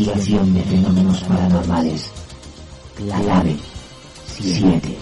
Investigación 0.00 0.54
de 0.54 0.62
fenómenos 0.62 1.20
paranormales. 1.24 2.10
Clave 2.96 3.56
7. 4.26 4.96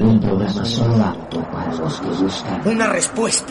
Un 0.00 0.20
programa 0.20 0.64
solo 0.64 1.04
apto 1.04 1.40
para 1.50 1.74
los 1.74 2.00
que 2.00 2.08
buscan 2.08 2.62
Una 2.66 2.86
respuesta. 2.86 3.47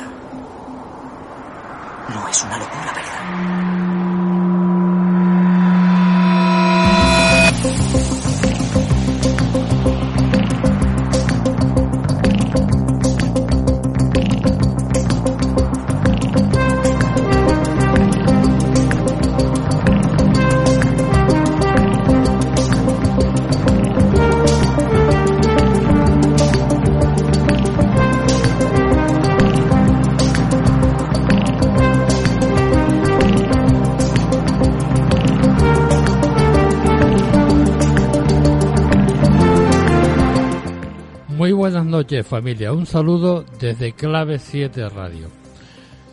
Noches 41.97 42.28
familia, 42.28 42.74
un 42.74 42.85
saludo 42.85 43.44
desde 43.59 43.94
Clave 43.94 44.38
7 44.38 44.88
Radio. 44.90 45.30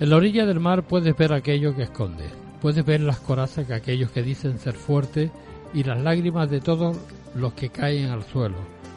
En 0.01 0.09
la 0.09 0.17
orilla 0.17 0.47
del 0.47 0.59
mar 0.59 0.85
puedes 0.85 1.15
ver 1.15 1.35
aquello 1.35 1.77
que 1.77 1.83
esconde, 1.83 2.25
puedes 2.63 2.87
ver 2.87 3.03
las 3.03 3.21
corazas 3.21 3.69
de 3.69 3.75
aquellos 3.75 4.11
que 4.11 4.23
dicen 4.23 4.59
ser 4.59 4.73
fuertes 4.73 5.31
y 5.75 5.83
las 5.83 6.01
lágrimas 6.01 6.49
de 6.49 6.63
todos 6.63 6.97
los 7.35 7.53
que 7.53 7.69
caen 7.69 8.09
al 8.09 8.25
suelo. 8.25 8.57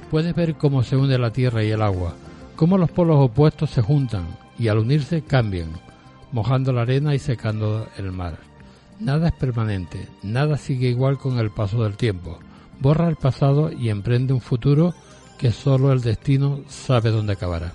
Puedes 0.09 0.33
ver 0.33 0.55
cómo 0.55 0.81
se 0.81 0.95
une 0.95 1.17
la 1.17 1.33
tierra 1.33 1.61
y 1.61 1.71
el 1.71 1.81
agua, 1.81 2.13
cómo 2.55 2.77
los 2.77 2.89
polos 2.89 3.17
opuestos 3.19 3.69
se 3.71 3.81
juntan 3.81 4.25
y 4.57 4.69
al 4.69 4.77
unirse 4.77 5.23
cambian, 5.23 5.71
mojando 6.31 6.71
la 6.71 6.83
arena 6.83 7.13
y 7.13 7.19
secando 7.19 7.85
el 7.97 8.13
mar. 8.13 8.37
Nada 9.01 9.27
es 9.27 9.33
permanente, 9.33 10.07
nada 10.23 10.55
sigue 10.55 10.87
igual 10.87 11.17
con 11.17 11.37
el 11.37 11.51
paso 11.51 11.83
del 11.83 11.97
tiempo. 11.97 12.39
Borra 12.79 13.09
el 13.09 13.17
pasado 13.17 13.73
y 13.73 13.89
emprende 13.89 14.31
un 14.31 14.39
futuro 14.39 14.93
que 15.37 15.51
solo 15.51 15.91
el 15.91 16.01
destino 16.01 16.61
sabe 16.67 17.11
dónde 17.11 17.33
acabará. 17.33 17.73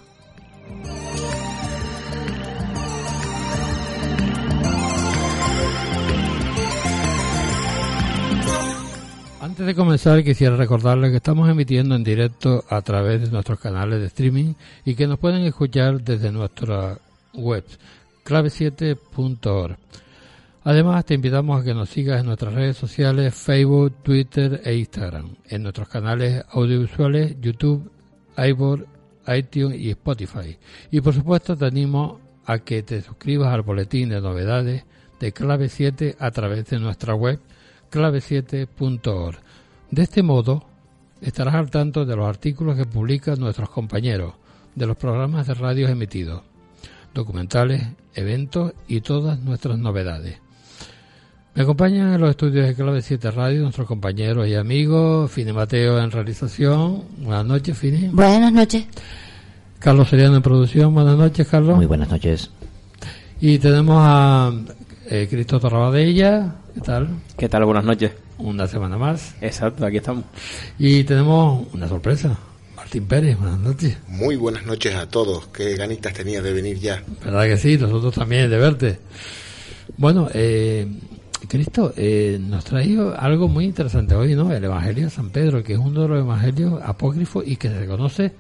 Antes 9.41 9.67
de 9.67 9.75
comenzar 9.75 10.25
quisiera 10.25 10.57
recordarles 10.57 11.11
que 11.11 11.19
estamos 11.19 11.49
emitiendo 11.49 11.95
en 11.95 12.03
directo 12.03 12.65
a 12.71 12.81
través 12.81 13.21
de 13.21 13.31
nuestros 13.31 13.61
canales 13.61 14.01
de 14.01 14.07
streaming 14.07 14.55
y 14.85 14.95
que 14.95 15.07
nos 15.07 15.19
pueden 15.19 15.43
escuchar 15.43 16.01
desde 16.01 16.33
nuestra 16.33 16.99
web 17.35 17.65
clave7.org. 18.25 19.77
Además, 20.65 21.05
te 21.05 21.15
invitamos 21.15 21.61
a 21.61 21.65
que 21.65 21.75
nos 21.75 21.89
sigas 21.89 22.21
en 22.21 22.27
nuestras 22.27 22.55
redes 22.55 22.77
sociales, 22.77 23.35
Facebook, 23.35 23.95
Twitter 24.03 24.61
e 24.65 24.77
Instagram, 24.77 25.35
en 25.49 25.65
nuestros 25.65 25.89
canales 25.89 26.45
audiovisuales, 26.51 27.37
YouTube, 27.41 27.91
iVoox, 28.37 28.83
iTunes 29.27 29.81
y 29.81 29.91
Spotify. 29.91 30.57
Y 30.93 31.01
por 31.01 31.15
supuesto, 31.15 31.57
te 31.57 31.67
animo 31.67 32.21
a 32.47 32.61
que 32.61 32.85
te 32.85 33.03
suscribas 33.03 33.53
al 33.53 33.63
boletín 33.63 34.11
de 34.11 34.21
novedades 34.21 34.85
de 35.19 35.33
Clave 35.33 35.69
7 35.69 36.17
a 36.19 36.31
través 36.31 36.67
de 36.71 36.79
nuestra 36.79 37.15
web 37.15 37.41
clave7.org. 37.91 39.39
De 39.91 40.03
este 40.03 40.23
modo, 40.23 40.65
estarás 41.21 41.55
al 41.55 41.71
tanto 41.71 42.05
de 42.05 42.17
los 42.17 42.29
artículos 42.29 42.77
que 42.77 42.87
publican 42.87 43.39
nuestros 43.41 43.69
compañeros, 43.69 44.35
de 44.75 44.87
los 44.87 44.97
programas 44.97 45.47
de 45.47 45.55
radio 45.55 45.89
emitidos, 45.89 46.43
documentales, 47.15 47.83
eventos 48.15 48.73
y 48.89 49.01
todas 49.01 49.41
nuestras 49.41 49.79
novedades. 49.79 50.41
Me 51.55 51.65
acompañan 51.65 52.15
en 52.15 52.21
los 52.21 52.31
estudios 52.31 52.67
de 52.67 52.75
Clave 52.75 53.03
7 53.03 53.31
Radio 53.31 53.61
nuestros 53.61 53.87
compañeros 53.87 54.49
y 54.49 54.55
amigos, 54.55 55.31
Fini 55.31 55.53
Mateo 55.53 56.03
en 56.03 56.11
realización. 56.11 57.03
Buenas 57.19 57.45
noches, 57.45 57.77
Fini. 57.77 58.09
Buenas 58.09 58.51
noches. 58.51 58.87
Carlos 59.79 60.09
Seriano 60.09 60.37
en 60.37 60.43
producción. 60.43 60.95
Buenas 60.95 61.19
noches, 61.19 61.47
Carlos. 61.47 61.77
Muy 61.77 61.85
buenas 61.85 62.09
noches. 62.09 62.51
Y 63.39 63.59
tenemos 63.59 63.97
a 63.99 64.51
eh, 65.11 65.27
Cristóbal 65.29 65.73
Rabadella. 65.73 66.55
¿Qué 66.73 66.81
tal? 66.81 67.11
¿Qué 67.37 67.51
tal? 67.51 67.67
Buenas 67.67 67.85
noches. 67.85 68.13
Una 68.39 68.67
semana 68.67 68.97
más. 68.97 69.35
Exacto, 69.43 69.85
aquí 69.85 69.99
estamos. 69.99 70.25
Y 70.79 71.05
tenemos 71.05 71.67
una 71.75 71.87
sorpresa. 71.87 72.35
Martín 72.75 73.05
Pérez, 73.05 73.39
buenas 73.39 73.59
noches. 73.59 73.99
Muy 74.09 74.37
buenas 74.37 74.65
noches 74.65 74.95
a 74.95 75.07
todos. 75.07 75.49
Qué 75.49 75.77
ganitas 75.77 76.15
tenía 76.15 76.41
de 76.41 76.51
venir 76.55 76.79
ya. 76.79 77.03
¿Verdad 77.23 77.45
que 77.45 77.59
sí? 77.59 77.77
Nosotros 77.77 78.15
también 78.15 78.49
de 78.49 78.57
verte. 78.57 78.99
Bueno, 79.99 80.29
eh, 80.33 80.87
Cristo, 81.47 81.93
eh, 81.97 82.39
nos 82.41 82.65
traído 82.65 83.19
algo 83.19 83.49
muy 83.49 83.65
interesante 83.65 84.15
hoy, 84.15 84.35
¿no? 84.35 84.53
El 84.53 84.65
Evangelio 84.65 85.05
de 85.05 85.11
San 85.11 85.31
Pedro, 85.31 85.63
que 85.63 85.75
es 85.75 85.79
uno 85.79 86.03
de 86.03 86.09
los 86.09 86.19
evangelios 86.21 86.81
apócrifos 86.83 87.45
y 87.47 87.57
que 87.57 87.69
se 87.69 87.87
conoce 87.87 88.33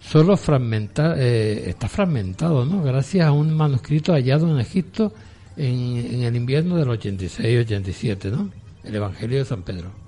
solo 0.00 0.36
fragmenta, 0.36 1.14
eh, 1.16 1.70
está 1.70 1.88
fragmentado, 1.88 2.64
¿no? 2.64 2.82
Gracias 2.82 3.26
a 3.26 3.32
un 3.32 3.54
manuscrito 3.54 4.12
hallado 4.12 4.50
en 4.50 4.60
Egipto 4.60 5.12
en, 5.56 5.96
en 5.96 6.22
el 6.22 6.36
invierno 6.36 6.76
del 6.76 6.88
86-87, 6.88 8.30
¿no? 8.30 8.50
El 8.84 8.94
Evangelio 8.94 9.38
de 9.38 9.44
San 9.44 9.62
Pedro. 9.62 10.03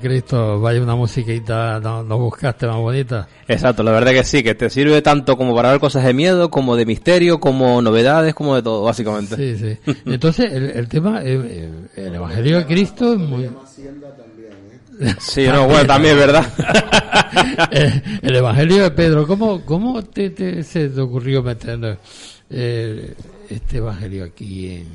Cristo, 0.00 0.60
vaya 0.60 0.82
una 0.82 0.96
musiquita, 0.96 1.78
no, 1.80 2.02
no 2.02 2.18
buscaste 2.18 2.66
más 2.66 2.76
bonita. 2.76 3.28
Exacto, 3.46 3.82
la 3.82 3.92
verdad 3.92 4.12
que 4.12 4.24
sí, 4.24 4.42
que 4.42 4.54
te 4.54 4.70
sirve 4.70 5.02
tanto 5.02 5.36
como 5.36 5.54
para 5.54 5.70
ver 5.70 5.80
cosas 5.80 6.04
de 6.04 6.12
miedo, 6.14 6.50
como 6.50 6.74
de 6.76 6.86
misterio, 6.86 7.38
como 7.40 7.80
novedades, 7.82 8.34
como 8.34 8.56
de 8.56 8.62
todo, 8.62 8.82
básicamente. 8.82 9.36
Sí, 9.36 9.56
sí. 9.84 9.92
Entonces, 10.06 10.52
el, 10.52 10.70
el 10.70 10.88
tema, 10.88 11.20
eh, 11.22 11.40
eh, 11.44 11.70
el 12.06 12.14
Evangelio 12.14 12.58
de 12.58 12.66
Cristo 12.66 13.12
es 13.12 13.18
muy... 13.18 13.48
Sí, 15.18 15.46
no, 15.46 15.66
bueno, 15.66 15.86
también 15.86 16.16
verdad. 16.16 16.44
Eh, 17.72 18.02
el 18.22 18.36
Evangelio 18.36 18.82
de 18.82 18.90
Pedro, 18.90 19.26
¿cómo, 19.26 19.64
cómo 19.64 20.02
te, 20.02 20.30
te- 20.30 20.62
se 20.64 20.88
te 20.88 21.00
ocurrió 21.00 21.42
meter 21.42 21.98
eh, 22.50 23.14
este 23.48 23.76
Evangelio 23.78 24.24
aquí? 24.24 24.70
En... 24.72 24.86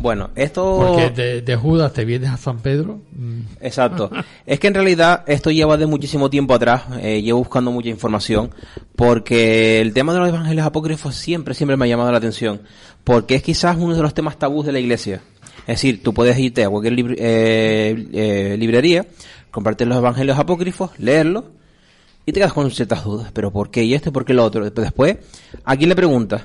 Bueno, 0.00 0.30
esto... 0.34 0.76
Porque 0.78 1.10
de, 1.10 1.42
de 1.42 1.56
Judas 1.56 1.92
te 1.92 2.04
vienes 2.04 2.30
a 2.30 2.36
San 2.36 2.58
Pedro. 2.60 3.00
Mm. 3.12 3.40
Exacto. 3.60 4.10
Es 4.46 4.58
que 4.58 4.68
en 4.68 4.74
realidad 4.74 5.24
esto 5.26 5.50
lleva 5.50 5.76
de 5.76 5.86
muchísimo 5.86 6.30
tiempo 6.30 6.54
atrás, 6.54 6.84
eh, 7.00 7.20
llevo 7.22 7.40
buscando 7.40 7.70
mucha 7.70 7.88
información, 7.88 8.50
porque 8.96 9.80
el 9.80 9.92
tema 9.92 10.12
de 10.14 10.20
los 10.20 10.28
evangelios 10.28 10.66
apócrifos 10.66 11.14
siempre, 11.14 11.54
siempre 11.54 11.76
me 11.76 11.84
ha 11.84 11.88
llamado 11.88 12.10
la 12.10 12.18
atención, 12.18 12.62
porque 13.04 13.34
es 13.34 13.42
quizás 13.42 13.76
uno 13.78 13.94
de 13.94 14.02
los 14.02 14.14
temas 14.14 14.38
tabús 14.38 14.64
de 14.66 14.72
la 14.72 14.80
iglesia. 14.80 15.20
Es 15.60 15.76
decir, 15.76 16.02
tú 16.02 16.14
puedes 16.14 16.38
irte 16.38 16.64
a 16.64 16.70
cualquier 16.70 16.94
libr- 16.94 17.16
eh, 17.18 18.08
eh, 18.12 18.56
librería, 18.58 19.06
comprarte 19.50 19.84
los 19.84 19.98
evangelios 19.98 20.38
apócrifos, 20.38 20.90
leerlos, 20.98 21.44
y 22.24 22.32
te 22.32 22.40
quedas 22.40 22.52
con 22.52 22.70
ciertas 22.70 23.04
dudas. 23.04 23.30
¿Pero 23.32 23.50
por 23.50 23.70
qué? 23.70 23.84
¿Y 23.84 23.94
esto 23.94 24.12
por 24.12 24.24
qué 24.24 24.32
lo 24.32 24.44
otro? 24.44 24.68
Después, 24.70 25.18
¿a 25.64 25.76
quién 25.76 25.88
le 25.88 25.96
preguntas? 25.96 26.42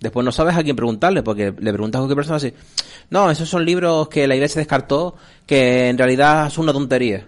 Después 0.00 0.24
no 0.24 0.30
sabes 0.32 0.56
a 0.56 0.62
quién 0.62 0.76
preguntarle, 0.76 1.22
porque 1.22 1.54
le 1.58 1.72
preguntas 1.72 1.98
a 1.98 2.02
cualquier 2.02 2.16
persona 2.16 2.36
así, 2.36 2.52
no, 3.10 3.30
esos 3.30 3.48
son 3.48 3.64
libros 3.64 4.08
que 4.08 4.26
la 4.26 4.34
iglesia 4.34 4.58
descartó, 4.58 5.16
que 5.46 5.88
en 5.88 5.96
realidad 5.96 6.50
son 6.50 6.64
una 6.64 6.72
tontería. 6.74 7.24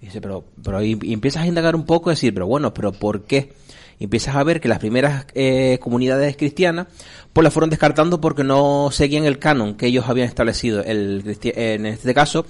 Y 0.00 0.06
dice, 0.06 0.20
pero, 0.20 0.44
pero 0.62 0.82
y, 0.82 0.92
empiezas 1.12 1.42
a 1.42 1.46
indagar 1.46 1.74
un 1.74 1.84
poco 1.84 2.10
y 2.10 2.14
decir, 2.14 2.32
pero 2.32 2.46
bueno, 2.46 2.72
pero 2.72 2.92
¿por 2.92 3.22
qué? 3.22 3.52
Y 3.98 4.04
empiezas 4.04 4.34
a 4.36 4.42
ver 4.44 4.60
que 4.60 4.68
las 4.68 4.78
primeras 4.78 5.26
eh, 5.34 5.78
comunidades 5.80 6.36
cristianas, 6.36 6.86
pues 7.32 7.42
las 7.44 7.52
fueron 7.52 7.70
descartando 7.70 8.20
porque 8.20 8.44
no 8.44 8.90
seguían 8.92 9.24
el 9.24 9.38
canon 9.38 9.74
que 9.74 9.86
ellos 9.86 10.04
habían 10.08 10.28
establecido. 10.28 10.82
El, 10.84 11.22
en 11.42 11.86
este 11.86 12.14
caso, 12.14 12.46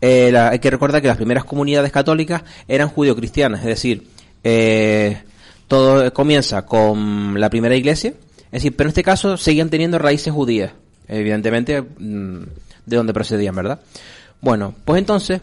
eh, 0.00 0.30
la- 0.32 0.50
hay 0.50 0.58
que 0.58 0.70
recordar 0.70 1.00
que 1.02 1.08
las 1.08 1.16
primeras 1.16 1.44
comunidades 1.44 1.92
católicas 1.92 2.42
eran 2.68 2.88
judio-cristianas, 2.88 3.60
es 3.60 3.66
decir, 3.66 4.06
eh, 4.44 5.22
todo 5.68 6.12
comienza 6.12 6.66
con 6.66 7.38
la 7.40 7.48
primera 7.48 7.74
iglesia, 7.76 8.12
es 8.52 8.62
decir, 8.62 8.76
pero 8.76 8.86
en 8.88 8.90
este 8.90 9.02
caso 9.02 9.36
seguían 9.36 9.70
teniendo 9.70 9.98
raíces 9.98 10.32
judías, 10.32 10.72
evidentemente 11.08 11.82
mm, 11.82 12.42
de 12.86 12.96
donde 12.96 13.12
procedían, 13.12 13.54
¿verdad? 13.56 13.80
Bueno, 14.40 14.74
pues 14.84 14.98
entonces, 14.98 15.40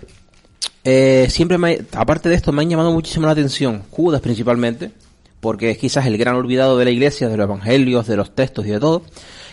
eh, 0.83 1.27
siempre 1.29 1.57
me, 1.57 1.81
aparte 1.93 2.29
de 2.29 2.35
esto, 2.35 2.51
me 2.51 2.61
han 2.61 2.69
llamado 2.69 2.91
muchísimo 2.91 3.25
la 3.25 3.31
atención, 3.33 3.83
Judas 3.91 4.21
principalmente, 4.21 4.91
porque 5.39 5.71
es 5.71 5.77
quizás 5.77 6.05
el 6.05 6.17
gran 6.17 6.35
olvidado 6.35 6.77
de 6.77 6.85
la 6.85 6.91
iglesia, 6.91 7.29
de 7.29 7.37
los 7.37 7.45
evangelios, 7.45 8.07
de 8.07 8.17
los 8.17 8.35
textos 8.35 8.65
y 8.65 8.69
de 8.69 8.79
todo, 8.79 9.03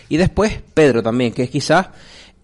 y 0.09 0.17
después 0.17 0.59
Pedro 0.73 1.01
también, 1.03 1.33
que 1.33 1.43
es 1.43 1.49
quizás, 1.49 1.87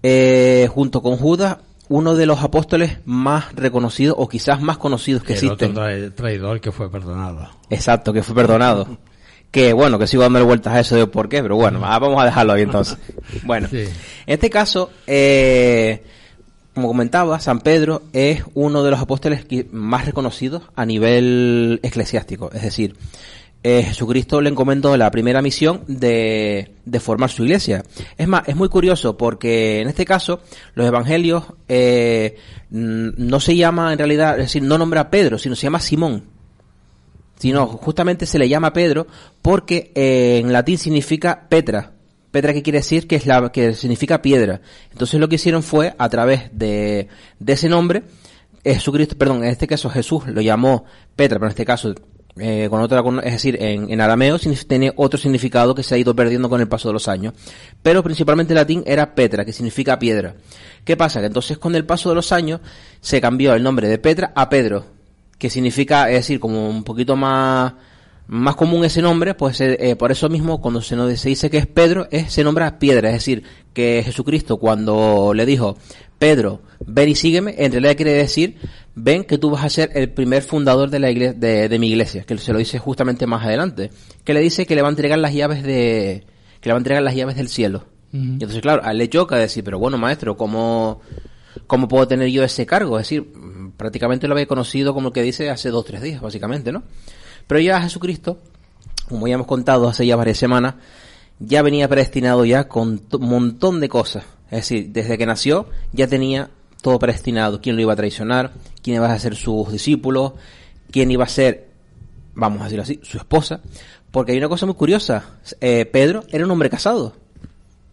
eh, 0.02 0.68
junto 0.74 1.02
con 1.02 1.18
Judas, 1.18 1.58
uno 1.90 2.16
de 2.16 2.26
los 2.26 2.42
apóstoles 2.42 2.98
más 3.06 3.54
reconocidos 3.56 4.16
o 4.18 4.28
quizás 4.30 4.62
más 4.62 4.78
conocidos 4.78 5.24
que 5.24 5.34
el 5.34 5.50
otro 5.50 5.68
existen. 5.68 5.76
trai- 5.76 6.16
traidor 6.16 6.60
que 6.62 6.72
fue 6.72 6.90
perdonado. 6.90 7.50
Exacto, 7.70 8.14
que 8.14 8.24
fue 8.24 8.34
perdonado. 8.36 8.98
Que 9.54 9.72
bueno, 9.72 10.00
que 10.00 10.08
sigo 10.08 10.24
dándole 10.24 10.46
vueltas 10.46 10.74
a 10.74 10.80
eso 10.80 10.96
de 10.96 11.06
por 11.06 11.30
qué, 11.30 11.44
pero 11.44 11.56
bueno, 11.56 11.80
ah, 11.84 12.00
vamos 12.00 12.20
a 12.20 12.26
dejarlo 12.26 12.54
ahí 12.54 12.64
entonces. 12.64 12.98
Bueno, 13.44 13.68
Sí. 13.70 13.82
en 13.82 13.88
este 14.26 14.50
caso, 14.50 14.90
eh, 15.06 16.02
como 16.74 16.88
comentaba, 16.88 17.40
San 17.40 17.60
Pedro 17.60 18.02
es 18.14 18.42
uno 18.56 18.82
de 18.84 18.90
los 18.90 19.00
apóstoles 19.00 19.46
más 19.72 20.08
reconocidos 20.08 20.64
a 20.76 20.88
nivel 20.88 21.80
eclesiástico. 21.84 22.50
Es 22.52 22.64
decir, 22.64 22.96
eh, 23.62 23.84
Jesucristo 23.84 24.42
le 24.42 24.50
encomendó 24.50 24.98
la 24.98 25.12
primera 25.12 25.40
misión 25.44 25.84
de, 25.88 26.72
de 26.84 27.00
formar 27.00 27.30
su 27.30 27.44
iglesia. 27.44 27.84
Es 28.18 28.28
más, 28.28 28.48
es 28.48 28.56
muy 28.56 28.70
curioso 28.70 29.18
porque 29.18 29.82
en 29.82 29.88
este 29.88 30.04
caso 30.04 30.42
los 30.74 30.88
evangelios 30.88 31.44
eh, 31.70 32.38
no 32.72 33.40
se 33.40 33.56
llama 33.56 33.92
en 33.94 34.00
realidad, 34.00 34.32
es 34.40 34.46
decir, 34.48 34.64
no 34.64 34.80
nombra 34.80 35.02
a 35.02 35.10
Pedro, 35.12 35.38
sino 35.38 35.56
se 35.56 35.62
llama 35.68 35.80
Simón 35.80 36.33
sino 37.44 37.68
justamente 37.68 38.26
se 38.26 38.40
le 38.40 38.48
llama 38.48 38.72
Pedro 38.72 39.06
porque 39.42 39.92
eh, 39.96 40.38
en 40.42 40.54
latín 40.54 40.78
significa 40.78 41.46
Petra. 41.50 41.92
Petra 42.32 42.54
que 42.54 42.64
quiere 42.64 42.80
decir 42.80 43.06
que 43.06 43.18
es 43.18 43.26
la 43.26 43.52
que 43.52 43.74
significa 43.74 44.22
piedra. 44.22 44.62
Entonces 44.94 45.20
lo 45.20 45.28
que 45.28 45.36
hicieron 45.36 45.62
fue 45.62 45.94
a 45.98 46.08
través 46.08 46.44
de, 46.54 47.10
ese 47.46 47.68
nombre 47.68 48.04
Jesucristo, 48.64 49.18
perdón, 49.18 49.44
en 49.44 49.50
este 49.50 49.68
caso 49.68 49.90
Jesús 49.90 50.26
lo 50.28 50.40
llamó 50.40 50.86
Petra, 51.18 51.38
pero 51.38 51.48
en 51.48 51.52
este 51.52 51.66
caso 51.66 51.94
eh, 52.38 52.68
con 52.70 52.80
otra, 52.80 53.04
con- 53.04 53.20
es 53.20 53.34
decir, 53.34 53.58
en, 53.62 53.92
en 53.92 54.00
arameo 54.00 54.40
tiene 54.40 54.94
otro 54.96 55.20
significado 55.20 55.76
que 55.76 55.84
se 55.84 55.96
ha 55.96 55.98
ido 55.98 56.16
perdiendo 56.16 56.48
con 56.48 56.62
el 56.62 56.70
paso 56.70 56.88
de 56.88 56.94
los 56.94 57.10
años. 57.10 57.34
Pero 57.82 58.02
principalmente 58.04 58.54
en 58.54 58.56
latín 58.56 58.84
era 58.86 59.16
Petra, 59.16 59.44
que 59.44 59.52
significa 59.52 60.00
piedra. 60.00 60.34
¿Qué 60.86 60.96
pasa? 60.96 61.20
Que 61.20 61.26
entonces 61.28 61.58
con 61.58 61.76
el 61.76 61.84
paso 61.84 62.08
de 62.08 62.16
los 62.16 62.32
años 62.32 62.62
se 63.02 63.20
cambió 63.20 63.54
el 63.54 63.64
nombre 63.64 63.90
de 63.90 63.98
Petra 63.98 64.32
a 64.34 64.48
Pedro, 64.48 64.86
que 65.38 65.50
significa, 65.50 66.10
es 66.10 66.16
decir, 66.16 66.40
como 66.40 66.70
un 66.70 66.84
poquito 66.84 67.16
más 67.16 67.74
más 68.28 68.56
común 68.56 68.86
ese 68.86 69.02
nombre, 69.02 69.34
pues 69.34 69.60
eh, 69.62 69.78
eh, 69.80 69.96
por 69.96 70.12
eso 70.12 70.30
mismo 70.30 70.62
cuando 70.62 70.82
se, 70.82 70.96
nos, 70.96 71.20
se 71.20 71.30
dice 71.30 71.50
que 71.50 71.58
es 71.58 71.68
Pedro, 71.68 72.08
es, 72.10 72.32
se 72.32 72.44
nombra 72.44 72.80
piedra, 72.80 73.10
es 73.10 73.16
decir, 73.16 73.44
que 73.74 74.02
Jesucristo 74.04 74.58
cuando 74.58 75.34
le 75.36 75.46
dijo, 75.46 75.78
Pedro, 76.20 76.62
ven 76.86 77.10
y 77.10 77.16
sígueme, 77.16 77.56
en 77.58 77.72
realidad 77.72 77.96
quiere 77.96 78.14
decir, 78.14 78.58
ven 78.96 79.26
que 79.26 79.38
tú 79.38 79.50
vas 79.50 79.66
a 79.66 79.70
ser 79.70 79.92
el 79.96 80.10
primer 80.12 80.42
fundador 80.42 80.90
de 80.90 81.00
la 81.00 81.12
iglesia, 81.12 81.34
de, 81.34 81.68
de 81.68 81.80
mi 81.80 81.90
iglesia, 81.90 82.24
que 82.24 82.38
se 82.38 82.54
lo 82.54 82.60
dice 82.60 82.80
justamente 82.80 83.28
más 83.28 83.46
adelante, 83.46 83.92
que 84.24 84.34
le 84.34 84.40
dice 84.40 84.66
que 84.66 84.76
le 84.76 84.82
va 84.82 84.88
a 84.88 84.92
entregar 84.92 85.20
las 85.20 85.34
llaves 85.34 85.64
de, 85.64 86.26
que 86.62 86.70
le 86.70 86.74
va 86.74 86.78
a 86.78 86.80
entregar 86.80 87.04
las 87.04 87.16
llaves 87.16 87.36
del 87.36 87.50
cielo. 87.50 87.86
Y 88.14 88.18
entonces, 88.18 88.62
claro, 88.62 88.84
a 88.86 88.92
él 88.92 89.00
le 89.00 89.10
choca 89.10 89.38
decir, 89.38 89.64
pero 89.64 89.80
bueno, 89.80 89.98
maestro, 89.98 90.38
¿cómo, 90.38 91.02
¿cómo 91.66 91.88
puedo 91.88 92.08
tener 92.08 92.30
yo 92.30 92.44
ese 92.44 92.64
cargo? 92.64 93.00
Es 93.00 93.08
decir, 93.08 93.28
prácticamente 93.78 94.28
lo 94.28 94.34
había 94.34 94.48
conocido 94.48 94.94
como 94.94 95.10
el 95.10 95.14
que 95.14 95.22
dice 95.22 95.50
hace 95.50 95.70
dos 95.70 95.82
o 95.82 95.84
tres 95.84 96.02
días, 96.02 96.22
básicamente, 96.22 96.72
¿no? 96.72 96.84
Pero 97.48 97.60
ya 97.60 97.82
Jesucristo, 97.82 98.40
como 99.10 99.28
ya 99.28 99.36
hemos 99.36 99.48
contado 99.48 99.88
hace 99.88 100.06
ya 100.06 100.16
varias 100.16 100.38
semanas, 100.38 100.76
ya 101.40 101.62
venía 101.62 101.88
predestinado 101.88 102.46
ya 102.46 102.68
con 102.68 103.02
un 103.12 103.30
montón 103.30 103.80
de 103.80 103.90
cosas. 103.90 104.24
Es 104.46 104.60
decir, 104.70 104.90
desde 104.92 105.18
que 105.18 105.26
nació 105.26 105.68
ya 105.92 106.08
tenía 106.08 106.52
todo 106.82 107.00
predestinado. 107.00 107.62
Quién 107.62 107.76
lo 107.76 107.82
iba 107.82 107.94
a 107.94 107.96
traicionar, 107.96 108.54
quién 108.82 108.98
iba 108.98 109.12
a 109.12 109.20
ser 109.20 109.36
sus 109.36 109.72
discípulos, 109.72 110.34
quién 110.92 111.10
iba 111.10 111.24
a 111.24 111.30
ser, 111.30 111.70
vamos 112.36 112.62
a 112.62 112.66
decirlo 112.66 112.84
así, 112.84 113.00
su 113.04 113.18
esposa. 113.18 113.62
Porque 114.12 114.34
hay 114.34 114.38
una 114.38 114.50
cosa 114.50 114.68
muy 114.68 114.76
curiosa. 114.76 115.40
Eh, 115.60 115.86
Pedro 115.86 116.24
era 116.32 116.46
un 116.46 116.52
hombre 116.52 116.70
casado. 116.70 117.16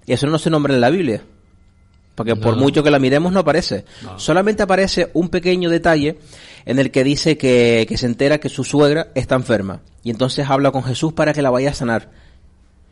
Y 0.04 0.12
eso 0.12 0.26
no 0.26 0.38
se 0.38 0.50
nombra 0.50 0.74
en 0.74 0.80
la 0.80 0.90
Biblia. 0.90 1.22
Porque 2.20 2.36
por 2.36 2.54
No. 2.56 2.60
mucho 2.62 2.82
que 2.82 2.90
la 2.90 2.98
miremos 2.98 3.32
no 3.32 3.40
aparece. 3.40 3.86
Solamente 4.16 4.62
aparece 4.62 5.10
un 5.14 5.30
pequeño 5.30 5.70
detalle 5.70 6.18
en 6.66 6.78
el 6.78 6.90
que 6.90 7.02
dice 7.02 7.38
que, 7.38 7.86
que 7.88 7.96
se 7.96 8.04
entera 8.04 8.38
que 8.38 8.50
su 8.50 8.62
suegra 8.62 9.08
está 9.14 9.36
enferma. 9.36 9.80
Y 10.02 10.10
entonces 10.10 10.48
habla 10.50 10.70
con 10.70 10.82
Jesús 10.82 11.14
para 11.14 11.32
que 11.32 11.40
la 11.40 11.48
vaya 11.48 11.70
a 11.70 11.74
sanar. 11.74 12.10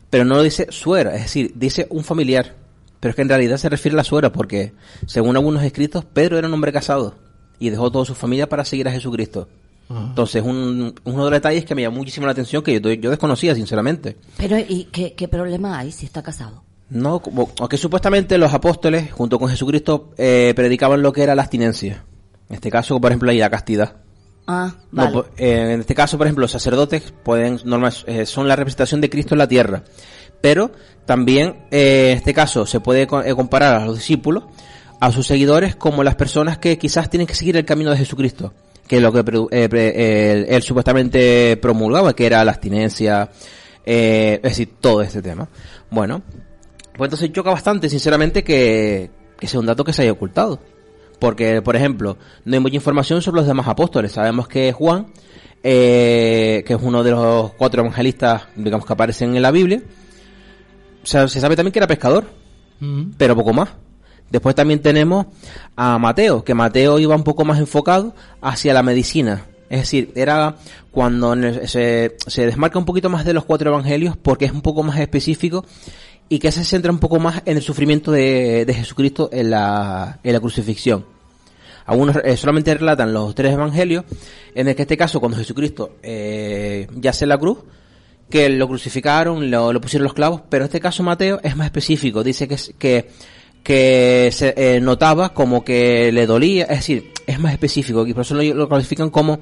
Pero 0.09 0.25
no 0.25 0.41
dice 0.41 0.65
suegra, 0.71 1.15
es 1.15 1.21
decir, 1.21 1.51
dice 1.55 1.85
un 1.91 2.03
familiar. 2.03 2.55
Pero 2.99 3.11
es 3.11 3.15
que 3.15 3.21
en 3.21 3.29
realidad 3.29 3.57
se 3.57 3.69
refiere 3.69 3.93
a 3.93 3.97
la 3.97 4.03
suegra 4.03 4.31
porque, 4.31 4.73
según 5.05 5.35
algunos 5.37 5.61
escritos, 5.63 6.03
Pedro 6.05 6.39
era 6.39 6.47
un 6.47 6.53
hombre 6.55 6.73
casado. 6.73 7.15
Y 7.59 7.69
dejó 7.69 7.91
toda 7.91 8.05
su 8.05 8.15
familia 8.15 8.49
para 8.49 8.65
seguir 8.65 8.87
a 8.87 8.91
Jesucristo. 8.91 9.47
Entonces, 9.89 10.43
un, 10.43 10.93
uno 11.03 11.25
de 11.25 11.31
los 11.31 11.37
detalles 11.37 11.65
que 11.65 11.73
me 11.75 11.81
llamó 11.81 11.97
muchísimo 11.97 12.25
la 12.25 12.31
atención 12.31 12.61
que 12.63 12.79
yo, 12.79 12.91
yo 12.93 13.09
desconocía, 13.09 13.53
sinceramente. 13.55 14.17
Pero, 14.37 14.57
¿y 14.59 14.87
qué, 14.91 15.13
qué 15.13 15.27
problema 15.27 15.79
hay 15.79 15.91
si 15.91 16.05
está 16.05 16.21
casado? 16.23 16.63
No, 16.89 17.19
como, 17.21 17.49
aunque 17.59 17.77
supuestamente 17.77 18.37
los 18.37 18.53
apóstoles, 18.53 19.11
junto 19.11 19.37
con 19.37 19.49
Jesucristo, 19.49 20.11
eh, 20.17 20.53
predicaban 20.55 21.01
lo 21.01 21.13
que 21.13 21.23
era 21.23 21.35
la 21.35 21.43
abstinencia. 21.43 22.03
En 22.49 22.55
este 22.55 22.71
caso, 22.71 22.99
por 22.99 23.11
ejemplo, 23.11 23.31
y 23.31 23.37
la 23.37 23.49
castidad. 23.49 23.97
Ah, 24.47 24.73
vale. 24.89 25.23
eh, 25.37 25.73
en 25.73 25.81
este 25.81 25.93
caso, 25.93 26.17
por 26.17 26.25
ejemplo, 26.25 26.41
los 26.41 26.51
sacerdotes 26.51 27.13
pueden 27.23 27.59
normas, 27.65 28.03
eh, 28.07 28.25
son 28.25 28.47
la 28.47 28.55
representación 28.55 28.99
de 29.01 29.09
Cristo 29.09 29.35
en 29.35 29.39
la 29.39 29.47
tierra. 29.47 29.83
Pero 30.41 30.71
también, 31.05 31.65
eh, 31.69 32.09
en 32.11 32.17
este 32.17 32.33
caso, 32.33 32.65
se 32.65 32.79
puede 32.79 33.05
co- 33.05 33.23
comparar 33.35 33.75
a 33.75 33.85
los 33.85 33.97
discípulos, 33.97 34.45
a 34.99 35.11
sus 35.11 35.27
seguidores, 35.27 35.75
como 35.75 36.03
las 36.03 36.15
personas 36.15 36.57
que 36.57 36.79
quizás 36.79 37.09
tienen 37.09 37.27
que 37.27 37.35
seguir 37.35 37.55
el 37.57 37.65
camino 37.65 37.91
de 37.91 37.97
Jesucristo. 37.97 38.53
Que 38.87 38.95
es 38.97 39.01
lo 39.03 39.11
que 39.13 39.19
eh, 39.19 39.69
pre- 39.69 39.89
eh, 39.89 40.31
él, 40.31 40.45
él 40.49 40.63
supuestamente 40.63 41.55
promulgaba, 41.57 42.15
que 42.15 42.25
era 42.25 42.43
la 42.43 42.51
abstinencia, 42.51 43.29
eh, 43.85 44.39
es 44.41 44.49
decir, 44.51 44.73
todo 44.81 45.03
este 45.03 45.21
tema. 45.21 45.47
Bueno, 45.91 46.23
pues 46.99 47.07
entonces 47.07 47.31
choca 47.31 47.49
bastante, 47.49 47.89
sinceramente, 47.89 48.43
que, 48.43 49.09
que 49.39 49.47
sea 49.47 49.59
un 49.59 49.65
dato 49.65 49.83
que 49.83 49.93
se 49.93 50.03
haya 50.03 50.11
ocultado. 50.11 50.59
Porque, 51.17 51.61
por 51.61 51.75
ejemplo, 51.75 52.17
no 52.45 52.53
hay 52.53 52.59
mucha 52.59 52.75
información 52.75 53.21
sobre 53.21 53.37
los 53.37 53.47
demás 53.47 53.67
apóstoles. 53.67 54.11
Sabemos 54.11 54.47
que 54.47 54.71
Juan, 54.71 55.07
eh, 55.63 56.63
que 56.65 56.73
es 56.73 56.79
uno 56.81 57.03
de 57.03 57.11
los 57.11 57.53
cuatro 57.53 57.81
evangelistas, 57.81 58.43
digamos, 58.55 58.85
que 58.85 58.93
aparecen 58.93 59.35
en 59.35 59.41
la 59.41 59.51
Biblia, 59.51 59.81
o 61.01 61.05
sea, 61.05 61.27
se 61.27 61.41
sabe 61.41 61.55
también 61.55 61.73
que 61.73 61.79
era 61.79 61.87
pescador, 61.87 62.25
Mm. 62.79 63.11
pero 63.17 63.35
poco 63.35 63.53
más. 63.53 63.69
Después 64.29 64.55
también 64.55 64.81
tenemos 64.81 65.25
a 65.75 65.97
Mateo, 65.97 66.43
que 66.43 66.53
Mateo 66.53 66.99
iba 66.99 67.15
un 67.15 67.23
poco 67.23 67.45
más 67.45 67.59
enfocado 67.59 68.13
hacia 68.41 68.73
la 68.73 68.83
medicina. 68.83 69.45
Es 69.69 69.81
decir, 69.81 70.11
era 70.15 70.55
cuando 70.91 71.35
se, 71.67 72.15
se 72.25 72.45
desmarca 72.45 72.79
un 72.79 72.85
poquito 72.85 73.09
más 73.09 73.25
de 73.25 73.33
los 73.33 73.45
cuatro 73.45 73.69
evangelios 73.69 74.17
porque 74.17 74.45
es 74.45 74.51
un 74.51 74.61
poco 74.61 74.81
más 74.83 74.99
específico 74.99 75.65
y 76.29 76.39
que 76.39 76.51
se 76.51 76.63
centra 76.63 76.91
un 76.91 76.99
poco 76.99 77.19
más 77.19 77.41
en 77.45 77.57
el 77.57 77.63
sufrimiento 77.63 78.11
de, 78.11 78.63
de 78.65 78.73
Jesucristo 78.73 79.29
en 79.33 79.49
la, 79.49 80.19
en 80.23 80.33
la 80.33 80.39
crucifixión. 80.39 81.05
Algunos 81.89 82.17
eh, 82.23 82.37
solamente 82.37 82.75
relatan 82.75 83.11
los 83.11 83.33
tres 83.33 83.51
evangelios, 83.51 84.05
en 84.53 84.67
el 84.67 84.75
que 84.75 84.83
este 84.83 84.95
caso 84.95 85.19
cuando 85.19 85.39
Jesucristo 85.39 85.97
eh, 86.03 86.87
yace 86.95 87.25
en 87.25 87.29
la 87.29 87.39
cruz, 87.39 87.57
que 88.29 88.47
lo 88.47 88.67
crucificaron, 88.67 89.49
lo, 89.49 89.81
pusieron 89.81 90.03
los 90.03 90.13
clavos, 90.13 90.43
pero 90.49 90.65
este 90.65 90.79
caso 90.79 91.01
Mateo 91.01 91.39
es 91.41 91.55
más 91.55 91.65
específico, 91.65 92.23
dice 92.23 92.47
que, 92.47 93.09
que, 93.63 94.29
se 94.31 94.53
eh, 94.55 94.79
notaba 94.79 95.33
como 95.33 95.65
que 95.65 96.11
le 96.11 96.27
dolía, 96.27 96.65
es 96.65 96.77
decir, 96.77 97.11
es 97.25 97.39
más 97.39 97.53
específico, 97.53 98.05
y 98.05 98.13
por 98.13 98.21
eso 98.21 98.35
lo, 98.35 98.43
lo 98.43 98.69
califican 98.69 99.09
como 99.09 99.39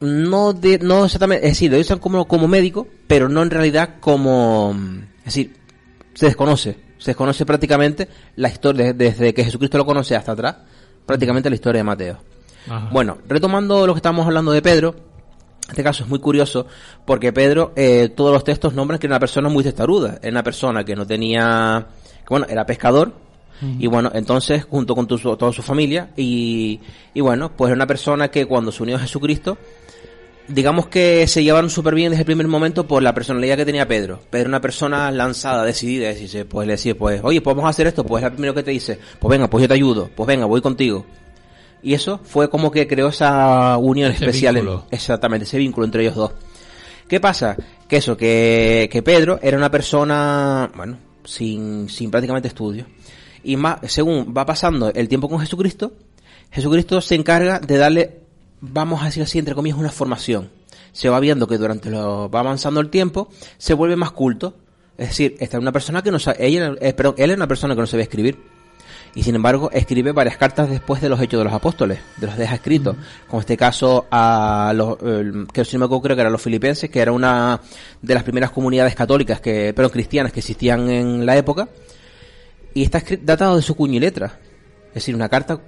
no 0.00 0.52
de, 0.54 0.80
no 0.80 1.04
exactamente, 1.04 1.46
es 1.46 1.52
decir, 1.52 1.70
lo 1.70 1.76
dicen 1.76 2.00
como, 2.00 2.26
como 2.26 2.48
médico, 2.48 2.88
pero 3.06 3.28
no 3.28 3.44
en 3.44 3.50
realidad 3.50 3.96
como, 4.00 4.74
es 5.18 5.24
decir, 5.26 5.52
se 6.18 6.26
desconoce, 6.26 6.76
se 6.98 7.10
desconoce 7.12 7.46
prácticamente 7.46 8.08
la 8.36 8.48
historia, 8.48 8.92
desde 8.92 9.32
que 9.32 9.44
Jesucristo 9.44 9.78
lo 9.78 9.86
conoce 9.86 10.16
hasta 10.16 10.32
atrás, 10.32 10.56
prácticamente 11.06 11.48
la 11.48 11.54
historia 11.54 11.78
de 11.80 11.84
Mateo. 11.84 12.18
Ajá. 12.68 12.88
Bueno, 12.92 13.18
retomando 13.28 13.86
lo 13.86 13.94
que 13.94 13.98
estamos 13.98 14.26
hablando 14.26 14.50
de 14.52 14.60
Pedro, 14.60 14.94
este 15.68 15.84
caso 15.84 16.02
es 16.02 16.08
muy 16.08 16.18
curioso 16.18 16.66
porque 17.04 17.32
Pedro, 17.32 17.72
eh, 17.76 18.08
todos 18.08 18.32
los 18.32 18.42
textos 18.42 18.74
nombran 18.74 18.98
que 18.98 19.06
era 19.06 19.14
una 19.14 19.20
persona 19.20 19.48
muy 19.48 19.62
testaruda, 19.62 20.18
era 20.20 20.30
una 20.32 20.42
persona 20.42 20.82
que 20.84 20.96
no 20.96 21.06
tenía, 21.06 21.86
que 22.20 22.26
bueno, 22.28 22.46
era 22.48 22.66
pescador, 22.66 23.12
y 23.78 23.86
bueno, 23.88 24.10
entonces 24.14 24.64
junto 24.64 24.94
con 24.94 25.06
tu- 25.06 25.18
su- 25.18 25.36
toda 25.36 25.52
su 25.52 25.62
familia, 25.62 26.10
y, 26.16 26.80
y 27.14 27.20
bueno, 27.20 27.50
pues 27.56 27.68
era 27.70 27.74
una 27.76 27.86
persona 27.86 28.28
que 28.28 28.46
cuando 28.46 28.70
se 28.72 28.82
unió 28.82 28.96
a 28.96 29.00
Jesucristo, 29.00 29.56
digamos 30.48 30.88
que 30.88 31.26
se 31.26 31.42
llevaron 31.44 31.70
súper 31.70 31.94
bien 31.94 32.10
desde 32.10 32.22
el 32.22 32.26
primer 32.26 32.48
momento 32.48 32.86
por 32.86 33.02
la 33.02 33.14
personalidad 33.14 33.56
que 33.56 33.64
tenía 33.64 33.86
Pedro. 33.86 34.20
Pedro 34.30 34.40
era 34.42 34.48
una 34.48 34.60
persona 34.60 35.10
lanzada, 35.10 35.64
decidida, 35.64 36.10
pues 36.48 36.66
le 36.66 36.74
decía, 36.74 36.96
pues, 36.96 37.20
oye, 37.22 37.40
pues 37.40 37.54
vamos 37.54 37.68
a 37.68 37.70
hacer 37.70 37.86
esto, 37.86 38.04
pues 38.04 38.22
es 38.22 38.30
lo 38.30 38.34
primero 38.34 38.54
que 38.54 38.62
te 38.62 38.70
dice, 38.70 38.98
pues 39.18 39.30
venga, 39.30 39.48
pues 39.48 39.62
yo 39.62 39.68
te 39.68 39.74
ayudo, 39.74 40.10
pues 40.14 40.26
venga, 40.26 40.46
voy 40.46 40.60
contigo. 40.60 41.06
Y 41.82 41.94
eso 41.94 42.20
fue 42.24 42.50
como 42.50 42.70
que 42.70 42.88
creó 42.88 43.08
esa 43.08 43.76
unión 43.76 44.10
Ese 44.10 44.24
especial, 44.24 44.56
vínculo. 44.56 44.86
exactamente, 44.90 45.44
ese 45.44 45.58
vínculo 45.58 45.84
entre 45.86 46.02
ellos 46.02 46.16
dos. 46.16 46.32
¿Qué 47.08 47.20
pasa? 47.20 47.56
Que 47.88 47.98
eso, 47.98 48.16
que, 48.16 48.88
que 48.90 49.02
Pedro 49.02 49.38
era 49.42 49.56
una 49.56 49.70
persona, 49.70 50.70
bueno, 50.76 50.98
sin, 51.24 51.88
sin 51.88 52.10
prácticamente 52.10 52.48
estudios. 52.48 52.86
Y 53.44 53.56
más, 53.56 53.78
según 53.84 54.34
va 54.36 54.44
pasando 54.44 54.92
el 54.92 55.08
tiempo 55.08 55.28
con 55.28 55.38
Jesucristo, 55.40 55.92
Jesucristo 56.50 57.00
se 57.00 57.14
encarga 57.14 57.60
de 57.60 57.76
darle, 57.76 58.20
vamos 58.60 59.02
a 59.02 59.06
decir 59.06 59.22
así, 59.22 59.38
entre 59.38 59.54
comillas, 59.54 59.78
una 59.78 59.90
formación. 59.90 60.50
Se 60.92 61.08
va 61.08 61.20
viendo 61.20 61.46
que 61.46 61.58
durante 61.58 61.90
lo, 61.90 62.30
va 62.30 62.40
avanzando 62.40 62.80
el 62.80 62.90
tiempo, 62.90 63.28
se 63.58 63.74
vuelve 63.74 63.96
más 63.96 64.10
culto. 64.10 64.56
Es 64.96 65.08
decir, 65.08 65.36
esta 65.38 65.56
es 65.56 65.62
una 65.62 65.72
persona 65.72 66.02
que 66.02 66.10
no 66.10 66.18
sabe, 66.18 66.44
ella, 66.44 66.74
eh, 66.80 66.92
perdón, 66.92 67.14
él 67.18 67.30
es 67.30 67.36
una 67.36 67.46
persona 67.46 67.74
que 67.74 67.80
no 67.80 67.86
sabe 67.86 68.02
escribir. 68.02 68.38
Y 69.14 69.22
sin 69.22 69.34
embargo, 69.34 69.70
escribe 69.72 70.12
varias 70.12 70.36
cartas 70.36 70.68
después 70.68 71.00
de 71.00 71.08
los 71.08 71.20
hechos 71.20 71.38
de 71.38 71.44
los 71.44 71.52
apóstoles, 71.52 71.98
de 72.18 72.26
los 72.26 72.36
deja 72.36 72.54
escritos. 72.54 72.96
Como 73.26 73.40
este 73.40 73.56
caso 73.56 74.06
a 74.10 74.72
los, 74.74 74.96
que 75.52 75.64
si 75.64 75.76
no 75.76 75.80
me 75.80 75.86
equivoco 75.86 76.02
creo 76.02 76.16
que 76.16 76.20
eran 76.20 76.32
los 76.32 76.42
filipenses, 76.42 76.90
que 76.90 77.00
era 77.00 77.12
una 77.12 77.60
de 78.02 78.14
las 78.14 78.22
primeras 78.22 78.50
comunidades 78.50 78.94
católicas 78.94 79.40
que, 79.40 79.72
pero 79.74 79.90
cristianas 79.90 80.32
que 80.32 80.40
existían 80.40 80.90
en 80.90 81.24
la 81.24 81.36
época. 81.36 81.68
Y 82.74 82.82
está 82.82 83.02
datado 83.22 83.56
de 83.56 83.62
su 83.62 83.74
cuño 83.74 83.94
y 83.94 84.00
letra. 84.00 84.38
Es 84.88 84.94
decir, 84.94 85.14
una 85.14 85.28
carta 85.28 85.60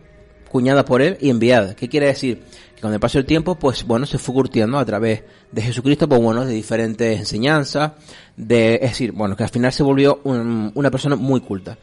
cuñada 0.50 0.84
por 0.84 1.00
él 1.00 1.16
y 1.20 1.30
enviada. 1.30 1.74
¿Qué 1.74 1.88
quiere 1.88 2.06
decir? 2.06 2.42
Que 2.80 2.98
con 2.98 3.10
el 3.12 3.26
tiempo, 3.26 3.56
pues 3.56 3.84
bueno, 3.84 4.06
se 4.06 4.16
fue 4.16 4.34
curtiendo 4.34 4.78
a 4.78 4.84
través 4.86 5.22
de 5.52 5.60
Jesucristo, 5.60 6.08
pues 6.08 6.20
bueno, 6.22 6.46
de 6.46 6.54
diferentes 6.54 7.18
enseñanzas, 7.18 7.92
de, 8.36 8.76
es 8.76 8.92
decir, 8.92 9.12
bueno, 9.12 9.36
que 9.36 9.42
al 9.42 9.50
final 9.50 9.70
se 9.70 9.82
volvió 9.82 10.20
un- 10.24 10.72
una 10.74 10.90
persona 10.90 11.14
muy 11.14 11.42
culta. 11.42 11.76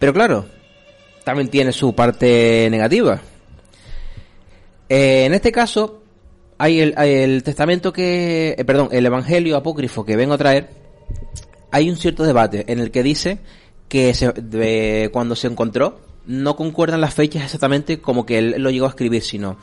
Pero 0.00 0.12
claro, 0.12 0.46
también 1.22 1.48
tiene 1.48 1.70
su 1.70 1.94
parte 1.94 2.66
negativa. 2.72 3.20
Eh, 4.88 5.26
en 5.26 5.34
este 5.34 5.52
caso, 5.52 6.02
hay 6.58 6.80
el, 6.80 7.42
testamento 7.44 7.92
que, 7.92 8.56
eh, 8.58 8.64
perdón, 8.64 8.88
el 8.90 9.06
evangelio 9.06 9.56
apócrifo 9.56 10.04
que 10.04 10.16
vengo 10.16 10.34
a 10.34 10.38
traer, 10.38 10.70
hay 11.70 11.88
un 11.88 11.96
cierto 11.96 12.24
debate 12.24 12.64
en 12.66 12.80
el 12.80 12.90
que 12.90 13.04
dice 13.04 13.38
que 13.88 15.08
cuando 15.12 15.36
se 15.36 15.46
encontró 15.46 16.00
no 16.26 16.56
concuerdan 16.56 17.00
las 17.00 17.14
fechas 17.14 17.44
exactamente 17.44 18.00
como 18.00 18.26
que 18.26 18.38
él 18.38 18.54
lo 18.58 18.70
llegó 18.70 18.86
a 18.86 18.90
escribir, 18.90 19.22
sino 19.22 19.56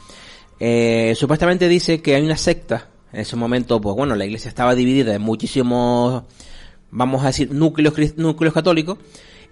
eh, 0.60 1.14
supuestamente 1.16 1.68
dice 1.68 2.02
que 2.02 2.16
hay 2.16 2.24
una 2.24 2.38
secta 2.38 2.88
en 3.14 3.22
ese 3.22 3.36
momento, 3.36 3.80
pues 3.80 3.96
bueno, 3.96 4.16
la 4.16 4.26
iglesia 4.26 4.50
estaba 4.50 4.76
dividida 4.76 5.16
en 5.16 5.22
muchísimos, 5.22 6.24
vamos 6.92 7.24
a 7.24 7.28
decir, 7.28 7.52
núcleos, 7.52 8.18
núcleos 8.18 8.54
católicos 8.54 8.98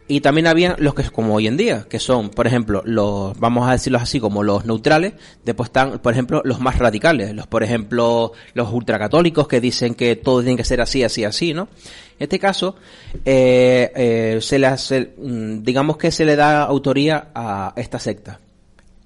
y 0.07 0.21
también 0.21 0.45
había 0.45 0.75
los 0.77 0.93
que 0.93 1.03
como 1.09 1.33
hoy 1.33 1.47
en 1.47 1.57
día, 1.57 1.87
que 1.89 1.99
son, 1.99 2.29
por 2.29 2.45
ejemplo, 2.45 2.83
los, 2.85 3.37
vamos 3.39 3.67
a 3.67 3.71
decirlos 3.71 4.03
así, 4.03 4.19
como 4.19 4.43
los 4.43 4.65
neutrales, 4.65 5.13
después 5.43 5.69
están, 5.69 5.97
por 5.99 6.13
ejemplo, 6.13 6.41
los 6.45 6.59
más 6.59 6.77
radicales, 6.77 7.33
los, 7.33 7.47
por 7.47 7.63
ejemplo, 7.63 8.33
los 8.53 8.71
ultracatólicos 8.71 9.47
que 9.47 9.59
dicen 9.59 9.95
que 9.95 10.15
todo 10.15 10.41
tiene 10.43 10.57
que 10.57 10.63
ser 10.63 10.79
así, 10.79 11.03
así, 11.03 11.23
así, 11.23 11.53
¿no? 11.55 11.63
En 12.19 12.23
este 12.23 12.37
caso, 12.37 12.75
eh, 13.25 13.91
eh, 13.95 14.37
se 14.41 14.59
le 14.59 14.67
hace, 14.67 15.15
mm, 15.17 15.63
digamos 15.63 15.97
que 15.97 16.11
se 16.11 16.23
le 16.23 16.35
da 16.35 16.63
autoría 16.63 17.29
a 17.33 17.73
esta 17.75 17.97
secta, 17.97 18.39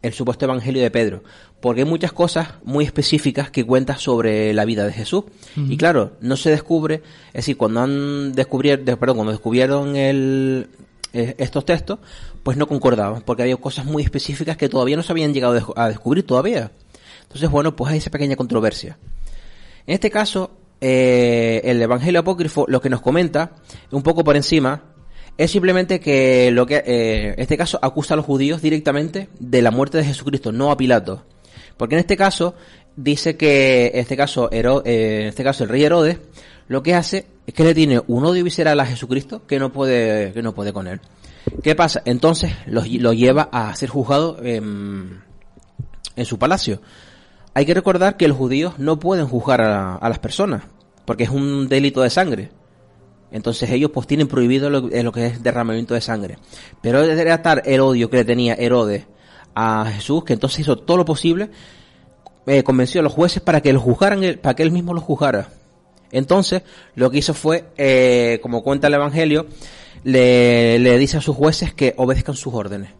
el 0.01 0.13
supuesto 0.13 0.45
evangelio 0.45 0.81
de 0.81 0.91
Pedro, 0.91 1.23
porque 1.61 1.81
hay 1.81 1.87
muchas 1.87 2.13
cosas 2.13 2.49
muy 2.63 2.85
específicas 2.85 3.51
que 3.51 3.65
cuentan 3.65 3.97
sobre 3.99 4.53
la 4.53 4.65
vida 4.65 4.85
de 4.85 4.93
Jesús. 4.93 5.25
Y 5.55 5.77
claro, 5.77 6.13
no 6.21 6.35
se 6.37 6.49
descubre, 6.49 7.01
es 7.29 7.33
decir, 7.33 7.57
cuando 7.57 7.81
han 7.81 8.33
descubierto, 8.33 8.97
perdón, 8.97 9.17
cuando 9.17 9.31
descubrieron 9.31 9.95
el, 9.95 10.69
eh, 11.13 11.35
estos 11.37 11.65
textos, 11.65 11.99
pues 12.43 12.55
no 12.57 12.67
concordaban, 12.67 13.21
porque 13.23 13.41
había 13.43 13.57
cosas 13.57 13.85
muy 13.85 14.03
específicas 14.03 14.55
que 14.57 14.69
todavía 14.69 14.95
no 14.95 15.03
se 15.03 15.11
habían 15.11 15.33
llegado 15.33 15.53
a 15.53 15.59
descu- 15.59 15.73
a 15.75 15.87
descubrir 15.89 16.25
todavía. 16.25 16.71
Entonces, 17.23 17.49
bueno, 17.49 17.75
pues 17.75 17.91
hay 17.91 17.97
esa 17.97 18.09
pequeña 18.09 18.35
controversia. 18.35 18.97
En 19.85 19.93
este 19.95 20.09
caso, 20.09 20.51
eh, 20.81 21.61
el 21.65 21.81
Evangelio 21.81 22.21
apócrifo 22.21 22.65
lo 22.69 22.79
que 22.81 22.89
nos 22.89 23.01
comenta, 23.01 23.51
un 23.91 24.01
poco 24.01 24.23
por 24.23 24.35
encima, 24.35 24.83
es 25.37 25.51
simplemente 25.51 25.99
que 25.99 26.51
lo 26.51 26.65
que, 26.65 26.83
eh, 26.85 27.33
en 27.33 27.39
este 27.39 27.57
caso, 27.57 27.79
acusa 27.81 28.13
a 28.13 28.17
los 28.17 28.25
judíos 28.25 28.61
directamente 28.61 29.29
de 29.39 29.61
la 29.61 29.71
muerte 29.71 29.97
de 29.97 30.05
Jesucristo, 30.05 30.51
no 30.51 30.71
a 30.71 30.77
Pilato. 30.77 31.25
Porque 31.79 31.95
en 31.95 31.99
este 31.99 32.17
caso, 32.17 32.55
dice 32.97 33.37
que, 33.37 33.91
en 33.93 34.01
este 34.01 34.17
caso, 34.17 34.49
eh, 34.51 35.21
en 35.21 35.27
este 35.27 35.45
caso 35.45 35.63
el 35.63 35.69
rey 35.69 35.81
Herodes, 35.81 36.19
lo 36.67 36.83
que 36.83 36.93
hace 36.93 37.25
es 37.47 37.53
que 37.53 37.63
le 37.63 37.73
tiene 37.73 38.01
un 38.05 38.25
odio 38.25 38.43
visceral 38.43 38.77
a 38.81 38.85
Jesucristo 38.85 39.47
que 39.47 39.59
no 39.59 39.71
puede, 39.71 40.33
que 40.33 40.41
no 40.41 40.53
puede 40.53 40.73
con 40.73 40.87
él. 40.87 40.99
¿Qué 41.63 41.75
pasa? 41.75 42.01
Entonces 42.03 42.51
lo, 42.65 42.83
lleva 42.83 43.47
a 43.53 43.73
ser 43.75 43.87
juzgado 43.87 44.43
en, 44.43 45.21
su 46.25 46.37
palacio. 46.37 46.81
Hay 47.53 47.65
que 47.65 47.73
recordar 47.73 48.17
que 48.17 48.27
los 48.27 48.35
judíos 48.35 48.77
no 48.77 48.99
pueden 48.99 49.25
juzgar 49.25 49.61
a, 49.61 50.09
las 50.09 50.19
personas, 50.19 50.63
porque 51.05 51.23
es 51.23 51.29
un 51.29 51.69
delito 51.69 52.01
de 52.01 52.09
sangre. 52.09 52.51
Entonces 53.31 53.69
ellos 53.69 53.91
pues 53.93 54.05
tienen 54.05 54.27
prohibido 54.27 54.69
lo, 54.69 54.89
eh, 54.91 55.09
que 55.13 55.27
es 55.27 55.41
derramamiento 55.41 55.93
de 55.93 56.01
sangre. 56.01 56.39
Pero 56.81 57.01
era 57.03 57.35
estar 57.35 57.63
el 57.65 57.79
odio 57.79 58.09
que 58.09 58.17
le 58.17 58.25
tenía 58.25 58.55
Herodes 58.55 59.05
a 59.55 59.85
Jesús, 59.93 60.23
que 60.23 60.33
entonces 60.33 60.59
hizo 60.59 60.77
todo 60.77 60.97
lo 60.97 61.05
posible, 61.05 61.49
eh, 62.47 62.63
convenció 62.63 63.01
a 63.01 63.03
los 63.03 63.13
jueces 63.13 63.41
para 63.41 63.61
que 63.61 63.73
lo 63.73 63.79
juzgaran, 63.79 64.23
él- 64.23 64.39
para 64.39 64.55
que 64.55 64.63
él 64.63 64.71
mismo 64.71 64.93
lo 64.93 65.01
juzgara. 65.01 65.49
Entonces, 66.11 66.63
lo 66.95 67.11
que 67.11 67.19
hizo 67.19 67.33
fue, 67.33 67.65
eh, 67.77 68.39
como 68.41 68.63
cuenta 68.63 68.87
el 68.87 68.95
Evangelio, 68.95 69.45
le, 70.03 70.79
le 70.79 70.97
dice 70.97 71.17
a 71.17 71.21
sus 71.21 71.35
jueces 71.35 71.73
que 71.73 71.93
obedezcan 71.97 72.35
sus 72.35 72.53
órdenes. 72.53 72.91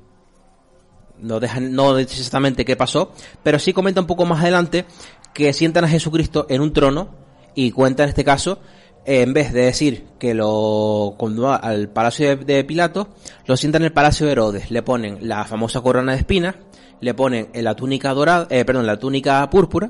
No 1.20 1.40
dejan, 1.40 1.74
no 1.74 1.96
dice 1.96 2.16
exactamente 2.18 2.64
qué 2.66 2.76
pasó, 2.76 3.12
pero 3.44 3.60
sí 3.60 3.74
comenta 3.74 4.00
un 4.00 4.08
poco 4.08 4.26
más 4.26 4.42
adelante 4.42 4.86
que 5.34 5.52
sientan 5.54 5.84
a 5.86 5.90
Jesucristo 5.90 6.46
en 6.50 6.62
un 6.62 6.72
trono 6.72 7.10
y 7.56 7.72
cuenta 7.72 8.04
en 8.04 8.10
este 8.10 8.24
caso, 8.24 8.60
eh, 8.60 8.60
en 9.10 9.34
vez 9.34 9.52
de 9.54 9.64
decir 9.64 10.06
que 10.20 10.36
lo 10.36 11.16
va 11.20 11.56
al 11.56 11.90
palacio 11.90 12.38
de, 12.38 12.64
Pilato, 12.64 13.08
lo 13.48 13.58
sientan 13.58 13.82
en 13.82 13.88
el 13.88 13.92
palacio 13.92 14.28
de 14.28 14.34
Herodes. 14.34 14.70
Le 14.70 14.84
ponen 14.84 15.28
la 15.28 15.46
famosa 15.46 15.82
corona 15.82 16.12
de 16.12 16.20
espinas, 16.20 16.54
le 17.02 17.16
ponen 17.16 17.50
la 17.56 17.74
túnica 17.76 18.14
dorada, 18.14 18.46
eh, 18.52 18.64
perdón, 18.66 18.86
la 18.86 19.00
túnica 19.00 19.50
púrpura, 19.50 19.90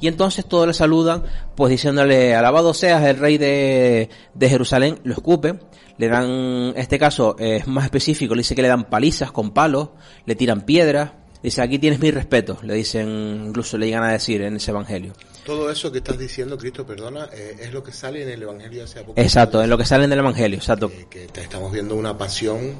y 0.00 0.06
entonces 0.06 0.46
todos 0.46 0.68
le 0.68 0.72
saludan, 0.72 1.24
pues 1.56 1.70
diciéndole, 1.70 2.36
alabado 2.36 2.74
seas 2.74 3.02
el 3.02 3.16
rey 3.16 3.38
de, 3.38 4.08
de 4.34 4.48
Jerusalén, 4.48 5.00
lo 5.02 5.14
escupen, 5.14 5.60
le 5.98 6.06
dan, 6.08 6.30
en 6.30 6.74
este 6.76 6.96
caso 6.96 7.34
es 7.40 7.66
más 7.66 7.86
específico, 7.86 8.36
le 8.36 8.40
dice 8.40 8.54
que 8.54 8.62
le 8.62 8.68
dan 8.68 8.84
palizas 8.84 9.32
con 9.32 9.50
palos, 9.50 9.88
le 10.26 10.36
tiran 10.36 10.60
piedras, 10.60 11.10
dice, 11.42 11.60
aquí 11.60 11.80
tienes 11.80 11.98
mi 11.98 12.12
respeto, 12.12 12.58
le 12.62 12.74
dicen, 12.74 13.46
incluso 13.46 13.78
le 13.78 13.86
llegan 13.86 14.04
a 14.04 14.12
decir 14.12 14.42
en 14.42 14.54
ese 14.54 14.70
evangelio. 14.70 15.12
Todo 15.44 15.70
eso 15.70 15.92
que 15.92 15.98
estás 15.98 16.18
diciendo, 16.18 16.56
Cristo, 16.56 16.86
perdona, 16.86 17.28
eh, 17.32 17.56
es 17.60 17.72
lo 17.72 17.82
que 17.82 17.92
sale 17.92 18.22
en 18.22 18.30
el 18.30 18.42
Evangelio 18.42 18.84
hace 18.84 19.02
poco. 19.02 19.20
Exacto, 19.20 19.62
en 19.62 19.68
lo 19.68 19.76
que 19.76 19.84
sale 19.84 20.04
en 20.04 20.12
el 20.12 20.18
evangelio, 20.18 20.56
exacto. 20.58 20.90
Que, 21.10 21.26
que 21.26 21.40
estamos 21.40 21.70
viendo 21.70 21.94
una 21.96 22.16
pasión 22.16 22.74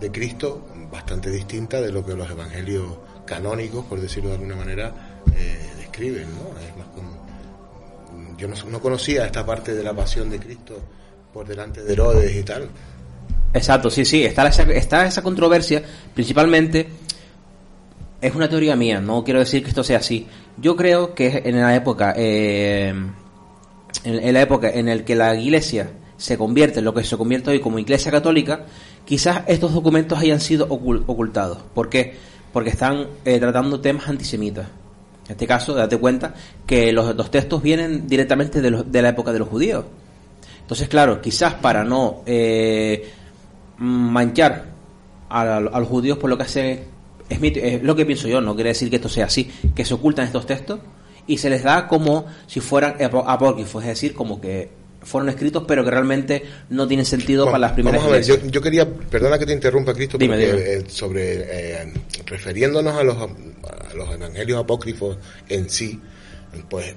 de 0.00 0.10
Cristo 0.10 0.66
bastante 0.90 1.30
distinta 1.30 1.80
de 1.80 1.92
lo 1.92 2.04
que 2.04 2.14
los 2.14 2.30
evangelios 2.30 2.84
canónicos, 3.26 3.84
por 3.84 4.00
decirlo 4.00 4.30
de 4.30 4.36
alguna 4.36 4.56
manera, 4.56 5.20
eh, 5.36 5.58
describen, 5.78 6.26
¿no? 6.34 6.58
Es 6.60 6.76
más 6.76 6.86
con- 6.88 8.36
yo 8.38 8.48
no, 8.48 8.54
no 8.70 8.80
conocía 8.80 9.24
esta 9.26 9.44
parte 9.44 9.74
de 9.74 9.82
la 9.82 9.94
pasión 9.94 10.30
de 10.30 10.38
Cristo 10.38 10.78
por 11.32 11.46
delante 11.46 11.82
de 11.82 11.92
Herodes 11.92 12.34
y 12.36 12.42
tal. 12.42 12.68
Exacto, 13.52 13.90
sí, 13.90 14.04
sí, 14.04 14.24
está 14.24 14.46
esa, 14.48 14.62
está 14.64 15.06
esa 15.06 15.22
controversia, 15.22 15.82
principalmente, 16.14 16.88
es 18.20 18.34
una 18.34 18.48
teoría 18.48 18.76
mía, 18.76 19.00
no 19.00 19.22
quiero 19.24 19.40
decir 19.40 19.62
que 19.62 19.68
esto 19.70 19.84
sea 19.84 19.98
así. 19.98 20.26
Yo 20.58 20.74
creo 20.74 21.14
que 21.14 21.42
en 21.44 21.60
la 21.60 21.74
época, 21.74 22.14
eh, 22.16 22.94
en, 24.04 24.32
la 24.32 24.40
época 24.40 24.70
en 24.70 24.88
el 24.88 25.04
que 25.04 25.14
la 25.14 25.34
iglesia 25.34 25.90
se 26.16 26.38
convierte 26.38 26.80
lo 26.80 26.94
que 26.94 27.04
se 27.04 27.16
convierte 27.16 27.50
hoy 27.50 27.60
como 27.60 27.78
iglesia 27.78 28.10
católica, 28.10 28.64
quizás 29.04 29.42
estos 29.48 29.74
documentos 29.74 30.18
hayan 30.18 30.40
sido 30.40 30.66
ocul- 30.68 31.04
ocultados. 31.06 31.58
¿Por 31.74 31.90
qué? 31.90 32.14
Porque 32.52 32.70
están 32.70 33.06
eh, 33.24 33.38
tratando 33.38 33.80
temas 33.80 34.08
antisemitas. 34.08 34.66
En 35.26 35.32
este 35.32 35.46
caso, 35.46 35.74
date 35.74 35.98
cuenta 35.98 36.34
que 36.66 36.92
los, 36.92 37.14
los 37.14 37.30
textos 37.30 37.62
vienen 37.62 38.06
directamente 38.06 38.62
de, 38.62 39.02
la 39.02 39.08
época 39.08 39.32
de 39.32 39.40
los 39.40 39.48
judíos. 39.48 39.84
Entonces, 40.62 40.88
claro, 40.88 41.20
quizás 41.20 41.54
para 41.54 41.84
no 41.84 42.22
eh, 42.24 43.10
manchar 43.78 44.64
a, 45.28 45.56
a 45.56 45.60
los 45.60 45.88
judíos 45.88 46.16
por 46.16 46.30
lo 46.30 46.36
que 46.38 46.44
hace 46.44 46.84
es, 47.28 47.40
mi- 47.40 47.52
es 47.54 47.82
lo 47.82 47.94
que 47.96 48.06
pienso 48.06 48.28
yo, 48.28 48.40
no 48.40 48.54
quiere 48.54 48.70
decir 48.70 48.90
que 48.90 48.96
esto 48.96 49.08
sea 49.08 49.26
así, 49.26 49.50
que 49.74 49.84
se 49.84 49.94
ocultan 49.94 50.26
estos 50.26 50.46
textos 50.46 50.80
y 51.26 51.38
se 51.38 51.50
les 51.50 51.62
da 51.62 51.88
como 51.88 52.26
si 52.46 52.60
fueran 52.60 52.96
apócrifos, 53.00 53.82
es 53.82 53.88
decir, 53.90 54.14
como 54.14 54.40
que 54.40 54.68
fueron 55.02 55.28
escritos 55.28 55.64
pero 55.68 55.84
que 55.84 55.90
realmente 55.90 56.42
no 56.70 56.86
tienen 56.88 57.06
sentido 57.06 57.44
Bueno, 57.44 57.52
para 57.52 57.60
las 57.60 57.72
primeras 57.72 58.00
Vamos 58.00 58.12
a 58.12 58.16
ver, 58.16 58.24
yo, 58.26 58.36
yo 58.48 58.60
quería, 58.60 58.88
perdona 58.92 59.38
que 59.38 59.46
te 59.46 59.52
interrumpa, 59.52 59.94
Cristo, 59.94 60.18
Dime, 60.18 60.34
porque, 60.34 60.52
dime. 60.52 60.72
eh, 60.80 60.84
sobre, 60.88 61.82
eh, 61.82 61.92
refiriéndonos 62.26 62.94
a 62.96 63.04
los, 63.04 63.16
a 63.16 63.94
los 63.94 64.14
evangelios 64.14 64.58
apócrifos 64.60 65.16
en 65.48 65.70
sí, 65.70 66.00
pues 66.68 66.94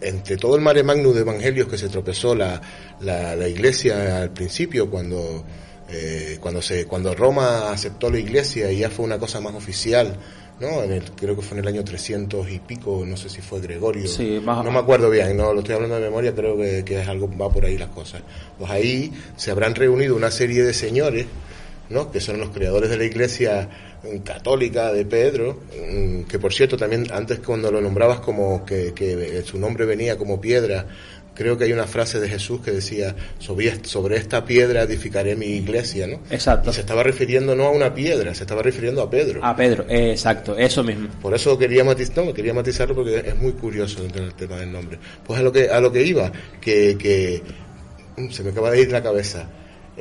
entre 0.00 0.36
todo 0.38 0.56
el 0.56 0.62
mare 0.62 0.82
magnum 0.82 1.12
de 1.12 1.20
evangelios 1.20 1.68
que 1.68 1.76
se 1.76 1.88
tropezó 1.88 2.34
la, 2.34 2.60
la, 3.00 3.36
la 3.36 3.48
iglesia 3.48 4.22
al 4.22 4.30
principio 4.30 4.88
cuando 4.88 5.44
eh, 5.92 6.38
cuando 6.40 6.62
se 6.62 6.86
cuando 6.86 7.14
Roma 7.14 7.70
aceptó 7.72 8.10
la 8.10 8.18
iglesia 8.18 8.70
y 8.70 8.78
ya 8.78 8.90
fue 8.90 9.04
una 9.04 9.18
cosa 9.18 9.40
más 9.40 9.54
oficial 9.54 10.16
no 10.60 10.82
en 10.82 10.92
el, 10.92 11.02
creo 11.12 11.34
que 11.34 11.42
fue 11.42 11.56
en 11.58 11.64
el 11.64 11.68
año 11.68 11.82
300 11.84 12.50
y 12.50 12.58
pico 12.58 13.02
no 13.06 13.16
sé 13.16 13.28
si 13.30 13.40
fue 13.40 13.60
Gregorio. 13.60 14.06
Sí, 14.06 14.40
más- 14.44 14.62
no 14.64 14.70
me 14.70 14.78
acuerdo 14.78 15.08
bien 15.10 15.36
no 15.36 15.52
lo 15.52 15.60
estoy 15.60 15.74
hablando 15.74 15.96
de 15.96 16.02
memoria 16.02 16.34
creo 16.34 16.56
que, 16.56 16.84
que 16.84 17.00
es 17.00 17.08
algo 17.08 17.30
va 17.36 17.50
por 17.50 17.64
ahí 17.64 17.78
las 17.78 17.88
cosas. 17.90 18.22
Pues 18.58 18.70
ahí 18.70 19.12
se 19.36 19.50
habrán 19.50 19.74
reunido 19.74 20.14
una 20.16 20.30
serie 20.30 20.62
de 20.62 20.72
señores 20.74 21.26
¿no? 21.88 22.10
que 22.12 22.20
son 22.20 22.38
los 22.38 22.50
creadores 22.50 22.88
de 22.88 22.96
la 22.96 23.04
iglesia 23.04 23.68
mm, 24.04 24.18
católica 24.18 24.92
de 24.92 25.04
Pedro, 25.04 25.58
mm, 25.92 26.22
que 26.22 26.38
por 26.38 26.52
cierto 26.52 26.76
también 26.76 27.06
antes 27.12 27.40
cuando 27.40 27.70
lo 27.72 27.80
nombrabas 27.80 28.20
como 28.20 28.64
que, 28.64 28.92
que 28.94 29.42
su 29.44 29.58
nombre 29.58 29.84
venía 29.86 30.16
como 30.16 30.40
piedra, 30.40 30.86
creo 31.40 31.56
que 31.56 31.64
hay 31.64 31.72
una 31.72 31.86
frase 31.86 32.20
de 32.20 32.28
Jesús 32.28 32.60
que 32.60 32.70
decía, 32.70 33.16
sobre, 33.38 33.68
est- 33.68 33.86
sobre 33.86 34.18
esta 34.18 34.44
piedra 34.44 34.82
edificaré 34.82 35.36
mi 35.36 35.46
iglesia, 35.46 36.06
¿no? 36.06 36.20
Exacto. 36.30 36.68
Y 36.68 36.74
se 36.74 36.80
estaba 36.80 37.02
refiriendo 37.02 37.56
no 37.56 37.64
a 37.64 37.70
una 37.70 37.94
piedra, 37.94 38.34
se 38.34 38.42
estaba 38.42 38.60
refiriendo 38.62 39.00
a 39.00 39.08
Pedro. 39.08 39.42
A 39.42 39.56
Pedro, 39.56 39.86
eh, 39.88 40.10
exacto, 40.10 40.58
eso 40.58 40.84
mismo. 40.84 41.08
Por 41.22 41.32
eso 41.34 41.56
quería 41.58 41.82
matizar, 41.82 42.22
no, 42.26 42.34
quería 42.34 42.52
matizarlo 42.52 42.94
porque 42.94 43.16
es 43.26 43.36
muy 43.38 43.52
curioso 43.52 44.02
dentro 44.02 44.22
del 44.22 44.34
tema 44.34 44.56
del 44.56 44.70
nombre. 44.70 44.98
Pues 45.26 45.40
a 45.40 45.42
lo 45.42 45.50
que, 45.50 45.70
a 45.70 45.80
lo 45.80 45.90
que 45.90 46.02
iba, 46.04 46.30
que, 46.60 46.98
que 46.98 47.42
mm, 48.18 48.28
se 48.30 48.42
me 48.44 48.50
acaba 48.50 48.70
de 48.70 48.82
ir 48.82 48.92
la 48.92 49.02
cabeza. 49.02 49.48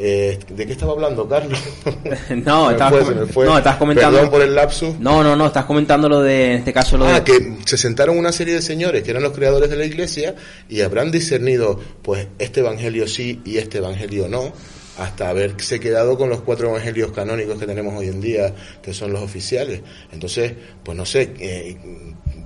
Eh, 0.02 0.40
¿De 0.48 0.66
qué 0.66 0.72
estaba 0.72 0.94
hablando, 0.94 1.28
Carlos? 1.28 1.60
No, 2.46 2.72
estás 2.72 2.94
fue. 3.34 3.46
no, 3.46 3.58
estás 3.58 3.76
comentando- 3.76 4.16
Perdón 4.18 4.32
por 4.32 4.42
el 4.42 4.56
lapsus. 4.56 4.98
No, 4.98 5.22
no, 5.24 5.36
no, 5.36 5.48
estás 5.48 5.66
comentando 5.66 6.08
lo 6.08 6.22
de, 6.22 6.52
en 6.54 6.58
este 6.60 6.72
caso, 6.72 6.98
lo 6.98 7.06
Ah, 7.06 7.20
de... 7.20 7.24
que 7.26 7.58
se 7.66 7.78
sentaron 7.78 8.18
una 8.18 8.32
serie 8.32 8.54
de 8.54 8.62
señores 8.62 9.04
que 9.04 9.12
eran 9.12 9.24
los 9.24 9.34
creadores 9.34 9.70
de 9.70 9.76
la 9.76 9.84
iglesia 9.84 10.36
y 10.70 10.80
habrán 10.82 11.12
discernido, 11.12 11.78
pues, 12.02 12.28
este 12.40 12.62
evangelio 12.62 13.08
sí 13.10 13.42
y 13.44 13.58
este 13.58 13.80
evangelio 13.80 14.30
no, 14.30 14.54
hasta 15.00 15.30
haberse 15.30 15.80
quedado 15.80 16.18
con 16.18 16.30
los 16.30 16.42
cuatro 16.42 16.70
evangelios 16.70 17.12
canónicos 17.12 17.58
que 17.60 17.66
tenemos 17.66 17.96
hoy 17.96 18.08
en 18.08 18.22
día, 18.22 18.54
que 18.82 18.94
son 18.94 19.12
los 19.14 19.22
oficiales. 19.22 19.82
Entonces, 20.12 20.54
pues 20.84 20.98
no 20.98 21.06
sé, 21.06 21.34
eh, 21.40 21.78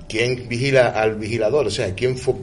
¿quién 0.08 0.48
vigila 0.48 0.88
al 0.90 1.16
vigilador? 1.16 1.66
O 1.66 1.70
sea, 1.70 1.94
¿quién 1.94 2.16
fo- 2.16 2.42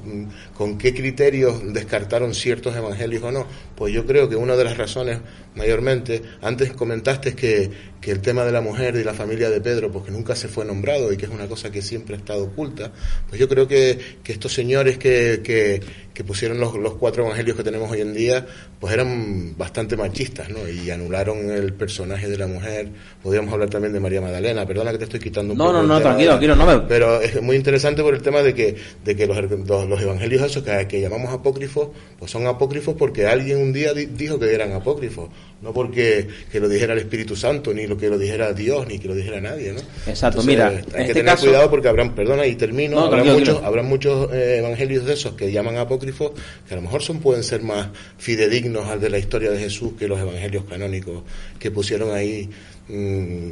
¿con 0.55 0.77
qué 0.77 0.93
criterios 0.93 1.61
descartaron 1.73 2.33
ciertos 2.33 2.75
evangelios 2.75 3.23
o 3.23 3.31
no? 3.31 3.47
Pues 3.75 3.93
yo 3.93 4.05
creo 4.05 4.27
que 4.29 4.35
una 4.35 4.55
de 4.55 4.63
las 4.63 4.77
razones, 4.77 5.19
mayormente, 5.55 6.21
antes 6.41 6.71
comentaste 6.73 7.33
que, 7.33 7.69
que 7.99 8.11
el 8.11 8.19
tema 8.21 8.43
de 8.45 8.51
la 8.51 8.61
mujer 8.61 8.95
y 8.95 9.03
la 9.03 9.13
familia 9.13 9.49
de 9.49 9.61
Pedro, 9.61 9.91
pues 9.91 10.05
que 10.05 10.11
nunca 10.11 10.35
se 10.35 10.47
fue 10.47 10.65
nombrado 10.65 11.11
y 11.11 11.17
que 11.17 11.25
es 11.25 11.31
una 11.31 11.47
cosa 11.47 11.71
que 11.71 11.81
siempre 11.81 12.15
ha 12.15 12.19
estado 12.19 12.43
oculta, 12.43 12.91
pues 13.27 13.39
yo 13.39 13.47
creo 13.49 13.67
que, 13.67 14.17
que 14.23 14.33
estos 14.33 14.53
señores 14.53 14.97
que, 14.97 15.81
que 16.13 16.23
pusieron 16.23 16.59
los, 16.59 16.75
los 16.75 16.95
cuatro 16.95 17.23
evangelios 17.25 17.55
que 17.55 17.63
tenemos 17.63 17.89
hoy 17.89 18.01
en 18.01 18.13
día, 18.13 18.45
pues 18.79 18.93
eran 18.93 19.57
bastante 19.57 19.95
machistas, 19.95 20.49
¿no? 20.49 20.67
Y 20.67 20.89
anularon 20.91 21.49
el 21.49 21.73
personaje 21.73 22.27
de 22.27 22.37
la 22.37 22.47
mujer. 22.47 22.89
Podríamos 23.23 23.53
hablar 23.53 23.69
también 23.69 23.93
de 23.93 23.99
María 23.99 24.19
Magdalena, 24.21 24.65
perdona 24.65 24.91
que 24.91 24.97
te 24.97 25.03
estoy 25.05 25.19
quitando 25.19 25.53
un 25.53 25.57
No, 25.57 25.65
poco 25.67 25.77
no, 25.77 25.83
no, 25.83 25.97
tema 25.97 26.09
tranquilo, 26.09 26.29
tranquilo, 26.31 26.55
no 26.55 26.65
me- 26.65 26.87
Pero 26.87 27.21
es 27.21 27.41
muy 27.41 27.55
interesante 27.55 28.01
por 28.03 28.13
el 28.13 28.21
tema 28.21 28.41
de 28.41 28.53
que, 28.53 28.75
de 29.05 29.15
que 29.15 29.25
los, 29.27 29.37
los, 29.67 29.87
los 29.87 30.01
evangelios 30.01 30.43
esos 30.43 30.63
que, 30.63 30.87
que 30.87 30.99
llamamos 31.01 31.33
apócrifos, 31.33 31.89
pues 32.19 32.29
son 32.29 32.45
apócrifos 32.47 32.95
porque 32.97 33.25
alguien 33.27 33.57
un 33.59 33.71
día 33.73 33.93
di- 33.93 34.07
dijo 34.07 34.37
que 34.39 34.53
eran 34.53 34.73
apócrifos, 34.73 35.29
no 35.61 35.73
porque 35.73 36.27
que 36.51 36.59
lo 36.59 36.67
dijera 36.67 36.93
el 36.93 36.99
Espíritu 36.99 37.35
Santo, 37.35 37.73
ni 37.73 37.85
lo 37.85 37.95
que 37.97 38.09
lo 38.09 38.17
dijera 38.17 38.51
Dios, 38.53 38.87
ni 38.87 38.97
que 38.97 39.07
lo 39.07 39.13
dijera 39.15 39.39
nadie, 39.39 39.73
¿no? 39.73 39.79
Exacto, 40.07 40.41
Entonces, 40.41 40.45
mira, 40.47 40.67
hay 40.69 40.75
en 40.77 40.83
que 40.83 41.01
este 41.01 41.13
tener 41.13 41.25
caso- 41.25 41.45
cuidado 41.45 41.69
porque 41.69 41.87
habrán, 41.87 42.15
perdona 42.15 42.45
y 42.47 42.55
termino, 42.55 42.95
No, 42.95 43.05
habrá 43.05 43.21
tranquilo, 43.23 43.53
muchos, 43.53 43.63
habrán 43.63 43.85
muchos 43.85 44.33
eh, 44.33 44.57
evangelios 44.57 45.05
de 45.05 45.13
esos 45.13 45.33
que 45.35 45.51
llaman 45.51 45.77
apócrifos 45.77 46.31
que 46.67 46.73
a 46.73 46.77
lo 46.77 46.81
mejor 46.83 47.03
son 47.03 47.19
pueden 47.19 47.43
ser 47.43 47.61
más 47.61 47.89
fidedignos 48.17 48.87
al 48.87 48.99
de 48.99 49.09
la 49.09 49.19
historia 49.19 49.51
de 49.51 49.59
Jesús 49.59 49.93
que 49.99 50.07
los 50.07 50.19
evangelios 50.19 50.65
canónicos 50.65 51.23
que 51.59 51.69
pusieron 51.71 52.13
ahí 52.15 52.49
mm, 52.87 53.51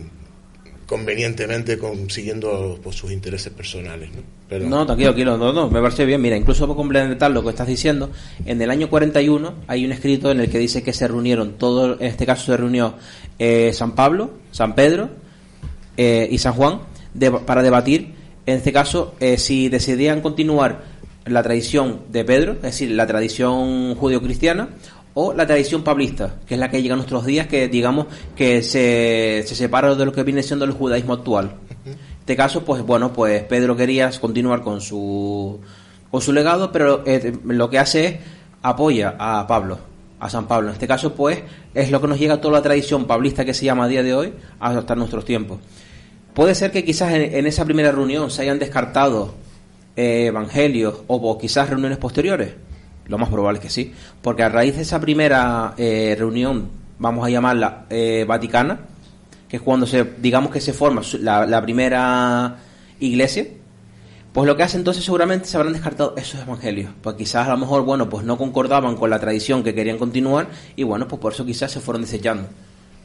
convenientemente 0.88 1.78
consiguiendo 1.78 2.80
pues, 2.84 2.96
sus 2.96 3.12
intereses 3.12 3.54
personales. 3.54 4.10
¿no? 4.12 4.39
No, 4.50 4.84
tranquilo, 4.84 5.10
tranquilo, 5.10 5.38
no, 5.38 5.54
no, 5.54 5.70
me 5.70 5.80
parece 5.80 6.06
bien. 6.06 6.20
Mira, 6.22 6.36
incluso 6.36 6.66
para 6.66 6.76
complementar 6.76 7.30
lo 7.30 7.44
que 7.44 7.50
estás 7.50 7.68
diciendo, 7.68 8.10
en 8.46 8.60
el 8.60 8.72
año 8.72 8.90
41 8.90 9.54
hay 9.68 9.86
un 9.86 9.92
escrito 9.92 10.32
en 10.32 10.40
el 10.40 10.50
que 10.50 10.58
dice 10.58 10.82
que 10.82 10.92
se 10.92 11.08
reunieron, 11.08 11.54
todo, 11.54 12.00
en 12.00 12.08
este 12.08 12.26
caso 12.26 12.46
se 12.46 12.58
reunió 12.58 12.96
eh, 13.38 13.72
San 13.74 13.94
Pablo, 13.94 14.32
San 14.52 14.74
Pedro 14.74 15.10
eh, 15.98 16.28
y 16.32 16.40
San 16.40 16.54
Juan 16.54 16.80
para 17.46 17.62
debatir, 17.62 18.16
en 18.48 18.58
este 18.58 18.74
caso, 18.74 19.14
eh, 19.20 19.38
si 19.38 19.70
decidían 19.70 20.22
continuar 20.22 20.84
la 21.26 21.44
tradición 21.44 22.02
de 22.12 22.26
Pedro, 22.26 22.54
es 22.54 22.62
decir, 22.62 22.90
la 22.92 23.06
tradición 23.06 23.94
judío-cristiana, 23.94 24.70
o 25.14 25.34
la 25.34 25.46
tradición 25.46 25.84
pablista, 25.84 26.38
que 26.48 26.56
es 26.56 26.60
la 26.60 26.72
que 26.72 26.82
llega 26.82 26.94
a 26.94 26.98
nuestros 26.98 27.26
días, 27.26 27.46
que 27.48 27.68
digamos 27.68 28.08
que 28.36 28.64
se 28.64 29.44
separa 29.46 29.94
de 29.94 30.06
lo 30.06 30.12
que 30.12 30.24
viene 30.24 30.42
siendo 30.42 30.66
el 30.66 30.72
judaísmo 30.72 31.14
actual. 31.14 31.52
Este 32.30 32.38
caso, 32.38 32.64
pues 32.64 32.84
bueno, 32.84 33.12
pues 33.12 33.42
Pedro 33.42 33.76
quería 33.76 34.12
continuar 34.22 34.62
con 34.62 34.82
su 34.82 35.60
con 36.12 36.22
su 36.22 36.32
legado, 36.32 36.72
pero 36.72 37.02
eh, 37.08 37.36
lo 37.44 37.72
que 37.72 37.80
hace 37.80 38.06
es 38.06 38.16
apoya 38.62 39.16
a 39.18 39.48
Pablo, 39.48 39.80
a 40.20 40.30
San 40.30 40.48
Pablo. 40.48 40.68
En 40.68 40.74
este 40.74 40.88
caso, 40.88 41.16
pues 41.16 41.40
es 41.74 41.90
lo 41.90 42.00
que 42.00 42.08
nos 42.08 42.20
llega 42.20 42.40
toda 42.40 42.60
la 42.60 42.62
tradición 42.62 43.08
pablista 43.08 43.46
que 43.46 43.56
se 43.56 43.66
llama 43.66 43.86
a 43.86 43.88
día 43.88 44.04
de 44.04 44.14
hoy 44.14 44.34
hasta 44.60 44.94
nuestros 44.94 45.26
tiempos. 45.26 45.58
Puede 46.36 46.54
ser 46.54 46.70
que 46.70 46.86
quizás 46.86 47.14
en, 47.14 47.34
en 47.34 47.48
esa 47.48 47.66
primera 47.66 47.92
reunión 47.92 48.30
se 48.30 48.44
hayan 48.44 48.60
descartado 48.60 49.34
eh, 49.96 50.28
evangelios 50.28 51.02
o, 51.08 51.16
o 51.16 51.36
quizás 51.40 51.68
reuniones 51.68 51.98
posteriores. 51.98 52.54
Lo 53.08 53.18
más 53.18 53.30
probable 53.30 53.58
es 53.58 53.64
que 53.64 53.72
sí, 53.72 53.92
porque 54.22 54.44
a 54.44 54.50
raíz 54.50 54.76
de 54.76 54.84
esa 54.84 55.02
primera 55.02 55.74
eh, 55.78 56.16
reunión, 56.16 56.70
vamos 57.00 57.26
a 57.26 57.32
llamarla 57.32 57.88
eh, 57.90 58.24
vaticana, 58.28 58.82
que 59.50 59.58
es 59.58 59.62
cuando 59.62 59.88
se, 59.88 60.04
digamos 60.20 60.52
que 60.52 60.62
se 60.62 60.74
forma 60.74 61.02
la, 61.20 61.46
la 61.46 61.62
primera 61.62 62.58
iglesia, 63.00 63.48
pues 64.32 64.46
lo 64.46 64.56
que 64.56 64.64
hace 64.64 64.78
entonces 64.78 65.04
seguramente 65.04 65.48
se 65.48 65.58
habrán 65.58 65.74
descartado 65.74 66.14
esos 66.16 66.42
evangelios, 66.42 66.92
pues 67.02 67.16
quizás 67.16 67.48
a 67.48 67.52
lo 67.52 67.58
mejor, 67.58 67.84
bueno, 67.84 68.08
pues 68.08 68.24
no 68.24 68.38
concordaban 68.38 68.96
con 68.96 69.10
la 69.10 69.20
tradición 69.20 69.64
que 69.64 69.74
querían 69.74 69.98
continuar 69.98 70.48
y 70.76 70.84
bueno, 70.84 71.08
pues 71.08 71.20
por 71.20 71.34
eso 71.34 71.46
quizás 71.46 71.72
se 71.72 71.80
fueron 71.80 72.04
desechando. 72.04 72.48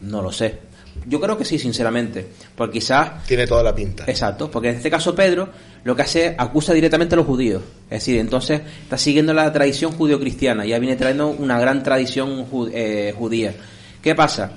No 0.02 0.20
lo 0.20 0.30
sé. 0.30 0.58
Yo 1.06 1.20
creo 1.20 1.36
que 1.36 1.44
sí, 1.44 1.58
sinceramente, 1.58 2.26
porque 2.54 2.74
quizás 2.74 3.24
Tiene 3.24 3.46
toda 3.46 3.62
la 3.62 3.74
pinta. 3.74 4.04
Exacto, 4.06 4.50
porque 4.50 4.68
en 4.68 4.76
este 4.76 4.90
caso 4.90 5.14
Pedro 5.14 5.48
lo 5.82 5.96
que 5.96 6.02
hace 6.02 6.26
es 6.26 6.34
acusa 6.38 6.72
directamente 6.72 7.14
a 7.14 7.16
los 7.16 7.26
judíos. 7.26 7.62
Es 7.84 8.00
decir, 8.00 8.18
entonces 8.18 8.60
está 8.82 8.98
siguiendo 8.98 9.32
la 9.32 9.50
tradición 9.52 9.92
judío-cristiana, 9.92 10.64
ya 10.64 10.78
viene 10.78 10.96
trayendo 10.96 11.28
una 11.28 11.58
gran 11.58 11.82
tradición 11.82 12.46
eh, 12.72 13.14
judía. 13.16 13.54
¿Qué 14.02 14.14
pasa? 14.14 14.52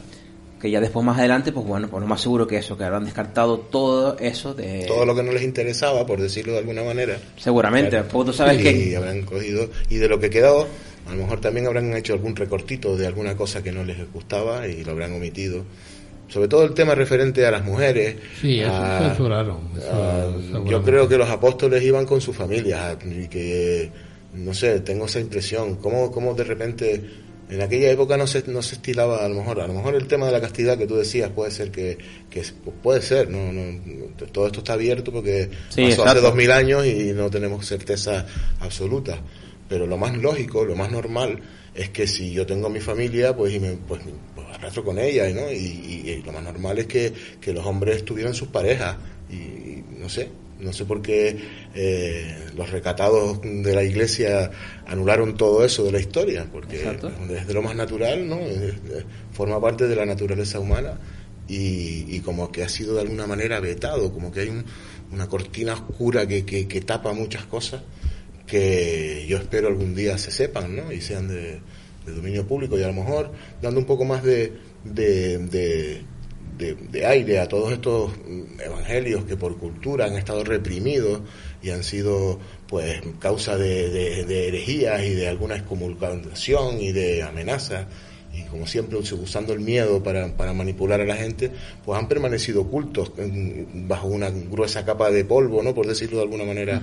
Que 0.61 0.71
ya 0.71 0.79
después 0.81 1.05
más 1.05 1.19
adelante, 1.19 1.51
pues 1.51 1.65
bueno, 1.67 1.87
pues 1.87 2.01
lo 2.01 2.07
más 2.07 2.19
seguro 2.21 2.47
que 2.47 2.57
eso, 2.57 2.77
que 2.77 2.83
habrán 2.83 3.05
descartado 3.05 3.59
todo 3.59 4.17
eso 4.19 4.53
de... 4.55 4.85
Todo 4.87 5.05
lo 5.05 5.13
que 5.15 5.21
no 5.21 5.31
les 5.31 5.43
interesaba, 5.43 6.05
por 6.05 6.19
decirlo 6.19 6.53
de 6.53 6.59
alguna 6.59 6.83
manera. 6.83 7.17
Seguramente, 7.37 7.91
Claro. 8.01 8.25
tú 8.25 8.33
sabes 8.33 8.59
y 8.59 8.63
que... 8.89 8.97
habrán 8.97 9.21
cogido 9.21 9.69
y 9.89 9.97
de 9.97 10.07
lo 10.09 10.19
que 10.19 10.29
quedó 10.31 10.67
A 11.07 11.11
lo 11.11 11.17
mejor 11.17 11.39
también 11.39 11.67
habrán 11.67 11.93
hecho 11.95 12.13
algún 12.13 12.35
recortito 12.35 12.97
de 12.97 13.05
alguna 13.07 13.35
cosa 13.37 13.61
que 13.63 13.71
no 13.71 13.83
les 13.83 14.11
gustaba 14.11 14.67
y 14.67 14.83
lo 14.83 14.91
habrán 14.93 15.13
omitido. 15.13 15.63
Sobre 16.27 16.47
todo 16.49 16.63
el 16.63 16.73
tema 16.73 16.93
referente 16.95 17.45
a 17.45 17.51
las 17.51 17.63
mujeres. 17.63 18.17
Sí, 18.41 18.59
eso 18.59 18.73
a- 18.73 18.99
censuraron. 18.99 19.57
eso 19.77 19.93
a- 19.93 20.69
yo 20.69 20.83
creo 20.83 21.07
que 21.07 21.17
los 21.17 21.29
apóstoles 21.29 21.81
iban 21.83 22.05
con 22.05 22.19
sus 22.19 22.35
familias 22.35 22.97
y 23.05 23.27
que, 23.29 23.89
no 24.33 24.53
sé, 24.53 24.81
tengo 24.81 25.05
esa 25.05 25.19
impresión. 25.21 25.75
¿Cómo, 25.77 26.11
cómo 26.11 26.33
de 26.33 26.43
repente, 26.43 27.01
en 27.49 27.61
aquella 27.61 27.89
época 27.91 28.17
no 28.17 28.27
se, 28.27 28.43
no 28.47 28.61
se 28.61 28.75
estilaba, 28.75 29.23
a 29.23 29.29
lo 29.29 29.35
mejor, 29.35 29.61
a 29.61 29.67
lo 29.67 29.73
mejor 29.73 29.95
el 29.95 30.07
tema 30.07 30.25
de 30.27 30.33
la 30.33 30.41
castidad 30.41 30.77
que 30.77 30.85
tú 30.87 30.95
decías 30.95 31.29
puede 31.31 31.51
ser 31.51 31.71
que, 31.71 31.97
que 32.29 32.43
puede 32.83 33.01
ser, 33.01 33.29
no, 33.29 33.51
no, 33.53 33.79
todo 34.31 34.47
esto 34.47 34.59
está 34.59 34.73
abierto 34.73 35.11
porque 35.11 35.49
Sí, 35.69 35.81
pasó 35.89 36.05
hace 36.05 36.21
dos 36.21 36.35
mil 36.35 36.51
años 36.51 36.85
y 36.85 37.13
no 37.13 37.29
tenemos 37.29 37.65
certeza 37.65 38.25
absoluta. 38.59 39.19
Pero 39.69 39.85
lo 39.85 39.97
más 39.97 40.15
lógico, 40.17 40.63
lo 40.63 40.75
más 40.75 40.91
normal, 40.91 41.39
es 41.75 41.89
que 41.89 42.07
si 42.07 42.31
yo 42.31 42.45
tengo 42.45 42.69
mi 42.69 42.79
familia, 42.79 43.35
pues, 43.35 43.53
y 43.53 43.59
me, 43.59 43.71
pues, 43.73 44.01
pues 44.33 44.47
arrastro 44.53 44.83
con 44.83 44.97
ella, 44.97 45.27
¿no? 45.29 45.51
Y, 45.51 45.55
y- 46.05 46.09
y 46.09 46.23
lo 46.23 46.31
más 46.31 46.41
normal 46.43 46.79
es 46.79 46.87
que, 46.87 47.11
que 47.41 47.51
los 47.53 47.65
hombres 47.65 48.05
tuvieran 48.05 48.33
sus 48.33 48.47
parejas. 48.47 48.95
Y, 49.29 49.35
y 49.35 49.83
no 49.99 50.07
sé, 50.07 50.29
no 50.59 50.73
sé 50.73 50.85
por 50.85 51.01
qué 51.01 51.37
eh, 51.75 52.35
los 52.55 52.69
recatados 52.71 53.39
de 53.43 53.75
la 53.75 53.83
iglesia 53.83 54.49
anularon 54.87 55.37
todo 55.37 55.63
eso 55.63 55.83
de 55.83 55.91
la 55.91 55.99
historia, 55.99 56.47
porque 56.51 56.77
Exacto. 56.77 57.11
es 57.35 57.45
de 57.47 57.53
lo 57.53 57.61
más 57.61 57.75
natural, 57.75 58.27
¿no? 58.27 58.39
Es- 58.39 58.57
es- 58.61 59.05
forma 59.33 59.61
parte 59.61 59.87
de 59.87 59.95
la 59.95 60.05
naturaleza 60.05 60.59
humana 60.59 60.99
y, 61.47 62.05
y 62.15 62.21
como 62.21 62.51
que 62.51 62.63
ha 62.63 62.69
sido 62.69 62.95
de 62.95 63.01
alguna 63.01 63.27
manera 63.27 63.59
vetado, 63.59 64.11
como 64.11 64.31
que 64.31 64.39
hay 64.41 64.49
un- 64.49 64.65
una 65.11 65.27
cortina 65.27 65.73
oscura 65.73 66.27
que, 66.27 66.43
que, 66.45 66.67
que 66.67 66.81
tapa 66.81 67.13
muchas 67.13 67.45
cosas 67.45 67.81
que 68.45 69.25
yo 69.27 69.37
espero 69.37 69.67
algún 69.67 69.93
día 69.95 70.17
se 70.17 70.31
sepan, 70.31 70.75
¿no? 70.75 70.91
Y 70.91 71.01
sean 71.01 71.27
de, 71.27 71.59
de 72.05 72.11
dominio 72.13 72.47
público 72.47 72.77
y 72.79 72.83
a 72.83 72.87
lo 72.87 72.93
mejor 72.93 73.31
dando 73.61 73.79
un 73.79 73.85
poco 73.85 74.05
más 74.05 74.23
de, 74.23 74.53
de, 74.85 75.37
de, 75.39 76.01
de- 76.57 77.05
aire 77.05 77.39
a 77.39 77.47
todos 77.47 77.71
estos 77.71 78.11
mm, 78.17 78.59
evangelios 78.61 79.25
que 79.25 79.37
por 79.37 79.57
cultura 79.57 80.05
han 80.05 80.15
estado 80.15 80.43
reprimidos 80.43 81.21
y 81.61 81.69
han 81.69 81.83
sido 81.83 82.39
pues 82.67 83.01
causa 83.19 83.57
de, 83.57 83.89
de, 83.89 84.25
de 84.25 84.47
herejías 84.47 85.03
y 85.03 85.13
de 85.13 85.27
alguna 85.27 85.55
excomulgación 85.55 86.79
y 86.81 86.91
de 86.91 87.23
amenazas 87.23 87.87
y 88.37 88.43
como 88.43 88.67
siempre 88.67 88.97
usando 88.97 89.53
el 89.53 89.59
miedo 89.59 90.03
para, 90.03 90.27
para 90.37 90.53
manipular 90.53 91.01
a 91.01 91.05
la 91.05 91.15
gente, 91.15 91.51
pues 91.83 91.97
han 91.99 92.07
permanecido 92.07 92.61
ocultos 92.61 93.11
en- 93.17 93.87
bajo 93.87 94.07
una 94.07 94.29
gruesa 94.29 94.85
capa 94.85 95.09
de 95.09 95.25
polvo, 95.25 95.63
¿no? 95.63 95.73
Por 95.73 95.87
decirlo 95.87 96.17
de 96.17 96.23
alguna 96.23 96.43
manera. 96.43 96.81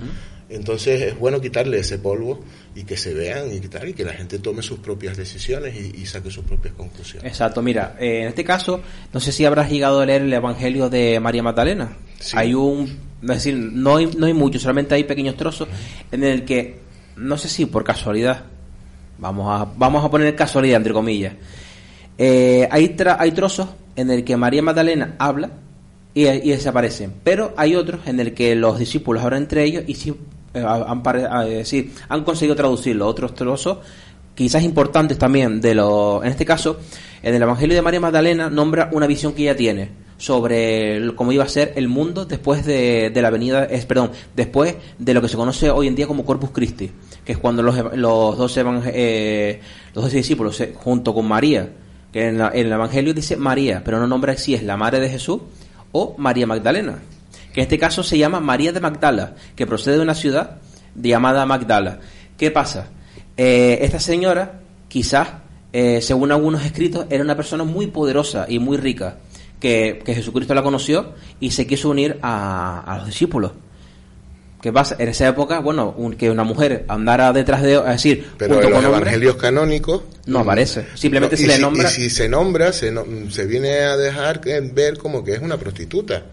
Entonces 0.49 1.01
es 1.01 1.17
bueno 1.17 1.41
quitarle 1.41 1.79
ese 1.79 1.97
polvo 1.97 2.39
y 2.75 2.83
que 2.83 2.97
se 2.97 3.13
vean 3.13 3.51
y 3.51 3.59
quitar 3.59 3.87
y 3.87 3.93
que 3.93 4.03
la 4.03 4.13
gente 4.13 4.37
tome 4.37 4.61
sus 4.61 4.77
propias 4.79 5.17
decisiones 5.17 5.73
y, 5.75 6.01
y 6.01 6.05
saque 6.05 6.29
sus 6.29 6.43
propias 6.45 6.75
conclusiones. 6.75 7.31
Exacto, 7.31 7.61
mira, 7.63 7.95
eh, 7.99 8.21
en 8.21 8.27
este 8.27 8.43
caso, 8.43 8.81
no 9.11 9.19
sé 9.19 9.31
si 9.31 9.43
habrás 9.45 9.71
llegado 9.71 10.01
a 10.01 10.05
leer 10.05 10.21
el 10.21 10.33
Evangelio 10.33 10.89
de 10.89 11.19
María 11.19 11.41
Magdalena. 11.41 11.97
Sí. 12.19 12.35
Hay 12.37 12.53
un, 12.53 12.83
es 13.23 13.27
decir, 13.27 13.55
no 13.55 13.95
hay, 13.97 14.05
no 14.17 14.27
hay 14.27 14.33
mucho, 14.33 14.59
solamente 14.59 14.93
hay 14.93 15.03
pequeños 15.05 15.35
trozos 15.35 15.67
en 16.11 16.23
el 16.23 16.45
que, 16.45 16.77
no 17.15 17.37
sé 17.39 17.47
si 17.49 17.65
por 17.65 17.83
casualidad, 17.83 18.45
vamos 19.17 19.47
a, 19.49 19.67
vamos 19.77 20.03
a 20.03 20.09
poner 20.11 20.35
casualidad 20.35 20.77
entre 20.77 20.93
comillas, 20.93 21.33
eh, 22.17 22.67
hay, 22.71 22.95
tra- 22.95 23.17
hay 23.19 23.31
trozos 23.31 23.69
en 23.95 24.09
el 24.11 24.23
que 24.23 24.37
María 24.37 24.61
Magdalena 24.61 25.15
habla 25.19 25.49
y, 26.13 26.27
y 26.27 26.49
desaparecen, 26.51 27.13
pero 27.23 27.53
hay 27.57 27.75
otros 27.75 28.07
en 28.07 28.19
el 28.19 28.33
que 28.33 28.55
los 28.55 28.79
discípulos 28.79 29.23
hablan 29.23 29.43
entre 29.43 29.63
ellos 29.63 29.83
y 29.87 29.95
sí, 29.95 30.13
eh, 30.53 30.63
han, 30.65 31.01
eh, 31.45 31.91
han 32.09 32.23
conseguido 32.23 32.55
traducirlo. 32.55 33.07
Otros 33.07 33.33
trozos, 33.35 33.79
quizás 34.33 34.63
importantes 34.63 35.17
también, 35.17 35.59
de 35.59 35.75
lo, 35.75 36.23
en 36.23 36.29
este 36.29 36.45
caso, 36.45 36.79
en 37.21 37.35
el 37.35 37.41
Evangelio 37.41 37.75
de 37.75 37.81
María 37.81 37.99
Magdalena 37.99 38.49
nombra 38.49 38.89
una 38.93 39.07
visión 39.07 39.33
que 39.33 39.43
ella 39.43 39.55
tiene 39.55 40.04
sobre 40.17 41.13
cómo 41.15 41.31
iba 41.31 41.43
a 41.43 41.47
ser 41.47 41.73
el 41.75 41.87
mundo 41.87 42.25
después 42.25 42.65
de, 42.65 43.09
de 43.09 43.21
la 43.21 43.29
venida, 43.29 43.65
es, 43.65 43.85
perdón, 43.85 44.11
después 44.35 44.75
de 44.97 45.13
lo 45.13 45.21
que 45.21 45.27
se 45.27 45.35
conoce 45.37 45.69
hoy 45.69 45.87
en 45.87 45.95
día 45.95 46.07
como 46.07 46.25
Corpus 46.25 46.51
Christi, 46.51 46.91
que 47.25 47.33
es 47.33 47.37
cuando 47.37 47.61
los, 47.63 47.75
los 47.95 48.37
dos 48.37 48.57
evang- 48.57 48.83
eh, 48.93 49.59
los 49.93 50.05
dos 50.05 50.13
discípulos 50.13 50.55
se- 50.55 50.73
junto 50.73 51.13
con 51.13 51.27
María, 51.27 51.69
que 52.13 52.27
en, 52.29 52.37
la- 52.37 52.51
en 52.53 52.67
el 52.67 52.71
Evangelio 52.73 53.13
dice 53.13 53.35
María, 53.35 53.81
pero 53.83 53.99
no 53.99 54.07
nombra 54.07 54.37
si 54.37 54.53
es 54.53 54.63
la 54.63 54.77
madre 54.77 54.99
de 55.01 55.09
Jesús 55.09 55.41
o 55.91 56.15
María 56.17 56.47
Magdalena, 56.47 56.99
que 57.53 57.61
en 57.61 57.63
este 57.63 57.77
caso 57.77 58.01
se 58.03 58.17
llama 58.17 58.39
María 58.39 58.71
de 58.71 58.79
Magdala, 58.79 59.35
que 59.55 59.67
procede 59.67 59.97
de 59.97 60.03
una 60.03 60.15
ciudad 60.15 60.57
llamada 60.95 61.45
Magdala. 61.45 61.99
¿Qué 62.37 62.51
pasa? 62.51 62.87
Eh, 63.37 63.79
esta 63.81 63.99
señora, 63.99 64.59
quizás, 64.87 65.27
eh, 65.73 65.99
según 66.01 66.31
algunos 66.31 66.63
escritos, 66.65 67.05
era 67.09 67.21
una 67.23 67.35
persona 67.35 67.65
muy 67.65 67.87
poderosa 67.87 68.45
y 68.47 68.59
muy 68.59 68.77
rica, 68.77 69.17
que, 69.59 70.01
que 70.05 70.13
Jesucristo 70.15 70.53
la 70.53 70.63
conoció 70.63 71.13
y 71.39 71.51
se 71.51 71.65
quiso 71.67 71.89
unir 71.89 72.17
a, 72.21 72.81
a 72.85 72.97
los 72.97 73.07
discípulos. 73.07 73.51
¿Qué 74.61 74.73
pasa? 74.73 74.95
En 74.97 75.09
esa 75.09 75.27
época, 75.27 75.59
bueno, 75.59 75.93
un- 75.95 76.15
que 76.15 76.29
una 76.31 76.43
mujer 76.43 76.85
andara 76.87 77.31
detrás 77.33 77.61
de, 77.61 77.75
es 77.75 77.83
decir, 77.85 78.25
Pero 78.37 78.55
junto 78.55 78.67
en 78.67 78.73
los 78.73 78.83
con 78.83 78.91
evangelios 78.93 79.35
canónicos 79.35 80.01
no 80.25 80.39
aparece. 80.39 80.87
Simplemente 80.95 81.35
No, 81.35 81.37
se 81.37 81.43
y 81.43 81.47
le 81.47 81.55
si- 81.57 81.61
nombra. 81.61 81.89
Y 81.89 81.93
si 81.93 82.09
se 82.09 82.27
nombra, 82.29 82.73
se, 82.73 82.91
no- 82.91 83.05
se 83.29 83.45
viene 83.45 83.81
a 83.81 83.95
dejar 83.95 84.41
ver 84.73 84.97
como 84.97 85.23
que 85.23 85.33
es 85.33 85.39
una 85.39 85.57
prostituta. 85.57 86.23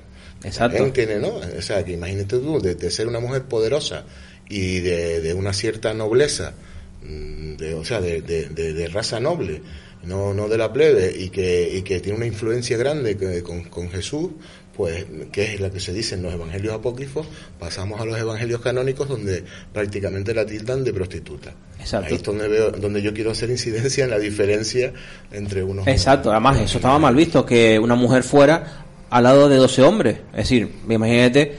Exacto. 0.45 0.79
¿Entiendes, 0.83 1.21
no? 1.21 1.35
O 1.59 1.63
sea, 1.63 1.85
que 1.85 1.93
imagínate 1.93 2.39
tú, 2.39 2.59
de, 2.61 2.75
de 2.75 2.91
ser 2.91 3.07
una 3.07 3.21
mujer 3.21 3.43
poderosa 3.43 4.05
y 4.49 4.81
de, 4.81 5.21
de 5.21 5.35
una 5.35 5.53
cierta 5.53 5.93
nobleza, 5.93 6.55
mm, 7.03 7.57
de, 7.57 7.75
o 7.75 7.85
sea, 7.85 8.01
de- 8.01 8.23
de 8.23 8.89
raza 8.89 9.21
noble, 9.21 9.61
no, 10.05 10.35
no 10.35 10.49
de 10.49 10.59
la 10.59 10.73
plebe, 10.73 11.15
y 11.17 11.31
que, 11.31 11.71
y 11.77 11.83
que 11.83 12.01
tiene 12.01 12.17
una 12.19 12.27
influencia 12.27 12.77
grande 12.77 13.17
que- 13.17 13.43
con, 13.43 13.63
con 13.65 13.91
Jesús, 13.91 14.31
pues, 14.77 15.05
que 15.31 15.55
es 15.55 15.61
la 15.61 15.71
que 15.71 15.81
se 15.81 15.93
dice 15.93 16.15
en 16.15 16.23
los 16.23 16.33
evangelios 16.33 16.75
apócrifos, 16.75 17.27
pasamos 17.59 18.01
a 18.01 18.05
los 18.07 18.19
evangelios 18.19 18.61
canónicos 18.63 19.07
donde 19.09 19.45
prácticamente 19.73 20.33
la 20.35 20.47
tildan 20.47 20.83
de 20.83 20.93
prostituta. 20.95 21.53
Exacto. 21.79 22.07
Ahí 22.09 22.15
es 22.15 22.23
donde, 22.23 22.49
veo, 22.49 22.71
donde 22.71 23.03
yo 23.03 23.13
quiero 23.13 23.33
hacer 23.33 23.51
incidencia 23.51 24.05
en 24.05 24.11
la 24.11 24.19
diferencia 24.19 24.93
entre 25.31 25.63
unos 25.63 25.87
Exacto, 25.87 26.31
además 26.31 26.59
eso 26.61 26.79
estaba 26.79 26.99
mal 26.99 27.15
visto, 27.15 27.45
que 27.45 27.79
una 27.79 27.95
mujer 27.97 28.23
fuera 28.23 28.85
al 29.11 29.25
lado 29.25 29.49
de 29.51 29.57
12 29.57 29.83
hombres. 29.83 30.17
Es 30.33 30.39
decir, 30.49 30.71
imagínate, 30.89 31.55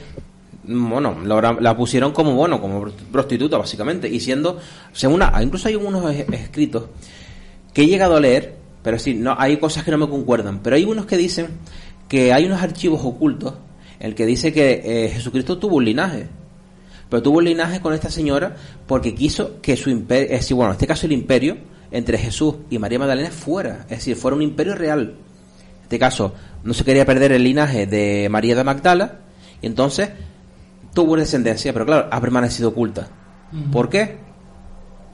bueno, 0.64 1.18
la, 1.24 1.56
la 1.60 1.76
pusieron 1.76 2.12
como, 2.12 2.34
bueno, 2.34 2.60
como 2.60 2.90
prostituta 3.12 3.58
básicamente, 3.58 4.08
y 4.08 4.18
siendo, 4.18 4.58
según 4.92 5.16
una, 5.22 5.40
incluso 5.42 5.68
hay 5.68 5.76
unos 5.76 6.12
es- 6.14 6.26
escritos 6.32 6.84
que 7.74 7.82
he 7.82 7.86
llegado 7.86 8.16
a 8.16 8.20
leer, 8.20 8.54
pero 8.82 8.98
sí, 8.98 9.12
no, 9.12 9.34
hay 9.38 9.58
cosas 9.58 9.84
que 9.84 9.90
no 9.90 9.98
me 9.98 10.08
concuerdan, 10.08 10.60
pero 10.62 10.76
hay 10.76 10.84
unos 10.84 11.04
que 11.04 11.18
dicen 11.18 11.48
que 12.08 12.32
hay 12.32 12.46
unos 12.46 12.62
archivos 12.62 13.00
ocultos, 13.04 13.54
el 14.00 14.14
que 14.14 14.24
dice 14.24 14.52
que 14.52 14.82
eh, 14.84 15.10
Jesucristo 15.10 15.58
tuvo 15.58 15.76
un 15.76 15.84
linaje, 15.84 16.28
pero 17.10 17.22
tuvo 17.22 17.38
un 17.38 17.44
linaje 17.44 17.80
con 17.80 17.92
esta 17.92 18.10
señora 18.10 18.56
porque 18.86 19.14
quiso 19.14 19.60
que 19.60 19.76
su 19.76 19.90
imperio, 19.90 20.26
es 20.26 20.40
decir, 20.40 20.56
bueno, 20.56 20.70
en 20.70 20.76
este 20.76 20.86
caso 20.86 21.06
el 21.06 21.12
imperio 21.12 21.58
entre 21.90 22.16
Jesús 22.16 22.56
y 22.70 22.78
María 22.78 22.98
Magdalena 22.98 23.30
fuera, 23.30 23.82
es 23.82 23.98
decir, 23.98 24.16
fuera 24.16 24.36
un 24.36 24.42
imperio 24.42 24.74
real. 24.74 25.00
En 25.00 25.82
este 25.82 25.98
caso, 25.98 26.34
no 26.62 26.72
se 26.72 26.84
quería 26.84 27.04
perder 27.04 27.32
el 27.32 27.44
linaje 27.44 27.86
de 27.86 28.28
María 28.30 28.56
de 28.56 28.64
Magdala, 28.64 29.20
y 29.60 29.66
entonces 29.66 30.10
tuvo 30.92 31.16
descendencia, 31.16 31.72
pero 31.72 31.86
claro, 31.86 32.08
ha 32.10 32.20
permanecido 32.20 32.70
oculta. 32.70 33.08
¿Por 33.70 33.88
qué? 33.88 34.18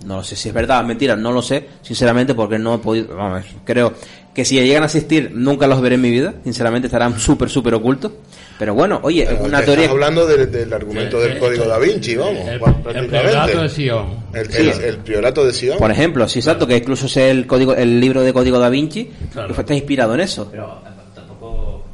No 0.06 0.16
lo 0.16 0.24
sé 0.24 0.34
si 0.34 0.48
es 0.48 0.54
verdad, 0.54 0.82
mentira, 0.84 1.14
no 1.14 1.30
lo 1.30 1.42
sé, 1.42 1.66
sinceramente, 1.82 2.34
porque 2.34 2.58
no 2.58 2.74
he 2.74 2.78
podido. 2.78 3.14
Vamos, 3.16 3.44
creo 3.64 3.92
que 4.34 4.44
si 4.46 4.58
llegan 4.58 4.82
a 4.82 4.86
asistir, 4.86 5.30
nunca 5.34 5.66
los 5.66 5.80
veré 5.82 5.96
en 5.96 6.00
mi 6.00 6.10
vida, 6.10 6.34
sinceramente 6.42 6.86
estarán 6.86 7.18
súper, 7.20 7.50
súper 7.50 7.74
ocultos. 7.74 8.12
Pero 8.58 8.74
bueno, 8.74 9.00
oye, 9.02 9.24
es 9.24 9.40
una 9.40 9.60
te 9.60 9.66
teoría. 9.66 9.84
Estás 9.84 9.94
hablando 9.94 10.26
del, 10.26 10.50
del 10.50 10.72
argumento 10.72 11.20
del 11.20 11.38
código 11.38 11.64
da 11.66 11.78
Vinci, 11.78 12.16
vamos. 12.16 12.46
El, 12.94 13.06
priorato 13.08 13.62
de 13.62 13.68
Sion. 13.68 14.06
El, 14.32 14.50
Sí. 14.52 14.62
el- 14.70 14.84
el 14.84 14.96
priorato 14.98 15.44
de 15.44 15.52
Sion. 15.52 15.78
Por 15.78 15.90
ejemplo, 15.90 16.26
sí, 16.28 16.38
exacto, 16.38 16.66
que 16.66 16.76
incluso 16.78 17.06
es 17.06 17.16
el 17.18 17.46
código, 17.46 17.74
el 17.74 18.00
libro 18.00 18.22
de 18.22 18.32
código 18.32 18.58
da 18.58 18.68
Vinci, 18.70 19.10
Claro. 19.32 19.48
que 19.48 19.54
fue 19.54 19.62
está 19.62 19.74
inspirado 19.74 20.14
en 20.14 20.20
eso. 20.20 20.48
Pero 20.50 20.80
eh, 20.86 20.90
tampoco, 21.14 21.84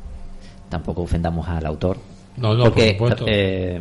tampoco 0.69 1.03
ofendamos 1.03 1.49
al 1.49 1.67
autor. 1.67 1.97
No, 2.37 2.55
no, 2.55 2.65
porque 2.65 2.95
por 2.99 3.11
supuesto. 3.11 3.25
eh, 3.29 3.81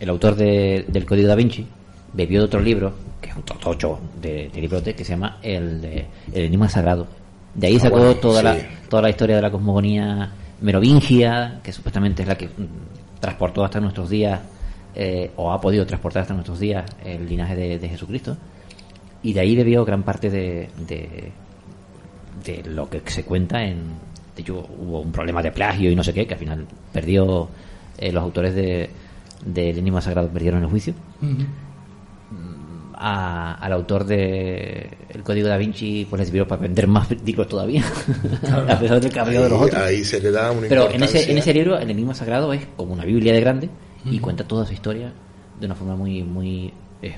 el 0.00 0.08
autor 0.08 0.34
de- 0.36 0.84
del 0.88 1.04
Código 1.06 1.28
da 1.28 1.34
Vinci 1.34 1.66
bebió 2.14 2.40
de 2.40 2.44
otro 2.46 2.60
libro, 2.60 2.92
que 3.20 3.30
es 3.30 3.36
un 3.36 3.42
totocho 3.42 3.98
de, 4.20 4.48
de 4.52 4.60
librote, 4.60 4.94
que 4.94 5.04
se 5.04 5.10
llama 5.12 5.38
El, 5.42 5.80
de- 5.80 6.06
el 6.32 6.44
Enigma 6.44 6.68
Sagrado. 6.68 7.06
De 7.54 7.66
ahí 7.68 7.76
Ah, 7.76 7.80
sacó 7.80 7.96
bueno, 7.98 8.14
toda, 8.16 8.38
sí. 8.40 8.44
la, 8.44 8.56
toda 8.88 9.02
la 9.02 9.10
historia 9.10 9.36
de 9.36 9.42
la 9.42 9.50
cosmogonía 9.50 10.32
merovingia, 10.60 11.60
que 11.62 11.72
supuestamente 11.72 12.22
es 12.22 12.28
la 12.28 12.36
que 12.36 12.46
mm, 12.46 13.20
transportó 13.20 13.64
hasta 13.64 13.80
nuestros 13.80 14.08
días, 14.10 14.40
eh, 14.94 15.30
o 15.36 15.52
ha 15.52 15.60
podido 15.60 15.84
transportar 15.86 16.22
hasta 16.22 16.34
nuestros 16.34 16.58
días, 16.60 16.84
el 17.04 17.28
linaje 17.28 17.54
de, 17.56 17.78
de 17.78 17.88
Jesucristo. 17.88 18.36
Y 19.22 19.32
de 19.32 19.40
ahí 19.40 19.56
bebió 19.56 19.84
gran 19.84 20.02
parte 20.02 20.30
de, 20.30 20.68
de, 20.86 21.32
de 22.44 22.62
lo 22.70 22.88
que 22.88 23.02
se 23.10 23.24
cuenta 23.24 23.64
en 23.64 24.04
de 24.36 24.42
hecho 24.42 24.66
hubo 24.78 25.00
un 25.00 25.12
problema 25.12 25.40
de 25.42 25.52
plagio 25.52 25.90
y 25.92 25.94
no 25.96 26.02
sé 26.02 26.12
qué 26.12 26.26
que 26.26 26.34
al 26.34 26.40
final 26.40 26.66
perdió 26.92 27.48
eh, 27.98 28.10
los 28.10 28.20
autores 28.22 28.52
de 28.54 28.90
del 29.46 29.78
enigma 29.78 30.00
sagrado 30.00 30.28
perdieron 30.28 30.60
el 30.64 30.68
juicio 30.68 30.92
a- 32.96 33.54
al 33.54 33.72
autor 33.72 34.04
de 34.04 34.88
El 35.08 35.22
Código 35.22 35.48
da 35.48 35.56
Vinci 35.56 36.06
pues 36.08 36.20
le 36.20 36.26
sirvió 36.26 36.46
para 36.48 36.62
vender 36.62 36.86
más 36.86 37.08
libros 37.24 37.48
todavía, 37.48 37.84
a 38.68 38.78
pesar 38.78 39.00
del 39.00 39.12
cambio 39.12 39.42
de 39.42 39.48
los 39.48 39.60
otros. 39.62 39.82
ahí 39.82 40.04
se 40.04 40.20
le 40.20 40.30
da 40.30 40.50
una 40.52 40.68
Pero 40.68 40.90
en 40.90 41.02
ese, 41.02 41.30
en 41.30 41.38
ese 41.38 41.52
libro, 41.54 41.78
el 41.78 41.90
Enigma 41.90 42.14
Sagrado 42.14 42.52
es 42.52 42.66
como 42.76 42.92
una 42.92 43.04
Biblia 43.04 43.32
de 43.32 43.40
grande 43.40 43.68
y 44.04 44.18
cuenta 44.18 44.44
toda 44.46 44.66
su 44.66 44.72
historia 44.72 45.12
de 45.58 45.66
una 45.66 45.74
forma 45.74 45.96
muy, 45.96 46.22
muy 46.22 46.72
eh, 47.00 47.14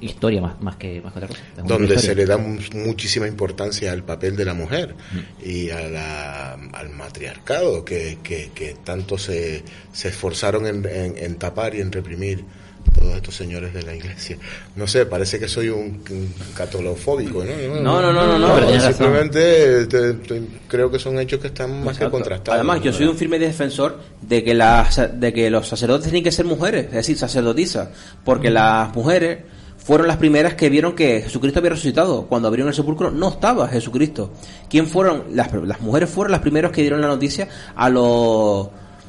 historia 0.00 0.40
más, 0.40 0.60
más 0.60 0.76
que 0.76 1.00
más 1.00 1.12
que 1.12 1.18
otra 1.18 1.28
cosa. 1.28 1.40
Donde 1.64 1.98
se 1.98 2.14
le 2.14 2.24
da 2.26 2.36
mu- 2.38 2.58
muchísima 2.74 3.26
importancia 3.26 3.90
al 3.92 4.04
papel 4.04 4.36
de 4.36 4.44
la 4.44 4.54
mujer 4.54 4.94
Mm. 5.12 5.18
y 5.48 5.70
a 5.70 5.88
la- 5.88 6.52
al 6.52 6.90
matriarcado 6.90 7.84
que, 7.84 8.18
que, 8.22 8.50
que 8.54 8.76
tanto 8.84 9.16
se, 9.18 9.62
se 9.92 10.08
esforzaron 10.08 10.66
en, 10.66 10.84
en- 10.86 11.16
en 11.18 11.36
tapar 11.36 11.74
y 11.74 11.80
en 11.80 11.90
reprimir 11.90 12.44
todos 12.90 13.14
estos 13.16 13.34
señores 13.34 13.72
de 13.74 13.82
la 13.82 13.94
iglesia. 13.94 14.36
No 14.76 14.86
sé, 14.86 15.06
parece 15.06 15.38
que 15.38 15.48
soy 15.48 15.68
un, 15.68 16.02
un 16.10 16.34
catolofóbico, 16.56 17.44
¿no? 17.44 17.80
No, 17.80 18.02
no, 18.02 18.12
no, 18.12 18.26
no, 18.26 18.38
no, 18.38 18.80
simplemente 18.92 19.86
te- 19.86 20.12
te- 20.14 20.42
creo 20.68 20.90
que 20.90 20.98
son 20.98 21.18
hechos 21.18 21.40
que 21.40 21.48
están 21.48 21.84
más 21.84 21.98
que 21.98 22.08
contrastados. 22.10 22.54
Además, 22.54 22.82
yo 22.82 22.92
soy 22.92 23.06
un 23.06 23.16
firme 23.16 23.38
defensor 23.38 23.98
de 24.22 24.44
que, 24.44 24.54
las, 24.54 25.00
de 25.20 25.32
que 25.32 25.50
los 25.50 25.66
sacerdotes 25.68 26.04
tienen 26.04 26.22
que 26.24 26.32
ser 26.32 26.44
mujeres, 26.44 26.86
es 26.86 26.92
decir, 26.92 27.16
sacerdotisas, 27.18 27.88
porque 28.24 28.50
las 28.50 28.94
mujeres 28.94 29.38
fueron 29.76 30.06
las 30.06 30.16
primeras 30.18 30.54
que 30.54 30.68
vieron 30.68 30.94
que 30.94 31.22
Jesucristo 31.22 31.60
había 31.60 31.70
resucitado. 31.70 32.26
Cuando 32.26 32.48
abrieron 32.48 32.68
el 32.68 32.74
sepulcro 32.74 33.10
no 33.10 33.28
estaba 33.30 33.68
Jesucristo. 33.68 34.32
¿Quién 34.68 34.86
fueron? 34.86 35.24
Las, 35.34 35.50
las 35.54 35.80
mujeres 35.80 36.10
fueron 36.10 36.32
las 36.32 36.40
primeras 36.42 36.72
que 36.72 36.82
dieron 36.82 37.00
la 37.00 37.06
noticia 37.06 37.48
a 37.74 37.88
los... 37.88 38.66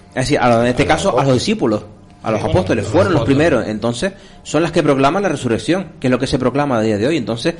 Es 0.10 0.15
decir, 0.15 0.39
a 0.39 0.48
los- 0.50 0.62
en 0.62 0.68
este 0.68 0.86
caso 0.86 1.20
a 1.20 1.24
los 1.26 1.34
discípulos, 1.34 1.84
a 2.23 2.32
los 2.32 2.43
apóstoles, 2.43 2.86
fueron 2.88 3.13
los 3.13 3.23
primeros. 3.25 3.67
Entonces, 3.67 4.13
son 4.43 4.62
las 4.63 4.71
que 4.71 4.84
proclaman 4.84 5.23
la 5.23 5.29
resurrección, 5.29 5.93
que 5.99 6.08
es 6.08 6.12
lo 6.12 6.19
que 6.19 6.27
se 6.27 6.38
proclama 6.39 6.77
a 6.77 6.82
día 6.82 6.97
de 6.97 7.08
hoy. 7.08 7.17
Entonces, 7.17 7.55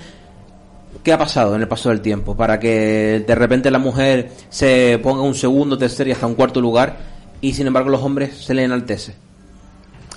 ¿Qué 1.04 1.14
ha 1.14 1.18
pasado 1.18 1.56
en 1.56 1.62
el 1.62 1.68
paso 1.68 1.90
del 1.90 2.02
tiempo? 2.02 2.36
Para 2.36 2.60
que 2.60 3.24
de 3.26 3.36
repente 3.36 3.72
la 3.72 3.80
mujer 3.80 4.32
se 4.50 5.00
ponga 5.02 5.22
un 5.22 5.34
segundo, 5.36 5.78
tercer 5.78 6.08
y 6.08 6.12
hasta 6.12 6.26
un 6.28 6.34
cuarto 6.36 6.60
lugar 6.60 6.98
y 7.40 7.54
sin 7.54 7.68
embargo 7.68 7.90
los 7.90 8.02
hombres 8.02 8.36
se 8.36 8.54
le 8.54 8.64
enaltece. 8.64 9.14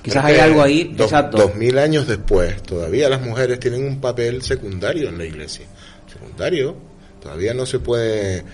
Quizás 0.03 0.25
hay 0.25 0.39
algo 0.39 0.61
ahí, 0.63 0.93
dos, 0.97 1.07
exacto. 1.07 1.37
Dos 1.39 1.55
mil 1.55 1.79
años 1.79 2.09
después, 2.09 2.61
todavía 2.63 3.09
las 3.09 3.21
mujeres 3.23 3.61
tienen 3.61 3.87
un 3.87 4.01
papel 4.01 4.43
secundario 4.43 5.09
en 5.11 5.19
la 5.19 5.25
iglesia. 5.25 5.67
Secundario. 6.13 6.75
Todavía 7.23 7.55
no 7.55 7.65
se 7.67 7.79
puede, 7.79 8.39
eh, 8.39 8.45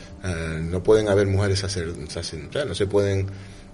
no 0.61 0.83
pueden 0.83 1.09
haber 1.09 1.27
mujeres 1.29 1.61
sacer, 1.61 1.88
sacer- 2.11 2.46
o 2.51 2.53
sea, 2.53 2.64
no 2.66 2.74
se 2.74 2.87
pueden, 2.87 3.27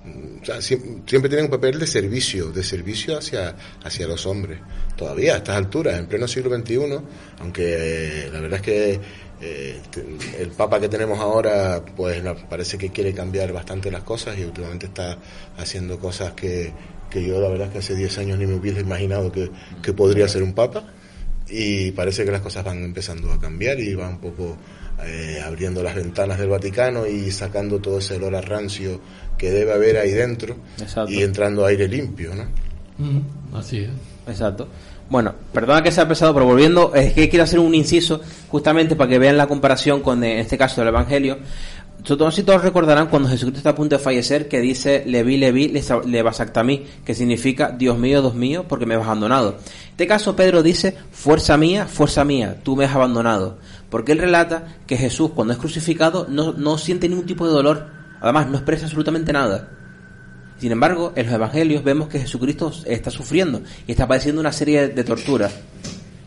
o 0.04 0.44
sea, 0.44 0.56
siem- 0.60 1.02
siempre 1.06 1.28
tienen 1.28 1.46
un 1.46 1.50
papel 1.50 1.78
de 1.78 1.86
servicio, 1.86 2.50
de 2.52 2.62
servicio 2.62 3.16
hacia, 3.18 3.54
hacia 3.82 4.06
los 4.06 4.26
hombres. 4.26 4.58
Todavía 4.96 5.34
a 5.34 5.36
estas 5.38 5.56
alturas, 5.56 5.98
en 5.98 6.06
pleno 6.06 6.28
siglo 6.28 6.54
XXI, 6.54 6.78
aunque 7.40 7.62
eh, 8.26 8.30
la 8.32 8.40
verdad 8.40 8.56
es 8.60 8.62
que 8.62 9.00
eh, 9.40 9.80
el 10.38 10.48
Papa 10.50 10.78
que 10.80 10.88
tenemos 10.88 11.18
ahora, 11.18 11.82
pues 11.96 12.22
parece 12.48 12.76
que 12.78 12.90
quiere 12.90 13.12
cambiar 13.14 13.52
bastante 13.52 13.90
las 13.90 14.02
cosas 14.02 14.38
y 14.38 14.44
últimamente 14.44 14.86
está 14.86 15.18
haciendo 15.56 15.98
cosas 15.98 16.32
que, 16.34 16.72
que 17.10 17.26
yo 17.26 17.40
la 17.40 17.48
verdad 17.48 17.66
es 17.68 17.72
que 17.72 17.78
hace 17.78 17.94
10 17.96 18.18
años 18.18 18.38
ni 18.38 18.46
me 18.46 18.54
hubiese 18.54 18.80
imaginado 18.80 19.32
que, 19.32 19.50
que 19.82 19.92
podría 19.92 20.28
ser 20.28 20.42
un 20.42 20.52
Papa 20.52 20.84
y 21.48 21.90
parece 21.92 22.24
que 22.24 22.30
las 22.30 22.40
cosas 22.40 22.64
van 22.64 22.82
empezando 22.84 23.32
a 23.32 23.38
cambiar 23.40 23.78
y 23.80 23.94
va 23.94 24.08
un 24.08 24.18
poco 24.18 24.56
eh, 25.02 25.42
abriendo 25.44 25.82
las 25.82 25.94
ventanas 25.94 26.38
del 26.38 26.48
Vaticano 26.48 27.06
y 27.06 27.30
sacando 27.30 27.78
todo 27.80 27.98
ese 27.98 28.14
olor 28.16 28.36
a 28.36 28.40
rancio 28.40 29.00
que 29.36 29.50
debe 29.50 29.72
haber 29.72 29.98
ahí 29.98 30.12
dentro 30.12 30.56
Exacto. 30.80 31.12
y 31.12 31.22
entrando 31.22 31.66
aire 31.66 31.88
limpio, 31.88 32.34
¿no? 32.34 32.44
Mm, 32.98 33.56
Así 33.56 33.78
es. 33.78 33.90
Exacto. 34.26 34.68
Bueno, 35.10 35.34
perdona 35.52 35.82
que 35.82 35.92
sea 35.92 36.08
pesado, 36.08 36.32
pero 36.32 36.46
volviendo, 36.46 36.94
es 36.94 37.12
que 37.12 37.28
quiero 37.28 37.44
hacer 37.44 37.58
un 37.58 37.74
inciso 37.74 38.20
justamente 38.48 38.96
para 38.96 39.10
que 39.10 39.18
vean 39.18 39.36
la 39.36 39.46
comparación 39.46 40.00
con, 40.00 40.24
eh, 40.24 40.34
en 40.34 40.38
este 40.38 40.56
caso, 40.56 40.80
el 40.82 40.88
Evangelio. 40.88 41.38
Todos 42.04 42.38
y 42.38 42.42
todos 42.42 42.62
recordarán 42.62 43.08
cuando 43.08 43.30
Jesucristo 43.30 43.58
está 43.58 43.70
a 43.70 43.74
punto 43.74 43.96
de 43.96 44.02
fallecer 44.02 44.46
que 44.46 44.60
dice 44.60 45.04
Levi, 45.06 45.38
Levi, 45.38 45.68
le 45.68 46.62
mí 46.64 46.86
que 47.04 47.14
significa 47.14 47.70
Dios 47.70 47.98
mío, 47.98 48.20
Dios 48.20 48.34
mío, 48.34 48.66
porque 48.68 48.84
me 48.84 48.94
has 48.94 49.02
abandonado. 49.02 49.50
En 49.52 49.90
este 49.92 50.06
caso 50.06 50.36
Pedro 50.36 50.62
dice, 50.62 50.94
fuerza 51.12 51.56
mía, 51.56 51.86
fuerza 51.86 52.24
mía, 52.24 52.58
tú 52.62 52.76
me 52.76 52.84
has 52.84 52.94
abandonado. 52.94 53.56
Porque 53.94 54.10
él 54.10 54.18
relata 54.18 54.64
que 54.88 54.96
Jesús 54.96 55.30
cuando 55.36 55.52
es 55.52 55.58
crucificado 55.60 56.26
no, 56.28 56.52
no 56.52 56.78
siente 56.78 57.08
ningún 57.08 57.26
tipo 57.26 57.46
de 57.46 57.52
dolor, 57.52 57.86
además 58.20 58.48
no 58.48 58.56
expresa 58.56 58.86
absolutamente 58.86 59.32
nada. 59.32 59.68
Sin 60.58 60.72
embargo, 60.72 61.12
en 61.14 61.26
los 61.26 61.34
evangelios 61.36 61.84
vemos 61.84 62.08
que 62.08 62.18
Jesucristo 62.18 62.72
está 62.86 63.12
sufriendo 63.12 63.62
y 63.86 63.92
está 63.92 64.08
padeciendo 64.08 64.40
una 64.40 64.50
serie 64.50 64.88
de 64.88 65.04
torturas. 65.04 65.54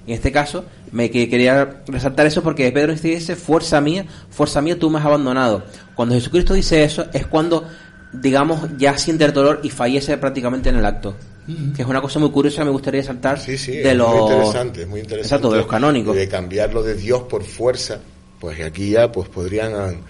En 0.07 0.13
este 0.13 0.31
caso, 0.31 0.63
me 0.93 1.11
que- 1.11 1.27
quería 1.27 1.81
resaltar 1.87 2.25
eso 2.25 2.41
porque 2.41 2.71
Pedro 2.71 2.93
dice, 2.95 3.35
fuerza 3.35 3.81
mía, 3.81 4.05
fuerza 4.29 4.61
mía, 4.61 4.79
tú 4.79 4.89
me 4.89 4.99
has 4.99 5.05
abandonado. 5.05 5.61
Cuando 5.93 6.15
Jesucristo 6.15 6.53
dice 6.53 6.85
eso 6.85 7.07
es 7.11 7.27
cuando, 7.27 7.67
digamos, 8.11 8.61
ya 8.77 8.97
siente 8.97 9.25
el 9.25 9.33
dolor 9.33 9.59
y 9.63 9.69
fallece 9.69 10.17
prácticamente 10.17 10.69
en 10.69 10.77
el 10.77 10.85
acto. 10.85 11.15
Que 11.75 11.81
es 11.81 11.87
una 11.87 12.01
cosa 12.01 12.19
muy 12.19 12.29
curiosa, 12.29 12.65
me 12.65 12.71
gustaría 12.71 13.01
saltar 13.01 13.39
Sí, 13.39 13.57
sí, 13.57 13.77
de 13.77 13.95
los... 13.95 14.09
muy 14.09 14.19
interesante, 14.19 14.81
es 14.81 14.87
muy 14.87 14.99
interesante. 14.99 15.27
Exacto, 15.27 15.51
de 15.51 15.57
los 15.59 15.67
canónicos. 15.67 16.13
De 16.13 16.27
cambiarlo 16.27 16.83
de 16.83 16.93
Dios 16.93 17.23
por 17.23 17.43
fuerza, 17.43 17.99
pues 18.37 18.59
aquí 18.61 18.89
ya 18.91 19.09
pues 19.09 19.29
podrían, 19.29 20.01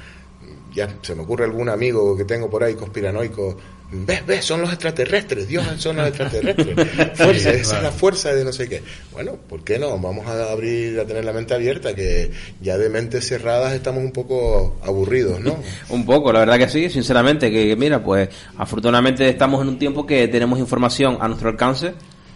ya 0.73 0.89
se 1.03 1.13
me 1.13 1.21
ocurre 1.21 1.45
algún 1.45 1.69
amigo 1.69 2.17
que 2.17 2.25
tengo 2.25 2.49
por 2.49 2.63
ahí 2.63 2.73
conspiranoico, 2.73 3.55
ves, 3.91 4.25
ves, 4.25 4.45
son 4.45 4.61
los 4.61 4.69
extraterrestres, 4.71 5.47
Dios 5.47 5.65
son 5.77 5.97
los 5.97 6.07
extraterrestres, 6.09 6.75
fuerza, 7.15 7.51
esa 7.51 7.77
es 7.77 7.83
la 7.83 7.91
fuerza 7.91 8.33
de 8.33 8.43
no 8.43 8.51
sé 8.51 8.67
qué. 8.67 8.81
Bueno, 9.11 9.33
¿por 9.47 9.63
qué 9.63 9.79
no? 9.79 9.97
Vamos 9.97 10.27
a 10.27 10.51
abrir, 10.51 10.99
a 10.99 11.05
tener 11.05 11.25
la 11.25 11.33
mente 11.33 11.53
abierta, 11.53 11.93
que 11.95 12.31
ya 12.61 12.77
de 12.77 12.89
mentes 12.89 13.27
cerradas 13.27 13.73
estamos 13.73 14.03
un 14.03 14.11
poco 14.11 14.77
aburridos, 14.83 15.39
¿no? 15.39 15.57
Un 15.89 16.05
poco, 16.05 16.31
la 16.31 16.39
verdad 16.39 16.57
que 16.57 16.69
sí, 16.69 16.89
sinceramente, 16.89 17.51
que 17.51 17.75
mira, 17.75 18.03
pues 18.03 18.29
afortunadamente 18.57 19.27
estamos 19.29 19.61
en 19.61 19.69
un 19.69 19.79
tiempo 19.79 20.05
que 20.05 20.27
tenemos 20.27 20.59
información 20.59 21.17
a 21.21 21.27
nuestro 21.27 21.49
alcance, 21.49 21.93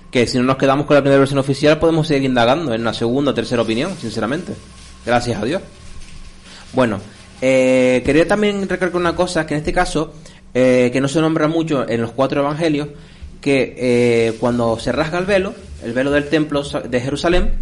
que 0.10 0.28
si 0.28 0.38
no 0.38 0.44
nos 0.44 0.58
quedamos 0.58 0.86
con 0.86 0.96
la 0.96 1.02
primera 1.02 1.20
versión 1.20 1.40
oficial 1.40 1.80
podemos 1.80 2.08
seguir 2.08 2.24
indagando 2.26 2.74
en 2.74 2.82
una 2.82 2.94
segunda 2.94 3.32
o 3.32 3.34
tercera 3.34 3.62
opinión, 3.62 3.96
sinceramente. 3.98 4.54
Gracias 5.06 5.42
a 5.42 5.46
Dios. 5.46 5.62
Bueno, 6.74 7.00
eh, 7.42 8.04
quería 8.06 8.28
también 8.28 8.68
recalcar 8.70 9.00
una 9.00 9.16
cosa, 9.16 9.46
que 9.46 9.56
en 9.56 9.60
este 9.60 9.74
caso, 9.74 10.14
eh, 10.54 10.90
que 10.92 11.02
no 11.02 11.08
se 11.08 11.22
nombra 11.22 11.48
mucho 11.48 11.88
en 11.88 12.02
los 12.02 12.12
cuatro 12.12 12.42
evangelios, 12.42 12.90
que 13.40 13.76
eh, 13.78 14.38
cuando 14.40 14.78
se 14.80 14.92
rasga 14.92 15.20
el 15.20 15.26
velo, 15.26 15.54
el 15.84 15.94
velo 15.94 16.12
del 16.12 16.30
templo 16.30 16.64
de 16.64 17.02
Jerusalén, 17.02 17.54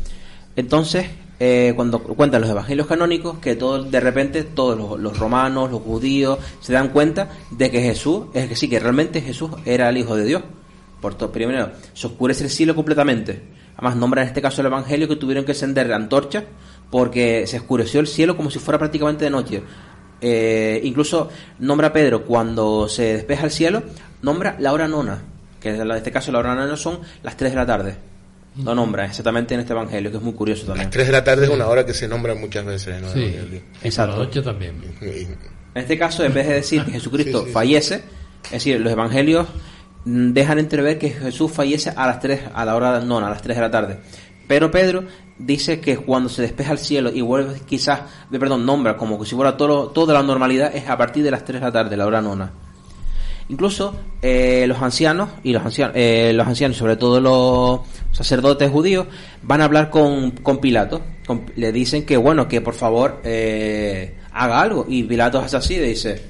entonces, 0.55 1.07
eh, 1.39 1.71
cuando 1.75 1.99
cuentan 1.99 2.41
los 2.41 2.49
evangelios 2.49 2.87
canónicos, 2.87 3.39
que 3.39 3.55
todo, 3.55 3.83
de 3.83 3.99
repente 3.99 4.43
todos 4.43 4.77
los, 4.77 4.99
los 4.99 5.17
romanos, 5.17 5.71
los 5.71 5.81
judíos, 5.81 6.39
se 6.59 6.73
dan 6.73 6.89
cuenta 6.89 7.29
de 7.51 7.71
que 7.71 7.81
Jesús, 7.81 8.25
es 8.33 8.49
que 8.49 8.55
sí, 8.55 8.67
que 8.67 8.79
realmente 8.79 9.21
Jesús 9.21 9.51
era 9.65 9.89
el 9.89 9.97
Hijo 9.97 10.15
de 10.15 10.25
Dios. 10.25 10.43
Por 10.99 11.15
todo, 11.15 11.31
primero, 11.31 11.71
se 11.93 12.07
oscurece 12.07 12.43
el 12.43 12.49
cielo 12.49 12.75
completamente. 12.75 13.41
Además, 13.77 13.95
nombra 13.95 14.21
en 14.23 14.27
este 14.27 14.41
caso 14.41 14.59
el 14.59 14.67
evangelio 14.67 15.07
que 15.07 15.15
tuvieron 15.15 15.45
que 15.45 15.53
encender 15.53 15.93
antorchas 15.93 16.43
porque 16.91 17.47
se 17.47 17.57
oscureció 17.57 18.01
el 18.01 18.07
cielo 18.07 18.35
como 18.35 18.49
si 18.49 18.59
fuera 18.59 18.77
prácticamente 18.77 19.23
de 19.23 19.29
noche. 19.29 19.63
Eh, 20.21 20.81
incluso 20.83 21.29
nombra 21.59 21.87
a 21.87 21.93
Pedro 21.93 22.25
cuando 22.25 22.87
se 22.89 23.13
despeja 23.15 23.45
el 23.45 23.51
cielo, 23.51 23.83
nombra 24.21 24.55
la 24.59 24.73
hora 24.73 24.87
nona, 24.87 25.21
que 25.61 25.69
en 25.69 25.91
este 25.91 26.11
caso 26.11 26.31
la 26.31 26.39
hora 26.39 26.55
nona 26.55 26.75
son 26.75 26.99
las 27.23 27.37
3 27.37 27.51
de 27.51 27.55
la 27.57 27.65
tarde. 27.65 27.95
Lo 28.63 28.75
nombra 28.75 29.05
exactamente 29.05 29.53
en 29.53 29.61
este 29.61 29.71
evangelio, 29.73 30.11
que 30.11 30.17
es 30.17 30.23
muy 30.23 30.33
curioso 30.33 30.65
también. 30.65 30.85
Las 30.87 30.91
3 30.93 31.05
de 31.07 31.11
la 31.13 31.23
tarde 31.23 31.45
es 31.45 31.49
una 31.51 31.67
hora 31.67 31.85
que 31.85 31.93
se 31.93 32.07
nombra 32.07 32.35
muchas 32.35 32.65
veces, 32.65 33.01
¿no? 33.01 33.09
Sí, 33.13 33.33
la 33.51 33.87
Exacto. 33.87 34.17
noche 34.17 34.41
también. 34.41 34.75
En 35.01 35.37
este 35.81 35.97
caso, 35.97 36.25
en 36.25 36.33
vez 36.33 36.47
de 36.47 36.55
decir 36.55 36.83
que 36.83 36.91
Jesucristo 36.91 37.37
Sí, 37.39 37.43
sí, 37.43 37.47
sí. 37.47 37.53
fallece, 37.53 38.03
es 38.45 38.51
decir, 38.51 38.79
los 38.81 38.91
evangelios 38.91 39.47
dejan 40.03 40.59
entrever 40.59 40.97
que 40.97 41.11
Jesús 41.11 41.51
fallece 41.51 41.91
a 41.95 42.07
las 42.07 42.19
3, 42.19 42.41
a 42.53 42.65
la 42.65 42.75
hora 42.75 42.99
nona, 42.99 43.27
a 43.27 43.29
las 43.29 43.41
3 43.41 43.55
de 43.55 43.61
la 43.61 43.71
tarde. 43.71 43.99
Pero 44.47 44.71
Pedro 44.71 45.03
dice 45.39 45.79
que 45.79 45.97
cuando 45.97 46.29
se 46.29 46.41
despeja 46.43 46.73
el 46.73 46.77
cielo 46.77 47.09
y 47.11 47.21
vuelve 47.21 47.61
quizás, 47.65 48.01
de 48.29 48.37
perdón, 48.39 48.65
nombra 48.65 48.95
como 48.97 49.17
que 49.19 49.25
si 49.25 49.35
fuera 49.35 49.57
todo, 49.57 49.87
toda 49.89 50.13
la 50.13 50.21
normalidad, 50.21 50.75
es 50.75 50.87
a 50.87 50.97
partir 50.97 51.23
de 51.23 51.31
las 51.31 51.43
3 51.45 51.59
de 51.61 51.65
la 51.65 51.71
tarde, 51.71 51.97
la 51.97 52.05
hora 52.05 52.21
nona. 52.21 52.51
Incluso 53.47 53.95
eh, 54.21 54.65
los 54.67 54.79
ancianos 54.79 55.29
y 55.43 55.53
los 55.53 55.65
ancianos, 55.65 55.95
eh, 55.97 56.33
los 56.35 56.45
ancianos, 56.45 56.77
sobre 56.77 56.97
todo 56.97 57.19
los 57.19 57.79
sacerdotes 58.11 58.69
judíos, 58.69 59.07
van 59.41 59.61
a 59.61 59.65
hablar 59.65 59.89
con, 59.89 60.31
con 60.31 60.59
Pilato. 60.59 61.01
Con- 61.25 61.45
le 61.55 61.71
dicen 61.71 62.05
que 62.05 62.15
bueno, 62.17 62.47
que 62.47 62.61
por 62.61 62.75
favor 62.75 63.21
eh, 63.23 64.17
haga 64.33 64.61
algo. 64.61 64.85
Y 64.87 65.01
Pilato 65.03 65.39
hace 65.39 65.57
así, 65.57 65.77
le 65.77 65.87
dice, 65.87 66.21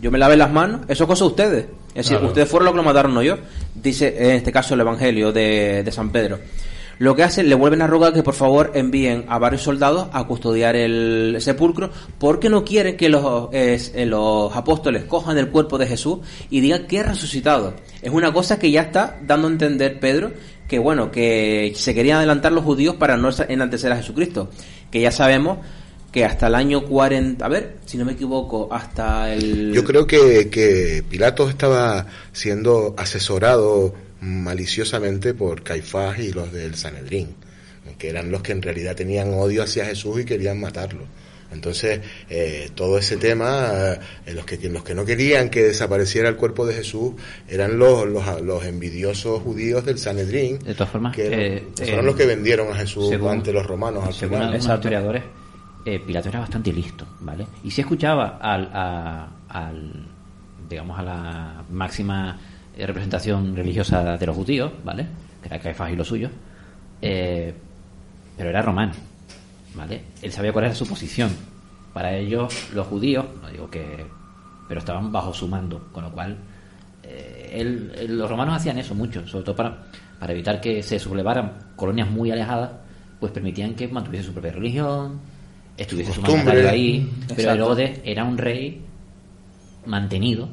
yo 0.00 0.10
me 0.10 0.16
lavé 0.18 0.38
las 0.38 0.50
manos, 0.50 0.82
eso 0.88 1.04
es 1.04 1.08
cosa 1.08 1.24
de 1.24 1.30
ustedes. 1.30 1.66
Es 1.94 2.08
decir, 2.08 2.24
ustedes 2.28 2.48
fueron 2.48 2.64
los 2.66 2.72
que 2.72 2.76
lo 2.78 2.82
mataron, 2.84 3.12
no 3.12 3.22
yo. 3.22 3.36
Dice 3.74 4.14
en 4.18 4.36
este 4.36 4.50
caso 4.50 4.72
el 4.72 4.80
Evangelio 4.80 5.32
de, 5.32 5.82
de 5.82 5.92
San 5.92 6.10
Pedro. 6.10 6.38
Lo 6.98 7.14
que 7.14 7.22
hacen, 7.22 7.48
le 7.48 7.54
vuelven 7.54 7.82
a 7.82 7.86
rogar 7.86 8.12
que 8.12 8.22
por 8.22 8.34
favor 8.34 8.72
envíen 8.74 9.24
a 9.28 9.38
varios 9.38 9.62
soldados 9.62 10.08
a 10.12 10.24
custodiar 10.24 10.74
el 10.74 11.36
sepulcro 11.40 11.90
porque 12.18 12.48
no 12.48 12.64
quieren 12.64 12.96
que 12.96 13.08
los, 13.08 13.48
eh, 13.52 14.04
los 14.06 14.54
apóstoles 14.56 15.04
cojan 15.04 15.38
el 15.38 15.48
cuerpo 15.48 15.78
de 15.78 15.86
Jesús 15.86 16.18
y 16.50 16.60
digan 16.60 16.86
que 16.86 16.98
es 16.98 17.06
resucitado. 17.06 17.74
Es 18.02 18.12
una 18.12 18.32
cosa 18.32 18.58
que 18.58 18.70
ya 18.70 18.82
está 18.82 19.18
dando 19.24 19.46
a 19.46 19.50
entender 19.52 20.00
Pedro 20.00 20.32
que 20.68 20.78
bueno, 20.78 21.10
que 21.10 21.72
se 21.74 21.94
querían 21.94 22.18
adelantar 22.18 22.52
los 22.52 22.62
judíos 22.62 22.96
para 22.96 23.16
no 23.16 23.30
enaltecer 23.48 23.90
a 23.90 23.96
Jesucristo. 23.96 24.50
Que 24.90 25.00
ya 25.00 25.10
sabemos 25.10 25.58
que 26.12 26.24
hasta 26.24 26.46
el 26.46 26.54
año 26.54 26.84
40, 26.84 27.44
a 27.44 27.48
ver, 27.48 27.78
si 27.86 27.96
no 27.96 28.04
me 28.04 28.12
equivoco, 28.12 28.68
hasta 28.70 29.32
el... 29.32 29.72
Yo 29.72 29.82
creo 29.84 30.06
que, 30.06 30.48
que 30.50 31.02
Pilatos 31.08 31.50
estaba 31.50 32.06
siendo 32.32 32.94
asesorado 32.98 33.94
maliciosamente 34.20 35.34
por 35.34 35.62
Caifás 35.62 36.18
y 36.18 36.32
los 36.32 36.52
del 36.52 36.74
Sanedrín, 36.74 37.34
que 37.98 38.10
eran 38.10 38.30
los 38.30 38.42
que 38.42 38.52
en 38.52 38.62
realidad 38.62 38.94
tenían 38.96 39.32
odio 39.34 39.62
hacia 39.62 39.84
Jesús 39.84 40.20
y 40.20 40.24
querían 40.24 40.60
matarlo. 40.60 41.02
Entonces, 41.50 42.00
eh, 42.28 42.68
todo 42.74 42.98
ese 42.98 43.16
tema, 43.16 43.70
eh, 44.26 44.34
los, 44.34 44.44
que, 44.44 44.58
los 44.68 44.84
que 44.84 44.94
no 44.94 45.06
querían 45.06 45.48
que 45.48 45.62
desapareciera 45.62 46.28
el 46.28 46.36
cuerpo 46.36 46.66
de 46.66 46.74
Jesús 46.74 47.14
eran 47.48 47.78
los, 47.78 48.06
los, 48.06 48.42
los 48.42 48.64
envidiosos 48.66 49.40
judíos 49.42 49.82
del 49.86 49.98
Sanedrín, 49.98 50.58
De 50.58 50.74
todas 50.74 50.90
formas, 50.92 51.16
que 51.16 51.26
eran- 51.26 51.40
eh, 51.40 51.64
fueron 51.74 52.00
eh, 52.00 52.02
los 52.02 52.16
que 52.16 52.26
vendieron 52.26 52.70
a 52.70 52.74
Jesús 52.76 53.08
según- 53.08 53.30
ante 53.32 53.50
los 53.54 53.64
romanos 53.66 54.04
al 54.06 54.12
Según 54.12 54.36
final. 54.40 54.52
algunos 54.54 54.74
historiadores, 54.76 55.22
eh, 55.86 56.00
Pilato 56.06 56.28
era 56.28 56.40
bastante 56.40 56.70
listo, 56.70 57.06
¿vale? 57.20 57.46
Y 57.64 57.70
si 57.70 57.80
escuchaba 57.80 58.38
al, 58.42 58.68
a- 58.74 59.28
al, 59.48 60.04
digamos, 60.68 60.98
a 60.98 61.02
la 61.02 61.64
máxima 61.70 62.38
representación 62.86 63.54
religiosa 63.56 64.16
de 64.16 64.26
los 64.26 64.36
judíos, 64.36 64.72
¿vale? 64.84 65.06
Que 65.42 65.48
era 65.48 65.58
Caifás 65.58 65.92
y 65.92 65.96
los 65.96 66.06
suyos, 66.08 66.30
eh, 67.02 67.52
pero 68.36 68.50
era 68.50 68.62
romano, 68.62 68.92
¿vale? 69.74 70.02
Él 70.22 70.32
sabía 70.32 70.52
cuál 70.52 70.66
era 70.66 70.74
su 70.74 70.86
posición. 70.86 71.30
Para 71.92 72.14
ellos, 72.16 72.70
los 72.74 72.86
judíos, 72.86 73.24
no 73.42 73.48
digo 73.48 73.68
que, 73.70 74.06
pero 74.68 74.80
estaban 74.80 75.10
bajo 75.10 75.32
su 75.34 75.48
mando, 75.48 75.88
con 75.92 76.04
lo 76.04 76.12
cual 76.12 76.36
eh, 77.02 77.50
él- 77.54 77.92
él- 77.96 78.18
los 78.18 78.28
romanos 78.30 78.56
hacían 78.56 78.78
eso 78.78 78.94
mucho, 78.94 79.26
sobre 79.26 79.44
todo 79.44 79.56
para, 79.56 79.78
para 80.20 80.32
evitar 80.32 80.60
que 80.60 80.82
se 80.82 80.98
sublevaran 80.98 81.52
colonias 81.74 82.08
muy 82.10 82.30
alejadas, 82.30 82.70
pues 83.18 83.32
permitían 83.32 83.74
que 83.74 83.88
mantuviese 83.88 84.26
su 84.26 84.32
propia 84.32 84.52
religión, 84.52 85.18
estuviese 85.76 86.12
su 86.12 86.20
mandatario 86.20 86.68
ahí, 86.70 87.10
pero. 87.34 87.50
Herodes 87.54 88.00
era 88.04 88.24
un 88.24 88.38
rey 88.38 88.84
mantenido 89.86 90.48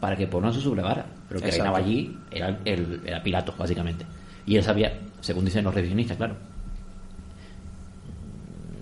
para 0.00 0.16
que 0.16 0.26
pueblo 0.26 0.48
no 0.48 0.54
se 0.54 0.60
sublevara, 0.60 1.06
pero 1.34 1.42
que 1.42 1.48
Exacto. 1.48 1.64
reinaba 1.64 1.78
allí 1.78 2.16
era, 2.30 2.58
el, 2.64 3.00
era 3.04 3.20
Pilato, 3.20 3.54
básicamente. 3.58 4.06
Y 4.46 4.56
él 4.56 4.62
sabía, 4.62 4.92
según 5.20 5.44
dicen 5.44 5.64
los 5.64 5.74
revisionistas, 5.74 6.16
claro, 6.16 6.36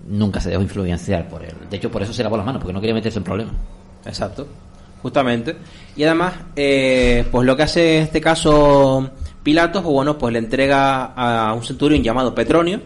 nunca 0.07 0.39
se 0.39 0.51
dejó 0.51 0.61
influenciar 0.61 1.27
por 1.27 1.43
él. 1.43 1.55
De 1.67 1.77
hecho, 1.77 1.89
por 1.89 2.03
eso 2.03 2.13
se 2.13 2.21
lavó 2.21 2.37
las 2.37 2.45
manos, 2.45 2.61
porque 2.61 2.73
no 2.73 2.79
quería 2.79 2.93
meterse 2.93 3.17
en 3.17 3.23
problemas. 3.23 3.55
Exacto, 4.05 4.47
justamente. 5.01 5.55
Y 5.95 6.03
además, 6.03 6.35
eh, 6.55 7.25
pues 7.31 7.43
lo 7.47 7.57
que 7.57 7.63
hace 7.63 7.97
en 7.97 8.03
este 8.03 8.21
caso 8.21 9.09
Pilatos, 9.41 9.81
pues 9.81 9.93
bueno, 9.93 10.15
pues 10.19 10.31
le 10.31 10.37
entrega 10.37 11.05
a 11.05 11.53
un 11.53 11.63
centurión 11.63 12.03
llamado 12.03 12.35
Petronio 12.35 12.81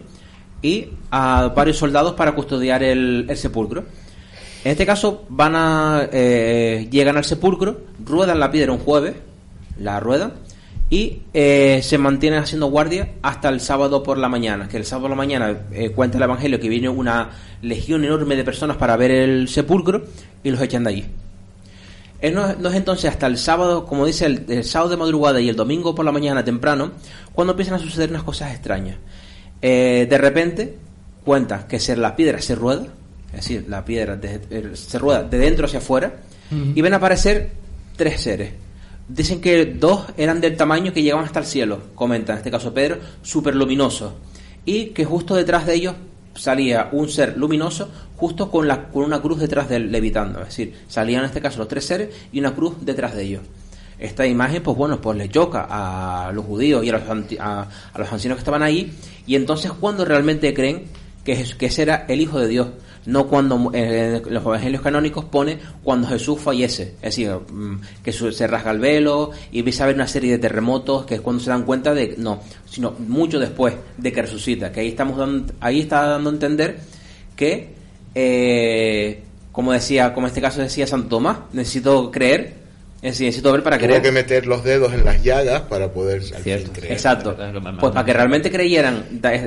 y 0.62 0.92
a 1.12 1.52
varios 1.54 1.78
soldados 1.78 2.14
para 2.14 2.34
custodiar 2.34 2.84
el, 2.84 3.26
el 3.28 3.36
sepulcro. 3.36 3.84
En 4.64 4.72
este 4.72 4.86
caso 4.86 5.26
van 5.28 5.56
a 5.56 6.08
eh, 6.12 6.88
llegan 6.90 7.18
al 7.18 7.26
sepulcro, 7.26 7.82
ruedan 8.06 8.40
la 8.40 8.50
piedra 8.50 8.72
un 8.72 8.80
jueves, 8.80 9.16
la 9.80 10.00
ruedan 10.00 10.34
y 10.90 11.22
eh, 11.34 11.82
se 11.84 11.98
mantienen 11.98 12.40
haciendo 12.40 12.68
guardia 12.68 13.10
hasta 13.22 13.50
el 13.50 13.60
sábado 13.60 14.04
por 14.04 14.18
la 14.18 14.30
mañana. 14.30 14.68
Que 14.70 14.78
el 14.78 14.86
sábado 14.86 15.04
por 15.04 15.10
la 15.12 15.16
mañana 15.18 15.58
eh, 15.72 15.90
cuenta 15.92 16.18
el 16.18 16.24
evangelio 16.24 16.60
que 16.60 16.70
viene 16.70 16.88
una 16.90 17.30
legión 17.62 18.06
enorme 18.06 18.36
de 18.36 18.44
personas 18.44 18.78
para 18.78 18.96
ver 18.96 19.12
el 19.12 19.48
sepulcro 19.50 20.04
y 20.44 20.50
los 20.52 20.62
echan 20.62 20.84
de 20.86 20.90
allí. 20.92 21.06
Eh, 22.22 22.32
No, 22.32 22.54
no 22.56 22.70
es 22.70 22.76
entonces 22.76 23.10
hasta 23.12 23.28
el 23.28 23.38
sábado, 23.38 23.86
como 23.86 24.06
dice, 24.06 24.26
el, 24.26 24.46
el 24.48 24.64
sábado 24.64 24.92
de 24.92 24.98
madrugada 24.98 25.40
y 25.42 25.50
el 25.50 25.56
domingo 25.56 25.94
por 25.94 26.06
la 26.06 26.12
mañana 26.12 26.44
temprano, 26.44 26.92
cuando 27.34 27.52
empiezan 27.54 27.76
a 27.76 27.80
suceder 27.80 28.10
unas 28.10 28.24
cosas 28.24 28.52
extrañas. 28.54 28.98
De 29.62 30.18
repente, 30.20 30.78
cuenta 31.26 31.68
que 31.68 31.80
se, 31.80 31.96
la 31.98 32.16
piedra 32.16 32.40
se 32.42 32.56
rueda, 32.56 32.84
es 33.30 33.34
decir, 33.36 33.66
la 33.68 33.84
piedra 33.84 34.16
de- 34.16 34.76
se 34.78 34.98
rueda 35.00 35.24
de 35.24 35.38
dentro 35.38 35.66
hacia 35.66 35.80
afuera, 35.80 36.14
y 36.76 36.82
ven 36.82 36.94
a 36.94 36.98
aparecer 36.98 37.52
tres 37.98 38.22
seres. 38.22 38.52
Dicen 39.08 39.40
que 39.40 39.66
dos 39.66 40.06
eran 40.18 40.42
del 40.42 40.58
tamaño 40.58 40.92
que 40.92 41.02
llegaban 41.02 41.26
hasta 41.26 41.40
el 41.40 41.46
cielo, 41.46 41.80
comenta 41.96 42.34
en 42.34 42.40
este 42.40 42.52
caso 42.52 42.74
Pedro, 42.74 42.98
super 43.22 43.56
luminosos. 43.56 44.14
Y 44.66 44.88
que 44.88 45.06
justo 45.06 45.36
detrás 45.36 45.66
de 45.66 45.76
ellos 45.76 45.96
salía 46.36 46.90
un 46.92 47.10
ser 47.10 47.38
luminoso 47.38 47.90
justo 48.18 48.52
con, 48.52 48.68
la, 48.68 48.90
con 48.90 49.04
una 49.04 49.22
cruz 49.22 49.40
detrás 49.40 49.70
de 49.70 49.78
él 49.78 49.92
levitando. 49.92 50.40
Es 50.42 50.48
decir, 50.48 50.74
salían 50.88 51.22
en 51.22 51.28
este 51.28 51.42
caso 51.42 51.60
los 51.60 51.68
tres 51.68 51.86
seres 51.86 52.10
y 52.32 52.40
una 52.40 52.54
cruz 52.54 52.76
detrás 52.82 53.16
de 53.16 53.24
ellos. 53.24 53.42
Esta 54.00 54.28
imagen, 54.28 54.62
pues 54.62 54.78
bueno, 54.78 55.02
pues 55.02 55.18
le 55.18 55.30
choca 55.30 55.68
a 55.70 56.32
los 56.32 56.46
judíos 56.46 56.84
y 56.84 56.90
a 56.90 56.94
los, 56.94 57.04
a, 57.40 57.68
los 57.98 58.12
ancianos 58.12 58.38
que 58.38 58.42
estaban 58.42 58.62
ahí. 58.62 58.94
Y 59.26 59.36
entonces, 59.36 59.72
cuando 59.72 60.06
realmente 60.06 60.54
creen 60.54 60.84
que, 61.24 61.44
que 61.58 61.66
ese 61.66 61.82
era 61.82 62.06
el 62.08 62.22
Hijo 62.22 62.40
de 62.40 62.48
Dios? 62.48 62.68
No 63.08 63.28
cuando 63.28 63.72
eh, 63.74 64.22
los 64.30 64.46
evangelios 64.46 64.84
canónicos 64.84 65.26
pone 65.26 65.58
cuando 65.84 66.08
Jesús 66.08 66.40
fallece. 66.40 66.94
Es 67.02 67.16
decir, 67.16 67.32
mm, 67.32 67.82
que 68.04 68.12
se 68.14 68.48
rasga 68.48 68.70
el 68.72 68.80
velo 68.80 69.32
y 69.52 69.60
empieza 69.60 69.84
a 69.84 69.86
haber 69.86 69.96
una 69.96 70.08
serie 70.08 70.32
de 70.32 70.38
terremotos 70.38 71.06
que 71.06 71.16
es 71.16 71.22
cuando 71.22 71.42
se 71.42 71.50
dan 71.50 71.64
cuenta 71.64 71.94
de 71.96 72.14
no, 72.18 72.42
sino 72.70 72.94
mucho 73.00 73.40
después 73.40 73.74
de 73.98 74.12
que 74.12 74.22
resucita. 74.22 74.72
Que 74.72 74.82
ahí 74.82 74.90
estamos 74.90 75.18
dando, 75.18 75.54
ahí 75.60 75.80
está 75.80 76.06
dando 76.06 76.30
a 76.30 76.34
entender 76.34 76.80
que 77.36 77.74
eh, 78.14 79.24
como 79.58 79.72
decía, 79.72 80.14
como 80.14 80.28
en 80.28 80.30
este 80.30 80.40
caso 80.40 80.62
decía 80.62 80.86
Santo 80.86 81.10
Tomás, 81.10 81.40
necesito 81.52 82.12
creer, 82.12 82.54
es 83.02 83.12
decir, 83.14 83.26
necesito 83.28 83.52
ver 83.52 83.64
para 83.64 83.78
Tuvo 83.78 83.88
creer. 83.88 84.02
que 84.02 84.12
meter 84.12 84.46
los 84.48 84.64
dedos 84.64 84.92
en 84.94 85.06
las 85.06 85.24
llagas 85.24 85.62
para 85.62 85.92
poder 85.92 86.22
al 86.36 86.42
Cierto. 86.44 86.66
fin 86.66 86.74
creer. 86.74 86.94
Exacto. 86.94 87.36
Pues 87.80 87.94
para 87.94 88.06
que 88.06 88.14
realmente 88.14 88.52
creyeran, 88.52 89.06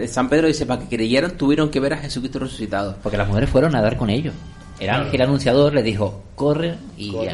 San 0.09 0.29
Pedro 0.29 0.47
dice, 0.47 0.67
para 0.67 0.83
que 0.87 0.97
creyeran 0.97 1.33
tuvieron 1.33 1.69
que 1.71 1.81
ver 1.81 1.95
a 1.95 1.97
Jesucristo 1.99 2.39
resucitado. 2.39 2.97
Porque 3.03 3.17
las 3.19 3.27
mujeres 3.29 3.51
fueron 3.51 3.75
a 3.75 3.83
dar 3.83 3.97
con 3.97 4.09
ellos. 4.11 4.35
El 4.79 4.89
ángel 4.89 5.21
anunciador 5.21 5.75
les 5.75 5.85
dijo, 5.85 6.23
corre 6.35 6.77
y, 6.97 7.13
Corre, 7.13 7.33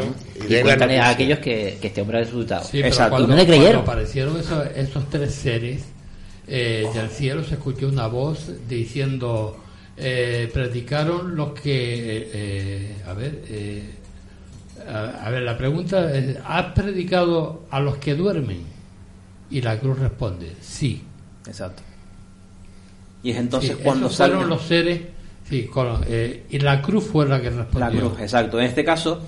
y 0.48 0.55
y 0.55 0.61
cuéntale 0.62 0.98
a 0.98 1.05
noticia". 1.05 1.09
aquellos 1.11 1.38
que, 1.38 1.79
que 1.81 1.87
este 1.87 2.00
hombre 2.00 2.18
ha 2.18 2.20
resucitado. 2.22 2.64
Sí, 2.64 2.70
pero 2.79 2.88
Exacto. 2.88 3.11
cuando, 3.11 3.29
¿Y 3.29 3.31
no 3.31 3.37
le 3.37 3.46
creyeron? 3.46 3.72
cuando 3.85 3.90
aparecieron 3.92 4.40
esos, 4.40 4.66
esos 4.74 5.09
tres 5.11 5.33
seres, 5.35 5.83
eh, 6.48 6.88
del 6.92 7.09
cielo 7.11 7.44
se 7.44 7.55
escuchó 7.55 7.87
una 7.88 8.09
voz 8.09 8.50
diciendo, 8.68 9.59
eh, 9.96 10.50
predicaron 10.52 11.37
los 11.37 11.52
que, 11.52 11.72
eh, 12.18 12.31
eh, 12.35 12.96
a 13.07 13.12
ver, 13.12 13.42
eh, 13.48 13.83
a, 14.88 15.27
a 15.27 15.31
ver, 15.31 15.42
la 15.42 15.57
pregunta 15.59 16.14
es, 16.14 16.37
¿has 16.44 16.66
predicado 16.72 17.62
a 17.70 17.81
los 17.81 17.96
que 17.99 18.14
duermen? 18.14 18.61
Y 19.51 19.61
la 19.61 19.79
cruz 19.79 19.99
responde, 19.99 20.53
sí. 20.61 21.03
Exacto. 21.46 21.83
Y 23.22 23.31
es 23.31 23.37
entonces 23.38 23.70
Sí, 23.77 23.83
cuando 23.83 24.07
esos 24.07 24.16
fueron 24.16 24.35
salen 24.38 24.49
los 24.51 24.62
seres, 24.62 25.01
sí, 25.49 25.64
con- 25.66 26.01
eh, 26.07 26.44
y 26.51 26.59
la 26.59 26.81
cruz 26.83 27.05
fue 27.05 27.27
la 27.29 27.40
que 27.40 27.51
respondió. 27.51 27.81
la 27.90 27.90
cruz, 28.09 28.20
exacto. 28.20 28.59
En 28.59 28.66
este 28.66 28.85
caso 28.85 29.20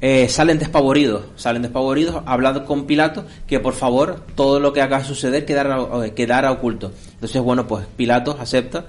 eh, 0.00 0.28
salen 0.28 0.58
despavoridos, 0.58 1.24
salen 1.36 1.62
despavoridos, 1.62 2.22
hablando 2.26 2.64
con 2.64 2.86
Pilato 2.86 3.24
que 3.46 3.60
por 3.60 3.74
favor 3.74 4.24
todo 4.34 4.58
lo 4.60 4.72
que 4.72 4.80
haga 4.82 5.04
suceder 5.04 5.44
quedara, 5.44 5.78
eh, 6.04 6.12
quedara 6.12 6.50
oculto. 6.50 6.92
Entonces 7.14 7.40
bueno, 7.42 7.66
pues 7.66 7.86
Pilato 7.96 8.36
acepta 8.40 8.86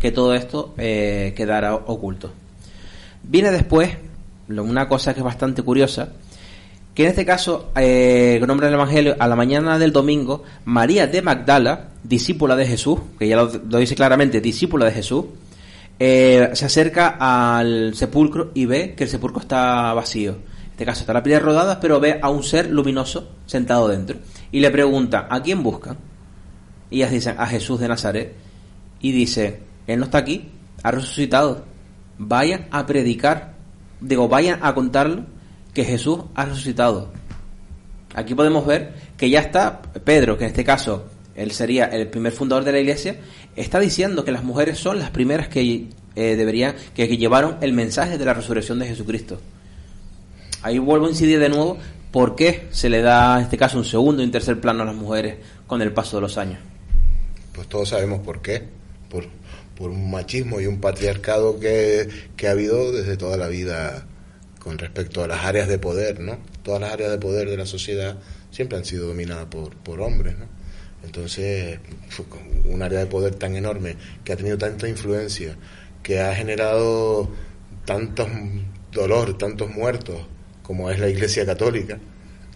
que 0.00 0.10
todo 0.12 0.34
esto 0.34 0.74
eh, 0.78 1.32
quedara 1.36 1.74
oculto. 1.74 2.30
Viene 3.22 3.50
después 3.50 3.96
una 4.48 4.88
cosa 4.88 5.14
que 5.14 5.20
es 5.20 5.24
bastante 5.24 5.62
curiosa, 5.62 6.08
que 6.94 7.04
en 7.04 7.08
este 7.10 7.24
caso, 7.24 7.70
eh, 7.76 8.36
con 8.38 8.48
nombre 8.48 8.66
del 8.66 8.74
Evangelio, 8.74 9.16
a 9.18 9.26
la 9.26 9.36
mañana 9.36 9.78
del 9.78 9.92
domingo, 9.92 10.44
María 10.64 11.06
de 11.06 11.22
Magdala, 11.22 11.88
discípula 12.04 12.54
de 12.54 12.66
Jesús, 12.66 13.00
que 13.18 13.26
ya 13.26 13.36
lo, 13.36 13.50
lo 13.68 13.78
dice 13.78 13.96
claramente, 13.96 14.40
discípula 14.40 14.84
de 14.84 14.92
Jesús, 14.92 15.24
eh, 15.98 16.50
se 16.54 16.64
acerca 16.66 17.16
al 17.18 17.94
sepulcro 17.94 18.50
y 18.54 18.66
ve 18.66 18.94
que 18.96 19.04
el 19.04 19.10
sepulcro 19.10 19.40
está 19.40 19.92
vacío. 19.92 20.32
En 20.32 20.70
este 20.72 20.84
caso 20.84 21.00
está 21.00 21.12
la 21.12 21.22
piedra 21.22 21.40
rodada, 21.40 21.78
pero 21.78 22.00
ve 22.00 22.18
a 22.20 22.30
un 22.30 22.42
ser 22.42 22.70
luminoso 22.70 23.30
sentado 23.46 23.88
dentro. 23.88 24.18
Y 24.50 24.60
le 24.60 24.70
pregunta, 24.70 25.28
¿a 25.30 25.40
quién 25.42 25.62
buscan? 25.62 25.96
Y 26.90 26.96
ellas 26.96 27.12
dicen, 27.12 27.36
a 27.38 27.46
Jesús 27.46 27.78
de 27.78 27.88
Nazaret. 27.88 28.34
Y 29.00 29.12
dice, 29.12 29.60
Él 29.86 30.00
no 30.00 30.06
está 30.06 30.18
aquí, 30.18 30.50
ha 30.82 30.90
resucitado. 30.90 31.64
Vayan 32.18 32.66
a 32.70 32.86
predicar, 32.86 33.53
digo, 34.04 34.28
vayan 34.28 34.60
a 34.62 34.74
contarlo 34.74 35.24
que 35.72 35.84
Jesús 35.84 36.20
ha 36.34 36.44
resucitado. 36.44 37.12
Aquí 38.14 38.34
podemos 38.34 38.64
ver 38.64 38.94
que 39.16 39.28
ya 39.28 39.40
está 39.40 39.82
Pedro, 40.04 40.38
que 40.38 40.44
en 40.44 40.50
este 40.50 40.64
caso 40.64 41.06
él 41.34 41.50
sería 41.50 41.86
el 41.86 42.06
primer 42.08 42.32
fundador 42.32 42.64
de 42.64 42.72
la 42.72 42.78
iglesia, 42.78 43.16
está 43.56 43.80
diciendo 43.80 44.24
que 44.24 44.32
las 44.32 44.44
mujeres 44.44 44.78
son 44.78 44.98
las 44.98 45.10
primeras 45.10 45.48
que 45.48 45.88
eh, 46.14 46.36
deberían, 46.36 46.76
que, 46.94 47.08
llevaron 47.16 47.56
el 47.60 47.72
mensaje 47.72 48.18
de 48.18 48.24
la 48.24 48.34
resurrección 48.34 48.78
de 48.78 48.86
Jesucristo. 48.86 49.40
Ahí 50.62 50.78
vuelvo 50.78 51.06
a 51.06 51.10
incidir 51.10 51.40
de 51.40 51.48
nuevo 51.48 51.76
por 52.12 52.36
qué 52.36 52.68
se 52.70 52.88
le 52.88 53.02
da 53.02 53.36
en 53.38 53.44
este 53.44 53.58
caso 53.58 53.78
un 53.78 53.84
segundo 53.84 54.22
y 54.22 54.26
un 54.26 54.30
tercer 54.30 54.60
plano 54.60 54.82
a 54.82 54.86
las 54.86 54.94
mujeres 54.94 55.36
con 55.66 55.82
el 55.82 55.92
paso 55.92 56.16
de 56.16 56.20
los 56.22 56.38
años. 56.38 56.60
Pues 57.52 57.68
todos 57.68 57.88
sabemos 57.88 58.20
por 58.20 58.40
qué. 58.40 58.62
Por, 59.08 59.26
por 59.76 59.90
un 59.90 60.10
machismo 60.10 60.60
y 60.60 60.66
un 60.66 60.80
patriarcado 60.80 61.58
que, 61.58 62.08
que 62.36 62.48
ha 62.48 62.52
habido 62.52 62.92
desde 62.92 63.16
toda 63.16 63.36
la 63.36 63.48
vida 63.48 64.06
con 64.58 64.78
respecto 64.78 65.22
a 65.22 65.28
las 65.28 65.44
áreas 65.44 65.68
de 65.68 65.78
poder, 65.78 66.20
¿no? 66.20 66.38
Todas 66.62 66.80
las 66.80 66.92
áreas 66.92 67.10
de 67.10 67.18
poder 67.18 67.50
de 67.50 67.56
la 67.56 67.66
sociedad 67.66 68.16
siempre 68.50 68.78
han 68.78 68.84
sido 68.84 69.08
dominadas 69.08 69.46
por, 69.46 69.76
por 69.76 70.00
hombres, 70.00 70.38
¿no? 70.38 70.46
Entonces, 71.04 71.78
un 72.64 72.82
área 72.82 73.00
de 73.00 73.06
poder 73.06 73.34
tan 73.34 73.56
enorme, 73.56 73.96
que 74.24 74.32
ha 74.32 74.36
tenido 74.36 74.56
tanta 74.56 74.88
influencia, 74.88 75.54
que 76.02 76.20
ha 76.20 76.34
generado 76.34 77.30
tantos 77.84 78.26
dolor, 78.90 79.36
tantos 79.36 79.70
muertos, 79.70 80.26
como 80.62 80.90
es 80.90 80.98
la 80.98 81.08
Iglesia 81.08 81.44
Católica, 81.44 81.98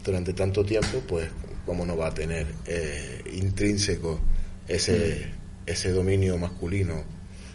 durante 0.02 0.32
tanto 0.32 0.64
tiempo, 0.64 1.02
pues, 1.06 1.28
¿cómo 1.66 1.84
no 1.84 1.94
va 1.96 2.06
a 2.06 2.14
tener 2.14 2.46
eh, 2.66 3.22
intrínseco 3.34 4.18
ese, 4.66 5.26
ese 5.70 5.90
dominio 5.92 6.36
masculino 6.38 7.02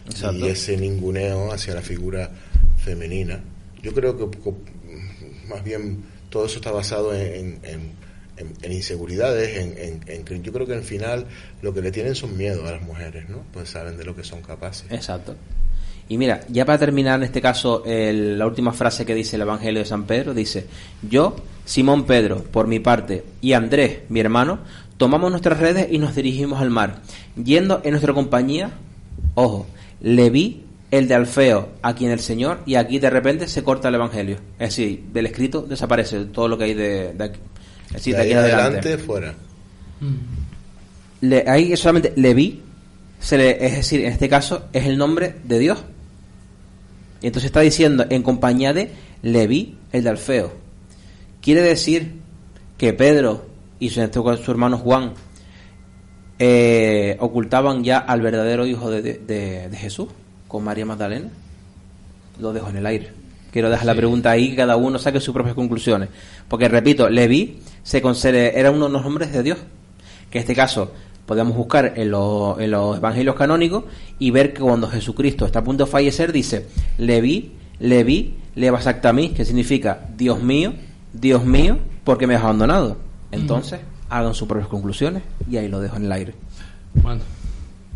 Exacto. 0.06 0.46
y 0.46 0.50
ese 0.50 0.76
ninguneo 0.76 1.52
hacia 1.52 1.74
la 1.74 1.82
figura 1.82 2.30
femenina? 2.78 3.40
Yo 3.82 3.92
creo 3.92 4.16
que 4.16 4.26
más 5.48 5.62
bien 5.62 6.02
todo 6.30 6.46
eso 6.46 6.56
está 6.56 6.70
basado 6.70 7.14
en, 7.14 7.58
en- 7.62 8.04
en- 8.36 8.52
en 8.62 8.72
inseguridades, 8.72 9.56
en, 9.58 9.78
en- 9.78 10.00
en 10.08 10.24
que 10.24 10.40
yo 10.40 10.52
creo 10.52 10.66
que 10.66 10.74
al 10.74 10.82
final 10.82 11.26
lo 11.62 11.72
que 11.72 11.80
le 11.82 11.92
tienen 11.92 12.14
son 12.14 12.36
miedo 12.36 12.66
a 12.66 12.72
las 12.72 12.82
mujeres, 12.82 13.28
¿no? 13.28 13.44
Pues 13.52 13.68
saben 13.70 13.96
de 13.96 14.04
lo 14.04 14.16
que 14.16 14.24
son 14.24 14.42
capaces. 14.42 14.86
Exacto. 14.90 15.36
Y 16.08 16.18
mira, 16.18 16.40
ya 16.48 16.66
para 16.66 16.78
terminar 16.78 17.18
en 17.20 17.24
este 17.24 17.40
caso, 17.40 17.82
el- 17.86 18.38
la 18.38 18.46
última 18.46 18.72
frase 18.72 19.06
que 19.06 19.14
dice 19.14 19.36
el 19.36 19.42
Evangelio 19.42 19.80
de 19.80 19.86
San 19.86 20.04
Pedro 20.04 20.34
dice, 20.34 20.66
yo, 21.08 21.36
Simón 21.64 22.04
Pedro, 22.06 22.42
por 22.42 22.66
mi 22.66 22.80
parte, 22.80 23.24
y 23.40 23.52
Andrés, 23.52 24.00
mi 24.10 24.20
hermano, 24.20 24.58
tomamos 24.96 25.30
nuestras 25.30 25.58
redes 25.58 25.88
y 25.90 25.98
nos 25.98 26.14
dirigimos 26.14 26.60
al 26.60 26.70
mar, 26.70 27.00
yendo 27.42 27.80
en 27.84 27.90
nuestra 27.90 28.12
compañía, 28.12 28.70
ojo, 29.34 29.66
Leví, 30.00 30.64
el 30.90 31.08
de 31.08 31.14
Alfeo, 31.14 31.70
a 31.82 31.94
quien 31.94 32.10
el 32.10 32.20
Señor, 32.20 32.60
y 32.66 32.76
aquí 32.76 32.98
de 32.98 33.10
repente 33.10 33.48
se 33.48 33.64
corta 33.64 33.88
el 33.88 33.96
Evangelio. 33.96 34.36
Es 34.58 34.70
decir, 34.70 35.04
del 35.12 35.26
escrito 35.26 35.62
desaparece 35.62 36.26
todo 36.26 36.46
lo 36.46 36.56
que 36.56 36.64
hay 36.64 36.74
de, 36.74 37.12
de 37.14 37.24
aquí. 37.24 37.40
Es 37.88 37.94
decir, 37.94 38.14
de 38.14 38.22
aquí 38.22 38.32
adelante. 38.32 38.78
adelante, 38.78 38.98
fuera. 38.98 39.34
Le, 41.20 41.44
ahí 41.48 41.76
solamente 41.76 42.12
Leví, 42.16 42.62
se 43.18 43.38
le, 43.38 43.66
es 43.66 43.76
decir, 43.76 44.02
en 44.02 44.12
este 44.12 44.28
caso 44.28 44.66
es 44.72 44.84
el 44.86 44.98
nombre 44.98 45.36
de 45.44 45.58
Dios. 45.58 45.82
Y 47.22 47.26
entonces 47.28 47.46
está 47.46 47.60
diciendo 47.60 48.04
en 48.08 48.22
compañía 48.22 48.72
de 48.72 48.92
Leví, 49.22 49.78
el 49.92 50.04
de 50.04 50.10
Alfeo. 50.10 50.52
Quiere 51.40 51.62
decir 51.62 52.12
que 52.76 52.92
Pedro 52.92 53.46
y 53.86 53.90
su, 53.90 54.00
su 54.44 54.50
hermano 54.50 54.78
Juan 54.78 55.12
eh, 56.38 57.16
ocultaban 57.20 57.84
ya 57.84 57.98
al 57.98 58.20
verdadero 58.20 58.66
hijo 58.66 58.90
de, 58.90 59.02
de- 59.02 59.18
de- 59.18 59.68
de 59.68 59.76
Jesús 59.76 60.08
con 60.48 60.64
María 60.64 60.86
Magdalena. 60.86 61.28
Lo 62.40 62.52
dejo 62.52 62.68
en 62.70 62.76
el 62.76 62.86
aire. 62.86 63.10
Quiero 63.52 63.70
dejar 63.70 63.86
la 63.86 63.94
pregunta 63.94 64.30
ahí 64.30 64.50
que 64.50 64.56
cada 64.56 64.76
uno 64.76 64.98
saque 64.98 65.20
sus 65.20 65.32
propias 65.32 65.54
conclusiones. 65.54 66.08
Porque 66.48 66.68
repito, 66.68 67.08
Leví 67.08 67.58
se 67.84 68.02
considera, 68.02 68.58
era 68.58 68.70
uno 68.72 68.86
de 68.86 68.92
los 68.92 69.02
nombres 69.04 69.32
de 69.32 69.42
Dios 69.42 69.58
que 70.30 70.38
en 70.38 70.42
este 70.42 70.54
caso 70.56 70.90
podemos 71.26 71.56
buscar 71.56 71.92
en, 71.96 72.10
los- 72.10 72.58
en 72.58 72.70
los 72.72 72.96
evangelios 72.96 73.36
canónicos 73.36 73.84
y 74.18 74.30
ver 74.30 74.52
que 74.52 74.60
cuando 74.60 74.88
Jesucristo 74.88 75.46
está 75.46 75.60
a 75.60 75.64
punto 75.64 75.84
de 75.84 75.90
fallecer 75.90 76.32
dice, 76.32 76.66
Leví, 76.98 77.52
Leví, 77.78 78.34
levas 78.56 78.86
acta 78.88 79.10
a 79.10 79.12
mí, 79.12 79.28
que 79.30 79.44
significa, 79.44 80.08
Dios 80.16 80.42
mío, 80.42 80.72
Dios 81.12 81.44
mío, 81.44 81.78
porque 82.02 82.26
me 82.26 82.34
has 82.34 82.42
abandonado. 82.42 82.96
Entonces, 83.40 83.80
hagan 84.10 84.34
sus 84.34 84.46
propias 84.48 84.68
conclusiones 84.68 85.22
y 85.50 85.56
ahí 85.56 85.68
lo 85.68 85.80
dejo 85.80 85.96
en 85.96 86.04
el 86.06 86.12
aire. 86.12 86.34
Bueno, 86.94 87.22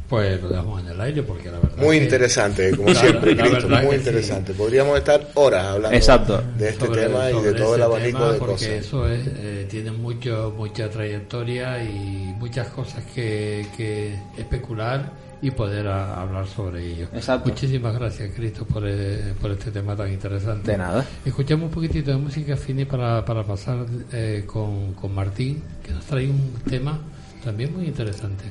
pues 0.08 0.40
lo 0.42 0.48
dejamos 0.48 0.80
en 0.82 0.88
el 0.88 1.00
aire 1.00 1.22
porque 1.22 1.50
la 1.50 1.58
verdad. 1.58 1.76
Muy 1.78 1.98
que- 1.98 2.04
interesante, 2.04 2.70
como 2.76 2.88
La- 2.88 2.94
siempre, 3.00 3.34
la 3.34 3.42
Cristo, 3.44 3.68
verdad 3.68 3.82
muy 3.84 3.92
sí. 3.92 3.98
interesante. 3.98 4.54
Podríamos 4.54 4.98
estar 4.98 5.28
horas 5.34 5.66
hablando 5.66 5.96
Exacto. 5.96 6.42
de 6.56 6.68
este 6.70 6.86
sobre- 6.86 7.02
tema 7.02 7.30
y 7.30 7.42
de 7.42 7.52
todo 7.52 7.74
el 7.74 7.82
abanico 7.82 8.32
de 8.32 8.38
porque 8.38 8.52
cosas. 8.54 8.68
eso 8.70 9.08
es, 9.08 9.20
eh, 9.26 9.66
tiene 9.70 9.90
mucho, 9.92 10.54
mucha 10.56 10.88
trayectoria 10.88 11.82
y 11.84 12.34
muchas 12.38 12.68
cosas 12.68 13.04
que, 13.14 13.66
que 13.76 14.18
especular 14.38 15.27
y 15.40 15.50
poder 15.50 15.86
a- 15.88 16.20
hablar 16.20 16.46
sobre 16.46 16.84
ello. 16.86 17.08
Exacto. 17.12 17.48
Muchísimas 17.50 17.94
gracias, 17.94 18.32
Cristo, 18.34 18.64
por, 18.64 18.82
eh, 18.86 19.34
por 19.40 19.50
este 19.52 19.70
tema 19.70 19.94
tan 19.96 20.12
interesante. 20.12 20.72
De 20.72 20.78
nada. 20.78 21.04
Escuchemos 21.24 21.66
un 21.66 21.70
poquitito 21.70 22.10
de 22.10 22.16
música 22.16 22.56
Fini 22.56 22.84
para, 22.84 23.24
para 23.24 23.44
pasar 23.44 23.86
eh, 24.12 24.44
con, 24.46 24.94
con 24.94 25.14
Martín, 25.14 25.62
que 25.84 25.92
nos 25.92 26.04
trae 26.04 26.28
un 26.28 26.52
tema 26.68 26.98
también 27.44 27.72
muy 27.72 27.86
interesante. 27.86 28.44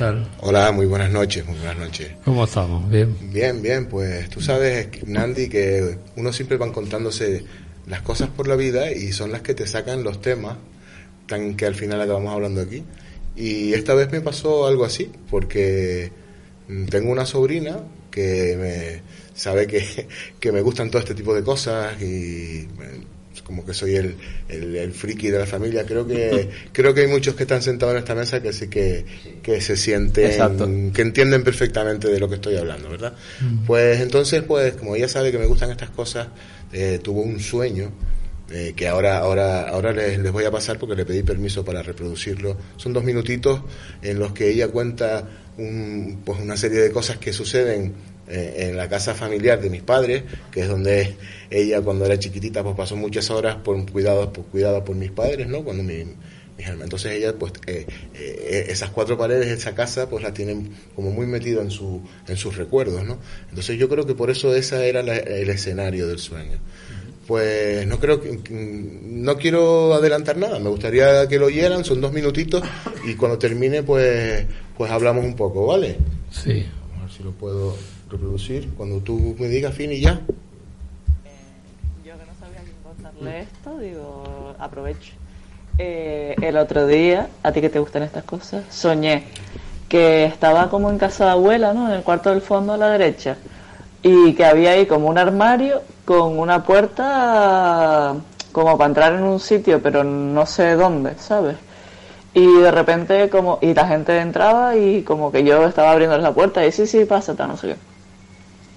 Tal? 0.00 0.26
Hola, 0.40 0.72
muy 0.72 0.86
buenas 0.86 1.10
noches, 1.10 1.44
muy 1.44 1.56
buenas 1.58 1.76
noches. 1.76 2.12
¿Cómo 2.24 2.44
estamos? 2.44 2.88
¿Bien? 2.88 3.14
Bien, 3.30 3.60
bien, 3.60 3.86
pues 3.86 4.30
tú 4.30 4.40
sabes, 4.40 4.88
Nandi, 5.06 5.46
que 5.50 5.98
uno 6.16 6.32
siempre 6.32 6.56
va 6.56 6.72
contándose 6.72 7.44
las 7.86 8.00
cosas 8.00 8.30
por 8.30 8.48
la 8.48 8.56
vida 8.56 8.90
y 8.92 9.12
son 9.12 9.30
las 9.30 9.42
que 9.42 9.52
te 9.52 9.66
sacan 9.66 10.02
los 10.02 10.22
temas 10.22 10.56
tan 11.26 11.54
que 11.54 11.66
al 11.66 11.74
final 11.74 12.00
acabamos 12.00 12.32
hablando 12.32 12.62
aquí. 12.62 12.82
Y 13.36 13.74
esta 13.74 13.92
vez 13.92 14.10
me 14.10 14.22
pasó 14.22 14.66
algo 14.66 14.86
así, 14.86 15.12
porque 15.30 16.10
mm, 16.68 16.86
tengo 16.86 17.12
una 17.12 17.26
sobrina 17.26 17.80
que 18.10 18.56
me 18.56 19.38
sabe 19.38 19.66
que, 19.66 20.08
que 20.40 20.50
me 20.50 20.62
gustan 20.62 20.90
todo 20.90 21.00
este 21.00 21.14
tipo 21.14 21.34
de 21.34 21.44
cosas 21.44 22.00
y 22.00 22.66
como 23.44 23.64
que 23.64 23.74
soy 23.74 23.96
el, 23.96 24.16
el, 24.48 24.76
el 24.76 24.92
friki 24.92 25.30
de 25.30 25.38
la 25.38 25.46
familia. 25.46 25.84
Creo 25.84 26.06
que 26.06 26.48
creo 26.72 26.92
que 26.94 27.02
hay 27.02 27.06
muchos 27.06 27.34
que 27.34 27.44
están 27.44 27.62
sentados 27.62 27.94
en 27.94 27.98
esta 27.98 28.14
mesa 28.14 28.42
que 28.42 28.52
sí 28.52 28.68
que, 28.68 29.04
que 29.42 29.60
se 29.60 29.76
sienten, 29.76 30.26
Exacto. 30.26 30.68
que 30.92 31.02
entienden 31.02 31.44
perfectamente 31.44 32.08
de 32.08 32.18
lo 32.18 32.28
que 32.28 32.36
estoy 32.36 32.56
hablando, 32.56 32.88
¿verdad? 32.90 33.14
Pues 33.66 34.00
entonces, 34.00 34.42
pues 34.42 34.74
como 34.74 34.96
ella 34.96 35.08
sabe 35.08 35.30
que 35.30 35.38
me 35.38 35.46
gustan 35.46 35.70
estas 35.70 35.90
cosas, 35.90 36.28
eh, 36.72 37.00
tuvo 37.02 37.22
un 37.22 37.40
sueño 37.40 37.90
eh, 38.50 38.72
que 38.74 38.88
ahora 38.88 39.18
ahora 39.18 39.68
ahora 39.68 39.92
les, 39.92 40.18
les 40.18 40.32
voy 40.32 40.44
a 40.44 40.50
pasar 40.50 40.76
porque 40.78 40.96
le 40.96 41.06
pedí 41.06 41.22
permiso 41.22 41.64
para 41.64 41.82
reproducirlo. 41.82 42.56
Son 42.76 42.92
dos 42.92 43.04
minutitos 43.04 43.60
en 44.02 44.18
los 44.18 44.32
que 44.32 44.50
ella 44.50 44.68
cuenta 44.68 45.28
un, 45.56 46.22
pues 46.24 46.40
una 46.40 46.56
serie 46.56 46.80
de 46.80 46.90
cosas 46.90 47.18
que 47.18 47.32
suceden 47.32 47.94
en 48.30 48.76
la 48.76 48.88
casa 48.88 49.14
familiar 49.14 49.60
de 49.60 49.70
mis 49.70 49.82
padres, 49.82 50.22
que 50.50 50.60
es 50.62 50.68
donde 50.68 51.16
ella 51.50 51.80
cuando 51.82 52.04
era 52.06 52.18
chiquitita 52.18 52.62
pues 52.62 52.76
pasó 52.76 52.96
muchas 52.96 53.30
horas 53.30 53.56
por 53.56 53.90
cuidados 53.90 54.28
por 54.28 54.44
cuidada 54.46 54.84
por 54.84 54.96
mis 54.96 55.10
padres, 55.10 55.48
¿no? 55.48 55.62
Cuando 55.64 55.82
mi, 55.82 56.04
mis 56.04 56.66
hermanos. 56.66 56.84
Entonces 56.84 57.12
ella 57.12 57.34
pues 57.38 57.52
eh, 57.66 57.86
eh, 58.14 58.66
esas 58.68 58.90
cuatro 58.90 59.18
paredes 59.18 59.46
de 59.48 59.54
esa 59.54 59.74
casa 59.74 60.08
pues 60.08 60.22
la 60.22 60.32
tienen 60.32 60.70
como 60.94 61.10
muy 61.10 61.26
metida 61.26 61.60
en 61.62 61.70
su 61.70 62.02
en 62.28 62.36
sus 62.36 62.56
recuerdos, 62.56 63.04
¿no? 63.04 63.18
Entonces 63.48 63.78
yo 63.78 63.88
creo 63.88 64.06
que 64.06 64.14
por 64.14 64.30
eso 64.30 64.54
esa 64.54 64.84
era 64.84 65.02
la- 65.02 65.16
el 65.16 65.48
escenario 65.50 66.06
del 66.06 66.18
sueño. 66.18 66.58
Pues 67.26 67.86
no 67.86 68.00
creo 68.00 68.20
que 68.20 68.40
no 68.50 69.36
quiero 69.36 69.94
adelantar 69.94 70.36
nada, 70.36 70.58
me 70.58 70.68
gustaría 70.68 71.28
que 71.28 71.38
lo 71.38 71.46
oyeran, 71.46 71.84
son 71.84 72.00
dos 72.00 72.12
minutitos 72.12 72.62
y 73.06 73.14
cuando 73.14 73.38
termine 73.38 73.82
pues 73.84 74.46
pues 74.76 74.90
hablamos 74.90 75.24
un 75.24 75.36
poco, 75.36 75.66
¿vale? 75.66 75.96
Sí. 76.32 76.66
A 76.98 77.02
ver 77.02 77.10
si 77.16 77.22
lo 77.22 77.30
puedo 77.32 77.76
reproducir 78.10 78.70
cuando 78.76 78.98
tú 78.98 79.36
me 79.38 79.48
digas 79.48 79.74
fin 79.74 79.92
y 79.92 80.00
ya. 80.00 80.20
Yo 82.04 82.18
que 82.18 82.26
no 82.26 82.34
sabía 82.38 82.60
quién 82.62 82.76
contarle 82.82 83.40
esto, 83.40 83.78
digo, 83.78 84.54
aprovecho. 84.58 85.12
Eh, 85.78 86.34
el 86.42 86.56
otro 86.56 86.86
día, 86.86 87.28
a 87.42 87.52
ti 87.52 87.60
que 87.60 87.70
te 87.70 87.78
gustan 87.78 88.02
estas 88.02 88.24
cosas, 88.24 88.64
soñé 88.70 89.24
que 89.88 90.24
estaba 90.24 90.70
como 90.70 90.90
en 90.90 90.98
casa 90.98 91.24
de 91.24 91.30
abuela, 91.32 91.72
¿no? 91.72 91.88
En 91.88 91.94
el 91.94 92.02
cuarto 92.02 92.30
del 92.30 92.42
fondo 92.42 92.74
a 92.74 92.76
la 92.76 92.90
derecha. 92.90 93.36
Y 94.02 94.34
que 94.34 94.44
había 94.44 94.72
ahí 94.72 94.86
como 94.86 95.08
un 95.08 95.18
armario 95.18 95.82
con 96.04 96.38
una 96.38 96.64
puerta 96.64 98.14
como 98.52 98.78
para 98.78 98.88
entrar 98.88 99.14
en 99.14 99.22
un 99.24 99.40
sitio, 99.40 99.80
pero 99.82 100.04
no 100.04 100.46
sé 100.46 100.74
dónde, 100.74 101.14
¿sabes? 101.18 101.56
Y 102.34 102.46
de 102.46 102.70
repente 102.70 103.28
como, 103.28 103.58
y 103.60 103.74
la 103.74 103.86
gente 103.88 104.18
entraba 104.18 104.76
y 104.76 105.02
como 105.02 105.32
que 105.32 105.44
yo 105.44 105.66
estaba 105.66 105.92
abriendo 105.92 106.16
la 106.18 106.32
puerta 106.32 106.64
y 106.64 106.72
sí, 106.72 106.86
sí, 106.86 107.04
pasa, 107.04 107.34
no 107.34 107.56
sé 107.56 107.68
qué. 107.68 107.89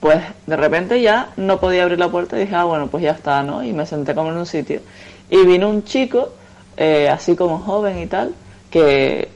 Pues 0.04 0.22
de 0.47 0.58
repente 0.58 1.01
ya 1.01 1.30
no 1.38 1.62
podía 1.62 1.84
abrir 1.84 1.97
la 1.97 2.10
puerta 2.10 2.36
y 2.36 2.41
dije, 2.41 2.56
ah, 2.56 2.66
bueno, 2.66 2.88
pues 2.88 3.01
ya 3.04 3.12
está, 3.12 3.41
¿no? 3.41 3.64
Y 3.64 3.72
me 3.72 3.86
senté 3.86 4.14
como 4.14 4.32
en 4.32 4.38
un 4.38 4.45
sitio. 4.45 4.82
Y 5.30 5.45
vino 5.45 5.70
un 5.70 5.86
chico 5.86 6.28
eh, 6.76 7.08
así 7.08 7.38
como 7.38 7.60
joven 7.60 7.97
y 7.99 8.08
tal, 8.08 8.36
que 8.70 9.30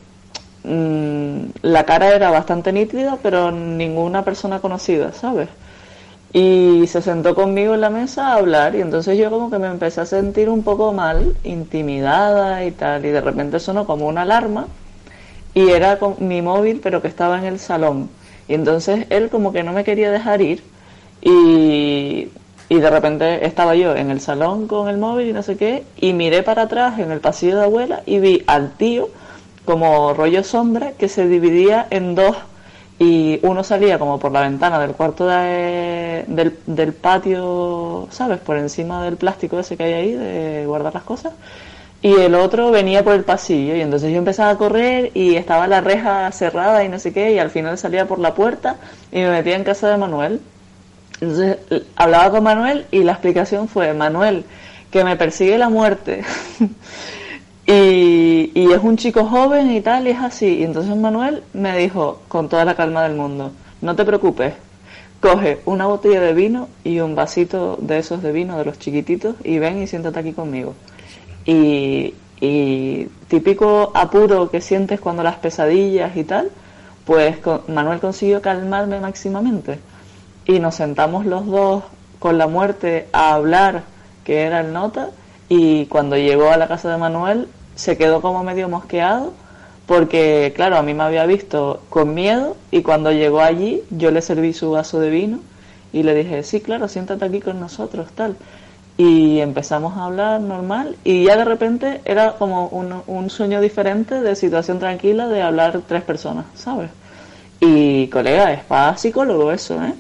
mm, 0.66 1.38
la 1.62 1.86
cara 1.86 2.14
era 2.14 2.32
bastante 2.32 2.74
nítida, 2.74 3.18
pero 3.24 3.50
ninguna 3.50 4.26
persona 4.26 4.60
conocida, 4.60 5.14
¿sabes? 5.14 5.48
Y 6.34 6.84
se 6.88 7.02
sentó 7.02 7.34
conmigo 7.34 7.74
en 7.74 7.80
la 7.80 7.90
mesa 7.90 8.34
a 8.34 8.36
hablar 8.36 8.76
y 8.76 8.82
entonces 8.82 9.18
yo 9.18 9.32
como 9.32 9.50
que 9.50 9.60
me 9.60 9.68
empecé 9.68 10.02
a 10.02 10.06
sentir 10.06 10.50
un 10.50 10.64
poco 10.64 10.92
mal, 10.92 11.34
intimidada 11.46 12.66
y 12.66 12.72
tal, 12.72 13.06
y 13.06 13.12
de 13.12 13.22
repente 13.22 13.62
sonó 13.62 13.86
como 13.88 14.06
una 14.06 14.24
alarma 14.24 14.68
y 15.54 15.70
era 15.70 15.98
con 15.98 16.16
mi 16.20 16.42
móvil 16.42 16.82
pero 16.84 17.02
que 17.02 17.08
estaba 17.08 17.38
en 17.38 17.46
el 17.46 17.58
salón. 17.58 18.10
Y 18.48 18.54
entonces 18.54 19.06
él 19.10 19.30
como 19.30 19.52
que 19.52 19.64
no 19.64 19.74
me 19.74 19.84
quería 19.84 20.12
dejar 20.12 20.42
ir 20.42 20.64
y, 21.22 22.30
y 22.70 22.76
de 22.80 22.90
repente 22.90 23.46
estaba 23.46 23.76
yo 23.76 23.96
en 23.96 24.12
el 24.12 24.22
salón 24.22 24.68
con 24.68 24.88
el 24.90 24.98
móvil 24.98 25.30
y 25.30 25.34
no 25.34 25.44
sé 25.44 25.58
qué 25.58 25.84
y 26.00 26.14
miré 26.14 26.44
para 26.44 26.64
atrás 26.64 27.00
en 27.00 27.12
el 27.12 27.20
pasillo 27.20 27.58
de 27.58 27.64
abuela 27.64 28.02
y 28.06 28.20
vi 28.20 28.44
al 28.48 28.72
tío 28.72 29.10
como 29.66 30.14
rollo 30.14 30.44
sombra 30.44 30.92
que 30.94 31.10
se 31.10 31.28
dividía 31.28 31.88
en 31.90 32.16
dos 32.16 32.38
y 33.00 33.40
uno 33.44 33.64
salía 33.64 34.00
como 34.00 34.18
por 34.20 34.32
la 34.32 34.42
ventana 34.42 34.80
del 34.80 34.92
cuarto 34.94 35.28
de- 35.28 36.26
del, 36.28 36.58
del 36.66 36.94
patio, 36.94 38.08
¿sabes? 38.12 38.40
Por 38.40 38.58
encima 38.58 39.04
del 39.04 39.18
plástico 39.18 39.60
ese 39.60 39.78
que 39.78 39.84
hay 39.84 39.94
ahí 39.94 40.12
de 40.14 40.66
guardar 40.66 40.94
las 40.96 41.04
cosas. 41.04 41.34
Y 42.02 42.14
el 42.14 42.36
otro 42.36 42.70
venía 42.70 43.04
por 43.04 43.14
el 43.14 43.24
pasillo 43.24 43.76
y 43.76 43.82
entonces 43.82 44.12
yo 44.12 44.18
empezaba 44.18 44.52
a 44.52 44.58
correr 44.58 45.12
y 45.16 45.36
estaba 45.36 45.68
la 45.68 45.82
reja 45.82 46.32
cerrada 46.32 46.84
y 46.84 46.90
no 46.90 47.00
sé 47.00 47.12
qué 47.12 47.34
y 47.34 47.40
al 47.40 47.50
final 47.50 47.78
salía 47.78 48.08
por 48.08 48.20
la 48.20 48.36
puerta 48.36 48.76
y 49.12 49.18
me 49.18 49.32
metía 49.32 49.56
en 49.56 49.64
casa 49.64 49.90
de 49.90 49.98
Manuel. 49.98 50.40
Entonces 51.20 51.58
hablaba 51.96 52.30
con 52.30 52.44
Manuel 52.44 52.86
y 52.92 53.04
la 53.04 53.14
explicación 53.14 53.68
fue, 53.68 53.94
Manuel, 53.94 54.46
que 54.92 55.04
me 55.04 55.16
persigue 55.16 55.58
la 55.58 55.70
muerte. 55.70 56.24
y, 57.66 58.52
y 58.54 58.72
es 58.72 58.80
un 58.84 58.98
chico 58.98 59.26
joven 59.26 59.72
y 59.72 59.82
tal, 59.82 60.08
y 60.08 60.12
es 60.12 60.20
así. 60.20 60.60
Y 60.60 60.64
entonces 60.64 60.96
Manuel 60.96 61.42
me 61.54 61.76
dijo, 61.76 62.22
con 62.28 62.48
toda 62.48 62.64
la 62.64 62.76
calma 62.76 63.04
del 63.04 63.16
mundo, 63.16 63.52
no 63.82 63.96
te 63.96 64.06
preocupes, 64.06 64.54
coge 65.20 65.62
una 65.66 65.88
botella 65.88 66.22
de 66.22 66.34
vino 66.34 66.70
y 66.84 67.00
un 67.00 67.16
vasito 67.16 67.78
de 67.82 67.98
esos 67.98 68.22
de 68.22 68.32
vino, 68.32 68.58
de 68.58 68.66
los 68.66 68.78
chiquititos, 68.78 69.36
y 69.44 69.58
ven 69.58 69.82
y 69.82 69.88
siéntate 69.88 70.20
aquí 70.20 70.34
conmigo. 70.34 70.76
Y, 71.48 72.14
y 72.40 73.06
típico 73.28 73.92
apuro 73.96 74.52
que 74.52 74.62
sientes 74.62 75.00
cuando 75.00 75.24
las 75.24 75.38
pesadillas 75.38 76.16
y 76.16 76.24
tal, 76.24 76.52
pues 77.06 77.38
Manuel 77.68 78.00
consiguió 78.00 78.42
calmarme 78.42 79.00
máximamente. 79.00 79.80
Y 80.46 80.60
nos 80.60 80.76
sentamos 80.76 81.26
los 81.26 81.48
dos 81.48 81.84
con 82.20 82.38
la 82.38 82.48
muerte 82.48 83.08
a 83.12 83.34
hablar, 83.34 83.84
que 84.24 84.44
era 84.44 84.60
el 84.60 84.74
nota, 84.74 85.10
y 85.50 85.86
cuando 85.86 86.18
llegó 86.18 86.50
a 86.50 86.58
la 86.58 86.68
casa 86.68 86.92
de 86.92 86.98
Manuel 86.98 87.48
se 87.76 87.98
quedó 87.98 88.22
como 88.22 88.44
medio 88.44 88.68
mosqueado, 88.68 89.34
porque 89.86 90.52
claro, 90.56 90.78
a 90.78 90.84
mí 90.84 90.94
me 90.94 91.04
había 91.04 91.26
visto 91.26 91.82
con 91.90 92.14
miedo 92.14 92.58
y 92.72 92.82
cuando 92.82 93.12
llegó 93.12 93.40
allí 93.40 93.84
yo 93.90 94.12
le 94.12 94.22
serví 94.22 94.52
su 94.54 94.72
vaso 94.72 95.00
de 95.00 95.10
vino 95.10 95.40
y 95.94 96.04
le 96.04 96.14
dije, 96.14 96.44
sí, 96.44 96.60
claro, 96.60 96.90
siéntate 96.90 97.24
aquí 97.24 97.40
con 97.40 97.60
nosotros, 97.60 98.10
tal. 98.14 98.36
Y 98.98 99.40
empezamos 99.42 99.96
a 99.96 100.06
hablar 100.06 100.42
normal 100.42 100.96
y 101.04 101.26
ya 101.26 101.38
de 101.38 101.46
repente 101.46 102.02
era 102.04 102.32
como 102.34 102.68
un, 102.70 103.04
un 103.06 103.30
sueño 103.30 103.62
diferente 103.62 104.22
de 104.22 104.36
situación 104.36 104.80
tranquila 104.80 105.28
de 105.28 105.42
hablar 105.44 105.82
tres 105.88 106.02
personas, 106.02 106.46
¿sabes? 106.56 106.90
Y 107.60 108.08
colega, 108.08 108.54
es 108.54 108.64
para 108.64 108.98
psicólogo 108.98 109.52
eso, 109.52 109.76
¿eh? 109.84 109.94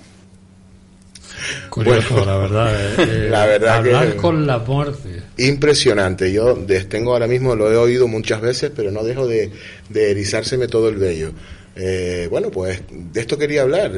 Curioso, 1.69 2.15
Bueno, 2.15 2.25
la 2.25 2.37
verdad. 2.37 2.75
eh, 2.75 2.95
eh, 3.27 3.29
la 3.29 3.45
verdad 3.45 3.75
hablar 3.77 4.11
que- 4.13 4.15
con 4.17 4.47
la 4.47 4.57
muerte. 4.59 5.21
Impresionante. 5.37 6.31
Yo 6.31 6.55
tengo 6.89 7.13
ahora 7.13 7.27
mismo, 7.27 7.55
lo 7.55 7.71
he 7.71 7.77
oído 7.77 8.07
muchas 8.07 8.41
veces, 8.41 8.71
pero 8.75 8.89
no 8.91 9.03
dejo 9.03 9.27
de, 9.27 9.51
de 9.89 10.11
erizárseme 10.11 10.67
todo 10.67 10.89
el 10.89 10.95
vello. 10.95 11.31
Eh, 11.75 12.27
bueno, 12.31 12.49
pues 12.49 12.81
de 12.89 13.19
esto 13.19 13.37
quería 13.37 13.61
hablar. 13.61 13.91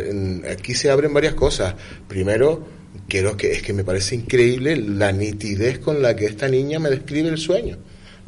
Aquí 0.51 0.73
se 0.73 0.91
abren 0.91 1.13
varias 1.13 1.33
cosas. 1.35 1.75
Primero, 2.09 2.61
quiero 3.07 3.35
que 3.37 3.51
es 3.51 3.61
que 3.61 3.73
me 3.73 3.83
parece 3.83 4.15
increíble 4.15 4.75
la 4.77 5.11
nitidez 5.11 5.79
con 5.79 6.01
la 6.01 6.15
que 6.15 6.25
esta 6.25 6.47
niña 6.47 6.79
me 6.79 6.89
describe 6.89 7.29
el 7.29 7.37
sueño, 7.37 7.77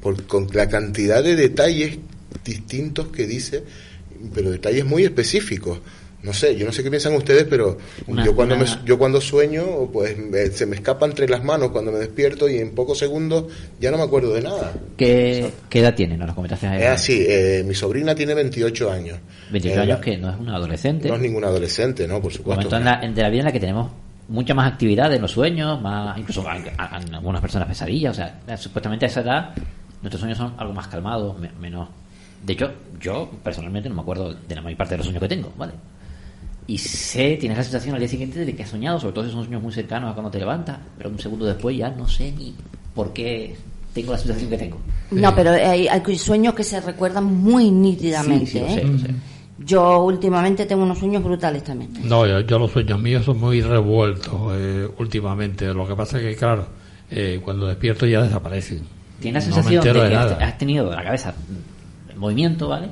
por, 0.02 0.24
con 0.26 0.48
la 0.54 0.68
cantidad 0.70 1.24
de 1.24 1.36
detalles 1.36 1.98
distintos 2.44 3.08
que 3.08 3.28
dice, 3.28 3.64
pero 4.34 4.52
detalles 4.52 4.86
muy 4.86 5.04
específicos. 5.04 5.80
No 6.24 6.34
sé, 6.34 6.56
yo 6.56 6.68
no 6.68 6.72
sé 6.72 6.84
qué 6.84 6.92
piensan 6.92 7.16
ustedes, 7.16 7.46
pero 7.50 7.80
Una- 8.06 8.24
yo 8.24 8.36
cuando 8.36 8.54
una- 8.56 8.64
me, 8.64 8.86
yo 8.86 9.00
cuando 9.00 9.20
sueño, 9.20 9.90
pues 9.92 10.16
me- 10.20 10.46
se 10.52 10.68
me 10.68 10.76
escapa 10.76 11.08
entre 11.08 11.28
las 11.28 11.44
manos 11.44 11.72
cuando 11.72 11.92
me 11.92 11.98
despierto 11.98 12.48
y 12.48 12.58
en 12.58 12.76
pocos 12.76 13.00
segundos 13.00 13.46
ya 13.80 13.90
no 13.90 13.98
me 13.98 14.04
acuerdo 14.04 14.32
de 14.36 14.42
nada. 14.44 14.72
¿Qué, 14.96 15.50
qué 15.68 15.80
edad 15.80 15.96
tiene? 15.96 16.18
Nos 16.18 16.28
lo 16.28 16.36
comentaste 16.36 16.68
ayer. 16.68 16.84
Es 16.84 16.90
así, 16.90 17.26
eh, 17.28 17.64
mi 17.66 17.74
sobrina 17.74 18.14
tiene 18.14 18.36
28 18.36 18.92
años. 18.92 19.18
28 19.52 19.80
Eh, 19.80 19.82
años 19.84 20.00
que 20.00 20.18
no 20.20 20.30
es 20.30 20.40
una 20.40 20.58
adolescente. 20.58 21.08
No 21.08 21.16
es 21.16 21.22
ninguna 21.22 21.48
adolescente, 21.48 22.08
¿no? 22.08 22.22
Por 22.22 22.32
supuesto. 22.32 22.66
momento 22.66 22.78
en 22.78 22.86
la, 22.86 23.00
en- 23.04 23.16
la 23.16 23.30
vida 23.30 23.40
en 23.40 23.46
la 23.46 23.52
que 23.52 23.60
tenemos 23.60 23.92
mucha 24.32 24.54
más 24.54 24.72
actividad 24.72 25.14
en 25.14 25.22
los 25.22 25.32
sueños, 25.32 25.82
más 25.82 26.18
incluso 26.18 26.48
a- 26.48 26.54
a- 26.78 26.86
a 26.86 26.98
algunas 26.98 27.42
personas 27.42 27.68
pesadillas, 27.68 28.18
o 28.18 28.22
sea, 28.46 28.58
supuestamente 28.58 29.06
a 29.06 29.10
esa 29.10 29.22
edad 29.22 29.50
nuestros 30.02 30.20
sueños 30.20 30.38
son 30.38 30.54
algo 30.58 30.74
más 30.74 30.88
calmados, 30.88 31.38
me- 31.38 31.52
menos... 31.60 31.88
De 32.44 32.54
hecho, 32.54 32.72
yo 33.00 33.30
personalmente 33.44 33.88
no 33.90 33.96
me 33.96 34.02
acuerdo 34.02 34.34
de 34.34 34.56
la 34.56 34.62
mayor 34.62 34.78
parte 34.78 34.94
de 34.96 34.98
los 34.98 35.06
sueños 35.06 35.22
que 35.22 35.30
tengo, 35.30 35.54
¿vale? 35.58 35.74
Y 36.66 36.78
sé, 36.78 37.38
tienes 37.40 37.58
la 37.58 37.64
sensación 37.64 37.94
al 37.96 38.00
día 38.00 38.08
siguiente 38.10 38.44
de 38.46 38.56
que 38.56 38.64
has 38.64 38.70
soñado, 38.70 39.00
sobre 39.00 39.14
todo 39.14 39.26
si 39.26 39.32
son 39.32 39.44
sueños 39.44 39.62
muy 39.62 39.72
cercanos 39.74 40.10
a 40.10 40.14
cuando 40.14 40.32
te 40.32 40.40
levantas, 40.40 40.78
pero 40.98 41.10
un 41.10 41.20
segundo 41.20 41.46
después 41.46 41.78
ya 41.78 41.90
no 41.90 42.08
sé 42.08 42.32
ni 42.32 42.56
por 42.96 43.14
qué 43.14 43.56
tengo 43.94 44.14
la 44.14 44.18
sensación 44.18 44.50
que 44.50 44.58
tengo. 44.58 44.78
No, 45.12 45.36
pero 45.36 45.52
hay, 45.52 45.88
hay 45.88 46.18
sueños 46.18 46.54
que 46.56 46.64
se 46.64 46.80
recuerdan 46.80 47.26
muy 47.26 47.70
nítidamente. 47.70 48.46
Sí, 48.46 48.52
sí, 48.54 48.60
lo 48.60 48.66
¿eh? 48.68 48.74
sé, 48.74 48.84
lo 48.86 48.98
sé. 48.98 49.08
Yo 49.66 50.00
últimamente 50.04 50.66
tengo 50.66 50.84
unos 50.84 50.98
sueños 51.00 51.24
brutales 51.24 51.64
también. 51.64 51.92
No, 52.04 52.26
yo, 52.26 52.40
yo 52.42 52.60
los 52.60 52.72
sueños 52.72 53.00
míos 53.00 53.26
son 53.26 53.40
muy 53.40 53.62
revueltos 53.62 54.34
eh, 54.56 54.88
últimamente. 54.98 55.74
Lo 55.74 55.88
que 55.88 55.96
pasa 55.96 56.18
es 56.18 56.24
que, 56.24 56.36
claro, 56.36 56.66
eh, 57.10 57.40
cuando 57.44 57.68
despierto 57.68 58.06
ya 58.06 58.22
desaparecen. 58.24 58.82
Tienes 59.20 59.48
la 59.48 59.54
sensación 59.54 59.84
de 59.84 59.92
que 59.94 60.10
nada. 60.16 60.38
has- 60.46 60.58
tenido 60.58 60.90
la 60.90 61.04
cabeza 61.04 61.34
en 62.12 62.18
movimiento, 62.18 62.68
¿vale? 62.70 62.90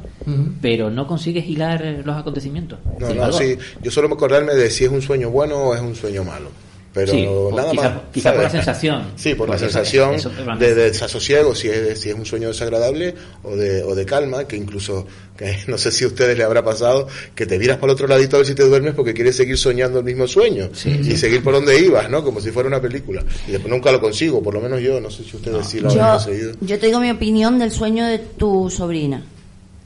Pero 0.61 0.89
no 0.91 1.07
consigues 1.07 1.47
hilar 1.47 2.01
los 2.05 2.15
acontecimientos. 2.15 2.80
No, 2.99 3.13
no, 3.13 3.32
sí. 3.32 3.57
Yo 3.82 3.89
solo 3.91 4.07
me 4.09 4.15
acordarme 4.15 4.53
de 4.53 4.70
si 4.70 4.86
es 4.86 4.91
un 4.91 5.01
sueño 5.01 5.30
bueno 5.30 5.55
o 5.57 5.76
es 5.76 5.82
un 5.82 5.95
sueño 5.95 6.24
malo. 6.24 6.49
Pero 6.92 7.12
Sí, 7.12 7.28
nada 7.56 7.72
quizá- 7.72 7.82
más. 7.90 8.00
quizá 8.12 8.34
por 8.34 8.44
la 8.44 8.50
sensación. 8.50 9.04
Sí, 9.16 9.36
por 9.36 9.48
la 9.50 9.58
sensación 9.60 10.16
eso- 10.16 10.32
eso- 10.32 10.56
de, 10.58 10.74
de 10.74 10.84
desasosiego, 10.86 11.54
si 11.54 11.68
es, 11.70 12.00
si 12.02 12.10
es 12.10 12.16
un 12.16 12.26
sueño 12.26 12.48
desagradable 12.48 13.14
o 13.44 13.56
de, 13.56 13.84
o 13.84 13.94
de 13.94 14.06
calma, 14.06 14.46
que 14.48 14.56
incluso, 14.56 15.06
que 15.38 15.56
no 15.68 15.78
sé 15.78 15.92
si 15.92 16.04
a 16.06 16.08
ustedes 16.08 16.36
les 16.36 16.46
habrá 16.48 16.64
pasado, 16.64 17.08
que 17.36 17.46
te 17.46 17.60
miras 17.60 17.78
para 17.78 17.92
el 17.92 17.96
otro 17.96 18.08
ladito 18.08 18.38
a 18.38 18.40
ver 18.40 18.48
si 18.48 18.56
te 18.56 18.64
duermes 18.64 18.96
porque 18.96 19.14
quieres 19.14 19.36
seguir 19.36 19.58
soñando 19.58 20.00
el 20.00 20.06
mismo 20.06 20.28
sueño 20.28 20.70
y 20.84 21.16
seguir 21.16 21.44
por 21.44 21.54
donde 21.54 21.80
ibas, 21.80 22.10
¿no? 22.10 22.24
Como 22.24 22.42
si 22.42 22.50
fuera 22.50 22.68
una 22.68 22.82
película. 22.82 23.24
Y 23.48 23.52
después 23.52 23.72
nunca 23.72 23.92
lo 23.92 24.02
consigo, 24.02 24.42
por 24.42 24.56
lo 24.56 24.60
menos 24.62 24.82
yo, 24.82 25.00
no 25.00 25.12
sé 25.12 25.24
si 25.24 25.36
ustedes 25.36 25.68
sí 25.68 25.80
lo 25.80 25.90
habrán 25.92 26.06
Yo, 26.08 26.12
conseguido. 26.26 26.52
yo 26.62 26.80
te 26.80 26.88
digo 26.88 27.00
mi 27.00 27.12
opinión 27.12 27.60
del 27.60 27.72
sueño 27.72 28.06
de 28.08 28.18
tu 28.18 28.68
sobrina. 28.72 29.24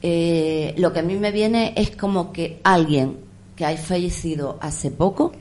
Eh, 0.02 0.74
lo 0.78 0.92
que 0.92 1.00
a 1.00 1.02
mí 1.02 1.16
me 1.16 1.32
viene 1.32 1.72
es 1.76 1.90
como 1.96 2.32
que 2.32 2.60
alguien 2.62 3.18
que 3.56 3.64
ha 3.64 3.76
fallecido 3.76 4.58
hace 4.60 4.90
poco 4.90 5.32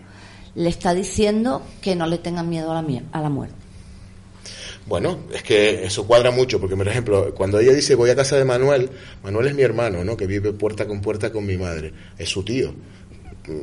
le 0.55 0.69
está 0.69 0.93
diciendo 0.93 1.61
que 1.81 1.95
no 1.95 2.07
le 2.07 2.17
tengan 2.17 2.49
miedo 2.49 2.71
a 2.71 2.81
la, 2.81 3.01
a 3.11 3.21
la 3.21 3.29
muerte. 3.29 3.55
Bueno, 4.85 5.19
es 5.33 5.43
que 5.43 5.85
eso 5.85 6.05
cuadra 6.05 6.29
mucho, 6.31 6.59
porque 6.59 6.75
por 6.75 6.87
ejemplo, 6.87 7.33
cuando 7.33 7.59
ella 7.59 7.71
dice 7.73 7.95
voy 7.95 8.09
a 8.09 8.15
casa 8.15 8.35
de 8.35 8.43
Manuel, 8.43 8.89
Manuel 9.23 9.47
es 9.47 9.55
mi 9.55 9.61
hermano, 9.61 10.03
¿no? 10.03 10.17
Que 10.17 10.27
vive 10.27 10.51
puerta 10.51 10.85
con 10.87 11.01
puerta 11.01 11.31
con 11.31 11.45
mi 11.45 11.55
madre, 11.57 11.93
es 12.17 12.27
su 12.29 12.43
tío, 12.43 12.73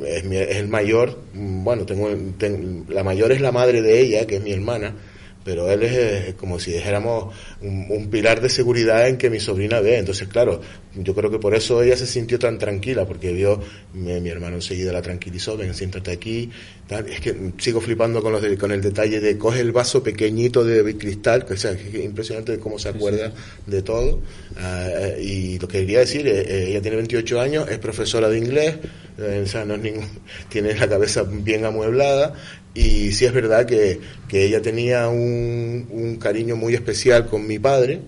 es, 0.07 0.23
mi- 0.25 0.37
es 0.37 0.55
el 0.57 0.67
mayor, 0.67 1.19
mm, 1.33 1.63
bueno, 1.63 1.85
tengo, 1.85 2.09
ten- 2.39 2.85
la 2.89 3.03
mayor 3.03 3.31
es 3.31 3.39
la 3.41 3.51
madre 3.51 3.81
de 3.83 3.99
ella, 4.01 4.25
que 4.25 4.37
es 4.37 4.41
mi 4.41 4.51
hermana, 4.51 4.95
pero 5.43 5.71
él 5.71 5.83
es 5.83 5.91
eh, 5.93 6.33
como 6.37 6.59
si 6.59 6.71
dijéramos 6.71 7.33
un, 7.61 7.85
un 7.89 8.09
pilar 8.09 8.41
de 8.41 8.49
seguridad 8.49 9.07
en 9.07 9.17
que 9.17 9.29
mi 9.29 9.39
sobrina 9.39 9.79
ve. 9.79 9.97
Entonces, 9.97 10.27
claro, 10.27 10.61
yo 10.95 11.15
creo 11.15 11.31
que 11.31 11.39
por 11.39 11.55
eso 11.55 11.81
ella 11.81 11.95
se 11.97 12.05
sintió 12.07 12.37
tan 12.39 12.57
tranquila, 12.57 13.05
porque 13.05 13.31
vio, 13.31 13.61
mi, 13.93 14.19
mi 14.21 14.29
hermano 14.29 14.55
enseguida 14.55 14.91
la 14.93 15.01
tranquilizó, 15.01 15.57
ven, 15.57 15.73
siéntate 15.73 16.11
aquí. 16.11 16.49
tal. 16.87 17.07
Es 17.07 17.19
que 17.21 17.35
sigo 17.57 17.79
flipando 17.81 18.21
con, 18.21 18.31
los 18.33 18.41
de- 18.41 18.57
con 18.57 18.71
el 18.71 18.81
detalle 18.81 19.19
de 19.19 19.37
coge 19.37 19.61
el 19.61 19.71
vaso 19.71 20.03
pequeñito 20.03 20.63
de 20.63 20.97
cristal, 20.97 21.45
que, 21.45 21.53
o 21.53 21.57
sea, 21.57 21.71
es 21.71 21.95
impresionante 21.95 22.59
cómo 22.59 22.77
se 22.77 22.89
acuerda 22.89 23.31
de 23.65 23.81
todo. 23.81 24.19
Eh, 24.59 25.17
y 25.23 25.59
lo 25.59 25.67
que 25.67 25.79
quería 25.79 25.99
decir, 25.99 26.27
eh, 26.27 26.41
eh, 26.47 26.65
ella 26.69 26.81
tiene 26.81 26.97
28 26.97 27.39
años, 27.39 27.69
es 27.69 27.77
profesora 27.79 28.29
de 28.29 28.37
inglés, 28.37 28.75
eh, 29.17 29.41
o 29.43 29.47
sea, 29.47 29.65
no 29.65 29.75
es 29.75 29.81
ningún, 29.81 30.05
tiene 30.49 30.75
la 30.75 30.87
cabeza 30.87 31.23
bien 31.23 31.65
amueblada 31.65 32.33
y 32.73 33.11
sí 33.11 33.25
es 33.25 33.33
verdad 33.33 33.65
que, 33.65 33.99
que 34.27 34.45
ella 34.45 34.61
tenía 34.61 35.09
un, 35.09 35.87
un 35.89 36.15
cariño 36.17 36.55
muy 36.55 36.73
especial 36.73 37.27
con 37.27 37.45
mi 37.45 37.59
padre, 37.59 37.99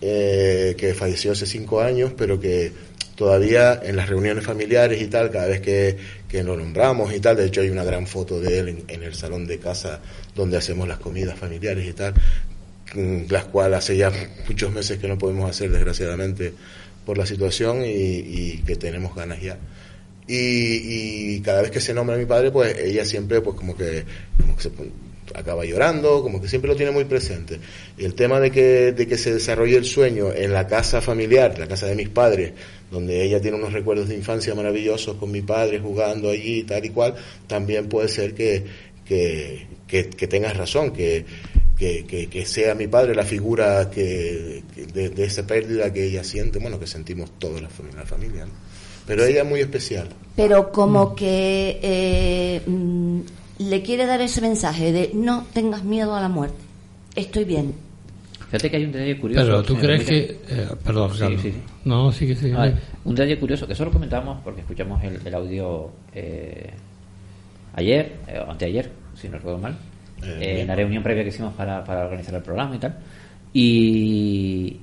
eh, 0.00 0.74
que 0.76 0.94
falleció 0.94 1.32
hace 1.32 1.46
cinco 1.46 1.80
años, 1.80 2.12
pero 2.16 2.40
que 2.40 2.72
todavía 3.14 3.78
en 3.82 3.96
las 3.96 4.08
reuniones 4.08 4.44
familiares 4.44 5.00
y 5.00 5.06
tal, 5.06 5.30
cada 5.30 5.46
vez 5.46 5.60
que, 5.60 5.96
que 6.26 6.42
lo 6.42 6.56
nombramos 6.56 7.12
y 7.14 7.20
tal, 7.20 7.36
de 7.36 7.46
hecho 7.46 7.60
hay 7.60 7.68
una 7.68 7.84
gran 7.84 8.06
foto 8.06 8.40
de 8.40 8.58
él 8.58 8.84
en, 8.88 9.02
el 9.02 9.14
salón 9.14 9.46
de 9.46 9.58
casa 9.58 10.00
donde 10.34 10.56
hacemos 10.56 10.88
las 10.88 10.98
comidas 10.98 11.38
familiares 11.38 11.86
y 11.86 11.92
tal, 11.92 12.14
mm, 12.94 13.24
las 13.28 13.44
cuales 13.44 13.78
hace 13.78 13.96
ya 13.96 14.10
muchos 14.48 14.72
meses 14.72 14.98
que 14.98 15.06
no 15.06 15.18
podemos 15.18 15.48
hacer, 15.48 15.70
desgraciadamente, 15.70 16.52
por 17.04 17.18
la 17.18 17.26
situación 17.26 17.84
y, 17.84 17.88
y 17.88 18.62
que 18.66 18.76
tenemos 18.76 19.14
ganas 19.14 19.40
ya. 19.40 19.58
Y, 20.32 21.34
y 21.34 21.40
cada 21.40 21.62
vez 21.62 21.72
que 21.72 21.80
se 21.80 21.92
nombra 21.92 22.14
a 22.14 22.18
mi 22.18 22.24
padre, 22.24 22.52
pues 22.52 22.78
ella 22.78 23.04
siempre, 23.04 23.40
pues 23.40 23.56
como 23.56 23.76
que, 23.76 24.04
como 24.40 24.54
que 24.56 24.62
se 24.62 24.70
acaba 25.34 25.64
llorando, 25.64 26.22
como 26.22 26.40
que 26.40 26.46
siempre 26.46 26.70
lo 26.70 26.76
tiene 26.76 26.92
muy 26.92 27.04
presente. 27.04 27.58
El 27.98 28.14
tema 28.14 28.38
de 28.38 28.52
que, 28.52 28.92
de 28.92 29.08
que 29.08 29.18
se 29.18 29.34
desarrolle 29.34 29.76
el 29.76 29.84
sueño 29.84 30.32
en 30.32 30.52
la 30.52 30.68
casa 30.68 31.00
familiar, 31.00 31.58
la 31.58 31.66
casa 31.66 31.86
de 31.86 31.96
mis 31.96 32.10
padres, 32.10 32.52
donde 32.92 33.24
ella 33.24 33.40
tiene 33.40 33.56
unos 33.56 33.72
recuerdos 33.72 34.08
de 34.08 34.14
infancia 34.14 34.54
maravillosos 34.54 35.16
con 35.16 35.32
mi 35.32 35.42
padre 35.42 35.80
jugando 35.80 36.30
allí, 36.30 36.62
tal 36.62 36.84
y 36.84 36.90
cual, 36.90 37.16
también 37.48 37.88
puede 37.88 38.06
ser 38.06 38.32
que, 38.32 38.64
que, 39.04 39.66
que, 39.88 40.28
tengas 40.28 40.56
razón, 40.56 40.92
que, 40.92 41.24
que, 41.76 42.28
que, 42.30 42.46
sea 42.46 42.76
mi 42.76 42.86
padre 42.86 43.16
la 43.16 43.24
figura 43.24 43.90
que, 43.90 44.62
de, 44.94 45.24
esa 45.24 45.44
pérdida 45.44 45.92
que 45.92 46.04
ella 46.04 46.22
siente, 46.22 46.60
bueno, 46.60 46.78
que 46.78 46.86
sentimos 46.86 47.36
toda 47.40 47.60
la 47.60 47.68
la 47.96 48.06
familia 48.06 48.46
¿no? 48.46 48.69
Pero 49.10 49.24
ella 49.24 49.42
es 49.42 49.48
muy 49.48 49.58
especial. 49.58 50.06
Pero 50.36 50.70
como 50.70 51.16
que 51.16 51.80
eh, 51.82 52.62
mm, 52.64 53.20
le 53.58 53.82
quiere 53.82 54.06
dar 54.06 54.20
ese 54.20 54.40
mensaje 54.40 54.92
de 54.92 55.10
no 55.14 55.46
tengas 55.52 55.82
miedo 55.82 56.14
a 56.14 56.20
la 56.20 56.28
muerte. 56.28 56.62
Estoy 57.16 57.42
bien. 57.44 57.74
Fíjate 58.46 58.70
que 58.70 58.76
hay 58.76 58.84
un 58.84 58.92
detalle 58.92 59.18
curioso. 59.18 59.44
Pero 59.44 59.62
tú 59.64 59.74
me 59.74 59.80
crees 59.82 60.04
que... 60.04 60.38
eh, 60.48 60.68
perdón, 60.84 61.10
Sí, 61.12 61.24
sí, 61.42 61.50
sí. 61.50 61.58
No, 61.84 62.12
sí 62.12 62.24
que 62.28 62.36
sí. 62.36 62.52
Vale, 62.52 62.76
Un 63.04 63.16
detalle 63.16 63.36
curioso, 63.40 63.66
que 63.66 63.74
solo 63.74 63.90
comentamos 63.90 64.38
porque 64.44 64.60
escuchamos 64.60 65.02
el, 65.02 65.18
el 65.26 65.34
audio 65.34 65.90
eh, 66.14 66.70
ayer, 67.74 68.12
eh, 68.28 68.38
o 68.46 68.48
anteayer, 68.48 68.92
si 69.20 69.28
no 69.28 69.38
recuerdo 69.38 69.58
mal, 69.58 69.76
Eh, 70.22 70.38
eh, 70.40 70.60
en 70.60 70.68
la 70.68 70.76
reunión 70.76 71.02
previa 71.02 71.24
que 71.24 71.30
hicimos 71.30 71.52
para, 71.54 71.82
para 71.82 72.04
organizar 72.04 72.34
el 72.36 72.42
programa 72.42 72.76
y 72.76 72.78
tal. 72.78 72.96
Y 73.52 74.76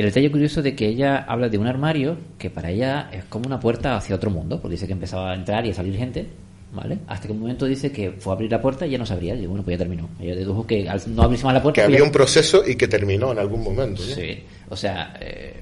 el 0.00 0.06
detalle 0.06 0.30
curioso 0.30 0.62
de 0.62 0.74
que 0.76 0.86
ella 0.86 1.24
habla 1.28 1.48
de 1.48 1.58
un 1.58 1.66
armario 1.66 2.16
que 2.38 2.50
para 2.50 2.70
ella 2.70 3.10
es 3.12 3.24
como 3.24 3.46
una 3.46 3.58
puerta 3.60 3.96
hacia 3.96 4.14
otro 4.16 4.30
mundo, 4.30 4.60
porque 4.60 4.72
dice 4.74 4.86
que 4.86 4.92
empezaba 4.92 5.32
a 5.32 5.34
entrar 5.34 5.66
y 5.66 5.70
a 5.70 5.74
salir 5.74 5.96
gente, 5.96 6.26
¿vale? 6.72 6.98
Hasta 7.08 7.26
que 7.26 7.32
un 7.32 7.40
momento 7.40 7.66
dice 7.66 7.90
que 7.90 8.12
fue 8.12 8.32
a 8.32 8.34
abrir 8.34 8.50
la 8.50 8.60
puerta 8.62 8.86
y 8.86 8.90
ya 8.90 8.98
no 8.98 9.06
sabría. 9.06 9.34
Y 9.34 9.46
bueno, 9.46 9.64
pues 9.64 9.74
ya 9.74 9.78
terminó. 9.78 10.08
Ella 10.20 10.36
dedujo 10.36 10.66
que 10.66 10.88
al 10.88 11.00
no 11.14 11.22
abrirse 11.22 11.44
más 11.44 11.54
la 11.54 11.62
puerta... 11.62 11.80
Que 11.80 11.84
había 11.86 11.98
ya- 11.98 12.04
un 12.04 12.12
proceso 12.12 12.62
y 12.66 12.76
que 12.76 12.86
terminó 12.86 13.32
en 13.32 13.38
algún 13.38 13.62
momento. 13.64 14.00
¿no? 14.02 14.14
Sí, 14.14 14.38
o 14.68 14.76
sea, 14.76 15.14
eh, 15.20 15.54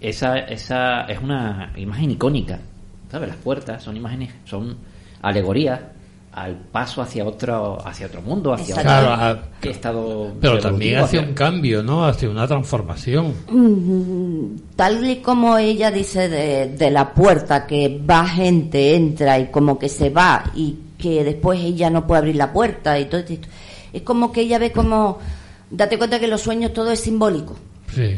esa, 0.00 0.38
esa 0.40 1.02
es 1.06 1.20
una 1.20 1.72
imagen 1.76 2.10
icónica, 2.10 2.58
¿sabes? 3.10 3.28
Las 3.28 3.36
puertas 3.38 3.82
son 3.82 3.96
imágenes, 3.96 4.30
son 4.44 4.76
alegorías 5.22 5.80
al 6.32 6.56
paso 6.56 7.02
hacia 7.02 7.26
otro 7.26 7.78
hacia 7.86 8.06
otro 8.06 8.22
mundo, 8.22 8.54
hacia 8.54 8.74
otro 8.74 8.82
Claro, 8.84 9.12
a- 9.12 9.38
estado 9.68 10.32
Pero 10.40 10.58
también 10.58 10.96
hacia 10.96 11.20
hacia- 11.20 11.28
un 11.28 11.34
cambio, 11.34 11.82
¿no? 11.82 12.06
Hacia 12.06 12.30
una 12.30 12.46
transformación. 12.46 13.34
Mm, 13.50 14.56
Tal 14.76 15.06
y 15.06 15.16
como 15.16 15.58
ella 15.58 15.90
dice 15.90 16.28
de, 16.28 16.68
de 16.70 16.90
la 16.90 17.12
puerta, 17.12 17.66
que 17.66 18.00
va 18.08 18.26
gente, 18.26 18.94
entra 18.96 19.38
y 19.38 19.46
como 19.50 19.78
que 19.78 19.88
se 19.88 20.08
va 20.10 20.44
y 20.54 20.76
que 20.98 21.22
después 21.24 21.60
ella 21.60 21.90
no 21.90 22.06
puede 22.06 22.20
abrir 22.20 22.36
la 22.36 22.52
puerta 22.52 22.98
y 22.98 23.06
todo 23.06 23.20
esto. 23.20 23.48
Es 23.92 24.02
como 24.02 24.32
que 24.32 24.40
ella 24.42 24.58
ve 24.58 24.72
como, 24.72 25.18
date 25.70 25.98
cuenta 25.98 26.18
que 26.18 26.28
los 26.28 26.40
sueños 26.40 26.72
todo 26.72 26.90
es 26.92 27.00
simbólico. 27.00 27.56
Sí. 27.94 28.16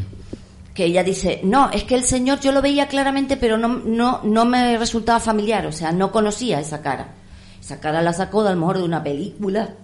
que 0.72 0.84
ella 0.86 1.02
dice, 1.04 1.40
no, 1.44 1.70
es 1.70 1.84
que 1.84 1.94
el 1.94 2.02
señor 2.02 2.40
yo 2.40 2.50
lo 2.50 2.60
veía 2.60 2.88
claramente, 2.88 3.36
pero 3.36 3.56
no, 3.56 3.68
no, 3.84 4.20
no 4.24 4.44
me 4.44 4.76
resultaba 4.76 5.20
familiar, 5.20 5.66
o 5.66 5.72
sea, 5.72 5.92
no 5.92 6.10
conocía 6.10 6.58
esa 6.60 6.82
cara. 6.82 7.08
Esa 7.64 7.80
cara 7.80 8.02
la 8.02 8.12
sacó 8.12 8.42
de, 8.42 8.50
a 8.50 8.52
lo 8.52 8.60
mejor 8.60 8.76
de 8.78 8.84
una 8.84 9.02
película, 9.02 9.74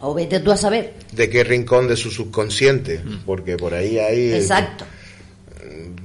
o 0.00 0.12
vete 0.12 0.40
tú 0.40 0.50
a 0.52 0.56
saber. 0.58 0.92
de 1.12 1.30
qué 1.30 1.42
rincón 1.42 1.88
de 1.88 1.96
su 1.96 2.10
subconsciente, 2.10 3.00
porque 3.24 3.56
por 3.56 3.72
ahí 3.72 3.98
hay... 3.98 4.32
Exacto. 4.34 4.84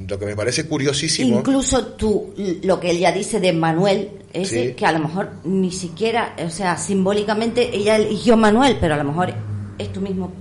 Lo 0.07 0.17
que 0.19 0.25
me 0.25 0.35
parece 0.35 0.65
curiosísimo... 0.65 1.39
Incluso 1.39 1.85
tú, 1.87 2.33
lo 2.63 2.79
que 2.79 2.91
ella 2.91 3.11
dice 3.11 3.39
de 3.39 3.51
Manuel, 3.53 4.11
ese 4.31 4.69
Sí. 4.69 4.73
que 4.73 4.85
a 4.85 4.91
lo 4.93 4.99
mejor 4.99 5.31
ni 5.43 5.71
siquiera, 5.71 6.35
o 6.45 6.49
sea, 6.49 6.77
simbólicamente 6.77 7.75
ella 7.75 7.97
eligió 7.97 8.35
Manuel, 8.37 8.77
pero 8.79 8.95
a 8.95 8.97
lo 8.97 9.03
mejor 9.03 9.33
es 9.77 9.91
tu 9.93 10.01
mismo 10.01 10.31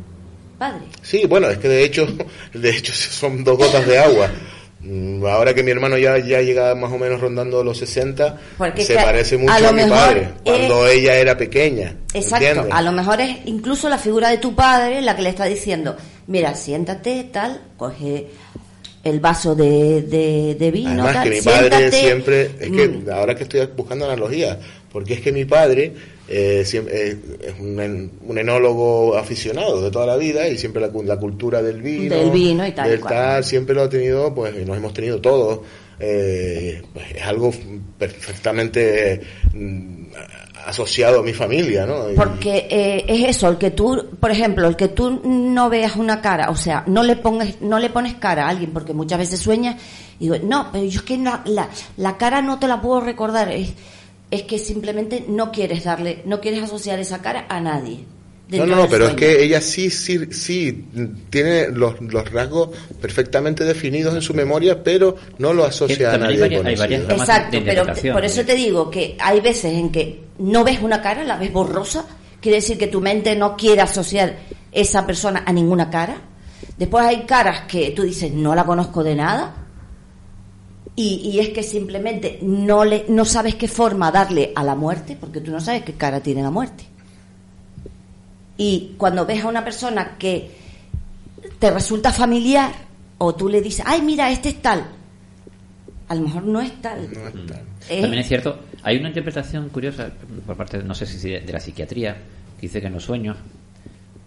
padre. 0.59 0.83
Sí, 1.03 1.27
bueno, 1.27 1.49
es 1.49 1.59
que 1.59 1.69
de 1.69 1.85
hecho, 1.85 2.07
de 2.55 2.71
hecho 2.71 2.93
son 2.93 3.43
dos 3.45 3.59
gotas 3.59 3.87
de 3.87 3.99
agua. 3.99 4.31
Mm, 4.85 5.24
Ahora 5.26 5.55
que 5.55 5.62
mi 5.62 5.70
hermano 5.70 5.97
ya, 5.97 6.18
ya 6.18 6.41
llega 6.43 6.74
más 6.74 6.91
o 6.93 6.99
menos 6.99 7.20
rondando 7.20 7.62
los 7.62 7.78
60, 7.78 8.37
Porque 8.59 8.85
se 8.85 8.95
parece 8.97 9.37
mucho 9.39 9.53
a, 9.53 9.61
lo 9.61 9.72
mi 9.72 9.85
padre, 9.85 10.28
cuando 10.45 10.89
ella 10.89 11.16
era 11.16 11.37
pequeña. 11.37 11.95
Exacto, 12.12 12.45
¿entiendes? 12.47 12.72
a 12.74 12.83
lo 12.83 12.93
mejor 12.93 13.20
es 13.20 13.37
incluso 13.45 13.89
la 13.89 13.99
figura 13.99 14.30
de 14.30 14.39
tu 14.39 14.55
padre 14.55 15.01
la 15.01 15.14
que 15.14 15.22
le 15.22 15.28
está 15.28 15.45
diciendo, 15.45 15.97
mira, 16.26 16.55
siéntate, 16.55 17.28
tal, 17.33 17.61
coge 17.76 18.26
el 19.05 19.18
vaso 19.20 19.55
de, 19.55 20.03
de, 20.03 20.55
de 20.59 20.70
vino, 20.70 20.91
Además 20.91 21.12
tal, 21.14 21.24
que 21.24 21.30
mi 21.30 21.41
padre 21.43 21.68
siéntate. 21.70 21.91
siempre, 22.01 22.43
es 22.43 22.70
que 22.70 22.89
Mm, 22.89 23.11
ahora 23.11 23.35
que 23.35 23.43
estoy 23.45 23.66
buscando 23.76 24.05
analogías, 24.05 24.59
porque 24.93 25.14
es 25.14 25.20
que 25.20 25.32
mi 25.32 25.45
padre 25.45 25.93
eh, 26.28 26.62
siempre, 26.64 27.11
eh, 27.12 27.18
es 27.49 27.55
un, 27.59 28.11
un 28.26 28.38
enólogo 28.38 29.16
aficionado 29.16 29.82
de 29.82 29.90
toda 29.90 30.07
la 30.07 30.16
vida 30.16 30.47
y 30.49 30.57
siempre 30.59 30.80
la, 30.82 30.90
la 31.05 31.16
cultura 31.18 31.62
del 31.62 31.80
vino, 31.82 32.14
Del 32.14 32.30
vino 32.30 32.66
y 32.66 32.72
tal 32.72 32.88
del 32.90 33.01
tal, 33.01 33.43
siempre 33.45 33.74
lo 33.74 33.82
ha 33.82 33.88
tenido, 33.88 34.34
pues 34.34 34.55
y 34.61 34.64
nos 34.64 34.76
hemos 34.76 34.93
tenido 34.95 35.20
todos. 35.20 35.61
Eh, 36.05 36.82
pues, 36.93 37.07
es 37.14 37.22
algo 37.22 37.53
perfectamente 37.99 39.20
mm, 39.53 40.05
asociado 40.66 41.20
a 41.20 41.22
mi 41.22 41.32
familia, 41.32 41.86
¿no? 41.86 42.11
Y- 42.11 42.14
Porque 42.14 42.66
eh, 42.70 43.05
es 43.09 43.36
eso, 43.36 43.49
el 43.49 43.59
que 43.59 43.70
tú, 43.70 44.07
por 44.18 44.30
ejemplo, 44.30 44.66
el 44.68 44.76
que 44.76 44.88
tú 44.88 45.20
no 45.24 45.68
veas 45.70 45.97
una 45.97 46.20
cara, 46.20 46.51
o 46.51 46.57
sea, 46.57 46.84
no 46.86 47.03
le 47.03 47.16
pongas, 47.16 47.61
no 47.61 47.78
le 47.78 47.90
pones 47.90 48.14
cara 48.14 48.47
a 48.47 48.49
alguien, 48.51 48.72
porque 48.72 48.93
muchas 48.93 49.18
veces 49.18 49.40
sueñas 49.40 49.76
y 50.18 50.24
digo, 50.28 50.36
no, 50.45 50.68
pero 50.72 50.84
yo 50.84 51.01
es 51.01 51.03
que 51.03 51.18
la, 51.18 51.43
la, 51.47 51.68
la 51.97 52.16
cara 52.16 52.43
no 52.43 52.59
te 52.59 52.68
la 52.68 52.80
puedo 52.80 53.01
recordar, 53.01 53.51
es, 53.51 53.72
es 54.33 54.43
que 54.45 54.59
simplemente 54.59 55.24
no 55.28 55.53
quieres 55.53 55.85
darle, 55.85 56.22
no 56.24 56.41
quieres 56.41 56.62
asociar 56.62 56.99
esa 56.99 57.20
cara 57.20 57.45
a 57.51 57.61
nadie. 57.61 58.01
No, 58.49 58.66
no, 58.66 58.76
no, 58.76 58.89
pero 58.89 59.07
es 59.09 59.14
que 59.14 59.43
ella 59.45 59.61
sí, 59.61 59.89
sí, 59.91 60.26
sí, 60.33 60.87
tiene 61.30 61.68
los, 61.68 62.01
los 62.01 62.30
rasgos 62.30 62.70
perfectamente 63.01 63.62
definidos 63.64 64.14
en 64.14 64.22
su 64.22 64.33
memoria, 64.35 64.83
pero 64.83 65.16
no 65.39 65.53
lo 65.53 65.64
asocia 65.64 66.11
a 66.11 66.14
hay 66.14 66.20
nadie 66.20 66.41
varias- 66.41 66.64
hay 66.66 66.76
varias 66.76 67.11
Exacto, 67.11 67.57
de 67.59 67.62
pero 67.62 67.85
por 68.12 68.24
eso 68.24 68.45
te 68.45 68.55
digo 68.55 68.91
que 68.91 69.16
hay 69.20 69.41
veces 69.41 69.72
en 69.74 69.91
que 69.93 70.20
no 70.39 70.64
ves 70.64 70.80
una 70.83 71.01
cara, 71.03 71.24
la 71.24 71.37
ves 71.37 71.53
borrosa, 71.53 72.07
quiere 72.41 72.57
decir 72.57 72.76
que 72.78 72.89
tu 72.89 73.01
mente 73.03 73.37
no 73.37 73.55
quiere 73.57 73.83
asociar 73.83 74.39
esa 74.72 75.07
persona 75.07 75.45
a 75.47 75.53
ninguna 75.53 75.89
cara. 75.91 76.16
Después 76.78 77.05
hay 77.05 77.24
caras 77.24 77.62
que 77.68 77.91
tú 77.91 78.03
dices, 78.03 78.33
no 78.33 78.55
la 78.55 78.64
conozco 78.64 79.05
de 79.05 79.14
nada, 79.14 79.62
y, 80.95 81.30
y 81.30 81.40
es 81.40 81.51
que 81.51 81.62
simplemente 81.62 82.38
no, 82.43 82.84
le, 82.84 83.07
no 83.09 83.24
sabes 83.24 83.55
qué 83.55 83.68
forma 83.68 84.11
darle 84.11 84.53
a 84.55 84.62
la 84.62 84.74
muerte, 84.74 85.16
porque 85.18 85.40
tú 85.40 85.51
no 85.51 85.61
sabes 85.61 85.82
qué 85.82 85.95
cara 85.95 86.20
tiene 86.20 86.43
la 86.43 86.51
muerte. 86.51 86.84
Y 88.59 88.95
cuando 88.99 89.24
ves 89.24 89.43
a 89.43 89.49
una 89.49 89.64
persona 89.64 90.16
que 90.18 90.51
te 91.59 91.70
resulta 91.70 92.12
familiar, 92.12 92.72
o 93.18 93.34
tú 93.34 93.49
le 93.49 93.62
dices, 93.62 93.84
ay, 93.86 94.03
mira, 94.03 94.30
este 94.30 94.51
es 94.51 94.61
tal, 94.61 94.84
a 96.09 96.14
lo 96.14 96.20
mejor 96.22 96.45
no 96.45 96.61
es 96.61 96.80
tal. 96.82 97.09
No 97.11 97.26
es 97.26 97.47
tal. 97.47 97.62
¿eh? 97.88 98.01
También 98.03 98.20
es 98.20 98.28
cierto, 98.28 98.59
hay 98.82 98.99
una 98.99 99.09
interpretación 99.09 99.70
curiosa 99.70 100.11
por 100.47 100.57
parte, 100.57 100.82
no 100.82 100.95
sé 100.95 101.07
si 101.07 101.30
de, 101.30 101.40
de 101.40 101.53
la 101.53 101.61
psiquiatría, 101.61 102.14
que 102.61 102.66
dice 102.66 102.80
que 102.82 102.88
en 102.88 102.93
los 102.93 103.05
sueños, 103.05 103.38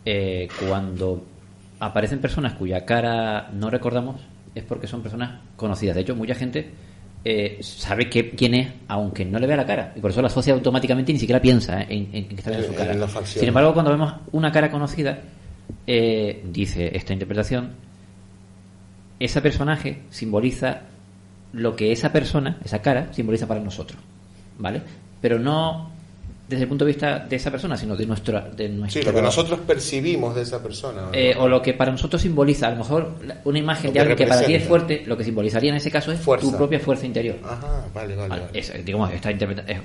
eh, 0.03 0.47
cuando 0.67 1.23
aparecen 1.79 2.19
personas 2.19 2.53
cuya 2.53 2.85
cara 2.85 3.49
no 3.53 3.69
recordamos, 3.69 4.21
es 4.55 4.63
porque 4.63 4.87
son 4.87 5.01
personas 5.03 5.41
conocidas. 5.55 5.95
De 5.95 6.01
hecho, 6.01 6.15
mucha 6.15 6.33
gente 6.33 6.69
eh, 7.23 7.57
sabe 7.61 8.09
que, 8.09 8.31
quién 8.31 8.53
es, 8.55 8.67
aunque 8.87 9.25
no 9.25 9.37
le 9.39 9.47
vea 9.47 9.57
la 9.57 9.65
cara, 9.65 9.93
y 9.95 9.99
por 9.99 10.11
eso 10.11 10.21
la 10.21 10.27
asocia 10.27 10.53
automáticamente 10.53 11.11
y 11.11 11.15
ni 11.15 11.19
siquiera 11.19 11.41
piensa 11.41 11.81
eh, 11.83 11.87
en, 11.89 12.09
en 12.13 12.27
que 12.29 12.35
está 12.35 12.49
viendo 12.51 12.67
su 12.67 12.73
En- 12.73 12.77
cara. 12.77 12.93
en. 12.93 13.25
Sin 13.25 13.47
embargo, 13.47 13.73
cuando 13.73 13.91
vemos 13.91 14.13
una 14.31 14.51
cara 14.51 14.71
conocida, 14.71 15.19
eh, 15.87 16.43
dice 16.51 16.95
esta 16.95 17.13
interpretación, 17.13 17.71
ese 19.19 19.41
personaje 19.41 20.01
simboliza 20.09 20.81
lo 21.53 21.75
que 21.75 21.91
esa 21.91 22.11
persona, 22.11 22.57
esa 22.63 22.81
cara, 22.81 23.11
simboliza 23.13 23.47
para 23.47 23.59
nosotros, 23.61 23.99
¿vale? 24.59 24.81
Pero 25.21 25.39
no 25.39 25.89
desde 26.47 26.63
el 26.63 26.69
punto 26.69 26.85
de 26.85 26.91
vista 26.91 27.19
de 27.19 27.35
esa 27.37 27.49
persona, 27.49 27.75
sino 27.75 27.95
de 27.95 28.05
nuestra, 28.05 28.41
de 28.41 28.69
nuestro 28.69 29.01
Sí, 29.01 29.07
lo 29.07 29.13
que 29.15 29.21
nosotros 29.21 29.59
percibimos 29.65 30.35
de 30.35 30.43
esa 30.43 30.61
persona. 30.61 31.01
¿no? 31.03 31.09
eh, 31.11 31.35
o 31.39 31.47
lo 31.47 31.59
que 31.61 31.73
para 31.73 31.91
nosotros 31.91 32.21
simboliza, 32.21 32.67
a 32.67 32.71
lo 32.71 32.77
mejor 32.77 33.13
una 33.45 33.57
imagen 33.57 33.85
Lo 33.85 33.93
de 33.93 33.93
que 33.93 33.99
algo 34.01 34.15
que 34.15 34.27
para 34.27 34.45
ti 34.45 34.53
es 34.53 34.63
fuerte, 34.63 35.03
lo 35.07 35.17
que 35.17 35.23
simbolizaría 35.23 35.71
en 35.71 35.77
ese 35.77 35.89
caso 35.89 36.11
es 36.11 36.19
Fuerza. 36.19 36.45
tu 36.49 36.55
propia 36.55 36.79
fuerza 36.79 37.05
interior. 37.07 37.37
Ajá, 37.43 37.85
vale, 37.93 38.15
vale. 38.15 38.29
Vale, 38.29 38.43
es, 38.53 38.71
digamos, 38.85 39.11
está 39.11 39.31
interpreta- 39.31 39.63
es- 39.67 39.79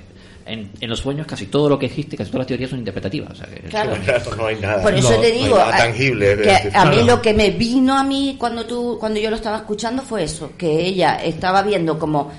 en, 0.45 0.71
en 0.79 0.89
los 0.89 0.99
sueños 0.99 1.25
casi 1.27 1.45
todo 1.47 1.69
lo 1.69 1.77
que 1.79 1.85
existe, 1.87 2.17
casi 2.17 2.29
todas 2.31 2.41
las 2.41 2.47
teorías 2.47 2.69
son 2.69 2.79
interpretativas. 2.79 3.31
o 3.31 3.35
sea, 3.35 3.47
que- 3.47 3.61
Claro. 3.61 3.93
Claro, 4.03 4.35
no 4.35 4.45
hay 4.47 4.55
nada. 4.57 4.83
Por 4.83 4.93
eso 4.93 5.11
no, 5.11 5.19
te 5.19 5.31
digo, 5.31 5.55
a- 5.55 5.71
tangible. 5.77 6.25
que 6.35 6.35
decir, 6.35 6.71
a 6.75 6.85
mí 6.85 7.03
lo 7.03 7.21
que 7.21 7.33
me 7.33 7.49
vino 7.51 7.97
a 7.97 8.03
mí 8.03 8.35
cuando 8.39 8.65
tú, 8.65 8.97
cuando 8.99 9.19
yo 9.19 9.29
lo 9.31 9.35
estaba 9.37 9.57
escuchando 9.57 10.01
fue 10.03 10.23
eso, 10.23 10.51
que 10.57 10.85
ella 10.85 11.15
estaba 11.23 11.61
viendo 11.63 11.97
como 11.97 12.31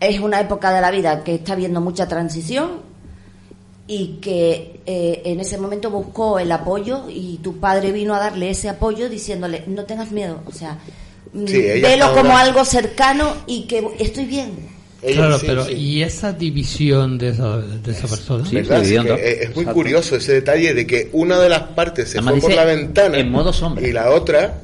es 0.00 0.20
una 0.20 0.40
época 0.40 0.72
de 0.72 0.80
la 0.80 0.90
vida 0.90 1.24
que 1.24 1.36
está 1.36 1.54
viendo 1.54 1.80
mucha 1.80 2.06
transición 2.06 2.85
y 3.88 4.18
que 4.20 4.80
eh, 4.86 5.22
en 5.24 5.40
ese 5.40 5.58
momento 5.58 5.90
buscó 5.90 6.38
el 6.38 6.50
apoyo 6.52 7.04
y 7.08 7.38
tu 7.38 7.58
padre 7.58 7.92
vino 7.92 8.14
a 8.14 8.18
darle 8.18 8.50
ese 8.50 8.68
apoyo 8.68 9.08
diciéndole 9.08 9.62
no 9.68 9.84
tengas 9.84 10.10
miedo, 10.10 10.40
o 10.46 10.52
sea, 10.52 10.78
mm, 11.32 11.46
Sí, 11.46 11.60
velo 11.80 12.06
como 12.08 12.30
ahora- 12.32 12.40
algo 12.40 12.64
cercano 12.64 13.32
y 13.46 13.62
que 13.66 13.86
estoy 13.98 14.24
bien. 14.26 14.74
Claro, 15.06 15.38
sí, 15.38 15.44
pero 15.46 15.64
sí. 15.66 15.72
¿y 15.74 16.02
esa 16.02 16.32
división 16.32 17.16
de 17.18 17.28
esa, 17.28 17.58
de 17.58 17.92
esa 17.92 18.08
persona? 18.08 18.44
Sí, 18.48 18.56
es, 18.56 18.68
muy 18.68 18.78
Exacto. 18.98 19.72
curioso 19.72 20.16
ese 20.16 20.32
detalle 20.32 20.74
de 20.74 20.84
que 20.86 21.10
una 21.12 21.38
de 21.38 21.48
las 21.48 21.62
partes 21.62 22.08
se 22.08 22.18
Además 22.18 22.40
fue 22.40 22.50
por 22.50 22.56
la 22.56 22.64
ventana 22.64 23.18
en 23.18 23.30
modo 23.30 23.52
sombra. 23.52 23.86
y 23.86 23.92
la 23.92 24.10
otra 24.10 24.62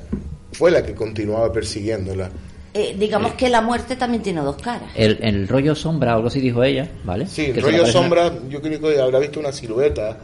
fue 0.53 0.71
la 0.73 0.83
que 0.83 0.95
continuaba 0.95 1.53
persiguiéndola. 1.53 2.31
Eh, 2.75 2.97
digamos 2.99 3.33
que 3.35 3.51
la 3.51 3.61
muerte 3.61 3.97
también 3.97 4.23
tiene 4.23 4.41
dos 4.41 4.57
caras. 4.57 4.91
El, 4.95 5.19
el 5.21 5.47
rollo 5.47 5.75
sombra, 5.75 6.15
algo 6.15 6.29
así 6.29 6.41
dijo 6.41 6.65
ella, 6.65 6.89
¿vale? 7.05 7.27
Sí, 7.27 7.53
le 7.53 7.61
rollo 7.61 7.83
una- 7.83 7.93
sombra, 7.93 8.33
yo 8.49 8.63
creo 8.63 8.81
que 8.81 8.99
habrá 9.01 9.19
visto 9.19 9.41
una 9.41 9.53
silueta 9.53 10.17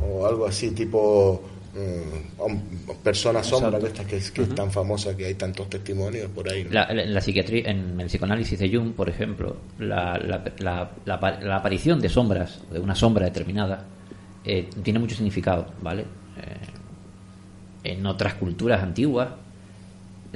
o 0.00 0.24
algo 0.24 0.46
así, 0.46 0.70
tipo 0.70 1.42
mm, 1.74 2.90
persona 3.02 3.42
sombra, 3.42 3.78
de 3.80 3.88
estas 3.88 4.06
que, 4.06 4.16
es- 4.18 4.30
que 4.30 4.42
es 4.42 4.54
tan 4.54 4.70
famosa 4.70 5.16
que 5.16 5.26
hay 5.26 5.34
tantos 5.34 5.68
testimonios 5.68 6.30
por 6.30 6.48
ahí. 6.48 6.62
¿no? 6.64 6.70
La, 6.70 6.84
en 6.84 7.12
la 7.12 7.20
psiquiatría, 7.20 7.70
en 7.70 8.00
el 8.00 8.06
psicoanálisis 8.06 8.58
de 8.58 8.68
Jung, 8.74 8.92
por 8.92 9.08
ejemplo, 9.08 9.56
la, 9.80 10.16
la, 10.18 10.44
la- 10.58 10.90
la 11.04 11.14
apa- 11.14 11.40
la 11.40 11.56
aparición 11.56 12.00
de 12.00 12.08
sombras, 12.08 12.60
de 12.70 12.78
una 12.78 12.94
sombra 12.94 13.24
determinada, 13.26 13.84
eh, 14.44 14.68
tiene 14.84 15.00
mucho 15.00 15.16
significado, 15.16 15.66
¿vale? 15.82 16.02
Eh, 16.02 17.94
en 17.94 18.06
otras 18.06 18.34
culturas 18.34 18.82
antiguas, 18.82 19.28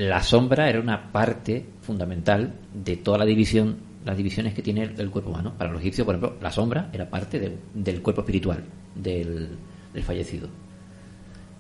la 0.01 0.23
sombra 0.23 0.69
era 0.71 0.81
una 0.81 1.13
parte 1.13 1.67
fundamental 1.83 2.55
de 2.73 2.97
toda 2.97 3.19
la 3.19 3.25
división, 3.27 3.77
las 4.05 4.17
divisiones 4.17 4.55
que 4.55 4.63
tiene 4.63 4.85
el, 4.97 5.11
cuerpo 5.11 5.29
humano. 5.31 5.53
Para 5.59 5.71
los 5.71 5.81
egipcios, 5.83 6.07
por 6.07 6.15
ejemplo, 6.15 6.39
la 6.41 6.51
sombra 6.51 6.89
era 6.93 7.09
parte 7.09 7.39
de- 7.39 7.59
del 7.75 8.01
cuerpo 8.01 8.23
espiritual 8.23 8.65
del, 8.95 9.51
del 9.93 10.03
fallecido. 10.03 10.49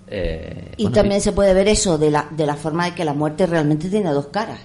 Eh, 0.06 0.72
Y 0.78 0.84
bueno, 0.84 0.94
también 0.94 1.20
se 1.20 1.32
puede 1.32 1.52
ver 1.54 1.68
eso 1.68 1.98
de 1.98 2.10
la, 2.10 2.26
de 2.30 2.46
la 2.46 2.56
forma 2.56 2.86
de 2.86 2.94
que 2.94 3.04
la 3.04 3.12
muerte 3.14 3.46
realmente 3.46 3.88
tiene 3.88 4.10
dos 4.10 4.28
caras. 4.28 4.58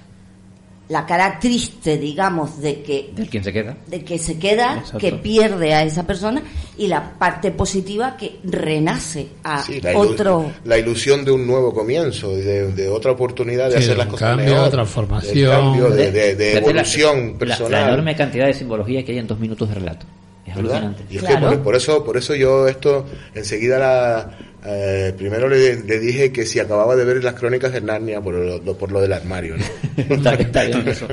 La 0.88 1.04
cara 1.06 1.40
triste, 1.40 1.98
digamos, 1.98 2.62
de 2.62 2.84
que 2.84 3.10
del 3.16 3.28
quien 3.28 3.44
se 3.44 3.52
queda. 3.52 3.76
de 3.88 4.04
que 4.04 4.20
se 4.20 4.38
queda, 4.38 4.76
Exacto. 4.78 5.00
que 5.00 5.14
pierde 5.14 5.74
a 5.74 5.82
esa 5.84 6.06
persona, 6.06 6.44
y 6.78 6.86
la 6.88 7.14
parte 7.18 7.50
positiva 7.52 8.16
que 8.18 8.38
renace 8.44 9.28
a 9.44 9.64
Sí, 9.64 9.82
la, 9.82 9.98
otro. 9.98 10.52
la 10.64 10.78
ilusión 10.78 11.26
de 11.26 11.32
un 11.32 11.48
nuevo 11.48 11.74
comienzo, 11.74 12.36
de, 12.36 12.72
de 12.74 12.88
otra 12.88 13.12
oportunidad 13.14 13.66
de 13.66 13.72
Sí, 13.72 13.78
hacer 13.78 13.90
de 13.92 13.98
las 13.98 14.08
cosas 14.08 14.30
cambio, 14.38 14.54
mejor, 14.54 14.70
transformación. 14.70 15.34
de 15.36 15.46
cambio, 15.50 15.90
de, 15.90 16.12
de- 16.12 16.36
de 16.36 16.54
la- 16.54 16.60
evolución 16.60 17.32
la- 17.34 17.38
personal. 17.40 17.72
La, 17.72 17.88
enorme 17.88 18.16
cantidad 18.16 18.46
de 18.46 18.54
simbología 18.54 19.04
que 19.04 19.12
hay 19.14 19.18
en 19.18 19.28
dos 19.28 19.40
minutos 19.40 19.68
de 19.70 19.76
relato. 19.76 20.06
Es 20.46 20.54
¿verdad? 20.56 20.72
alucinante. 20.78 21.04
Y 21.12 21.18
es 21.18 21.24
Claro. 21.24 21.50
que 21.50 21.56
por, 21.56 21.64
por 21.64 21.76
eso, 21.76 22.04
por 22.06 22.18
eso 22.18 22.36
yo 22.36 22.68
esto 22.68 23.08
enseguida 23.34 23.80
la, 23.80 24.38
eh, 24.68 25.14
primero 25.18 25.48
le, 25.48 25.84
le 25.84 26.00
dije 26.00 26.32
que 26.32 26.46
si 26.46 26.60
acababa 26.60 26.96
de 26.96 27.06
ver 27.06 27.24
las 27.24 27.36
crónicas 27.36 27.72
de 27.74 27.82
Narnia 27.82 28.22
por 28.22 28.34
lo, 28.34 28.58
lo- 28.60 28.78
por 28.78 28.92
lo 28.92 29.00
del 29.02 29.14
armario, 29.14 29.56
¿no? 29.58 29.66
Está- 30.16 30.34
está 30.36 30.64
bien 30.64 30.88
eso. 30.88 31.08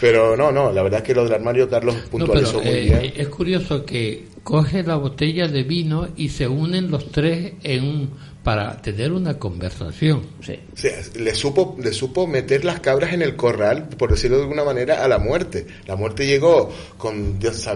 pero 0.00 0.36
no, 0.36 0.50
no, 0.50 0.72
la 0.72 0.82
verdad 0.82 1.00
es 1.00 1.06
que 1.06 1.14
lo 1.14 1.24
del 1.24 1.34
armario 1.34 1.68
Carlos 1.68 1.94
No, 1.96 2.10
puntualizó 2.10 2.58
pero 2.60 2.70
muy 2.70 2.78
eh, 2.78 2.82
bien. 3.00 3.12
es 3.16 3.28
curioso 3.28 3.84
que 3.84 4.24
coge 4.42 4.82
la 4.82 4.96
botella 4.96 5.48
de 5.48 5.62
vino 5.62 6.08
y 6.16 6.28
se 6.28 6.46
unen 6.48 6.90
los 6.90 7.10
tres 7.10 7.52
en 7.62 7.84
un, 7.84 8.10
para 8.42 8.76
tener 8.82 9.10
una 9.12 9.38
conversación. 9.38 10.20
Sí. 10.42 10.58
O 10.72 10.76
sea, 10.76 10.92
le 11.18 11.34
supo, 11.34 11.76
le 11.82 11.92
supo 11.94 12.26
meter 12.26 12.62
las 12.64 12.80
cabras 12.80 13.14
en 13.14 13.22
el 13.22 13.36
corral, 13.36 13.88
por 13.96 14.10
decirlo 14.10 14.36
de 14.36 14.42
alguna 14.42 14.64
manera, 14.64 15.02
a 15.02 15.08
la 15.08 15.18
muerte. 15.18 15.66
La 15.86 15.96
muerte 15.96 16.26
llegó 16.26 16.70
con, 16.98 17.38
Dios 17.38 17.66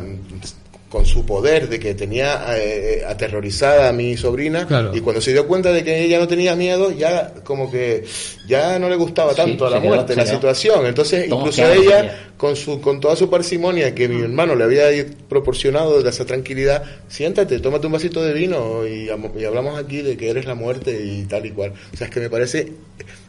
con 0.89 1.05
su 1.05 1.27
poder 1.27 1.69
de 1.69 1.79
que 1.79 1.95
tenía 1.95 2.45
eh, 2.57 3.03
aterrorizada 3.07 3.91
a 3.91 3.93
mi 3.93 4.17
sobrina 4.17 4.67
Claro. 4.67 4.91
y 4.97 5.01
cuando 5.01 5.21
se 5.21 5.33
dio 5.33 5.47
cuenta 5.47 5.71
de 5.71 5.85
que 5.85 6.05
ella 6.05 6.19
no 6.19 6.27
tenía 6.27 6.57
miedo, 6.57 6.91
ya 6.93 7.35
como 7.45 7.71
que 7.71 8.05
ya 8.47 8.79
no 8.79 8.89
le 8.89 8.97
gustaba 8.97 9.33
Sí, 9.33 9.37
tanto 9.37 9.67
a 9.67 9.71
la 9.71 9.81
quedó- 9.83 9.89
muerte 9.89 10.17
la 10.17 10.25
situación. 10.25 10.87
Entonces, 10.87 11.29
Todos 11.29 11.59
incluso 11.59 11.73
ella, 11.73 12.31
con 12.39 12.57
su 12.57 12.81
con 12.81 13.01
toda 13.01 13.17
su 13.17 13.29
parsimonia 13.29 13.95
que 13.95 14.09
mi 14.09 14.23
hermano 14.23 14.55
le 14.55 14.65
había 14.65 14.87
proporcionado 15.29 16.03
de 16.03 16.09
esa 16.09 16.25
tranquilidad, 16.25 16.83
siéntate, 17.09 17.59
tómate 17.61 17.87
un 17.87 17.93
vasito 17.93 18.25
de 18.25 18.33
vino 18.33 18.87
y, 18.87 19.11
y 19.39 19.45
hablamos 19.45 19.79
aquí 19.79 20.01
de 20.01 20.17
que 20.17 20.31
eres 20.31 20.47
la 20.47 20.55
muerte 20.55 20.99
y 21.05 21.25
tal 21.25 21.45
y 21.45 21.51
cual. 21.51 21.75
O 21.93 21.97
sea, 21.99 22.07
es 22.07 22.13
que 22.15 22.21
me 22.21 22.31
parece, 22.31 22.73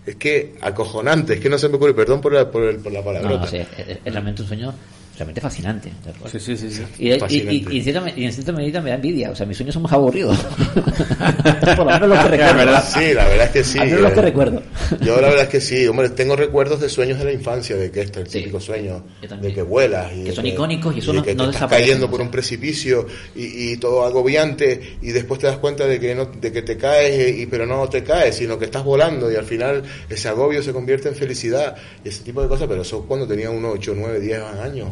es 0.05 0.15
que 0.15 0.53
acojonante, 0.61 1.33
es 1.33 1.39
que 1.41 1.49
no 1.49 1.57
se 1.57 1.67
me 1.67 1.75
ocurre, 1.75 1.93
perdón 1.93 2.21
por 2.21 2.31
la, 2.31 2.49
por 2.49 2.63
el- 2.63 2.77
por 2.77 2.93
la 2.93 2.99
No, 2.99 3.05
palabrota. 3.05 3.41
no, 3.41 3.47
sí, 3.47 3.57
es, 3.57 3.67
es- 3.79 3.97
es 4.05 4.13
realmente 4.13 4.43
un 4.43 4.47
sueño 4.47 4.73
realmente 5.19 5.41
fascinante. 5.41 5.91
Sí, 6.31 6.39
sí, 6.39 6.57
sí. 6.57 6.71
sí. 6.71 6.83
Y, 6.97 7.09
y- 7.09 7.77
en 7.77 7.83
cierta, 7.83 8.01
me- 8.01 8.13
y 8.15 8.23
en 8.25 8.33
cierta 8.33 8.51
medida 8.51 8.81
me 8.81 8.89
da 8.89 8.95
envidia. 8.95 9.31
O 9.31 9.35
sea, 9.35 9.45
mis 9.45 9.57
sueños 9.57 9.73
son 9.73 9.83
más 9.83 9.91
aburridos. 9.91 10.37
Por 11.75 11.77
lo 11.79 11.85
menos 11.85 12.09
los 12.09 12.19
que 12.19 12.29
recuerdo. 12.37 12.81
Sí, 12.81 13.13
la 13.13 13.27
verdad 13.27 13.45
es 13.45 13.51
que 13.51 13.63
sí. 13.63 13.79
Al 13.79 13.85
menos 13.87 14.01
los 14.01 14.11
eh, 14.11 14.15
que 14.15 14.21
recuerdo. 14.21 14.63
Yo 15.01 15.15
la 15.21 15.27
verdad 15.27 15.43
es 15.43 15.49
que 15.49 15.61
sí, 15.61 15.87
hombre, 15.87 16.09
tengo 16.09 16.35
recuerdos 16.35 16.79
de 16.79 16.89
sueños 16.89 17.19
de 17.19 17.25
la 17.25 17.31
infancia, 17.33 17.75
de 17.75 17.91
que 17.91 18.01
este 18.01 18.21
es 18.21 18.25
el 18.27 18.31
típico 18.31 18.59
sueño, 18.59 19.03
de 19.41 19.53
que 19.53 19.61
vuelas. 19.61 20.11
Y 20.15 20.23
Que 20.23 20.31
son 20.33 20.45
icónicos 20.45 20.95
y 20.95 20.99
eso 20.99 21.13
no- 21.13 21.23
que 21.23 21.35
no 21.35 21.45
te 21.49 21.51
estás 21.55 21.69
cayendo 21.69 22.09
por 22.09 22.21
un 22.21 22.29
precipicio 22.31 23.05
y, 23.35 23.71
y 23.73 23.77
todo 23.77 24.03
agobiante 24.05 24.97
y 25.01 25.11
después 25.11 25.39
te 25.39 25.47
das 25.47 25.57
cuenta 25.57 25.85
de 25.85 25.99
que 25.99 26.15
no, 26.15 26.25
de 26.25 26.51
que 26.51 26.61
te 26.61 26.77
caes 26.77 27.11
eh, 27.19 27.35
y 27.39 27.45
pero 27.45 27.65
no 27.65 27.87
te 27.89 28.03
caes, 28.03 28.35
sino 28.35 28.57
que 28.57 28.65
estás 28.65 28.83
volando 28.83 29.31
y 29.31 29.35
al 29.35 29.45
final 29.45 29.83
ese 30.09 30.27
agobio 30.29 30.63
se 30.63 30.71
convierte 30.73 31.09
en 31.09 31.15
felicidad 31.15 31.75
y 32.03 32.09
ese 32.09 32.23
tipo 32.23 32.41
de 32.41 32.47
cosas, 32.47 32.67
pero 32.67 32.81
eso 32.81 33.03
cuando 33.05 33.27
tenía 33.27 33.49
unos 33.49 33.73
8, 33.75 33.93
9, 33.97 34.19
10 34.19 34.39
años. 34.61 34.87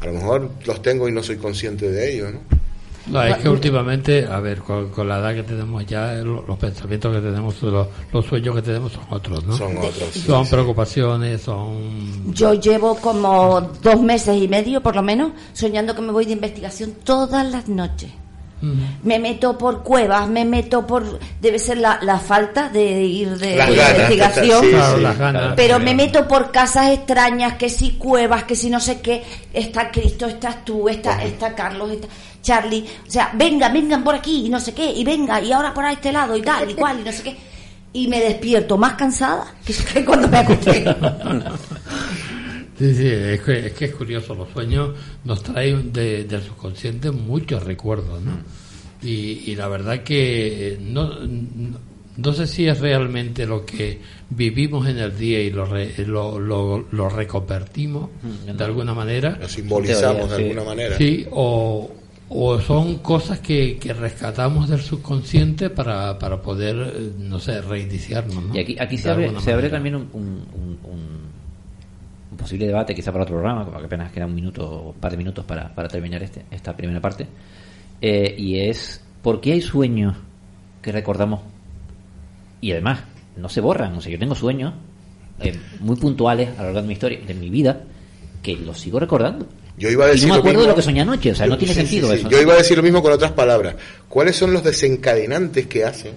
A 0.00 0.06
lo 0.06 0.12
mejor 0.12 0.50
los 0.66 0.82
tengo 0.82 1.08
y 1.08 1.12
no 1.12 1.22
soy 1.22 1.36
consciente 1.36 1.90
de 1.90 2.14
ello, 2.14 2.30
¿no? 2.32 2.40
No, 3.06 3.22
es 3.22 3.38
que 3.38 3.48
últimamente, 3.48 4.26
a 4.26 4.38
ver, 4.38 4.58
con, 4.58 4.90
con 4.90 5.08
la 5.08 5.18
edad 5.18 5.34
que 5.34 5.42
tenemos 5.42 5.86
ya, 5.86 6.12
lo- 6.16 6.44
los, 6.46 6.58
pensamientos 6.58 7.14
que 7.16 7.22
tenemos, 7.22 7.62
los, 7.62 7.86
los 8.12 8.26
sueños 8.26 8.54
que 8.56 8.60
tenemos 8.60 8.92
son 8.92 9.04
otros, 9.08 9.44
¿no? 9.46 9.56
Son 9.56 9.78
otros. 9.78 10.10
sí, 10.12 10.20
Son 10.20 10.44
sí. 10.44 10.50
preocupaciones, 10.50 11.40
son... 11.40 12.34
Yo 12.34 12.52
llevo 12.52 12.96
como 12.96 13.62
dos 13.82 14.02
meses 14.02 14.36
y 14.36 14.46
medio, 14.46 14.82
por 14.82 14.94
lo 14.94 15.02
menos, 15.02 15.32
soñando 15.54 15.94
que 15.94 16.02
me 16.02 16.12
voy 16.12 16.26
de 16.26 16.32
investigación 16.32 16.92
todas 17.02 17.50
las 17.50 17.66
noches. 17.66 18.10
Me 19.04 19.18
meto 19.18 19.56
por 19.56 19.82
cuevas, 19.82 20.28
me 20.28 20.44
meto 20.44 20.86
por... 20.86 21.18
Debe 21.40 21.58
ser 21.58 21.78
la, 21.78 21.98
la 22.02 22.18
falta 22.18 22.68
de 22.68 23.02
ir 23.04 23.36
de, 23.38 23.56
Las 23.56 23.68
de 23.68 23.76
ganas, 23.76 23.98
investigación. 23.98 24.64
sí, 24.64 24.70
Claro, 24.70 24.96
sí. 24.96 25.02
las 25.02 25.18
ganas. 25.18 25.52
Pero 25.56 25.78
me 25.78 25.94
meto 25.94 26.26
por 26.26 26.50
casas 26.50 26.90
extrañas, 26.90 27.54
que 27.54 27.68
si 27.68 27.92
cuevas, 27.92 28.44
que 28.44 28.56
si 28.56 28.68
no 28.70 28.80
sé 28.80 29.00
qué, 29.00 29.22
está 29.52 29.90
Cristo, 29.90 30.26
estás 30.26 30.64
tú, 30.64 30.88
está, 30.88 31.22
está 31.22 31.54
Carlos, 31.54 31.90
está 31.92 32.08
Charlie, 32.42 32.84
o 33.06 33.10
sea, 33.10 33.30
venga, 33.34 33.68
vengan 33.68 34.02
por 34.02 34.14
aquí 34.14 34.46
y 34.46 34.48
no 34.48 34.58
sé 34.60 34.72
qué, 34.72 34.90
y 34.92 35.04
venga, 35.04 35.40
y 35.40 35.52
ahora 35.52 35.74
por 35.74 35.84
a 35.84 35.92
este 35.92 36.12
lado 36.12 36.36
y 36.36 36.42
tal 36.42 36.70
y 36.70 36.74
cual 36.74 37.00
y 37.00 37.04
no 37.04 37.12
sé 37.12 37.22
qué. 37.22 37.36
Y 37.92 38.06
me 38.08 38.20
despierto 38.20 38.76
más 38.78 38.94
cansada 38.94 39.54
que 39.64 39.72
que 39.74 40.04
cuando 40.06 40.28
me 40.28 40.38
acosté. 40.38 40.84
Sí, 42.78 42.94
sí, 42.94 43.06
es 43.08 43.40
que, 43.40 43.66
es 43.66 43.72
que 43.72 43.84
es 43.86 43.94
curioso, 43.94 44.34
los 44.34 44.48
sueños 44.50 44.90
nos 45.24 45.42
traen 45.42 45.92
de- 45.92 46.24
del 46.24 46.42
subconsciente 46.42 47.10
muchos 47.10 47.62
recuerdos, 47.64 48.22
¿no? 48.22 48.32
Y, 49.02 49.42
y 49.50 49.56
la 49.56 49.68
verdad 49.68 50.02
que 50.02 50.72
eh, 50.74 50.78
no, 50.80 51.08
no, 51.26 51.78
no 52.16 52.32
sé 52.32 52.46
si 52.46 52.66
es 52.66 52.78
realmente 52.80 53.46
lo 53.46 53.64
que 53.64 54.00
vivimos 54.30 54.86
en 54.88 54.98
el 54.98 55.16
día 55.16 55.40
y 55.40 55.50
lo, 55.50 55.64
re- 55.66 55.94
lo, 56.06 56.38
lo, 56.38 56.86
lo 56.90 57.08
reconvertimos 57.08 58.10
de 58.56 58.64
alguna 58.64 58.94
manera, 58.94 59.38
Lo 59.40 59.48
simbolizamos 59.48 60.30
de 60.30 60.36
sí. 60.36 60.42
alguna 60.42 60.64
manera. 60.64 60.96
sí, 60.96 61.26
o, 61.30 61.90
o 62.28 62.60
son 62.60 62.96
cosas 62.98 63.38
que, 63.40 63.76
que 63.78 63.92
rescatamos 63.92 64.68
del 64.68 64.80
subconsciente 64.82 65.70
para, 65.70 66.18
para 66.18 66.42
poder, 66.42 66.76
eh, 66.94 67.10
no 67.18 67.38
sé, 67.38 67.60
reiniciarnos, 67.62 68.44
¿no? 68.44 68.54
Y 68.56 68.58
aquí, 68.60 68.76
aquí 68.78 68.98
se 68.98 69.10
abre, 69.10 69.32
se 69.40 69.52
abre 69.52 69.68
también 69.68 69.94
un, 69.96 70.08
un- 70.12 70.46
un- 70.54 70.78
un- 70.84 70.90
un 70.92 71.17
posible 72.38 72.66
debate, 72.66 72.94
quizá 72.94 73.12
para 73.12 73.24
otro 73.24 73.36
programa, 73.36 73.66
porque 73.70 73.84
apenas 73.86 74.10
queda 74.12 74.24
un 74.24 74.34
minuto, 74.34 74.92
un 74.94 75.00
par 75.00 75.10
de 75.10 75.18
minutos 75.18 75.44
para, 75.44 75.74
para 75.74 75.88
terminar 75.88 76.22
este, 76.22 76.44
esta 76.50 76.74
primera 76.74 77.00
parte. 77.00 77.26
Eh, 78.00 78.34
y 78.38 78.60
es, 78.60 79.02
¿por 79.22 79.40
qué 79.40 79.52
hay 79.52 79.60
sueños 79.60 80.16
que 80.80 80.92
recordamos? 80.92 81.40
Y 82.60 82.72
además, 82.72 83.00
no 83.36 83.48
se 83.48 83.60
borran. 83.60 83.94
O 83.96 84.00
sea, 84.00 84.10
yo 84.12 84.18
tengo 84.18 84.34
sueños 84.34 84.72
eh, 85.40 85.58
muy 85.80 85.96
puntuales 85.96 86.50
a 86.56 86.62
lo 86.62 86.64
largo 86.68 86.80
de 86.82 86.86
mi 86.86 86.92
historia, 86.94 87.20
de 87.26 87.34
mi 87.34 87.50
vida, 87.50 87.82
que 88.42 88.56
los 88.56 88.80
sigo 88.80 88.98
recordando. 88.98 89.46
Yo 89.76 89.90
iba 89.90 90.06
a 90.06 90.08
Y 90.08 90.12
decir 90.12 90.28
no 90.28 90.34
me 90.34 90.38
lo 90.38 90.40
acuerdo 90.40 90.62
de 90.62 90.68
lo 90.68 90.74
que 90.74 90.82
soñé 90.82 91.00
anoche, 91.02 91.30
o 91.32 91.34
sea, 91.34 91.46
no 91.46 91.56
tiene 91.58 91.74
Sí, 91.74 91.80
sí, 91.80 91.86
sentido 91.86 92.08
sí. 92.08 92.20
eso. 92.20 92.30
Yo 92.30 92.40
iba 92.40 92.54
a 92.54 92.56
decir 92.56 92.76
lo 92.76 92.82
mismo 92.82 93.02
con 93.02 93.12
otras 93.12 93.32
palabras. 93.32 93.76
¿Cuáles 94.08 94.34
son 94.36 94.52
los 94.52 94.64
desencadenantes 94.64 95.66
que 95.66 95.84
hacen 95.84 96.14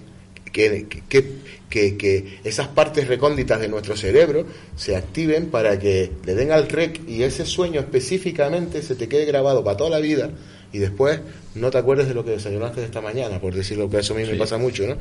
que, 0.51 0.87
que, 0.87 1.03
que, 1.07 1.35
que 1.71 2.39
esas 2.43 2.67
partes 2.67 3.07
recónditas 3.07 3.59
de 3.59 3.67
nuestro 3.67 3.97
cerebro 3.97 4.45
se 4.75 4.95
activen 4.95 5.47
para 5.47 5.79
que 5.79 6.11
le 6.25 6.35
den 6.35 6.51
al 6.51 6.69
rec 6.69 7.01
y 7.07 7.23
ese 7.23 7.45
sueño 7.45 7.79
específicamente 7.79 8.83
se 8.83 8.95
te 8.95 9.07
quede 9.07 9.25
grabado 9.25 9.63
para 9.63 9.77
toda 9.77 9.89
la 9.89 9.99
vida 9.99 10.29
y 10.73 10.79
después 10.79 11.19
no 11.55 11.69
te 11.69 11.77
acuerdes 11.77 12.07
de 12.07 12.13
lo 12.13 12.23
que 12.23 12.31
desayunaste 12.31 12.83
esta 12.83 13.01
mañana, 13.01 13.39
por 13.39 13.53
decirlo 13.53 13.89
que 13.89 13.99
eso 13.99 14.13
a 14.13 14.17
mí 14.17 14.23
me 14.25 14.35
pasa 14.35 14.57
mucho, 14.57 14.87
¿no? 14.87 14.95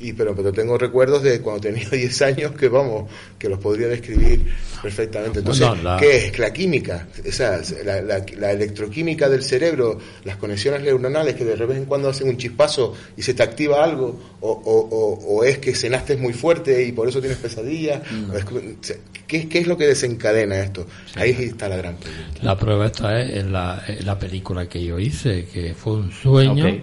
Y 0.00 0.12
pero, 0.14 0.34
pero 0.34 0.52
tengo 0.52 0.76
recuerdos 0.76 1.22
de 1.22 1.40
cuando 1.40 1.60
tenía 1.62 1.88
10 1.92 2.22
años 2.22 2.52
que 2.52 2.68
vamos, 2.68 3.08
que 3.38 3.48
los 3.48 3.58
podría 3.58 3.86
describir 3.88 4.44
perfectamente. 4.82 5.38
Entonces, 5.40 5.66
Bueno, 5.68 5.82
la- 5.82 5.96
¿qué 5.98 6.26
es? 6.26 6.38
La 6.38 6.52
química, 6.52 7.06
esa, 7.24 7.60
la, 7.84 8.02
la- 8.02 8.24
la 8.36 8.50
electroquímica 8.52 9.28
del 9.28 9.42
cerebro, 9.42 9.98
las 10.24 10.36
conexiones 10.36 10.82
neuronales 10.82 11.34
que 11.34 11.44
de 11.44 11.54
vez 11.54 11.76
en 11.78 11.84
cuando 11.84 12.08
hacen 12.08 12.28
un 12.28 12.36
chispazo 12.36 12.94
y 13.16 13.22
se 13.22 13.34
te 13.34 13.42
activa 13.42 13.84
algo, 13.84 14.18
o, 14.40 14.50
o- 14.50 14.88
o- 14.90 15.36
o 15.36 15.44
es 15.44 15.58
que 15.58 15.74
cenaste 15.74 16.16
muy 16.16 16.32
fuerte 16.32 16.82
y 16.84 16.92
por 16.92 17.08
eso 17.08 17.20
tienes 17.20 17.38
pesadillas, 17.38 18.02
o 18.32 18.36
es 18.36 18.44
que- 18.44 18.98
¿qué, 19.26 19.48
qué 19.48 19.58
es 19.60 19.66
lo 19.66 19.76
que 19.76 19.86
desencadena 19.86 20.58
esto? 20.58 20.86
Ahí 21.14 21.30
está 21.30 21.68
la 21.68 21.76
gran 21.76 21.96
pregunta. 21.96 22.40
La 22.42 22.58
prueba 22.58 22.86
está 22.86 23.20
es 23.20 23.36
en 23.36 23.52
la, 23.52 23.82
en 23.86 24.04
la 24.04 24.18
película 24.18 24.68
que 24.68 24.82
yo 24.84 24.98
hice, 24.98 25.46
que 25.46 25.74
fue 25.74 25.91
un 25.94 26.10
sueño, 26.12 26.66
Ok. 26.66 26.74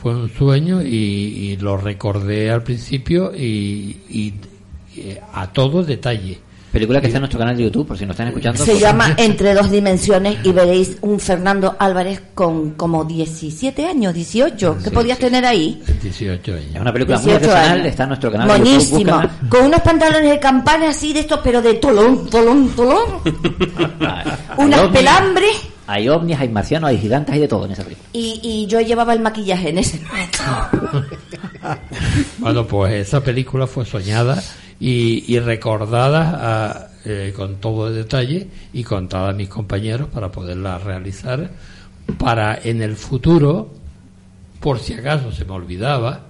fue 0.00 0.14
un 0.14 0.30
sueño 0.30 0.82
y, 0.82 0.86
y 0.86 1.56
lo 1.56 1.76
recordé 1.76 2.50
al 2.50 2.62
principio 2.62 3.32
y, 3.34 3.96
y- 4.10 4.34
y 4.96 5.16
a 5.32 5.46
todo 5.52 5.82
detalle. 5.82 6.38
Película 6.70 7.00
que 7.00 7.06
está 7.06 7.18
en 7.18 7.22
nuestro 7.22 7.38
canal 7.38 7.56
de 7.56 7.62
YouTube, 7.62 7.86
por 7.86 7.96
si 7.96 8.04
nos 8.04 8.14
están 8.14 8.26
escuchando. 8.26 8.64
Se 8.64 8.76
llama 8.80 9.14
Entre 9.16 9.54
dos 9.54 9.70
dimensiones 9.70 10.38
y 10.42 10.50
veréis 10.50 10.98
un 11.02 11.20
Fernando 11.20 11.76
Álvarez 11.78 12.20
con 12.34 12.72
como 12.72 13.04
17 13.04 13.86
años, 13.86 14.12
18. 14.12 14.78
¿Qué 14.82 14.90
podías 14.90 15.18
tener 15.20 15.44
ahí? 15.46 15.80
18 16.02 16.52
años. 16.52 16.64
Es 16.74 16.80
una 16.80 16.92
película 16.92 17.18
muy 17.18 17.26
18 17.26 17.48
artesanal, 17.48 17.78
años. 17.78 17.86
está 17.86 18.02
en 18.02 18.08
nuestro 18.08 18.32
canal 18.32 18.48
de 18.48 18.54
YouTube. 18.54 18.64
Buenísimo. 18.72 18.98
búscala. 18.98 19.30
Con 19.48 19.64
unos 19.66 19.80
pantalones 19.82 20.30
de 20.30 20.38
campana 20.40 20.88
así 20.88 21.12
de 21.12 21.20
estos, 21.20 21.38
pero 21.44 21.62
de 21.62 21.74
tolón, 21.74 22.28
tolón, 22.28 22.68
tolón. 22.70 23.04
Unas 24.58 24.80
pelambres. 24.88 25.56
Hay 25.86 26.08
ovnis, 26.08 26.38
hay 26.38 26.48
marcianos, 26.48 26.88
hay 26.90 26.98
gigantes, 26.98 27.34
hay 27.34 27.40
de 27.40 27.48
todo 27.48 27.66
en 27.66 27.72
esa 27.72 27.82
película. 27.82 28.08
Y, 28.12 28.40
y 28.42 28.66
yo 28.66 28.80
llevaba 28.80 29.12
el 29.12 29.20
maquillaje 29.20 29.68
en 29.68 29.78
ese 29.78 30.00
momento. 30.00 30.38
Bueno, 32.38 32.66
pues 32.66 32.92
esa 33.08 33.22
película 33.22 33.66
fue 33.66 33.84
soñada 33.86 34.42
y, 34.78 35.24
y 35.32 35.38
recordada 35.38 36.32
a- 36.82 36.88
eh, 37.06 37.32
con 37.36 37.56
todo 37.56 37.90
detalle 37.92 38.48
y 38.72 38.82
contada 38.82 39.30
a 39.30 39.32
mis 39.32 39.48
compañeros 39.48 40.08
para 40.08 40.30
poderla 40.32 40.78
realizar 40.78 41.50
para 42.18 42.58
en 42.62 42.80
el 42.82 42.96
futuro, 42.96 43.72
por 44.60 44.78
si 44.78 44.94
acaso 44.94 45.30
se 45.32 45.44
me 45.44 45.52
olvidaba, 45.52 46.20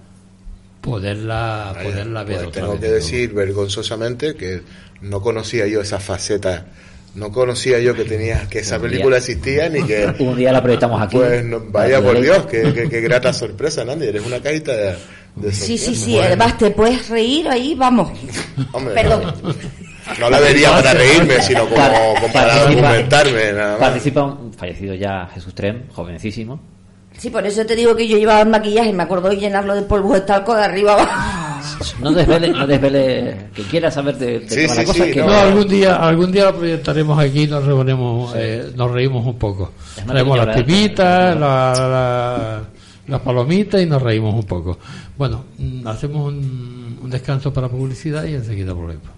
poderla, 0.81 1.77
poderla 1.83 2.25
ver 2.25 2.37
Pues 2.39 2.49
otra 2.49 2.61
tengo 2.63 2.73
vez. 2.73 2.81
que 2.81 2.89
decir 2.91 3.33
vergonzosamente 3.33 4.35
que 4.35 4.63
no 5.01 5.21
conocía 5.21 5.67
yo 5.67 5.81
esa 5.81 6.01
faceta, 6.01 6.67
no 7.15 7.31
conocía 7.31 7.79
yo 7.81 7.95
que 7.95 8.05
tenía 8.05 8.49
que 8.49 8.59
esa 8.61 8.77
Un 8.77 8.83
día- 8.83 8.91
película 8.91 9.17
existía 9.19 9.69
ni 9.69 9.83
que 9.85 10.07
Un 10.19 10.37
día 10.37 10.51
la 10.53 10.63
proyectamos 10.63 11.01
aquí. 11.01 11.17
pues 11.17 11.45
no- 11.45 11.61
vaya 11.69 12.01
por 12.03 12.21
Dios, 12.21 12.47
qué, 12.47 12.73
qué- 12.75 12.89
qué 12.89 13.01
grata 13.01 13.33
sorpresa, 13.33 13.85
Nandi, 13.85 14.07
eres 14.09 14.25
una 14.27 14.41
cajita 14.41 14.73
de, 14.73 14.95
de 15.37 15.53
Sí, 15.53 15.79
sí, 15.79 15.95
sí. 15.95 16.13
Bueno, 16.13 16.27
Además, 16.27 16.59
te 16.59 16.71
puedes 16.71 17.09
reír 17.09 17.49
ahí, 17.49 17.75
vamos. 17.75 18.11
hombre, 18.73 18.95
Perdón. 18.95 19.33
No, 19.43 19.55
no 20.21 20.31
la 20.31 20.39
vería 20.41 20.71
para 20.71 20.93
reírme, 20.95 21.41
sino 21.41 21.65
como, 21.65 21.77
Par- 21.77 21.93
como 22.21 22.33
para 22.33 22.49
participa- 22.55 22.83
documentarme, 22.83 23.53
nada 23.53 23.71
más. 23.73 23.79
Participa 23.81 24.23
un 24.25 24.53
fallecido 24.53 24.95
ya 24.95 25.29
Jesús 25.33 25.55
Trem, 25.55 25.89
jovencísimo. 25.91 26.61
Sí, 27.17 27.31
por 27.31 27.47
eso 27.47 27.65
te 27.65 27.77
digo 27.77 27.95
que 27.95 28.07
yo 28.09 28.19
llevaba 28.19 28.41
el 28.43 28.49
maquillaje, 28.49 28.93
me 28.93 29.05
acuerdo 29.05 29.31
de 29.31 29.37
llenarlo 29.37 29.75
de 29.77 29.83
polvo 29.83 30.15
de 30.15 30.23
talco 30.23 30.55
de 30.55 30.65
arriba 30.65 30.95
abajo. 30.95 31.13
No 32.01 32.13
desvele, 32.13 32.49
no 32.51 32.67
desvele, 32.67 33.49
que 33.55 33.63
quiera 33.63 33.91
saber 33.91 34.17
de, 34.19 34.41
de 34.41 34.49
Sí, 34.49 34.69
sí, 34.69 34.85
cosa 34.85 35.05
sí, 35.05 35.11
que 35.13 35.23
No, 35.23 35.33
algún 35.33 35.69
día, 35.69 35.97
algún 35.97 36.31
día 36.33 36.45
lo 36.47 36.57
proyectaremos 36.57 37.19
aquí 37.19 37.43
y 37.43 37.47
nos 37.47 37.65
reunimos, 37.65 38.33
eh, 38.37 38.73
nos 38.77 38.91
reímos 38.91 39.27
un 39.27 39.39
poco. 39.39 39.73
Traemos 40.07 40.37
las 40.39 40.57
pipitas, 40.57 41.39
la- 41.39 41.73
la- 41.77 42.63
las 43.07 43.21
palomitas 43.21 43.83
y 43.83 43.87
nos 43.87 44.01
reímos 44.03 44.35
un 44.35 44.45
poco. 44.45 44.79
Bueno, 45.17 45.45
mm, 45.59 45.87
hacemos 45.87 46.29
un, 46.29 46.99
un 47.03 47.11
descanso 47.11 47.53
para 47.53 47.69
publicidad 47.69 48.25
y 48.25 48.35
enseguida 48.35 48.73
volvemos. 48.73 49.09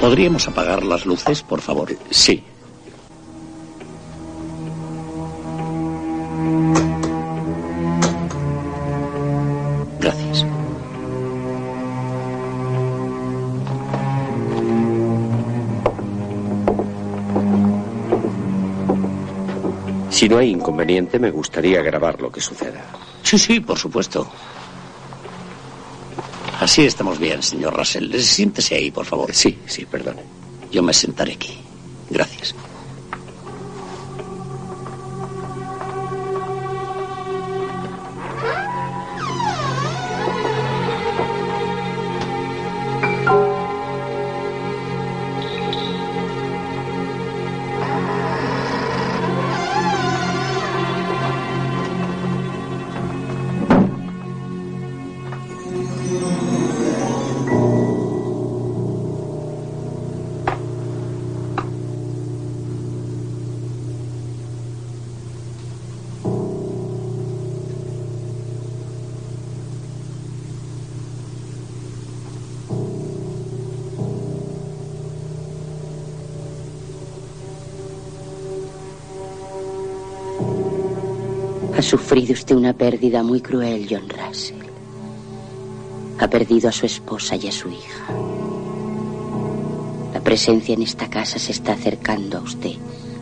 ¿Podríamos 0.00 0.46
apagar 0.46 0.84
las 0.84 1.06
luces, 1.06 1.42
por 1.42 1.60
favor? 1.60 1.88
Sí. 2.10 2.42
Si 20.26 20.30
no 20.30 20.38
hay 20.38 20.50
inconveniente, 20.50 21.20
me 21.20 21.30
gustaría 21.30 21.80
grabar 21.82 22.20
lo 22.20 22.32
que 22.32 22.40
suceda. 22.40 22.84
Sí, 23.22 23.38
sí, 23.38 23.60
por 23.60 23.78
supuesto. 23.78 24.26
Así 26.58 26.84
estamos 26.84 27.20
bien, 27.20 27.44
señor 27.44 27.76
Russell. 27.76 28.12
Siéntese 28.18 28.74
ahí, 28.74 28.90
por 28.90 29.06
favor. 29.06 29.32
Sí, 29.32 29.56
sí, 29.66 29.84
perdone. 29.86 30.22
Yo 30.72 30.82
me 30.82 30.92
sentaré 30.92 31.34
aquí. 31.34 31.56
Gracias. 32.10 32.56
Una 82.54 82.72
pérdida 82.72 83.22
muy 83.22 83.40
cruel, 83.40 83.86
John 83.90 84.08
Russell. 84.08 84.62
Ha 86.18 86.28
perdido 86.28 86.68
a 86.68 86.72
su 86.72 86.86
esposa 86.86 87.36
y 87.36 87.48
a 87.48 87.52
su 87.52 87.68
hija. 87.68 88.06
La 90.14 90.20
presencia 90.20 90.74
en 90.74 90.82
esta 90.82 91.08
casa 91.10 91.38
se 91.38 91.52
está 91.52 91.72
acercando 91.72 92.38
a 92.38 92.40
usted 92.42 92.76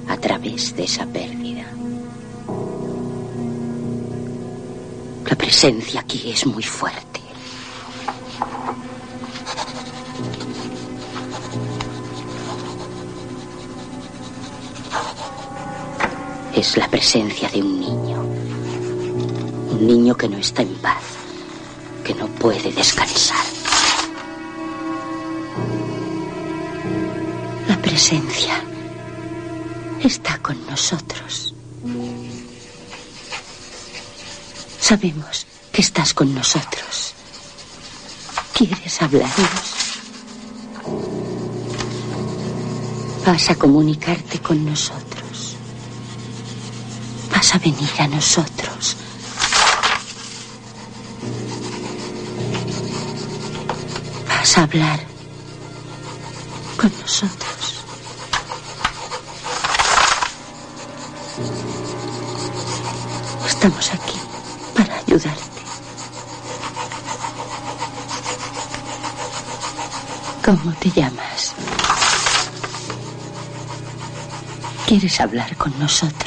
a 0.09 0.17
través 0.17 0.77
de 0.77 0.85
esa 0.85 1.07
pérdida. 1.07 1.65
La 5.27 5.37
presencia 5.37 6.01
aquí 6.01 6.31
es 6.31 6.47
muy 6.47 6.63
fuerte. 6.63 7.21
Es 16.55 16.77
la 16.77 16.89
presencia 16.89 17.49
de. 17.49 17.64
Niño 19.85 20.17
que 20.17 20.29
no 20.31 20.39
está 20.39 20.63
en 20.63 20.75
paz, 20.77 21.03
que 22.05 22.15
no 22.15 22.27
puede 22.27 22.73
descansar. 22.73 23.45
La 27.69 27.77
presencia 27.83 28.65
está 30.03 30.39
con 30.39 30.57
nosotros. 30.67 31.55
Sabemos 34.81 35.47
que 35.71 35.83
estás 35.83 36.15
con 36.15 36.35
nosotros. 36.35 37.13
¿Quieres 38.55 39.03
hablarnos? 39.03 39.99
Vas 43.27 43.51
a 43.51 43.55
comunicarte 43.57 44.39
con 44.39 44.65
nosotros. 44.65 45.57
Vas 47.31 47.55
a 47.55 47.59
venir 47.59 47.91
a 47.99 48.09
nosotros. 48.09 48.74
hablar 54.57 55.01
con 56.77 56.93
nosotros. 57.01 57.85
Estamos 63.47 63.93
aquí 63.93 64.21
para 64.77 64.97
ayudarte. 64.99 65.63
¿Cómo 70.45 70.73
te 70.75 70.91
llamas? 70.91 71.55
¿Quieres 74.87 75.21
hablar 75.21 75.57
con 75.57 75.77
nosotros? 75.79 76.24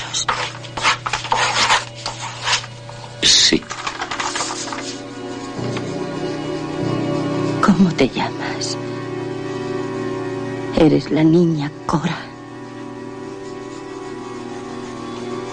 Eres 11.08 11.24
la 11.24 11.24
niña 11.24 11.72
Cora. 11.86 12.18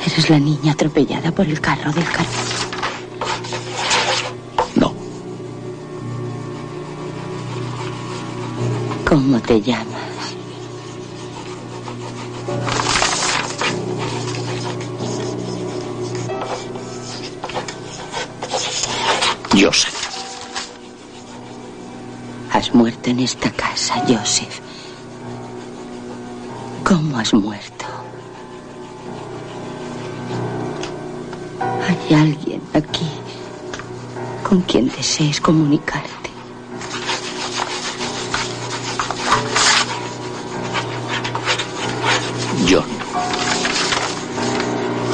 Eres 0.04 0.28
la 0.28 0.38
niña 0.40 0.72
atropellada 0.72 1.30
por 1.30 1.46
el 1.46 1.60
carro 1.60 1.92
del 1.92 2.04
carro. 2.10 2.28
No. 4.74 4.92
¿Cómo 9.08 9.38
te 9.38 9.60
llamas? 9.60 9.86
Joseph. 19.52 20.08
Has 22.50 22.74
muerto 22.74 23.10
en 23.10 23.20
esta 23.20 23.52
casa, 23.52 24.02
Joseph. 24.08 24.63
¿Cómo 26.94 27.18
has 27.18 27.34
muerto? 27.34 27.86
Hay 31.60 32.14
alguien 32.14 32.62
aquí 32.72 33.10
con 34.48 34.60
quien 34.60 34.86
desees 34.86 35.40
comunicarte. 35.40 36.30
John. 42.70 42.86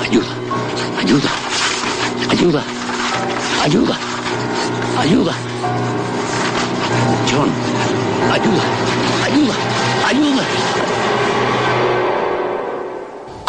Ayuda. 0.02 0.34
Ayuda. 0.98 1.30
Ayuda. 2.30 2.79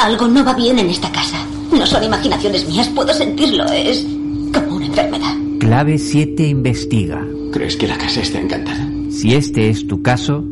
Algo 0.01 0.27
no 0.27 0.43
va 0.43 0.53
bien 0.53 0.79
en 0.79 0.89
esta 0.89 1.11
casa. 1.11 1.37
No 1.71 1.85
son 1.85 2.03
imaginaciones 2.03 2.67
mías, 2.67 2.89
puedo 2.89 3.13
sentirlo. 3.13 3.65
Es 3.65 4.03
como 4.51 4.77
una 4.77 4.87
enfermedad. 4.87 5.35
Clave 5.59 5.99
7 5.99 6.47
investiga. 6.47 7.23
¿Crees 7.53 7.75
que 7.75 7.87
la 7.87 7.99
casa 7.99 8.21
está 8.21 8.39
encantada? 8.39 8.89
Si 9.11 9.35
este 9.35 9.69
es 9.69 9.85
tu 9.87 10.01
caso, 10.01 10.43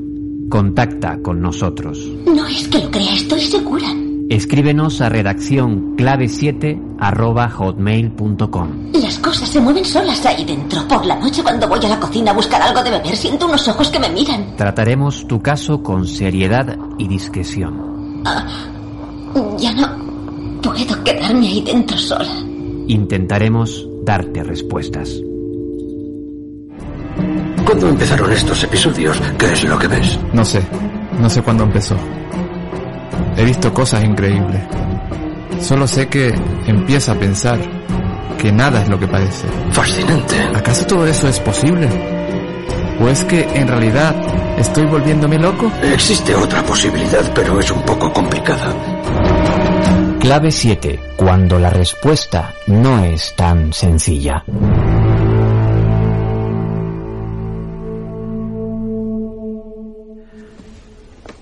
contacta 0.50 1.20
con 1.24 1.41
nosotros. 1.41 1.97
No 2.28 2.45
es 2.45 2.68
que 2.68 2.78
lo 2.78 2.91
crea, 2.91 3.16
estoy 3.16 3.41
segura. 3.41 3.88
Escríbenos 4.30 5.02
a 5.02 5.10
redacción 5.10 5.97
clave7 5.97 6.97
arroba 7.00 7.50
hotmail.com. 7.50 8.91
Las 8.93 9.18
cosas 9.18 9.50
se 9.50 9.60
mueven 9.60 9.84
solas 9.84 10.24
ahí 10.28 10.45
dentro. 10.45 10.88
Por 10.88 11.04
la 11.08 11.16
noche 11.16 11.41
cuando 11.41 11.68
voy 11.68 11.80
a 11.84 11.89
la 11.89 12.00
cocina 12.00 12.30
a 12.30 12.36
buscar 12.36 12.62
algo 12.62 12.84
de 12.84 12.91
beber, 12.91 13.16
siento 13.16 13.47
unos 13.47 13.68
ojos 13.68 13.89
que 13.89 14.00
me 14.00 14.10
miran. 14.10 14.56
Trataremos 14.56 15.28
tu 15.28 15.41
caso 15.41 15.82
con 15.82 16.06
seriedad 16.06 16.78
y 17.00 17.08
discreción. 17.08 18.22
Ah, 18.26 18.45
ya 19.57 19.73
no 19.73 20.61
puedo 20.61 21.03
quedarme 21.03 21.47
ahí 21.47 21.61
dentro 21.61 21.97
sola. 21.97 22.30
Intentaremos 22.88 23.88
darte 24.03 24.43
respuestas. 24.43 25.21
¿Cuándo 27.65 27.89
empezaron 27.89 28.32
estos 28.32 28.63
episodios? 28.63 29.21
¿Qué 29.38 29.45
es 29.53 29.63
lo 29.63 29.77
que 29.77 29.88
ves? 29.88 30.19
No 30.34 30.43
sé, 30.43 30.61
no 31.19 31.30
sé 31.30 31.41
cuándo 31.41 31.63
empezó. 31.63 31.95
He 33.38 33.45
visto 33.45 33.73
cosas 33.73 34.03
increíbles. 34.03 34.61
Solo 35.61 35.88
sé 35.88 36.07
que 36.07 36.34
empiezo 36.65 37.11
a 37.11 37.15
pensar 37.15 37.59
que 38.38 38.51
nada 38.51 38.82
es 38.82 38.89
lo 38.89 38.99
que 38.99 39.07
parece. 39.07 39.47
Fascinante. 39.71 40.36
¿Acaso 40.55 40.86
todo 40.88 41.05
eso 41.05 41.27
es 41.27 41.39
posible? 41.39 42.18
¿O 43.02 43.08
es 43.08 43.24
que 43.24 43.41
en 43.41 43.68
realidad 43.68 44.14
estoy 44.60 44.86
volviéndome 44.86 45.39
loco? 45.39 45.72
Existe 45.82 46.36
otra 46.36 46.62
posibilidad, 46.64 47.32
pero 47.34 47.60
es 47.60 47.72
un 47.72 47.82
poco 47.84 48.12
complicada. 48.12 48.74
Clave 50.20 50.52
7. 50.52 51.00
Cuando 51.16 51.58
la 51.58 51.70
respuesta 51.70 52.54
no 52.68 53.06
es 53.06 53.34
tan 53.38 53.72
sencilla. 53.72 54.43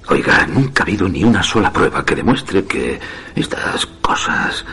Oiga, 0.09 0.45
nunca 0.47 0.83
ha 0.83 0.85
habido 0.85 1.09
ni 1.09 1.23
una 1.23 1.41
sola 1.41 1.73
prueba 1.73 2.05
que 2.05 2.15
demuestre 2.15 2.65
que 2.65 2.99
estas 3.35 3.85
cosas 4.01 4.63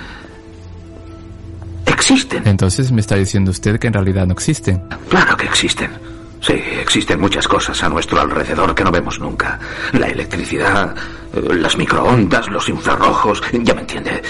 existen. 1.86 2.46
Entonces 2.46 2.92
me 2.92 3.00
está 3.00 3.16
diciendo 3.16 3.50
usted 3.50 3.78
que 3.78 3.86
en 3.86 3.94
realidad 3.94 4.26
no 4.26 4.34
existen. 4.34 4.86
Claro 5.08 5.36
que 5.36 5.46
existen. 5.46 5.90
Sí, 6.44 6.52
existen 6.52 7.18
muchas 7.18 7.48
cosas 7.48 7.82
a 7.82 7.88
nuestro 7.88 8.20
alrededor 8.20 8.74
que 8.74 8.84
no 8.84 8.92
vemos 8.92 9.18
nunca. 9.18 9.58
La 9.92 10.08
electricidad, 10.08 10.94
eh, 11.32 11.54
las 11.54 11.74
microondas, 11.78 12.48
los 12.48 12.68
infrarrojos, 12.68 13.42
ya 13.62 13.72
me 13.72 13.80
entiende. 13.80 14.22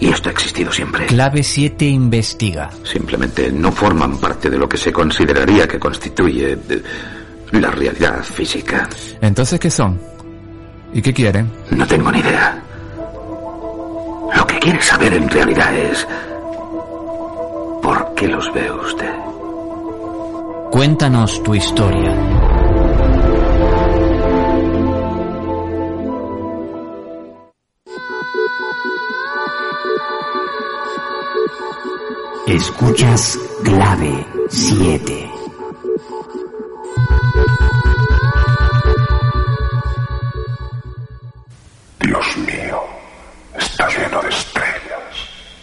Y 0.00 0.08
esto 0.08 0.30
ha 0.30 0.32
existido 0.32 0.72
siempre. 0.72 1.04
Clave 1.06 1.42
7 1.42 1.84
investiga. 1.84 2.70
Simplemente 2.82 3.52
no 3.52 3.70
forman 3.70 4.16
parte 4.16 4.48
de 4.48 4.56
lo 4.56 4.66
que 4.66 4.78
se 4.78 4.90
consideraría 4.90 5.68
que 5.68 5.78
constituye 5.78 6.52
eh, 6.52 6.82
la 7.52 7.70
realidad 7.70 8.24
física. 8.24 8.88
Entonces, 9.20 9.60
¿qué 9.60 9.70
son? 9.70 10.00
¿Y 10.94 11.02
qué 11.02 11.12
quieren? 11.12 11.50
No 11.70 11.86
tengo 11.86 12.10
ni 12.10 12.20
idea. 12.20 12.58
Lo 14.34 14.46
que 14.46 14.58
quiere 14.60 14.80
saber 14.80 15.12
en 15.12 15.28
realidad 15.28 15.76
es... 15.76 16.06
¿Por 17.82 18.14
qué 18.14 18.28
los 18.28 18.50
ve 18.54 18.72
usted? 18.72 19.33
Cuéntanos 20.74 21.40
tu 21.44 21.54
historia. 21.54 22.12
Escuchas 32.48 33.38
clave 33.62 34.26
7. 34.48 35.30
Dios 42.00 42.36
mío, 42.38 42.82
está 43.56 43.88
lleno 43.90 44.22
de 44.22 44.28
estrellas. 44.28 44.74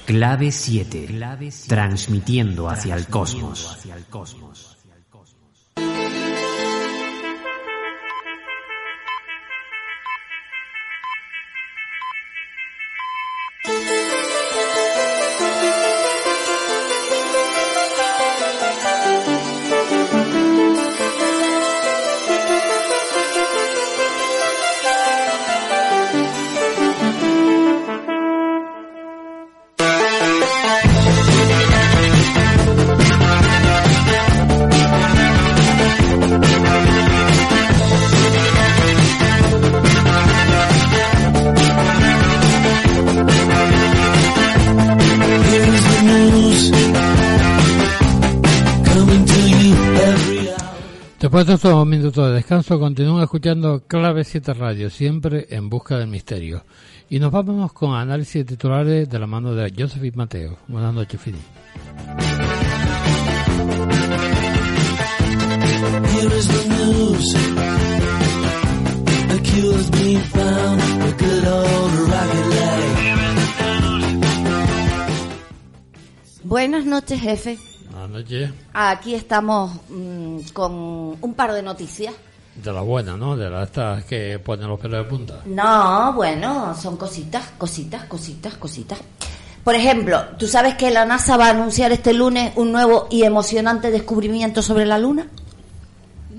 Clave 0.05 0.51
7. 0.53 1.07
Transmitiendo 1.67 2.69
hacia 2.69 2.95
el 2.95 3.07
cosmos. 3.07 3.77
Después 51.31 51.47
de 51.47 51.53
estos 51.53 51.87
minutos 51.87 52.27
de 52.27 52.33
descanso, 52.33 52.77
continúan 52.77 53.23
escuchando 53.23 53.83
Clave 53.87 54.25
7 54.25 54.53
Radio, 54.53 54.89
siempre 54.89 55.47
en 55.49 55.69
busca 55.69 55.97
del 55.97 56.09
misterio. 56.09 56.65
Y 57.09 57.19
nos 57.19 57.31
vamos 57.31 57.71
con 57.71 57.95
análisis 57.95 58.33
de 58.33 58.43
titulares 58.43 59.09
de 59.09 59.17
la 59.17 59.27
mano 59.27 59.55
de 59.55 59.71
Joseph 59.73 60.13
Mateo. 60.13 60.57
Buenas 60.67 60.93
noches, 60.93 61.21
Fini. 61.21 61.37
Buenas 76.43 76.85
noches, 76.85 77.21
jefe. 77.21 77.57
Buenas 78.01 78.23
noches. 78.23 78.49
Aquí 78.73 79.13
estamos 79.13 79.71
mm, 79.89 80.39
con 80.53 80.73
un 81.21 81.33
par 81.35 81.53
de 81.53 81.61
noticias 81.61 82.15
De 82.55 82.73
la 82.73 82.81
buena, 82.81 83.15
¿no? 83.15 83.37
De 83.37 83.47
las 83.47 83.67
estas 83.67 84.05
que 84.05 84.39
ponen 84.39 84.67
los 84.67 84.79
pelos 84.79 85.03
de 85.03 85.09
punta. 85.09 85.41
No, 85.45 86.11
bueno, 86.13 86.73
son 86.73 86.97
cositas, 86.97 87.49
cositas, 87.59 88.05
cositas, 88.05 88.55
cositas. 88.55 88.97
Por 89.63 89.75
ejemplo, 89.75 90.19
¿tú 90.39 90.47
sabes 90.47 90.73
que 90.73 90.89
la 90.89 91.05
NASA 91.05 91.37
va 91.37 91.45
a 91.45 91.49
anunciar 91.51 91.91
este 91.91 92.13
lunes 92.13 92.53
un 92.55 92.71
nuevo 92.71 93.05
y 93.11 93.21
emocionante 93.21 93.91
descubrimiento 93.91 94.63
sobre 94.63 94.87
la 94.87 94.97
Luna? 94.97 95.27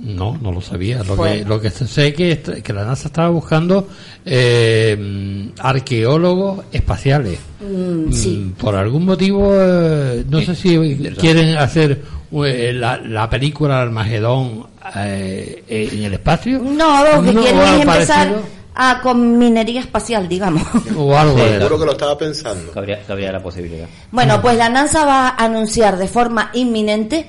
No, 0.02 0.36
no 0.42 0.50
lo 0.50 0.60
sabía. 0.60 1.02
Lo, 1.04 1.16
que, 1.22 1.44
lo 1.44 1.60
que 1.60 1.70
sé 1.70 2.08
es 2.08 2.14
que, 2.14 2.62
que 2.62 2.72
la 2.72 2.84
NASA 2.84 3.06
estaba 3.06 3.28
buscando 3.28 3.86
eh, 4.24 5.48
arqueólogos 5.60 6.64
espaciales. 6.72 7.38
Mm, 7.60 8.12
sí. 8.12 8.36
Mm, 8.36 8.52
Por 8.52 8.74
algún 8.74 9.04
motivo, 9.06 9.52
eh, 9.54 10.24
no 10.28 10.40
sé 10.42 10.54
si 10.56 10.96
quieren 11.18 11.56
hacer 11.56 12.02
eh, 12.44 12.72
la, 12.74 12.96
la 12.98 13.30
película 13.30 13.80
Armagedón 13.80 14.66
eh, 14.96 15.62
eh, 15.68 15.88
en 15.92 16.02
el 16.04 16.14
espacio. 16.14 16.58
No, 16.58 17.04
lo 17.04 17.22
que 17.22 17.32
No, 17.32 17.42
quieren 17.42 17.60
es 17.62 17.80
empezar 17.82 18.28
parecido. 18.28 18.42
a, 18.74 19.00
con 19.02 19.38
minería 19.38 19.80
espacial, 19.80 20.28
digamos. 20.28 20.62
O 20.96 21.16
algo 21.16 21.36
de 21.36 21.58
Seguro 21.58 21.78
que 21.78 21.84
lo 21.86 21.92
estaba 21.92 22.18
pensando. 22.18 22.72
Cabría, 22.72 23.00
cabría 23.06 23.30
la 23.30 23.40
posibilidad. 23.42 23.86
Bueno, 24.10 24.42
pues 24.42 24.56
la 24.56 24.68
NASA 24.68 25.04
va 25.04 25.28
a 25.28 25.44
anunciar 25.44 25.96
de 25.96 26.08
forma 26.08 26.50
inminente 26.54 27.24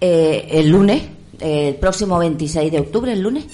eh, 0.00 0.48
el 0.52 0.68
lunes, 0.70 1.02
el 1.40 1.74
próximo 1.76 2.18
26 2.18 2.70
de 2.72 2.80
octubre, 2.80 3.12
el 3.12 3.20
lunes, 3.20 3.44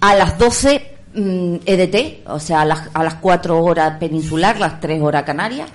a 0.00 0.14
las 0.14 0.38
12 0.38 0.96
mm, 1.14 1.54
EDT, 1.66 2.28
o 2.28 2.38
sea, 2.40 2.62
a 2.62 2.64
las, 2.64 2.88
a 2.92 3.02
las 3.04 3.14
4 3.14 3.62
horas 3.62 3.98
peninsular, 3.98 4.58
las 4.58 4.80
3 4.80 5.00
horas 5.02 5.22
canarias, 5.24 5.68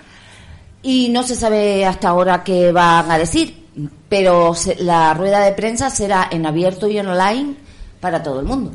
y 0.83 1.09
no 1.09 1.23
se 1.23 1.35
sabe 1.35 1.85
hasta 1.85 2.09
ahora 2.09 2.43
qué 2.43 2.71
van 2.71 3.09
a 3.11 3.17
decir, 3.17 3.65
pero 4.09 4.53
se- 4.55 4.75
la 4.83 5.13
rueda 5.13 5.39
de 5.41 5.51
prensa 5.53 5.89
será 5.89 6.27
en 6.31 6.45
abierto 6.45 6.87
y 6.87 6.99
online 6.99 7.55
para 7.99 8.21
todo 8.23 8.39
el 8.39 8.45
mundo. 8.45 8.71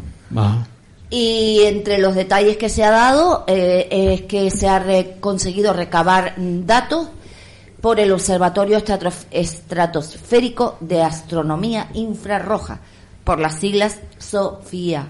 Y 1.11 1.61
entre 1.64 1.99
los 1.99 2.14
detalles 2.16 2.57
que 2.57 2.68
se 2.68 2.82
ha 2.82 2.91
dado 2.91 3.45
eh, 3.47 3.87
es 3.91 4.22
que 4.22 4.51
se 4.51 4.68
ha 4.68 4.78
re- 4.80 5.16
conseguido 5.20 5.72
recabar 5.72 6.34
datos 6.37 7.09
por 7.87 8.01
el 8.01 8.11
Observatorio 8.11 8.82
Estratosférico 9.30 10.76
de 10.80 11.03
Astronomía 11.03 11.89
Infrarroja, 11.95 12.80
por 13.22 13.39
las 13.39 13.61
siglas 13.61 14.01
SOFIA. 14.18 15.07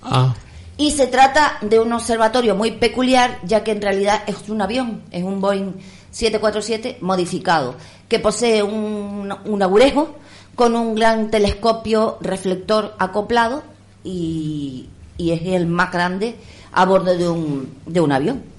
Ah, 0.00 0.34
Y 0.78 0.92
se 0.92 1.06
trata 1.06 1.58
de 1.60 1.78
un 1.78 1.92
observatorio 1.92 2.56
muy 2.56 2.70
peculiar, 2.70 3.40
ya 3.44 3.62
que 3.62 3.72
en 3.72 3.82
realidad 3.82 4.22
es 4.26 4.48
un 4.48 4.62
avión, 4.62 5.02
es 5.10 5.22
un 5.22 5.42
Boeing 5.42 5.72
747 6.12 6.96
modificado, 7.02 7.74
que 8.08 8.20
posee 8.20 8.62
un, 8.62 9.34
un 9.44 9.62
agurejo 9.62 10.16
con 10.54 10.76
un 10.76 10.94
gran 10.94 11.30
telescopio 11.30 12.16
reflector 12.22 12.94
acoplado 12.98 13.62
y, 14.02 14.88
y 15.18 15.32
es 15.32 15.42
el 15.44 15.66
más 15.66 15.92
grande 15.92 16.36
a 16.72 16.86
bordo 16.86 17.14
de 17.14 17.28
un, 17.28 17.68
de 17.84 18.00
un 18.00 18.12
avión. 18.12 18.56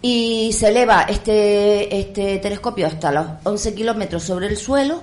Y 0.00 0.52
se 0.52 0.68
eleva 0.68 1.02
este, 1.02 1.98
este 1.98 2.38
telescopio 2.38 2.86
hasta 2.86 3.10
los 3.10 3.26
11 3.44 3.74
kilómetros 3.74 4.22
sobre 4.22 4.46
el 4.46 4.56
suelo 4.56 5.02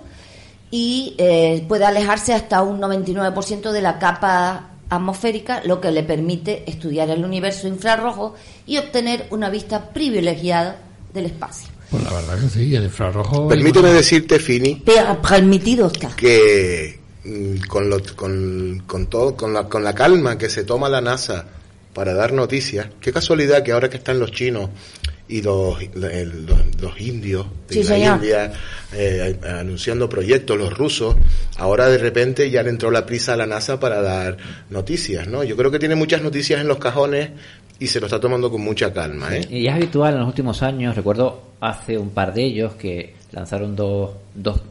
y 0.71 1.15
eh, 1.17 1.65
puede 1.67 1.85
alejarse 1.85 2.33
hasta 2.33 2.61
un 2.61 2.79
99% 2.81 3.71
de 3.71 3.81
la 3.81 3.99
capa 3.99 4.69
atmosférica, 4.89 5.61
lo 5.65 5.81
que 5.81 5.91
le 5.91 6.03
permite 6.03 6.63
estudiar 6.69 7.09
el 7.09 7.25
universo 7.25 7.67
infrarrojo 7.67 8.35
y 8.65 8.77
obtener 8.77 9.27
una 9.31 9.49
vista 9.49 9.89
privilegiada 9.89 10.77
del 11.13 11.25
espacio. 11.25 11.67
pues 11.89 12.03
la 12.03 12.13
verdad 12.13 12.39
que 12.39 12.49
sí, 12.49 12.75
el 12.75 12.83
infrarrojo. 12.85 13.47
Permíteme 13.47 13.89
decirte, 13.89 14.39
Fini, 14.39 14.81
permitido 15.27 15.87
está. 15.87 16.09
que 16.15 16.99
mm, 17.25 17.67
con, 17.67 17.89
lo- 17.89 18.01
con, 18.15 18.83
con 18.87 19.07
todo, 19.07 19.35
con 19.35 19.53
la, 19.53 19.65
con 19.67 19.83
la 19.83 19.93
calma 19.93 20.37
que 20.37 20.49
se 20.49 20.63
toma 20.63 20.87
la 20.87 21.01
NASA 21.01 21.45
para 21.95 22.13
dar 22.13 22.33
noticias, 22.33 22.87
qué 22.99 23.13
casualidad 23.13 23.63
que 23.63 23.71
ahora 23.71 23.89
que 23.89 23.95
están 23.95 24.19
los 24.19 24.31
chinos 24.31 24.69
y 25.29 25.41
los, 25.41 25.77
los, 25.95 26.81
los 26.81 27.01
indios 27.01 27.47
de 27.69 27.73
Sí, 27.73 27.79
la 27.83 27.85
señor. 27.87 28.15
India 28.17 28.53
eh, 28.93 29.39
anunciando 29.47 30.09
proyectos, 30.09 30.57
los 30.57 30.77
rusos, 30.77 31.15
ahora 31.57 31.87
de 31.87 31.97
repente 31.97 32.51
ya 32.51 32.61
le 32.63 32.69
entró 32.69 32.91
la 32.91 33.05
prisa 33.05 33.33
a 33.33 33.37
la 33.37 33.47
NASA 33.47 33.79
para 33.79 34.01
dar 34.01 34.35
noticias, 34.69 35.25
¿no? 35.27 35.43
Yo 35.45 35.55
creo 35.55 35.71
que 35.71 35.79
tiene 35.79 35.95
muchas 35.95 36.21
noticias 36.21 36.59
en 36.59 36.67
los 36.67 36.79
cajones 36.79 37.29
y 37.79 37.87
se 37.87 38.01
lo 38.01 38.07
está 38.07 38.19
tomando 38.19 38.51
con 38.51 38.61
mucha 38.61 38.91
calma, 38.91 39.33
¿eh? 39.35 39.47
Y 39.49 39.65
es 39.65 39.73
habitual 39.73 40.15
en 40.15 40.19
los 40.19 40.27
últimos 40.27 40.61
años, 40.63 40.97
recuerdo 40.97 41.41
hace 41.61 41.97
un 41.97 42.09
par 42.09 42.33
de 42.33 42.43
ellos 42.43 42.73
que 42.75 43.15
lanzaron 43.31 43.73
dos, 43.73 44.11
dos 44.33 44.61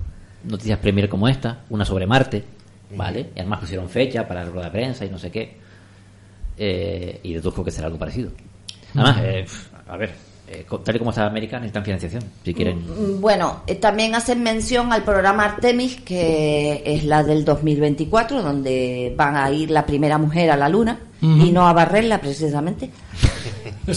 noticias 0.44 0.78
premier 0.78 1.08
como 1.08 1.26
esta, 1.26 1.64
una 1.70 1.86
sobre 1.86 2.06
Marte, 2.06 2.44
¿vale? 2.94 3.30
Y 3.34 3.40
además 3.40 3.60
pusieron 3.60 3.88
fecha 3.88 4.28
para 4.28 4.44
la 4.44 4.50
rueda 4.50 4.66
de 4.66 4.72
prensa 4.72 5.06
y 5.06 5.10
no 5.10 5.18
sé 5.18 5.30
qué. 5.30 5.63
Eh, 6.56 7.20
y 7.22 7.34
deduzco 7.34 7.64
que 7.64 7.70
será 7.70 7.86
algo 7.86 7.98
parecido. 7.98 8.30
Además, 8.94 9.16
Ujú. 9.16 9.26
eh, 9.26 9.46
a 9.88 9.96
ver, 9.96 10.14
eh, 10.46 10.66
tal 10.84 10.94
y 10.94 10.98
como 10.98 11.10
está 11.10 11.26
América, 11.26 11.56
necesitan 11.58 11.84
financiación, 11.84 12.22
si 12.44 12.54
quieren. 12.54 12.78
Mm, 12.78 13.20
Bueno, 13.20 13.62
eh, 13.66 13.74
también 13.76 14.14
hacen 14.14 14.42
mención 14.42 14.92
al 14.92 15.02
programa 15.02 15.44
Artemis, 15.46 16.00
que 16.02 16.82
es 16.84 17.04
la 17.04 17.22
del 17.24 17.44
2024, 17.44 18.42
donde 18.42 19.12
van 19.16 19.36
a 19.36 19.50
ir 19.50 19.70
la 19.70 19.84
primera 19.86 20.18
mujer 20.18 20.50
a 20.50 20.56
la 20.56 20.68
Luna 20.68 20.98
y 21.22 21.50
no 21.52 21.66
a 21.66 21.72
barrerla 21.72 22.20
precisamente. 22.20 22.90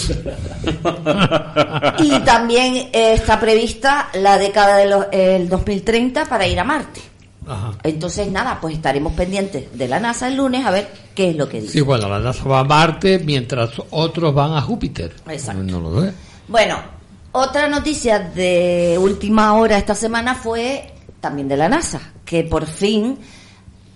Y 2.00 2.20
también 2.22 2.76
eh, 2.94 3.14
está 3.14 3.40
prevista 3.40 4.10
la 4.14 4.38
década 4.38 4.78
del 4.78 5.50
2030 5.50 6.26
para 6.26 6.48
ir 6.48 6.60
a 6.60 6.64
Marte. 6.64 7.02
Ajá. 7.48 7.74
Entonces, 7.84 8.32
nada, 8.32 8.60
pues 8.62 8.76
estaremos 8.76 9.14
pendientes 9.14 9.78
de 9.78 9.88
la 9.88 10.00
NASA 10.00 10.28
el 10.28 10.36
lunes 10.36 10.66
a 10.66 10.72
ver 10.72 10.92
qué 11.16 11.30
es 11.30 11.36
lo 11.36 11.48
que 11.48 11.62
dice. 11.62 11.74
Sí, 11.74 11.82
bueno, 11.82 12.10
la 12.10 12.20
NASA 12.20 12.44
va 12.44 12.60
a 12.60 12.64
Marte 12.64 13.20
mientras 13.20 13.72
otros 13.92 14.34
van 14.34 14.54
a 14.54 14.62
Júpiter. 14.62 15.14
Exacto. 15.28 15.64
No 15.64 15.80
lo 15.80 16.02
sé. 16.02 16.14
Bueno, 16.48 16.78
otra 17.32 17.68
noticia 17.68 18.20
de 18.20 18.98
última 19.00 19.54
hora 19.54 19.78
esta 19.78 19.96
semana 19.96 20.36
fue 20.36 20.94
también 21.20 21.48
de 21.48 21.58
la 21.58 21.70
NASA, 21.70 22.14
que 22.26 22.44
por 22.44 22.66
fin 22.66 23.18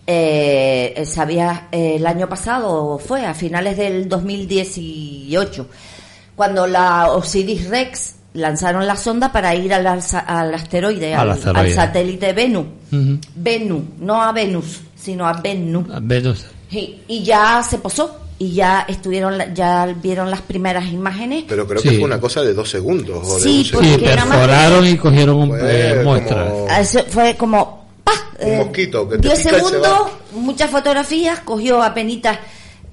eh, 0.08 1.04
sabía 1.06 1.68
eh, 1.72 1.96
el 1.96 2.08
año 2.08 2.28
pasado 2.28 2.98
fue 2.98 3.26
a 3.26 3.34
finales 3.34 3.78
del 3.78 4.10
2018 4.10 5.68
cuando 6.36 6.66
la 6.68 7.12
Osiris 7.12 7.70
Rex 7.70 8.16
lanzaron 8.34 8.88
la 8.88 8.96
sonda 8.96 9.32
para 9.32 9.54
ir 9.56 9.74
al, 9.74 9.86
al 9.88 10.54
asteroide, 10.54 11.14
Al 11.14 11.22
al, 11.22 11.38
asteroide. 11.38 11.70
al 11.70 11.74
satélite 11.76 12.34
Venus. 12.34 12.66
Ujú. 12.92 13.18
Venus, 13.36 13.82
no 14.00 14.22
a 14.22 14.32
Venus, 14.32 14.82
sino 14.96 15.28
a 15.28 15.34
Venus. 15.34 15.86
Venus. 16.02 16.46
Y, 16.72 17.02
y 17.08 17.24
ya 17.24 17.62
se 17.68 17.78
posó 17.80 18.18
y 18.40 18.54
ya 18.54 18.86
estuvieron, 18.88 19.38
la- 19.38 19.54
ya 19.54 19.86
vieron 20.02 20.32
las 20.32 20.42
primeras 20.42 20.86
imágenes. 20.92 21.44
Pero 21.48 21.68
creo 21.68 21.82
Sí. 21.82 21.90
que 21.90 21.96
fue 21.98 22.06
una 22.06 22.20
cosa 22.20 22.42
de 22.42 22.54
dos 22.54 22.70
segundos 22.70 23.20
o 23.28 23.36
de 23.36 23.42
Sí, 23.42 23.66
un 23.66 23.72
porque 23.80 23.94
Sí, 23.96 23.98
perforaron 24.06 24.88
y 24.88 24.98
cogieron 24.98 25.36
un, 25.36 25.50
Fue 25.50 25.60
eh, 25.92 25.96
como- 25.98 26.10
muestras. 26.12 26.54
Ah, 26.70 26.80
eso 26.82 27.04
fue 27.10 27.36
como 27.36 27.86
¡pah! 28.04 28.12
Un 28.40 28.48
Eh, 28.48 28.58
mosquito 28.66 29.08
que 29.10 29.18
te 29.18 29.28
10 29.28 29.38
pica 29.38 29.50
y 29.50 29.52
se 29.54 29.58
segundos, 29.68 29.92
va. 29.92 30.12
muchas 30.40 30.70
fotografías, 30.72 31.40
cogió 31.42 31.84
apenitas 31.84 32.40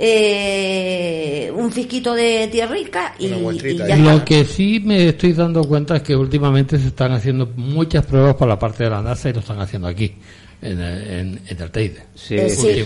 eh, 0.01 1.53
un 1.55 1.71
fisquito 1.73 2.15
de 2.15 2.49
tierrica 2.51 3.15
y, 3.19 3.27
y 3.27 3.77
ya. 3.77 3.97
Lo 3.97 4.11
está. 4.13 4.25
que 4.25 4.45
sí 4.45 4.81
me 4.85 5.09
estoy 5.09 5.33
dando 5.33 5.65
cuenta 5.65 5.97
es 5.97 6.03
que 6.03 6.15
últimamente 6.15 6.79
se 6.79 6.89
están 6.89 7.13
haciendo 7.13 7.51
muchas 7.57 8.05
pruebas 8.07 8.35
por 8.37 8.49
la 8.49 8.59
parte 8.59 8.85
de 8.85 8.91
la 8.91 9.03
NASA 9.03 9.29
y 9.31 9.33
lo 9.33 9.41
están 9.41 9.61
haciendo 9.61 9.89
aquí, 9.89 10.15
en, 10.63 10.81
en, 10.81 11.41
en 11.49 11.61
el 11.63 11.71
Teide. 11.71 12.03
Sí, 12.15 12.37
Eh, 12.37 12.49
sí. 12.49 12.85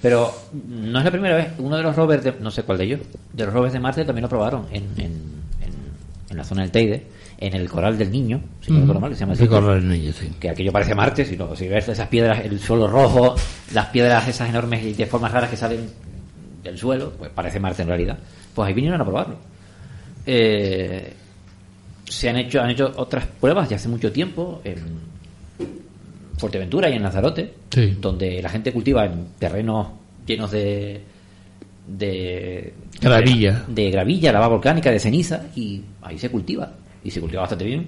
Pero 0.00 0.32
no 0.68 0.98
es 0.98 1.04
la 1.04 1.10
primera 1.10 1.36
vez. 1.36 1.48
Uno 1.58 1.76
de 1.76 1.82
los 1.82 1.94
rovers, 1.94 2.24
de, 2.24 2.32
no 2.40 2.50
sé 2.50 2.62
cuál 2.62 2.78
de 2.78 2.84
ellos, 2.84 3.00
de 3.32 3.44
los 3.44 3.52
rovers 3.52 3.72
de 3.74 3.80
Marte 3.80 4.04
también 4.04 4.22
lo 4.22 4.28
probaron 4.28 4.66
en, 4.72 4.84
en, 4.96 5.04
en, 5.60 5.72
en 6.30 6.36
la 6.36 6.44
zona 6.44 6.62
del 6.62 6.70
Teide, 6.70 7.06
en 7.38 7.54
el 7.54 7.68
Coral 7.68 7.98
del 7.98 8.10
Niño, 8.10 8.40
si 8.62 8.70
no 8.70 8.78
Ujú. 8.78 8.86
recuerdo 8.86 9.00
mal, 9.00 9.10
que 9.10 9.16
se 9.16 9.20
llama 9.20 9.32
así. 9.34 9.42
El 9.42 9.48
Coral 9.50 9.80
del 9.80 9.88
Niño, 9.90 10.12
sí. 10.18 10.30
Que 10.40 10.48
aquello 10.50 10.72
parece 10.72 10.94
Marte, 10.94 11.24
si, 11.26 11.36
no, 11.36 11.54
si 11.54 11.68
ves 11.68 11.86
esas 11.88 12.08
piedras, 12.08 12.44
el 12.44 12.58
suelo 12.60 12.86
rojo, 12.88 13.34
las 13.74 13.86
piedras 13.88 14.26
esas 14.26 14.48
enormes 14.48 14.82
y 14.84 14.94
de 14.94 15.04
formas 15.06 15.32
raras 15.32 15.50
que 15.50 15.56
salen 15.56 15.80
del 16.66 16.78
suelo, 16.78 17.12
pues 17.18 17.30
parece 17.34 17.58
Marte 17.60 17.82
en 17.82 17.88
realidad. 17.88 18.18
Pues 18.54 18.68
ahí 18.68 18.74
vinieron 18.74 19.00
a 19.00 19.04
probarlo. 19.04 19.36
Eh, 20.26 21.12
se 22.08 22.28
han 22.28 22.36
hecho, 22.36 22.60
han 22.60 22.70
hecho 22.70 22.92
otras 22.96 23.26
pruebas 23.26 23.68
ya 23.68 23.76
hace 23.76 23.88
mucho 23.88 24.10
tiempo 24.12 24.60
en 24.64 24.76
Fuerteventura 26.38 26.88
y 26.90 26.94
en 26.94 27.02
Lanzarote, 27.02 27.52
Sí. 27.70 27.96
donde 28.00 28.42
la 28.42 28.48
gente 28.48 28.72
cultiva 28.72 29.04
en 29.06 29.26
terrenos 29.38 29.88
llenos 30.26 30.50
de 30.50 31.00
de 31.88 32.72
Gravilla. 33.00 33.62
de, 33.68 33.84
de 33.84 33.90
gravilla, 33.92 34.32
lava 34.32 34.48
volcánica, 34.48 34.90
de 34.90 34.98
ceniza 34.98 35.44
y 35.54 35.80
ahí 36.02 36.18
se 36.18 36.28
cultiva 36.30 36.72
y 37.04 37.10
se 37.12 37.20
cultiva 37.20 37.42
bastante 37.42 37.64
bien. 37.64 37.86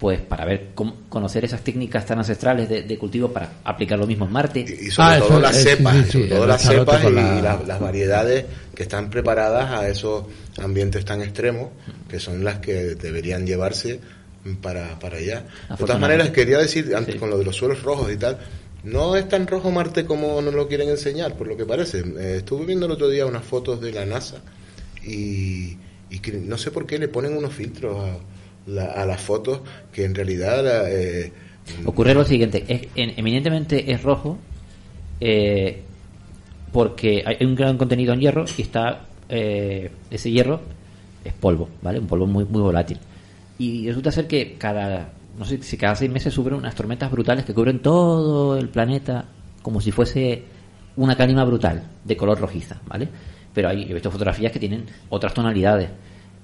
Pues 0.00 0.18
para 0.20 0.46
ver 0.46 0.68
cómo 0.74 0.96
conocer 1.10 1.44
esas 1.44 1.62
técnicas 1.62 2.06
tan 2.06 2.16
ancestrales 2.18 2.68
de, 2.70 2.82
de 2.84 2.98
cultivo 2.98 3.28
para 3.32 3.52
aplicar 3.64 3.98
lo 3.98 4.06
mismo 4.06 4.24
en 4.24 4.32
Marte. 4.32 4.60
Y 4.60 4.90
sobre 4.90 5.08
Ah, 5.10 5.18
todo 5.18 5.28
eso, 5.28 5.40
las 5.40 5.56
cepas, 5.62 5.96
sí, 6.06 6.12
sobre 6.12 6.24
sí, 6.24 6.30
todo 6.30 6.46
las 6.46 6.62
cepas 6.62 7.04
y 7.04 7.10
la- 7.12 7.40
las, 7.42 7.66
las 7.68 7.80
variedades 7.80 8.46
que 8.74 8.82
están 8.82 9.10
preparadas 9.10 9.70
a 9.72 9.86
esos 9.88 10.24
ambientes 10.58 11.04
tan 11.04 11.20
extremos, 11.20 11.68
que 12.08 12.18
son 12.18 12.42
las 12.42 12.60
que 12.60 12.94
deberían 12.94 13.46
llevarse 13.46 14.00
para, 14.62 14.98
para 14.98 15.18
allá. 15.18 15.44
De 15.68 15.76
todas 15.76 16.00
maneras, 16.00 16.30
quería 16.30 16.56
decir, 16.56 16.96
antes 16.96 17.14
Sí. 17.16 17.20
con 17.20 17.28
lo 17.28 17.36
de 17.36 17.44
los 17.44 17.54
suelos 17.56 17.82
rojos 17.82 18.10
y 18.10 18.16
tal, 18.16 18.38
No 18.82 19.14
es 19.16 19.28
tan 19.28 19.46
rojo 19.46 19.70
Marte 19.70 20.06
como 20.06 20.40
nos 20.40 20.54
lo 20.54 20.66
quieren 20.66 20.88
enseñar, 20.88 21.34
por 21.34 21.46
lo 21.46 21.54
que 21.58 21.66
parece. 21.66 21.98
Eh, 21.98 22.36
estuve 22.38 22.64
viendo 22.64 22.86
el 22.86 22.92
otro 22.92 23.10
día 23.10 23.26
unas 23.26 23.44
fotos 23.44 23.78
de 23.82 23.92
la 23.92 24.06
NASA 24.06 24.38
y, 25.04 25.76
y 26.08 26.18
que 26.22 26.32
no 26.32 26.56
sé 26.56 26.70
por 26.70 26.86
qué 26.86 26.98
le 26.98 27.08
ponen 27.08 27.36
unos 27.36 27.52
filtros 27.52 27.98
a, 28.02 28.16
la- 28.70 28.92
a 28.92 29.04
las 29.06 29.20
fotos 29.20 29.60
que 29.92 30.04
en 30.04 30.14
realidad 30.14 30.64
eh, 30.90 31.32
Ocurre 31.84 32.14
lo 32.14 32.24
siguiente, 32.24 32.64
es, 32.66 32.82
en- 32.96 33.14
eminentemente 33.18 33.92
es 33.92 34.02
rojo 34.02 34.38
eh, 35.20 35.82
porque 36.72 37.22
hay 37.26 37.44
un 37.44 37.54
gran 37.54 37.76
contenido 37.76 38.12
en 38.14 38.20
hierro 38.20 38.44
y 38.56 38.62
está 38.62 39.02
eh, 39.28 39.90
ese 40.10 40.30
hierro 40.30 40.60
es 41.24 41.32
polvo, 41.34 41.68
¿vale? 41.82 41.98
Un 41.98 42.06
polvo 42.06 42.26
muy 42.26 42.44
muy 42.44 42.62
volátil. 42.62 42.98
Y 43.58 43.86
resulta 43.88 44.10
ser 44.10 44.26
que 44.26 44.54
cada 44.58 45.12
no 45.38 45.44
sé 45.44 45.62
si 45.62 45.76
cada 45.76 45.94
seis 45.94 46.10
meses 46.10 46.32
suben 46.34 46.54
unas 46.54 46.74
tormentas 46.74 47.10
brutales 47.10 47.44
que 47.44 47.54
cubren 47.54 47.80
todo 47.80 48.56
el 48.56 48.68
planeta 48.68 49.24
como 49.62 49.80
si 49.80 49.90
fuese 49.92 50.42
una 50.96 51.16
calima 51.16 51.44
brutal 51.44 51.82
de 52.04 52.16
color 52.16 52.40
rojiza, 52.40 52.80
¿vale? 52.86 53.08
Pero 53.54 53.68
hay, 53.68 53.82
he 53.88 53.94
visto 53.94 54.10
fotografías 54.10 54.52
que 54.52 54.58
tienen 54.58 54.86
otras 55.08 55.34
tonalidades. 55.34 55.88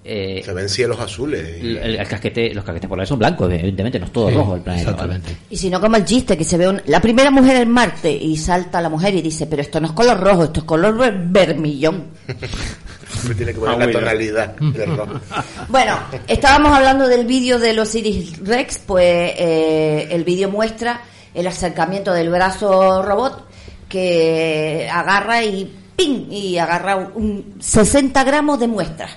Eh, 0.09 0.41
se 0.45 0.53
ven 0.53 0.69
cielos 0.69 1.01
azules. 1.01 1.61
el, 1.61 1.77
el- 1.79 2.07
casquete, 2.09 2.55
los 2.55 2.65
casquetes 2.65 2.89
polares 2.89 3.09
son 3.09 3.19
blancos, 3.19 3.53
evidentemente, 3.53 3.99
no 3.99 4.07
es 4.07 4.13
todo 4.13 4.29
Sí, 4.29 4.35
rojo 4.37 4.55
el 4.55 4.61
planeta. 4.61 4.93
¿vale? 4.93 5.03
exactamente. 5.17 5.37
Y 5.51 5.57
si 5.57 5.69
no, 5.69 5.81
como 5.81 5.97
el 5.97 6.05
chiste, 6.05 6.37
que 6.39 6.45
se 6.45 6.57
ve 6.57 6.69
un- 6.69 6.81
la 6.87 7.01
primera 7.01 7.31
mujer 7.33 7.57
en 7.57 7.71
Marte 7.71 8.13
y 8.13 8.37
salta 8.37 8.81
la 8.81 8.89
mujer 8.89 9.15
y 9.17 9.23
dice, 9.23 9.47
pero 9.47 9.63
esto 9.63 9.81
no 9.81 9.89
es 9.89 9.93
color 9.93 10.21
rojo, 10.21 10.45
esto 10.45 10.61
es 10.61 10.67
color 10.67 10.97
ver- 10.97 11.19
vermillón. 11.27 12.05
Tiene 13.37 13.53
que 13.53 13.59
poner 13.59 13.83
Ah, 13.83 13.87
la 13.87 13.93
tonalidad 13.93 14.55
de 14.57 14.87
rojo. 14.87 15.21
Bueno, 15.69 15.99
estábamos 16.29 16.71
hablando 16.77 17.09
del 17.09 17.27
vídeo 17.27 17.59
de 17.59 17.73
los 17.73 17.93
Iris 17.95 18.39
Rex, 18.39 18.79
pues 18.87 19.33
eh, 19.37 20.07
el 20.11 20.23
vídeo 20.23 20.49
muestra 20.51 21.01
el 21.35 21.47
acercamiento 21.47 22.13
del 22.13 22.31
brazo 22.31 23.03
robot 23.03 23.47
que 23.89 24.89
agarra 24.93 25.43
y 25.45 25.73
¡ping! 25.97 26.31
y 26.31 26.59
agarra 26.59 26.97
un 27.15 27.55
60 27.59 28.23
gramos 28.25 28.61
de 28.61 28.69
muestra 28.69 29.09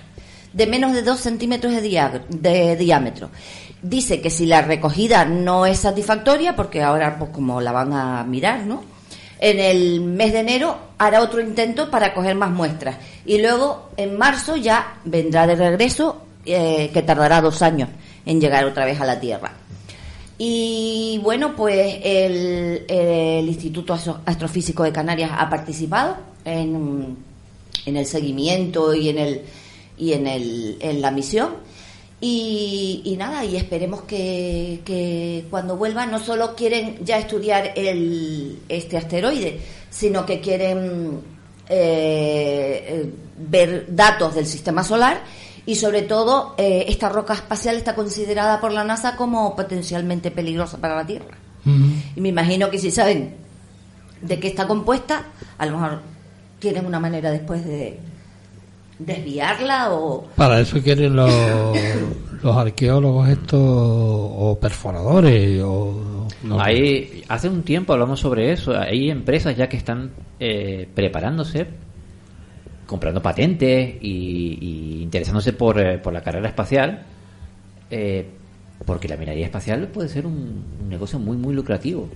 de 0.53 0.67
menos 0.67 0.93
de 0.93 1.01
2 1.03 1.19
centímetros 1.19 1.73
de, 1.73 1.81
de 2.29 2.75
diámetro. 2.75 3.29
Dice 3.81 4.19
que 4.21 4.29
si 4.29 4.45
la 4.45 4.61
recogida 4.61 5.25
no 5.25 5.65
es 5.65 5.79
satisfactoria, 5.79 6.55
porque 6.55 6.81
ahora 6.81 7.17
pues 7.17 7.31
como 7.31 7.61
la 7.61 7.71
van 7.71 7.93
a 7.93 8.23
mirar, 8.23 8.65
¿no? 8.65 8.83
En 9.39 9.59
el 9.59 10.01
mes 10.01 10.33
de 10.33 10.39
enero 10.39 10.77
hará 10.97 11.21
otro 11.21 11.39
intento 11.39 11.89
para 11.89 12.13
coger 12.13 12.35
más 12.35 12.51
muestras. 12.51 12.97
Y 13.25 13.37
luego 13.41 13.89
en 13.95 14.17
marzo 14.17 14.57
ya 14.57 14.97
vendrá 15.05 15.47
de 15.47 15.55
regreso, 15.55 16.23
eh, 16.45 16.89
que 16.93 17.01
tardará 17.03 17.39
dos 17.39 17.61
años 17.61 17.87
en 18.25 18.41
llegar 18.41 18.65
otra 18.65 18.83
vez 18.85 18.99
a 18.99 19.05
la 19.05 19.19
Tierra. 19.19 19.53
Y 20.37 21.19
bueno, 21.23 21.55
pues 21.55 21.97
el, 22.03 22.85
el 22.87 23.47
Instituto 23.47 23.93
Astro- 23.93 24.19
Astrofísico 24.25 24.83
de 24.83 24.91
Canarias 24.91 25.31
ha 25.37 25.49
participado 25.49 26.17
en, 26.45 27.17
en 27.85 27.97
el 27.97 28.05
seguimiento 28.05 28.93
y 28.93 29.09
en 29.09 29.17
el 29.17 29.41
y 29.99 30.13
en 30.13 30.25
el 30.25 30.77
en 30.79 31.01
la 31.01 31.11
misión. 31.11 31.67
Y, 32.21 33.01
y 33.05 33.15
nada 33.15 33.45
y 33.45 33.55
esperemos 33.55 34.01
que, 34.01 34.81
que 34.83 35.45
cuando 35.49 35.77
vuelva 35.77 36.05
no 36.05 36.19
solo 36.19 36.53
quieren 36.53 36.97
ya 37.05 37.17
estudiar 37.17 37.71
el 37.77 38.59
este 38.67 38.97
asteroide 38.97 39.61
sino 39.89 40.25
que 40.25 40.39
quieren 40.39 41.21
eh, 41.67 42.85
eh, 42.87 43.13
ver 43.37 43.85
datos 43.89 44.35
del 44.35 44.45
sistema 44.45 44.83
solar 44.83 45.21
y 45.65 45.75
sobre 45.75 46.03
todo 46.03 46.55
eh, 46.57 46.85
esta 46.87 47.09
roca 47.09 47.33
espacial 47.33 47.75
está 47.75 47.95
considerada 47.95 48.59
por 48.59 48.71
la 48.71 48.83
NASA 48.83 49.15
como 49.15 49.55
potencialmente 49.55 50.31
peligrosa 50.31 50.77
para 50.77 50.95
la 50.95 51.05
Tierra. 51.05 51.37
Y 52.15 52.21
me 52.21 52.29
imagino 52.29 52.71
que 52.71 52.79
si 52.79 52.89
saben 52.89 53.35
de 54.21 54.39
qué 54.39 54.47
está 54.47 54.65
compuesta, 54.65 55.25
a 55.57 55.65
lo 55.67 55.77
mejor 55.77 56.01
tienen 56.57 56.85
una 56.87 56.99
manera 56.99 57.29
después 57.29 57.63
de 57.63 57.99
desviarla 58.99 59.93
o... 59.93 60.27
Para 60.35 60.59
eso 60.59 60.81
quieren 60.81 61.15
los, 61.15 61.31
los 62.43 62.55
arqueólogos 62.55 63.29
estos 63.29 63.59
o 63.61 64.57
perforadores 64.61 65.61
o... 65.63 66.27
no. 66.43 66.61
Hay, 66.61 67.23
hace 67.29 67.49
un 67.49 67.63
tiempo 67.63 67.93
hablamos 67.93 68.19
sobre 68.19 68.51
eso. 68.51 68.77
Hay 68.77 69.09
empresas 69.09 69.55
ya 69.55 69.67
que 69.67 69.77
están 69.77 70.11
eh, 70.39 70.87
preparándose, 70.93 71.67
comprando 72.85 73.21
patentes 73.21 73.95
y, 74.01 74.57
y 74.61 75.01
interesándose 75.03 75.53
por, 75.53 75.79
eh, 75.79 75.97
por 75.97 76.13
la 76.13 76.21
carrera 76.21 76.49
espacial, 76.49 77.03
eh, 77.89 78.27
porque 78.85 79.07
la 79.07 79.17
minería 79.17 79.45
espacial 79.45 79.87
puede 79.87 80.09
ser 80.09 80.25
un, 80.25 80.63
un 80.81 80.89
negocio 80.89 81.19
muy, 81.19 81.37
muy 81.37 81.53
lucrativo. 81.53 82.09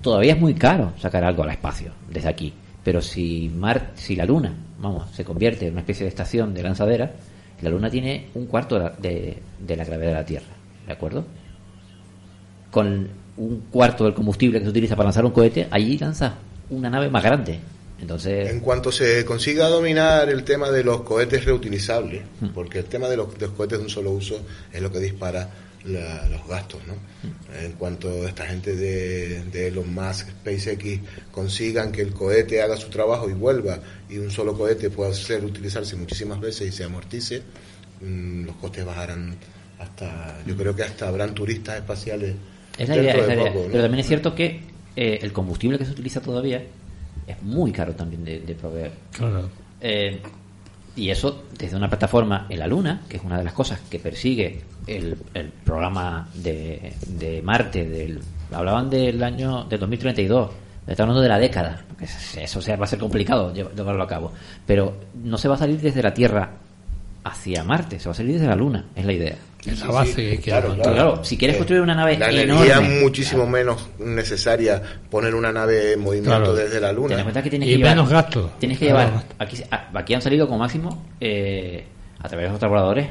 Todavía 0.00 0.34
es 0.34 0.40
muy 0.40 0.54
caro 0.54 0.92
sacar 0.98 1.24
algo 1.24 1.42
al 1.42 1.50
espacio 1.50 1.92
desde 2.08 2.28
aquí. 2.28 2.52
Pero 2.82 3.00
si 3.00 3.50
Mar, 3.54 3.92
si 3.94 4.16
la 4.16 4.24
Luna, 4.24 4.54
vamos, 4.80 5.10
se 5.14 5.24
convierte 5.24 5.66
en 5.66 5.72
una 5.72 5.80
especie 5.80 6.04
de 6.04 6.08
estación 6.08 6.52
de 6.54 6.62
lanzadera, 6.62 7.12
la 7.62 7.70
Luna 7.70 7.90
tiene 7.90 8.28
un 8.34 8.46
cuarto 8.46 8.76
de 8.76 8.80
la, 8.84 8.90
de- 8.98 9.38
de 9.58 9.76
la 9.76 9.84
gravedad 9.84 10.08
de 10.10 10.14
la 10.16 10.24
Tierra, 10.26 10.46
¿de 10.86 10.92
acuerdo? 10.92 11.24
Con 12.70 13.08
un 13.36 13.60
cuarto 13.70 14.04
del 14.04 14.14
combustible 14.14 14.58
que 14.58 14.64
se 14.64 14.70
utiliza 14.70 14.96
para 14.96 15.08
lanzar 15.08 15.24
un 15.24 15.32
cohete, 15.32 15.66
allí 15.70 15.98
lanza 15.98 16.34
una 16.70 16.88
nave 16.88 17.10
más 17.10 17.22
grande. 17.22 17.58
Entonces, 18.00 18.48
En 18.50 18.60
cuanto 18.60 18.90
se 18.92 19.24
consiga 19.26 19.68
dominar 19.68 20.28
el 20.30 20.42
tema 20.44 20.70
de 20.70 20.82
los 20.84 21.02
cohetes 21.02 21.44
reutilizables, 21.44 22.22
porque 22.54 22.78
el 22.78 22.86
tema 22.86 23.08
de 23.08 23.16
los, 23.16 23.34
de 23.38 23.46
los 23.46 23.54
cohetes 23.54 23.78
de 23.78 23.84
un 23.84 23.90
solo 23.90 24.10
uso 24.12 24.40
es 24.72 24.80
lo 24.80 24.90
que 24.90 25.00
dispara 25.00 25.48
la- 25.84 26.28
los 26.28 26.46
gastos, 26.46 26.80
¿no? 26.86 26.94
En 27.58 27.72
cuanto 27.72 28.26
esta 28.28 28.46
gente 28.46 28.76
de, 28.76 29.42
de 29.44 29.68
Elon 29.68 29.92
Musk, 29.92 30.28
SpaceX 30.28 31.00
consigan 31.32 31.90
que 31.90 32.02
el 32.02 32.12
cohete 32.12 32.62
haga 32.62 32.76
su 32.76 32.88
trabajo 32.90 33.28
y 33.28 33.32
vuelva 33.32 33.78
y 34.08 34.18
un 34.18 34.30
solo 34.30 34.56
cohete 34.56 34.90
pueda 34.90 35.12
ser 35.14 35.44
utilizarse 35.44 35.96
muchísimas 35.96 36.40
veces 36.40 36.68
y 36.68 36.72
se 36.72 36.84
amortice, 36.84 37.42
mm, 38.00 38.44
los 38.44 38.56
costes 38.56 38.84
bajarán 38.84 39.34
hasta, 39.78 40.38
yo 40.46 40.56
creo 40.56 40.76
que 40.76 40.82
hasta 40.82 41.08
habrán 41.08 41.34
turistas 41.34 41.76
espaciales 41.76 42.34
es 42.78 42.88
la 42.88 42.94
dentro 42.96 43.12
idea, 43.18 43.22
es 43.22 43.28
la 43.28 43.34
idea. 43.34 43.52
poco, 43.52 43.64
¿no? 43.64 43.70
Pero 43.72 43.82
también 43.84 44.00
es 44.00 44.06
cierto 44.06 44.34
que 44.34 44.60
eh, 44.96 45.18
el 45.22 45.32
combustible 45.32 45.78
que 45.78 45.84
se 45.86 45.92
utiliza 45.92 46.20
todavía 46.20 46.62
es 47.26 47.42
muy 47.42 47.72
caro 47.72 47.94
también 47.94 48.24
de, 48.24 48.40
de 48.40 48.54
proveer. 48.54 48.92
Claro. 49.12 49.48
Eh, 49.80 50.20
y 51.00 51.10
eso 51.10 51.44
desde 51.58 51.76
una 51.76 51.88
plataforma 51.88 52.46
en 52.48 52.58
la 52.58 52.66
Luna, 52.66 53.02
que 53.08 53.16
es 53.16 53.22
una 53.24 53.38
de 53.38 53.44
las 53.44 53.52
cosas 53.52 53.80
que 53.90 53.98
persigue 53.98 54.62
el, 54.86 55.16
el 55.34 55.48
programa 55.64 56.28
de, 56.34 56.92
de 57.06 57.42
Marte. 57.42 57.84
Del, 57.88 58.20
hablaban 58.52 58.90
del 58.90 59.22
año 59.22 59.64
del 59.64 59.80
2032. 59.80 60.50
Está 60.86 61.02
hablando 61.04 61.22
de 61.22 61.28
la 61.28 61.38
década. 61.38 61.82
Eso 62.40 62.60
sea, 62.60 62.76
va 62.76 62.84
a 62.84 62.88
ser 62.88 62.98
complicado 62.98 63.54
llev- 63.54 63.74
llevarlo 63.74 64.02
a 64.02 64.06
cabo. 64.08 64.32
Pero 64.66 64.96
no 65.22 65.38
se 65.38 65.48
va 65.48 65.54
a 65.54 65.58
salir 65.58 65.80
desde 65.80 66.02
la 66.02 66.12
Tierra 66.14 66.50
hacia 67.24 67.62
Marte, 67.64 67.98
se 68.00 68.06
va 68.08 68.12
a 68.12 68.16
salir 68.16 68.32
desde 68.34 68.46
la 68.46 68.56
Luna, 68.56 68.86
es 68.96 69.04
la 69.04 69.12
idea. 69.12 69.36
Es 69.66 69.80
la 69.80 69.86
base 69.90 70.14
que 70.38 70.38
claro. 70.38 70.74
Claro, 70.82 71.24
si 71.24 71.36
quieres 71.36 71.56
construir 71.58 71.82
una 71.82 71.94
nave 71.94 72.16
La 72.18 72.30
enorme, 72.30 72.66
energía 72.70 72.80
muchísimo 73.02 73.46
menos 73.46 73.88
necesaria 73.98 74.80
poner 75.10 75.34
una 75.34 75.52
nave 75.52 75.92
en 75.94 76.00
movimiento 76.00 76.30
Claro. 76.30 76.54
desde 76.54 76.80
la 76.80 76.88
Ten 76.88 76.96
en 76.96 77.02
Luna. 77.02 77.22
cuenta 77.22 77.42
que 77.42 77.50
tienes 77.50 77.68
Y 77.68 77.72
que 77.72 77.76
llevar, 77.78 77.92
menos 77.96 78.08
gastos. 78.10 78.58
Tienes 78.58 78.78
que 78.78 78.84
llevar. 78.86 79.24
Aquí, 79.38 79.56
aquí 79.70 80.14
han 80.14 80.22
salido 80.22 80.46
como 80.46 80.58
máximo, 80.60 81.04
eh, 81.20 81.84
a 82.18 82.28
través 82.28 82.46
de 82.46 82.50
los 82.50 82.58
transbordadores, 82.58 83.08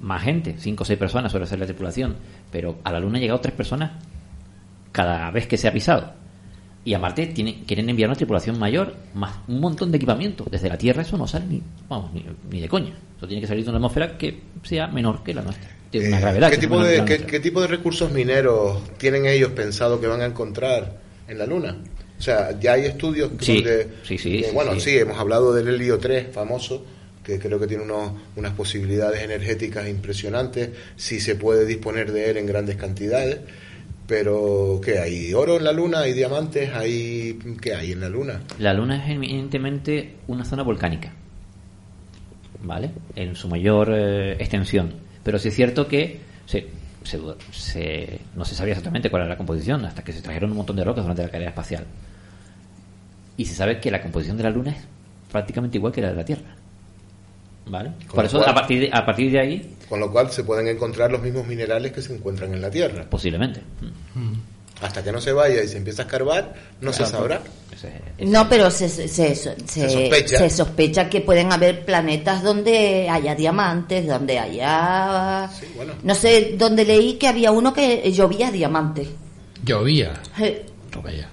más 0.00 0.22
gente, 0.22 0.54
5 0.58 0.82
o 0.82 0.86
6 0.86 0.98
personas 0.98 1.30
suele 1.32 1.46
ser 1.46 1.58
la 1.58 1.66
tripulación. 1.66 2.16
Pero 2.52 2.78
a 2.84 2.92
la 2.92 3.00
Luna 3.00 3.16
han 3.16 3.22
llegado 3.22 3.40
3 3.40 3.54
personas 3.54 3.90
cada 4.92 5.30
vez 5.30 5.46
que 5.46 5.56
se 5.56 5.68
ha 5.68 5.72
pisado. 5.72 6.12
Y 6.84 6.94
a 6.94 6.98
Marte 6.98 7.26
tiene, 7.26 7.62
quieren 7.66 7.90
enviar 7.90 8.08
una 8.08 8.16
tripulación 8.16 8.58
mayor, 8.58 8.94
más 9.14 9.34
un 9.48 9.60
montón 9.60 9.90
de 9.90 9.96
equipamiento. 9.98 10.46
Desde 10.50 10.68
la 10.68 10.78
Tierra 10.78 11.02
eso 11.02 11.18
no 11.18 11.26
sale 11.26 11.44
ni, 11.46 11.62
vamos, 11.88 12.12
ni, 12.14 12.24
ni 12.50 12.60
de 12.60 12.68
coña. 12.68 12.92
Eso 13.18 13.26
tiene 13.26 13.40
que 13.42 13.46
salir 13.46 13.64
de 13.64 13.70
una 13.70 13.76
atmósfera 13.78 14.16
que 14.16 14.40
sea 14.62 14.86
menor 14.86 15.22
que 15.22 15.34
la 15.34 15.42
nuestra. 15.42 15.68
Tiene 15.90 16.08
una 16.08 16.18
Eh, 16.18 16.20
gravedad. 16.20 16.50
¿qué, 16.50 16.58
tipo 16.58 16.82
de, 16.82 17.04
qué, 17.26 17.40
tipo 17.40 17.60
de 17.60 17.66
recursos 17.66 18.12
mineros 18.12 18.82
tienen 18.98 19.26
ellos 19.26 19.50
pensado 19.52 20.00
que 20.00 20.06
van 20.06 20.20
a 20.22 20.26
encontrar 20.26 20.98
en 21.26 21.38
la 21.38 21.46
Luna? 21.46 21.76
O 22.18 22.22
sea, 22.22 22.58
ya 22.60 22.74
hay 22.74 22.84
estudios 22.84 23.30
Sí, 23.40 23.56
porque- 23.56 23.86
sí, 24.04 24.18
sí, 24.18 24.44
bueno, 24.52 24.74
sí. 24.74 24.80
sí. 24.80 24.98
hemos 24.98 25.18
hablado 25.18 25.52
del 25.54 25.68
helio 25.68 25.98
3 25.98 26.28
famoso, 26.32 26.84
que 27.24 27.38
creo 27.38 27.58
que 27.58 27.66
tiene 27.66 27.82
unos, 27.82 28.12
unas 28.36 28.52
posibilidades 28.52 29.22
energéticas 29.22 29.88
impresionantes 29.88 30.70
si 30.96 31.18
se 31.18 31.34
puede 31.34 31.64
disponer 31.66 32.12
de 32.12 32.30
él 32.30 32.36
en 32.36 32.46
grandes 32.46 32.76
cantidades. 32.76 33.38
Pero, 34.06 34.80
¿qué 34.84 34.98
hay? 34.98 35.32
¿Oro 35.34 35.56
en 35.56 35.64
la 35.64 35.72
Luna? 35.72 36.00
¿Hay 36.00 36.12
diamantes? 36.12 36.70
¿Hay 36.74 37.38
qué 37.60 37.74
hay 37.74 37.92
en 37.92 38.00
la 38.00 38.08
Luna? 38.08 38.40
La 38.58 38.74
Luna 38.74 39.04
es 39.04 39.10
eminentemente 39.10 40.14
una 40.26 40.44
zona 40.44 40.62
volcánica, 40.64 41.12
¿vale? 42.62 42.90
En 43.16 43.34
su 43.36 43.48
mayor 43.48 43.92
eh, 43.94 44.32
extensión. 44.32 44.92
Pero 45.24 45.38
sí 45.38 45.48
es 45.48 45.54
cierto 45.54 45.86
que 45.88 46.20
se, 46.46 46.66
se 47.04 48.20
no 48.36 48.44
se 48.44 48.54
sabía 48.54 48.72
exactamente 48.72 49.10
cuál 49.10 49.22
era 49.22 49.30
la 49.30 49.36
composición 49.36 49.84
hasta 49.84 50.02
que 50.02 50.12
se 50.12 50.22
trajeron 50.22 50.50
un 50.50 50.56
montón 50.58 50.76
de 50.76 50.84
rocas 50.84 51.04
durante 51.04 51.22
la 51.22 51.28
carrera 51.28 51.50
espacial. 51.50 51.84
Y 53.36 53.44
se 53.46 53.54
sabe 53.54 53.80
que 53.80 53.90
la 53.90 54.02
composición 54.02 54.36
de 54.36 54.42
la 54.44 54.50
Luna 54.50 54.70
es 54.72 54.78
prácticamente 55.30 55.78
igual 55.78 55.92
que 55.92 56.00
la 56.02 56.08
de 56.10 56.14
la 56.16 56.24
Tierra. 56.24 56.54
¿Vale? 57.66 57.92
Por 58.12 58.24
eso, 58.24 58.38
cual- 58.38 58.50
a 58.50 58.54
partir, 58.54 58.80
de, 58.80 58.90
a 58.92 59.04
partir 59.06 59.30
de 59.30 59.38
ahí, 59.40 59.76
Con 59.88 60.00
lo 60.00 60.10
cual 60.10 60.30
se 60.30 60.42
pueden 60.44 60.66
encontrar 60.68 61.10
los 61.12 61.22
mismos 61.22 61.46
minerales 61.46 61.92
que 61.92 62.02
se 62.02 62.14
encuentran 62.14 62.52
en 62.52 62.60
la 62.60 62.70
Tierra. 62.70 63.04
posiblemente. 63.08 63.60
Hasta 64.82 65.02
que 65.04 65.12
no 65.12 65.20
se 65.20 65.32
vaya 65.32 65.62
y 65.62 65.68
se 65.68 65.76
empieza 65.76 66.02
a 66.02 66.06
escarbar, 66.06 66.54
no 66.80 66.92
se 66.92 67.04
sabrá. 67.06 67.40
No, 68.18 68.48
pero 68.48 68.70
se, 68.70 68.88
se, 68.88 69.08
se- 69.08 69.34
se- 69.34 69.88
sospecha. 69.88 70.38
se 70.38 70.50
sospecha 70.50 71.08
que 71.08 71.20
pueden 71.22 71.52
haber 71.52 71.84
planetas 71.84 72.42
donde 72.42 73.08
haya 73.10 73.34
diamantes, 73.34 74.06
donde 74.06 74.38
haya... 74.38 75.48
No 76.02 76.14
sé, 76.14 76.54
donde 76.58 76.84
leí 76.84 77.14
que 77.14 77.28
había 77.28 77.50
uno 77.52 77.72
que 77.72 78.10
llovía 78.12 78.50
diamantes. 78.50 79.08
Llovía. 79.64 80.20
Ya. 80.38 81.28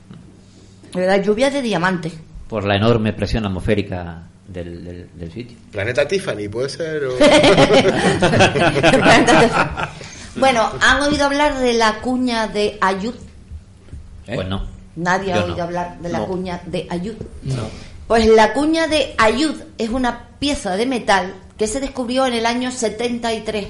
¿Verdad? 0.93 1.23
Lluvia 1.23 1.49
de 1.49 1.61
diamantes. 1.61 2.13
Por 2.47 2.63
la 2.65 2.75
enorme 2.75 3.11
presión 3.13 3.45
atmosférica 3.45 4.23
del, 4.47 4.83
del, 4.85 5.09
del 5.15 5.31
sitio. 5.31 5.57
Planeta 5.71 6.07
Tiffany, 6.07 6.47
puede 6.49 6.69
ser. 6.69 7.03
o- 7.05 7.17
Bueno, 10.35 10.71
¿han 10.81 11.01
oído 11.01 11.25
hablar 11.25 11.57
de 11.59 11.73
la 11.73 11.99
cuña 11.99 12.47
de 12.47 12.77
Ayud? 14.27 14.35
Pues 14.35 14.47
no. 14.47 14.61
Nadie 14.95 15.33
ha 15.33 15.43
oído 15.43 15.57
no. 15.57 15.63
hablar 15.63 15.99
de 15.99 16.09
la 16.09 16.19
No. 16.19 16.25
cuña 16.27 16.61
de 16.65 16.87
Ayud. 16.89 17.15
No. 17.43 17.63
Pues 18.07 18.25
la 18.27 18.53
cuña 18.53 18.87
de 18.87 19.13
Ayud 19.17 19.55
es 19.77 19.89
una 19.89 20.27
pieza 20.39 20.75
de 20.75 20.85
metal 20.85 21.33
que 21.57 21.67
se 21.67 21.79
descubrió 21.79 22.25
en 22.25 22.33
el 22.33 22.45
año 22.45 22.71
73 22.71 23.67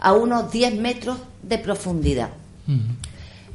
a 0.00 0.12
unos 0.12 0.50
10 0.50 0.74
metros 0.76 1.18
de 1.42 1.58
profundidad. 1.58 2.30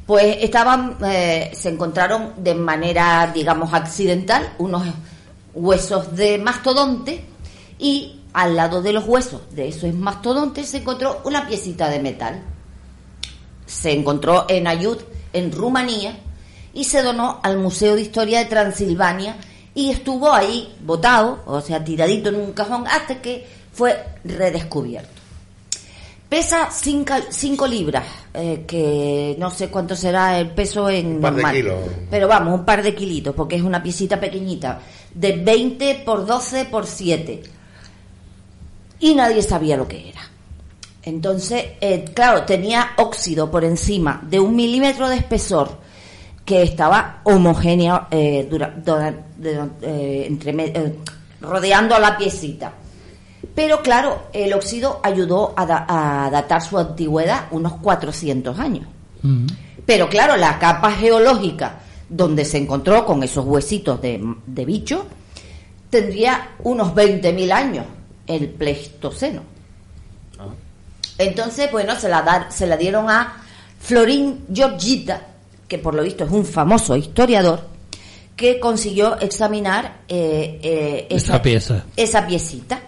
Pues 0.05 0.37
estaban, 0.41 0.97
eh, 1.05 1.51
se 1.53 1.69
encontraron 1.69 2.33
de 2.37 2.55
manera, 2.55 3.31
digamos, 3.33 3.73
accidental 3.73 4.53
unos 4.57 4.83
huesos 5.53 6.15
de 6.15 6.37
mastodonte 6.37 7.23
y 7.77 8.19
al 8.33 8.55
lado 8.55 8.81
de 8.81 8.93
los 8.93 9.05
huesos 9.05 9.41
de 9.53 9.67
esos 9.67 9.93
mastodontes 9.93 10.69
se 10.69 10.77
encontró 10.77 11.21
una 11.25 11.47
piecita 11.47 11.89
de 11.89 11.99
metal. 11.99 12.41
Se 13.65 13.91
encontró 13.91 14.45
en 14.49 14.67
Ayud, 14.67 14.97
en 15.33 15.51
Rumanía, 15.51 16.17
y 16.73 16.83
se 16.83 17.01
donó 17.01 17.39
al 17.43 17.57
Museo 17.57 17.95
de 17.95 18.01
Historia 18.01 18.39
de 18.39 18.45
Transilvania 18.45 19.37
y 19.73 19.89
estuvo 19.89 20.31
ahí 20.31 20.73
botado, 20.81 21.41
o 21.45 21.61
sea, 21.61 21.83
tiradito 21.83 22.29
en 22.29 22.35
un 22.35 22.53
cajón 22.53 22.85
hasta 22.87 23.21
que 23.21 23.45
fue 23.73 24.03
redescubierto. 24.23 25.21
Pesa 26.27 26.69
5 26.71 27.67
libras, 27.67 28.05
eh, 28.33 28.63
que 28.65 29.35
no 29.37 29.51
sé 29.51 29.69
cuánto 29.69 29.97
será 29.97 30.39
el 30.39 30.51
peso 30.51 30.89
en 30.89 31.19
par 31.19 31.35
de 31.35 31.41
normal. 31.41 31.55
kilos. 31.55 31.79
Pero 32.09 32.27
vamos, 32.29 32.59
un 32.59 32.65
par 32.65 32.81
de 32.81 32.95
kilitos, 32.95 33.35
porque 33.35 33.57
es 33.57 33.61
una 33.61 33.83
piecita 33.83 34.17
pequeñita, 34.17 34.79
de 35.13 35.33
20 35.33 36.03
por 36.05 36.25
12 36.25 36.65
por 36.65 36.85
7. 36.85 37.43
Y 39.01 39.13
nadie 39.13 39.41
sabía 39.41 39.75
lo 39.75 39.89
que 39.89 40.07
era. 40.07 40.21
Entonces, 41.03 41.65
eh, 41.81 42.05
claro, 42.13 42.43
tenía 42.43 42.91
óxido 42.97 43.51
por 43.51 43.65
encima 43.65 44.21
de 44.23 44.39
un 44.39 44.55
milímetro 44.55 45.09
de 45.09 45.17
espesor 45.17 45.79
que 46.45 46.63
estaba 46.63 47.21
homogéneo 47.23 48.07
eh, 48.11 48.47
dura- 48.49 48.73
dura- 48.75 49.13
de- 49.37 49.69
eh, 49.81 50.25
entre 50.27 50.51
eh, 50.51 50.95
rodeando 51.41 51.95
a 51.95 51.99
la 51.99 52.17
piecita. 52.17 52.71
Pero 53.55 53.81
claro, 53.81 54.27
el 54.33 54.53
óxido 54.53 54.99
ayudó 55.03 55.53
a, 55.55 55.65
da- 55.65 55.85
a 56.25 56.29
datar 56.29 56.61
su 56.61 56.77
antigüedad 56.77 57.45
unos 57.51 57.73
400 57.73 58.57
años. 58.59 58.87
Pero 59.85 60.09
claro, 60.09 60.35
la 60.37 60.57
capa 60.59 60.91
geológica 60.91 61.79
donde 62.09 62.43
se 62.45 62.57
encontró 62.57 63.05
con 63.05 63.23
esos 63.23 63.45
huesitos 63.45 64.01
de, 64.01 64.21
de 64.45 64.65
bicho 64.65 65.05
tendría 65.89 66.49
unos 66.63 66.93
20.000 66.93 67.51
años, 67.51 67.85
el 68.27 68.49
Pleistoceno. 68.49 69.41
Entonces, 71.17 71.71
bueno, 71.71 71.95
se 71.95 72.09
la, 72.09 72.21
dar- 72.21 72.51
se 72.51 72.65
la 72.67 72.77
dieron 72.77 73.09
a 73.09 73.33
Florín 73.79 74.45
Giorgita, 74.51 75.21
que 75.71 75.77
por 75.77 75.95
lo 75.95 76.03
visto 76.03 76.25
es 76.25 76.31
un 76.31 76.43
famoso 76.43 76.97
historiador, 76.97 77.61
que 78.35 78.59
consiguió 78.59 79.17
examinar 79.21 80.01
eh, 80.09 80.59
eh, 80.61 81.07
Esa 81.09 81.41
pieza. 81.41 81.85
esa 81.95 82.27
piecita. 82.27 82.81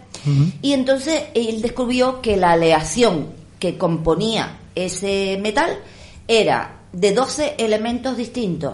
Y 0.61 0.73
entonces 0.73 1.23
él 1.33 1.61
descubrió 1.61 2.19
que 2.21 2.35
la 2.35 2.51
aleación 2.51 3.27
que 3.57 3.77
componía 3.77 4.59
ese 4.75 5.39
metal 5.41 5.79
era 6.27 6.81
de 6.91 7.13
12 7.13 7.55
elementos 7.57 8.17
distintos. 8.17 8.73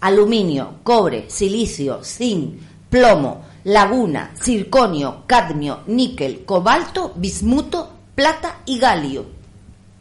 Aluminio, 0.00 0.76
cobre, 0.82 1.26
silicio, 1.28 2.02
zinc, 2.02 2.54
plomo, 2.88 3.42
laguna, 3.64 4.32
circonio, 4.42 5.24
cadmio, 5.26 5.80
níquel, 5.88 6.46
cobalto, 6.46 7.12
bismuto, 7.16 7.90
plata 8.14 8.60
y 8.64 8.78
galio. 8.78 9.26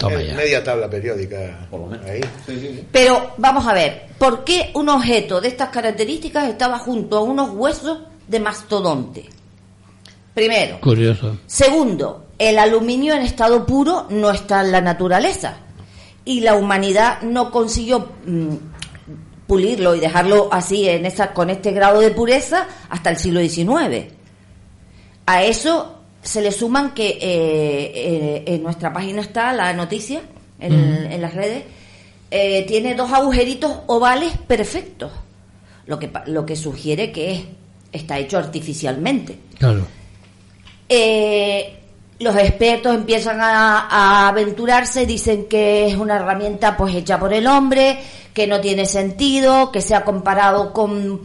Eh, 0.10 0.34
Media 0.36 0.64
tabla 0.64 0.90
periódica. 0.90 1.68
Ahí. 2.06 2.22
Pero 2.92 3.34
vamos 3.38 3.68
a 3.68 3.74
ver, 3.74 4.08
¿por 4.18 4.44
qué 4.44 4.72
un 4.74 4.90
objeto 4.90 5.42
de 5.42 5.50
estas 5.50 5.70
características 5.70 6.48
estaba 6.48 6.80
junto 6.80 7.18
a 7.18 7.22
unos 7.22 7.52
huesos 7.52 8.00
de 8.28 8.40
mastodonte? 8.40 9.30
Primero. 10.34 10.80
Curioso. 10.82 11.38
Segundo, 11.46 12.28
el 12.40 12.58
aluminio 12.58 13.14
en 13.14 13.22
estado 13.22 13.66
puro 13.66 14.08
no 14.10 14.32
está 14.32 14.62
en 14.62 14.72
la 14.72 14.82
naturaleza 14.82 15.58
y 16.26 16.42
la 16.42 16.56
humanidad 16.56 17.22
no 17.22 17.52
consiguió 17.52 18.10
mm, 18.26 18.56
pulirlo 19.48 19.96
y 19.96 20.00
dejarlo 20.00 20.50
así 20.52 20.88
en 20.88 21.06
esa 21.06 21.34
con 21.34 21.50
este 21.50 21.72
grado 21.72 22.00
de 22.00 22.12
pureza 22.12 22.68
hasta 22.90 23.10
el 23.10 23.18
siglo 23.18 23.42
XIX. 23.42 24.14
A 25.26 25.44
eso 25.44 26.01
se 26.22 26.42
le 26.42 26.52
suman 26.52 26.94
que 26.94 27.10
eh, 27.10 27.20
eh, 27.22 28.44
en 28.48 28.64
nuestra 28.64 28.94
página 28.94 29.22
está 29.22 29.54
la 29.54 29.74
noticia 29.74 30.22
en, 30.60 30.74
Mm. 30.74 31.12
en 31.12 31.22
las 31.22 31.34
redes 31.34 31.64
eh, 32.30 32.64
tiene 32.68 32.96
dos 32.96 33.12
agujeritos 33.12 33.72
ovales 33.88 34.34
perfectos, 34.48 35.12
lo 35.86 36.00
que 36.00 36.10
lo 36.28 36.46
que 36.46 36.56
sugiere 36.56 37.12
que 37.12 37.32
es, 37.34 37.42
está 37.92 38.18
hecho 38.20 38.38
artificialmente. 38.38 39.38
Claro. 39.58 39.86
Los 42.20 42.36
expertos 42.36 42.94
empiezan 42.94 43.42
a, 43.42 43.88
a 43.90 44.28
aventurarse, 44.28 45.08
dicen 45.08 45.46
que 45.46 45.88
es 45.88 45.96
una 45.96 46.18
herramienta 46.18 46.78
pues 46.78 46.94
hecha 46.94 47.20
por 47.20 47.34
el 47.34 47.48
hombre, 47.48 47.98
que 48.32 48.46
no 48.46 48.62
tiene 48.62 48.86
sentido, 48.86 49.72
que 49.72 49.82
se 49.82 49.96
ha 49.96 50.04
comparado 50.06 50.72
con 50.72 51.22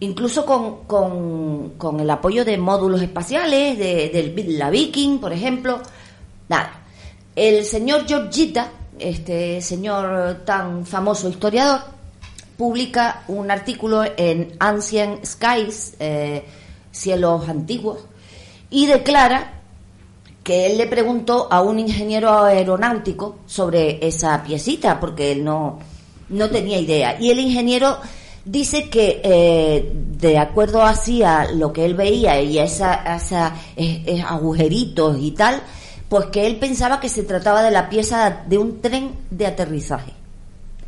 incluso 0.00 0.44
con, 0.44 0.84
con, 0.84 1.70
con 1.78 2.00
el 2.00 2.10
apoyo 2.10 2.44
de 2.44 2.58
módulos 2.58 3.00
espaciales, 3.02 3.78
de, 3.78 4.10
del- 4.10 4.58
la 4.58 4.70
Viking, 4.70 5.18
por 5.18 5.32
ejemplo. 5.32 5.80
Nada. 6.48 6.82
El 7.34 7.64
señor 7.64 8.06
Giorgita, 8.06 8.70
este 8.98 9.60
señor 9.60 10.42
tan 10.44 10.86
famoso 10.86 11.28
historiador, 11.28 11.80
publica 12.56 13.24
un 13.28 13.50
artículo 13.50 14.02
en 14.16 14.54
Ancient 14.58 15.24
Skies, 15.24 15.94
eh, 16.00 16.44
Cielos 16.90 17.48
Antiguos, 17.48 17.98
y 18.70 18.86
declara 18.86 19.52
que 20.42 20.66
él 20.66 20.78
le 20.78 20.86
preguntó 20.86 21.48
a 21.50 21.60
un 21.60 21.78
ingeniero 21.78 22.44
aeronáutico 22.44 23.40
sobre 23.46 24.06
esa 24.06 24.42
piecita, 24.42 24.98
porque 25.00 25.32
él 25.32 25.44
no, 25.44 25.78
no 26.30 26.48
tenía 26.48 26.78
idea. 26.78 27.20
Y 27.20 27.30
el 27.30 27.40
ingeniero 27.40 27.98
dice 28.46 28.88
que, 28.88 29.20
eh, 29.22 29.92
de 29.92 30.38
acuerdo 30.38 30.82
así 30.82 31.22
a 31.22 31.52
lo 31.52 31.72
que 31.72 31.84
él 31.84 31.94
veía 31.94 32.40
y 32.40 32.58
a 32.58 32.64
esa, 32.64 33.16
esa 33.16 33.54
eh, 33.76 34.22
agujeritos 34.26 35.18
y 35.20 35.32
tal, 35.32 35.60
pues 36.08 36.26
que 36.26 36.46
él 36.46 36.56
pensaba 36.56 37.00
que 37.00 37.08
se 37.08 37.24
trataba 37.24 37.62
de 37.62 37.72
la 37.72 37.90
pieza 37.90 38.44
de 38.46 38.56
un 38.56 38.80
tren 38.80 39.10
de 39.30 39.46
aterrizaje. 39.46 40.12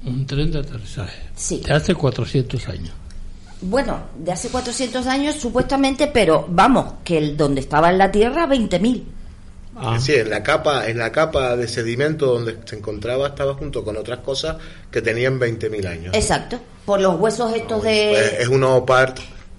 Un 0.06 0.24
tren 0.24 0.50
de 0.52 0.60
aterrizaje. 0.60 1.20
Sí. 1.34 1.60
De 1.66 1.74
hace 1.74 1.94
400 1.94 2.68
años. 2.68 2.92
Bueno, 3.60 3.98
de 4.16 4.30
hace 4.30 4.48
400 4.48 5.06
años 5.08 5.34
supuestamente, 5.34 6.06
pero 6.06 6.46
vamos, 6.48 6.94
que 7.02 7.18
el 7.18 7.36
donde 7.36 7.60
estaba 7.60 7.90
en 7.90 7.98
la 7.98 8.12
Tierra, 8.12 8.46
20.000. 8.46 9.02
Ah. 9.80 9.98
Sí, 10.00 10.14
en 10.14 10.30
la 10.30 10.42
capa, 10.42 10.88
en 10.88 10.98
la 10.98 11.12
capa 11.12 11.56
de 11.56 11.68
sedimento 11.68 12.26
donde 12.26 12.58
se 12.64 12.76
encontraba 12.76 13.28
estaba 13.28 13.54
junto 13.54 13.84
con 13.84 13.96
otras 13.96 14.18
cosas 14.20 14.56
que 14.90 15.00
tenían 15.02 15.38
20.000 15.38 15.86
años. 15.86 16.14
Exacto, 16.14 16.58
por 16.84 17.00
los 17.00 17.18
huesos 17.20 17.52
estos 17.54 17.82
de... 17.82 18.08
Pues 18.12 18.40
es 18.40 18.48
un 18.48 18.64
opart 18.64 19.18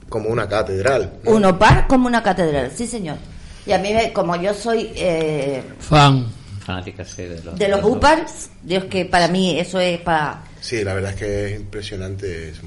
como 0.09 0.29
una 0.29 0.47
catedral. 0.49 1.13
¿no? 1.23 1.31
Un 1.31 1.45
opar 1.45 1.87
como 1.87 2.07
una 2.07 2.21
catedral, 2.23 2.71
sí 2.75 2.87
señor. 2.87 3.17
Y 3.65 3.71
a 3.71 3.77
mí, 3.77 3.93
me- 3.93 4.11
como 4.11 4.35
yo 4.35 4.53
soy 4.53 4.91
eh, 4.95 5.63
Fan. 5.79 6.25
Fanática, 6.65 7.05
sí, 7.05 7.23
de 7.23 7.41
los, 7.43 7.57
de 7.57 7.67
los 7.67 7.83
upars, 7.83 8.49
Dios 8.63 8.85
que 8.85 9.05
para 9.05 9.27
mí 9.27 9.59
eso 9.59 9.79
es 9.79 9.99
para... 10.01 10.43
Sí, 10.59 10.83
la 10.83 10.93
verdad 10.95 11.11
es 11.11 11.17
que 11.17 11.45
es 11.53 11.59
impresionante. 11.59 12.49
es- 12.49 12.59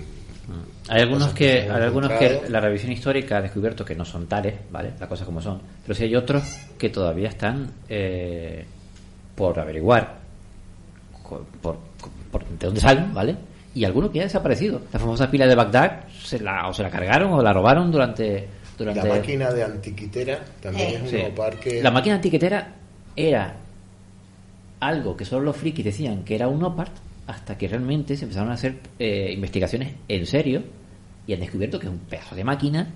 Hay 0.88 1.00
algunos 1.02 1.32
que, 1.32 1.62
hay 1.62 1.82
algunos 1.82 2.10
que 2.12 2.42
la 2.48 2.60
revisión 2.60 2.92
histórica 2.92 3.38
ha 3.38 3.42
descubierto 3.42 3.84
que 3.84 3.94
no 3.94 4.04
son 4.04 4.26
tales, 4.26 4.54
¿vale? 4.70 4.92
Las 4.98 5.08
cosas 5.08 5.24
como 5.26 5.40
son. 5.40 5.60
Pero 5.82 5.94
sí 5.94 6.04
hay 6.04 6.16
otros 6.16 6.42
que 6.78 6.88
todavía 6.90 7.28
están 7.28 7.70
eh, 7.88 8.64
por 9.36 9.58
averiguar 9.58 10.18
co- 11.22 11.46
por, 11.60 11.78
por- 12.30 12.44
de 12.44 12.66
dónde 12.66 12.80
salen, 12.80 13.14
¿vale? 13.14 13.36
Y 13.74 13.84
algunos 13.84 14.10
que 14.10 14.16
ya 14.18 14.22
han 14.24 14.28
desaparecido. 14.28 14.82
La 14.92 14.98
famosa 14.98 15.30
pila 15.30 15.46
de 15.46 15.54
Bagdad 15.54 16.04
se 16.22 16.38
la, 16.40 16.68
o 16.68 16.74
se 16.74 16.82
la 16.82 16.90
cargaron 16.90 17.32
o 17.32 17.40
la 17.42 17.52
robaron 17.52 17.90
durante... 17.90 18.48
durante 18.76 19.02
La 19.08 19.14
máquina 19.14 19.50
de 19.52 19.62
antiquitera 19.64 20.40
también 20.60 20.94
es 20.96 21.00
un 21.02 21.08
Sí. 21.08 21.16
opar 21.32 21.56
que... 21.58 21.82
La 21.82 21.90
máquina 21.90 22.16
antiquetera 22.16 22.74
era 23.16 23.54
algo 24.80 25.16
que 25.16 25.24
solo 25.24 25.44
los 25.44 25.56
frikis 25.56 25.84
decían 25.84 26.24
que 26.24 26.34
era 26.34 26.48
un 26.48 26.62
opart 26.64 26.92
hasta 27.26 27.56
que 27.56 27.68
realmente 27.68 28.16
se 28.16 28.24
empezaron 28.24 28.50
a 28.50 28.54
hacer 28.54 28.76
eh, 28.98 29.30
investigaciones 29.32 29.94
en 30.08 30.26
serio 30.26 30.62
y 31.26 31.32
han 31.34 31.40
descubierto 31.40 31.78
que 31.78 31.86
es 31.86 31.92
un 31.92 31.98
pedazo 32.00 32.34
de 32.34 32.44
máquina, 32.44 32.88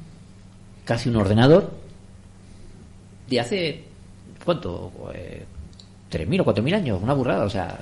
casi 0.84 1.08
un 1.08 1.16
ordenador, 1.16 1.70
de 3.28 3.40
hace, 3.40 3.84
¿cuánto? 4.44 4.92
Eh, 5.14 5.44
3.000 6.10 6.40
o 6.40 6.44
4.000 6.44 6.74
años, 6.74 7.00
una 7.02 7.12
burrada, 7.14 7.44
o 7.44 7.50
sea... 7.50 7.78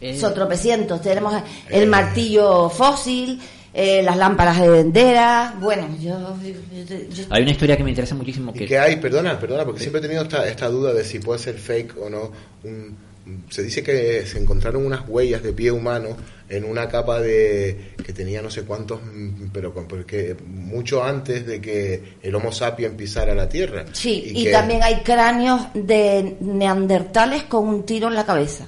es- 0.00 0.20
Son 0.20 0.32
tropecientos. 0.34 1.00
Tenemos 1.02 1.34
el 1.68 1.88
martillo 1.88 2.68
fósil, 2.70 3.40
eh, 3.74 4.02
las 4.02 4.16
lámparas 4.16 4.60
de 4.60 4.80
enderas. 4.80 5.58
Bueno, 5.60 5.88
yo, 6.00 6.36
yo- 6.42 6.96
yo- 7.10 7.24
Hay 7.30 7.42
una 7.42 7.50
historia 7.50 7.76
que 7.76 7.84
me 7.84 7.90
interesa 7.90 8.14
muchísimo 8.14 8.52
¿Y 8.54 8.58
que... 8.60 8.66
qué 8.66 8.78
hay? 8.78 8.96
Perdona, 8.96 9.38
perdona, 9.38 9.64
porque 9.64 9.80
siempre 9.80 9.98
he 9.98 10.02
tenido 10.02 10.22
esta, 10.22 10.46
esta 10.48 10.68
duda 10.68 10.92
de 10.92 11.04
si 11.04 11.18
puede 11.18 11.38
ser 11.40 11.56
fake 11.58 11.96
o 12.00 12.08
no. 12.10 12.30
Un- 12.64 13.09
se 13.48 13.62
dice 13.62 13.82
que 13.82 14.24
se 14.26 14.38
encontraron 14.38 14.84
unas 14.84 15.02
huellas 15.08 15.42
de 15.42 15.52
pie 15.52 15.70
humano 15.70 16.16
en 16.48 16.64
una 16.64 16.88
capa 16.88 17.20
de 17.20 17.92
que 18.04 18.12
tenía 18.12 18.42
no 18.42 18.50
sé 18.50 18.62
cuántos, 18.62 19.00
mm, 19.02 19.46
pero 19.52 19.72
con- 19.72 19.86
porque 19.86 20.36
mucho 20.46 21.02
antes 21.04 21.46
de 21.46 21.60
que 21.60 22.14
el 22.22 22.34
Homo 22.34 22.50
sapiens 22.52 22.94
pisara 22.94 23.34
la 23.34 23.48
Tierra. 23.48 23.84
Sí, 23.92 24.32
y, 24.34 24.44
que- 24.44 24.50
también 24.50 24.82
hay 24.82 24.96
cráneos 25.02 25.62
de 25.74 26.36
neandertales 26.40 27.44
con 27.44 27.68
un 27.68 27.84
tiro 27.84 28.08
en 28.08 28.14
la 28.14 28.26
cabeza. 28.26 28.66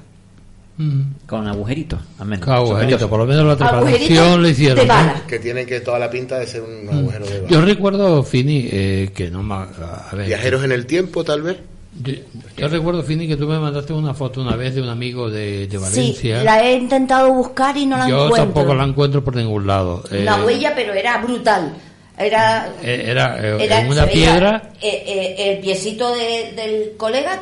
Con 1.27 1.47
agujeritos, 1.47 2.01
al 2.19 2.27
menos. 2.27 2.45
Con 2.45 2.55
agujeritos, 2.55 3.09
por 3.09 3.21
lo 3.21 3.27
menos 3.27 3.47
la 3.47 3.57
preparación 3.57 4.43
le 4.43 4.49
hicieron. 4.51 4.79
de 4.79 4.87
¿no? 4.87 4.89
bala. 4.95 5.23
que 5.29 5.39
tienen 5.39 5.65
que 5.65 5.79
toda 5.81 5.99
la 5.99 6.11
pinta 6.11 6.41
de 6.41 6.47
ser 6.47 6.63
un 6.63 6.89
agujero 6.89 7.25
de 7.27 7.39
bala. 7.41 7.49
Yo 7.51 7.61
recuerdo, 7.61 8.23
Fini, 8.25 8.69
eh, 8.73 9.11
que 9.15 9.31
no. 9.31 9.41
A 9.55 10.11
ver, 10.13 10.27
Viajeros 10.27 10.65
en 10.65 10.73
el 10.73 10.87
tiempo, 10.87 11.23
tal 11.23 11.43
vez. 11.43 11.59
Yo, 12.01 12.15
yo 12.57 12.69
recuerdo, 12.69 13.03
Fini, 13.03 13.29
que 13.29 13.37
tú 13.37 13.47
me 13.47 13.59
mandaste 13.59 13.93
una 13.93 14.15
foto 14.15 14.41
una 14.41 14.57
vez 14.57 14.75
de 14.75 14.81
un 14.83 14.89
amigo 14.89 15.31
de, 15.31 15.67
de 15.67 15.71
Sí, 15.71 15.77
Valencia. 15.79 16.43
la 16.43 16.65
he 16.65 16.75
intentado 16.77 17.33
buscar 17.33 17.77
y 17.77 17.85
no 17.85 17.99
la 17.99 18.09
yo 18.09 18.25
encuentro. 18.27 18.45
tampoco 18.55 18.75
la 18.75 18.85
encuentro 18.85 19.23
por 19.23 19.37
ningún 19.37 19.67
lado. 19.67 20.03
Una 20.11 20.39
Eh, 20.39 20.43
huella, 20.45 20.73
pero 20.75 20.95
era 20.95 21.19
brutal. 21.19 21.75
Era, 22.19 22.73
eh, 22.83 23.05
Era, 23.09 23.39
eh, 23.39 23.65
era 23.65 23.81
en 23.83 23.89
una 23.91 24.07
piedra. 24.07 24.71
eh, 24.81 25.03
eh, 25.07 25.53
el 25.53 25.59
piecito 25.61 26.15
de- 26.15 26.53
del 26.57 26.93
colega 26.97 27.41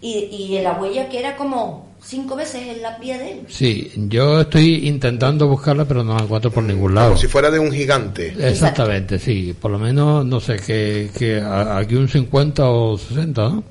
y, 0.00 0.28
y 0.30 0.58
la 0.60 0.72
huella 0.74 1.08
que 1.08 1.18
era 1.18 1.36
como 1.36 1.86
cinco 2.02 2.36
veces 2.36 2.62
en 2.68 2.82
la 2.82 2.98
pie 2.98 3.18
de 3.18 3.32
él. 3.32 3.40
Sí, 3.48 3.90
yo 3.96 4.42
estoy 4.42 4.86
intentando 4.88 5.48
buscarla, 5.48 5.84
pero 5.86 6.04
no 6.04 6.14
la 6.16 6.22
encuentro 6.22 6.50
por 6.50 6.62
ningún 6.64 6.94
lado. 6.94 7.08
Como 7.08 7.20
si 7.20 7.26
fuera 7.28 7.50
de 7.50 7.58
un 7.58 7.72
gigante. 7.72 8.34
Exactamente, 8.38 9.18
sí. 9.18 9.54
Por 9.58 9.70
lo 9.72 9.78
menos, 9.78 10.24
no 10.24 10.38
sé, 10.38 10.56
que, 10.56 11.10
que 11.18 11.40
aquí 11.40 11.94
un 11.94 12.08
50 12.08 12.68
o 12.68 12.96
60, 12.98 13.42
¿no? 13.48 13.64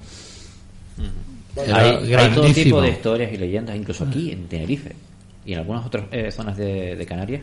Hay, 1.74 2.14
hay 2.14 2.30
todo 2.36 2.44
tipo 2.64 2.82
de 2.82 2.90
historias 2.90 3.34
y 3.34 3.38
leyendas, 3.38 3.76
incluso 3.76 4.04
aquí 4.06 4.32
en 4.32 4.48
Tenerife 4.48 4.92
y 5.46 5.54
en 5.54 5.60
algunas 5.60 5.86
otras 5.86 6.06
eh, 6.12 6.32
zonas 6.32 6.58
de, 6.58 6.96
de 6.96 7.06
Canarias. 7.06 7.42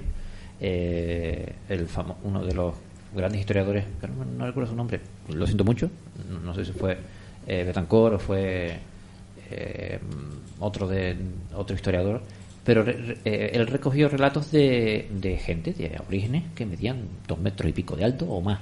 eh, 0.61 1.53
el 1.69 1.89
famo- 1.89 2.17
uno 2.25 2.45
de 2.45 2.55
los 2.55 2.75
grandes 3.15 3.41
historiadores, 3.41 3.85
no, 4.17 4.25
no 4.25 4.47
recuerdo 4.47 4.71
su 4.71 4.77
nombre, 4.77 5.01
lo 5.29 5.45
siento 5.47 5.65
mucho, 5.65 5.91
no, 6.31 6.39
no 6.41 6.55
sé 6.55 6.65
si 6.65 6.73
fue 6.73 6.97
eh, 7.47 7.65
Betancourt 7.65 8.15
o 8.15 8.19
fue 8.19 8.79
eh, 9.51 9.99
otro 10.61 10.87
de 10.89 11.17
otro 11.55 11.75
historiador, 11.75 12.23
pero 12.65 12.83
re- 12.85 13.19
eh, 13.25 13.51
él 13.55 13.67
recogió 13.67 14.09
relatos 14.09 14.51
de, 14.53 15.09
de 15.11 15.37
gente 15.39 15.73
de 15.73 16.01
orígenes 16.07 16.45
que 16.55 16.65
medían 16.65 17.03
dos 17.27 17.39
metros 17.41 17.69
y 17.69 17.73
pico 17.73 17.97
de 17.97 18.05
alto 18.05 18.25
o 18.27 18.41
más 18.41 18.61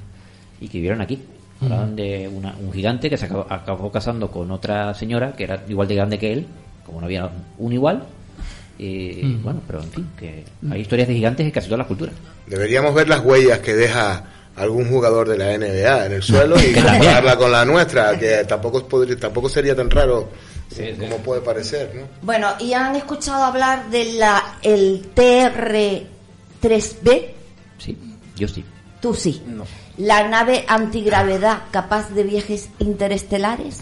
y 0.60 0.68
que 0.68 0.78
vivieron 0.78 1.00
aquí. 1.00 1.18
Hablaban 1.62 1.94
de 1.96 2.28
una- 2.28 2.54
un 2.58 2.72
gigante 2.72 3.08
que 3.10 3.16
se 3.16 3.24
acabó, 3.26 3.46
acabó 3.50 3.90
casando 3.92 4.30
con 4.30 4.50
otra 4.50 4.92
señora 4.94 5.32
que 5.32 5.44
era 5.44 5.62
igual 5.68 5.88
de 5.88 5.94
grande 5.94 6.18
que 6.18 6.32
él, 6.32 6.46
como 6.86 7.00
no 7.00 7.06
había 7.06 7.28
un 7.58 7.72
igual. 7.72 8.02
Y 8.78 9.34
bueno, 9.42 9.60
pero 9.66 9.82
en 9.82 9.90
fin, 9.90 10.08
que 10.18 10.44
hay 10.70 10.80
historias 10.80 11.06
de 11.08 11.14
gigantes 11.14 11.44
en 11.44 11.52
casi 11.52 11.66
todas 11.66 11.80
las 11.80 11.86
culturas. 11.86 12.14
Deberíamos 12.46 12.94
ver 12.94 13.08
las 13.10 13.22
huellas 13.22 13.58
que 13.58 13.74
deja 13.74 14.24
algún 14.56 14.88
jugador 14.88 15.28
de 15.28 15.36
la 15.36 15.52
NBA 15.52 16.06
en 16.06 16.12
el 16.12 16.22
suelo 16.22 16.56
y 16.58 16.72
compararla 16.74 17.36
con 17.36 17.52
la 17.52 17.66
nuestra, 17.66 18.18
que 18.18 18.42
tampoco, 18.48 18.88
podría- 18.88 19.18
tampoco 19.18 19.50
sería 19.50 19.76
tan 19.76 19.90
raro 19.90 20.30
como 20.98 21.18
puede 21.18 21.42
parecer, 21.42 21.92
¿no? 21.94 22.02
Bueno, 22.22 22.48
¿y 22.58 22.72
han 22.72 22.96
escuchado 22.96 23.44
hablar 23.44 23.90
de 23.90 24.14
la 24.14 24.56
el 24.62 25.10
TR-3B? 25.14 27.26
Sí, 27.78 27.96
yo 28.36 28.48
sí. 28.48 28.64
Tú 29.00 29.14
sí. 29.14 29.42
La 30.00 30.26
nave 30.28 30.64
antigravedad 30.66 31.58
capaz 31.70 32.10
de 32.10 32.22
viajes 32.22 32.68
interestelares. 32.78 33.80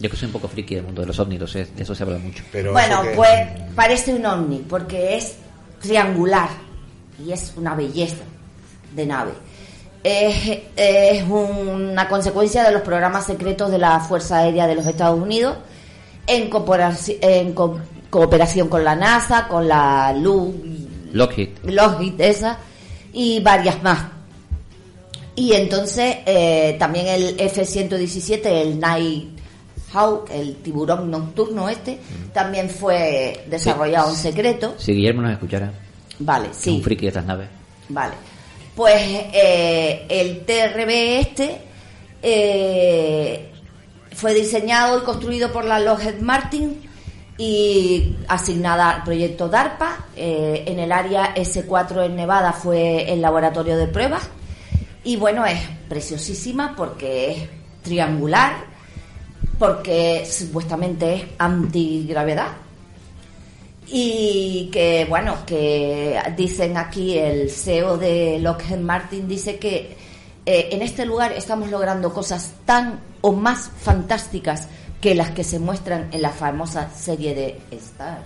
Yo 0.00 0.10
que 0.10 0.16
soy 0.16 0.26
un 0.26 0.32
poco 0.32 0.48
friki 0.48 0.74
del 0.74 0.84
mundo 0.84 1.02
de 1.02 1.06
los 1.06 1.18
ovnis, 1.20 1.38
lo 1.40 1.46
sé, 1.46 1.66
de 1.66 1.82
eso 1.84 1.94
se 1.94 2.02
habla 2.02 2.18
mucho. 2.18 2.42
Bueno, 2.72 3.02
pues 3.14 3.30
parece 3.76 4.12
un 4.14 4.26
ovni 4.26 4.58
porque 4.68 5.16
es 5.16 5.36
triangular 5.80 6.48
y 7.24 7.30
es 7.30 7.52
una 7.56 7.74
belleza 7.76 8.24
de 8.94 9.06
nave. 9.06 9.32
Es, 10.02 10.58
es 10.76 11.22
una 11.28 12.08
consecuencia 12.08 12.64
de 12.64 12.72
los 12.72 12.82
programas 12.82 13.24
secretos 13.26 13.70
de 13.70 13.78
la 13.78 14.00
Fuerza 14.00 14.38
Aérea 14.38 14.66
de 14.66 14.74
los 14.74 14.84
Estados 14.86 15.20
Unidos 15.20 15.56
en, 16.26 16.50
cooperaci- 16.50 17.18
en 17.22 17.52
co- 17.54 17.78
cooperación 18.10 18.68
con 18.68 18.82
la 18.84 18.96
NASA, 18.96 19.46
con 19.46 19.68
la 19.68 20.12
LU, 20.12 20.54
Lockheed. 21.12 21.50
Lockheed 21.64 22.20
esa 22.20 22.58
y 23.12 23.40
varias 23.40 23.80
más. 23.82 23.98
Y 25.36 25.52
entonces 25.52 26.18
eh, 26.26 26.76
también 26.78 27.08
el 27.08 27.40
F-117, 27.40 28.46
el 28.46 28.78
Nighthawk, 28.78 30.30
el 30.30 30.56
tiburón 30.56 31.10
nocturno 31.10 31.68
este, 31.68 31.98
también 32.32 32.70
fue 32.70 33.44
desarrollado 33.48 34.10
en 34.10 34.16
secreto. 34.16 34.74
Si 34.78 34.92
Guillermo 34.92 35.22
nos 35.22 35.32
escuchara, 35.32 35.72
Vale, 36.20 36.46
que 36.46 36.52
es 36.52 36.58
sí. 36.58 36.70
un 36.70 36.82
friki 36.82 37.02
de 37.02 37.08
estas 37.08 37.24
naves. 37.24 37.48
Vale. 37.88 38.14
Pues 38.74 38.94
eh, 39.32 40.06
el 40.08 40.44
TRB 40.44 40.90
este 41.20 41.58
eh, 42.22 43.50
fue 44.12 44.34
diseñado 44.34 44.98
y 44.98 45.02
construido 45.02 45.52
por 45.52 45.64
la 45.64 45.78
Lockheed 45.78 46.20
Martin 46.20 46.80
y 47.36 48.16
asignada 48.28 48.90
al 48.90 49.04
proyecto 49.04 49.48
DARPA. 49.48 50.06
Eh, 50.16 50.64
en 50.66 50.78
el 50.78 50.92
área 50.92 51.34
S4 51.34 52.06
en 52.06 52.16
Nevada 52.16 52.52
fue 52.52 53.12
el 53.12 53.20
laboratorio 53.20 53.76
de 53.76 53.86
pruebas. 53.88 54.28
Y 55.04 55.16
bueno, 55.16 55.44
es 55.44 55.60
preciosísima 55.88 56.74
porque 56.76 57.30
es 57.30 57.48
triangular, 57.82 58.64
porque 59.58 60.26
supuestamente 60.26 61.14
es 61.14 61.24
antigravedad 61.38 62.48
y 63.86 64.70
que 64.72 65.04
bueno 65.08 65.44
que 65.46 66.18
dicen 66.36 66.76
aquí 66.76 67.18
el 67.18 67.50
CEO 67.50 67.98
de 67.98 68.38
Lockheed 68.38 68.78
Martin 68.78 69.28
dice 69.28 69.58
que 69.58 69.96
eh, 70.46 70.68
en 70.72 70.82
este 70.82 71.04
lugar 71.04 71.32
estamos 71.32 71.70
logrando 71.70 72.12
cosas 72.12 72.52
tan 72.64 73.00
o 73.20 73.32
más 73.32 73.70
fantásticas 73.78 74.68
que 75.00 75.14
las 75.14 75.30
que 75.30 75.44
se 75.44 75.58
muestran 75.58 76.08
en 76.12 76.22
la 76.22 76.30
famosa 76.30 76.90
serie 76.90 77.34
de 77.34 77.60
Star. 77.76 78.22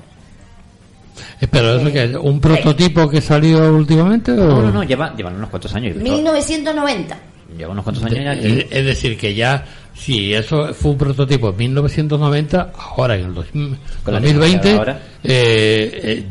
Eh, 1.40 1.46
Pero 1.50 1.76
eso 1.76 1.92
que 1.92 2.04
es 2.04 2.14
un 2.16 2.40
prototipo 2.40 3.08
que 3.08 3.20
salió 3.20 3.72
últimamente 3.74 4.32
o 4.32 4.36
No, 4.36 4.62
no, 4.62 4.70
no, 4.72 4.84
lleva, 4.84 5.14
llevan 5.16 5.36
unos 5.36 5.50
cuantos 5.50 5.74
años. 5.74 5.96
1990. 5.96 7.16
Lleva 7.56 7.72
unos 7.72 7.84
cuantos 7.84 8.04
años 8.04 8.20
ya 8.24 8.30
aquí. 8.32 8.46
Es, 8.46 8.66
es 8.70 8.84
decir, 8.84 9.16
que 9.18 9.34
ya, 9.34 9.64
si 9.94 10.34
eso 10.34 10.72
fue 10.74 10.92
un 10.92 10.98
prototipo 10.98 11.48
en 11.50 11.56
1990, 11.56 12.72
ahora 12.96 13.16
en 13.16 13.24
el 13.26 13.34
dos- 13.34 13.46
Con 13.52 13.70
la 14.14 14.20
2020, 14.20 14.58
tecnología 14.58 14.60
de 14.72 14.78
ahora. 14.78 15.02
eh, 15.24 16.00
eh, 16.04 16.26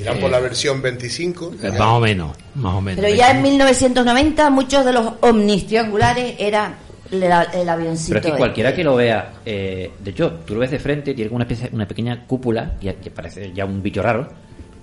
Irán 0.00 0.18
por 0.18 0.30
la 0.30 0.40
versión 0.40 0.82
25. 0.82 1.52
eh, 1.62 1.70
más 1.70 1.80
o 1.82 2.00
menos, 2.00 2.36
más 2.56 2.74
o 2.74 2.80
menos. 2.80 3.00
Pero 3.04 3.14
ya 3.14 3.30
en 3.30 3.42
1990 3.42 4.50
muchos 4.50 4.84
de 4.84 4.92
los 4.92 5.12
ovnis 5.20 5.66
triangulares 5.68 6.34
eran 6.38 6.74
la- 7.10 7.44
el 7.44 7.68
avioncito. 7.68 8.08
Pero 8.10 8.18
es 8.18 8.22
que 8.22 8.28
este. 8.28 8.38
cualquiera 8.38 8.74
que 8.74 8.84
lo 8.84 8.96
vea, 8.96 9.32
eh, 9.44 9.90
de 9.98 10.10
hecho, 10.10 10.40
tú 10.46 10.54
lo 10.54 10.60
ves 10.60 10.70
de 10.70 10.78
frente, 10.78 11.14
tiene 11.14 11.30
una, 11.30 11.44
especie, 11.44 11.70
una 11.72 11.86
pequeña 11.86 12.26
cúpula, 12.26 12.72
que, 12.80 12.94
que 12.96 13.10
parece 13.10 13.52
ya 13.52 13.64
un 13.64 13.82
bicho 13.82 14.02
raro, 14.02 14.28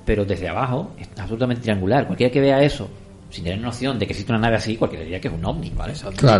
pero 0.05 0.25
desde 0.25 0.47
abajo 0.49 0.91
es 0.99 1.09
absolutamente 1.17 1.61
triangular. 1.63 2.05
Cualquiera 2.07 2.31
que 2.31 2.41
vea 2.41 2.61
eso, 2.63 2.89
sin 3.29 3.43
tener 3.43 3.59
noción 3.59 3.97
de 3.97 4.05
que 4.05 4.13
existe 4.13 4.31
una 4.31 4.39
nave 4.41 4.57
así, 4.57 4.75
cualquiera 4.75 5.03
diría 5.03 5.21
que 5.21 5.29
es 5.29 5.33
un 5.33 5.45
ovni, 5.45 5.71
¿vale? 5.71 5.93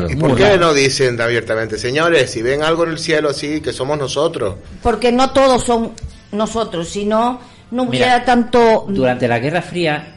¿Y 0.09 0.15
por 0.15 0.35
qué 0.35 0.57
no 0.57 0.73
dicen 0.73 1.19
abiertamente, 1.19 1.77
señores, 1.77 2.29
si 2.29 2.41
ven 2.41 2.63
algo 2.63 2.83
en 2.83 2.91
el 2.91 2.99
cielo 2.99 3.29
así, 3.29 3.61
que 3.61 3.71
somos 3.71 3.97
nosotros? 3.97 4.55
Porque 4.83 5.11
no 5.11 5.31
todos 5.31 5.63
son 5.63 5.91
nosotros, 6.31 6.89
si 6.89 7.05
no, 7.05 7.39
no 7.71 7.83
hubiera 7.83 8.07
Mira, 8.07 8.25
tanto... 8.25 8.85
Durante 8.89 9.27
la 9.27 9.39
Guerra 9.39 9.61
Fría, 9.61 10.15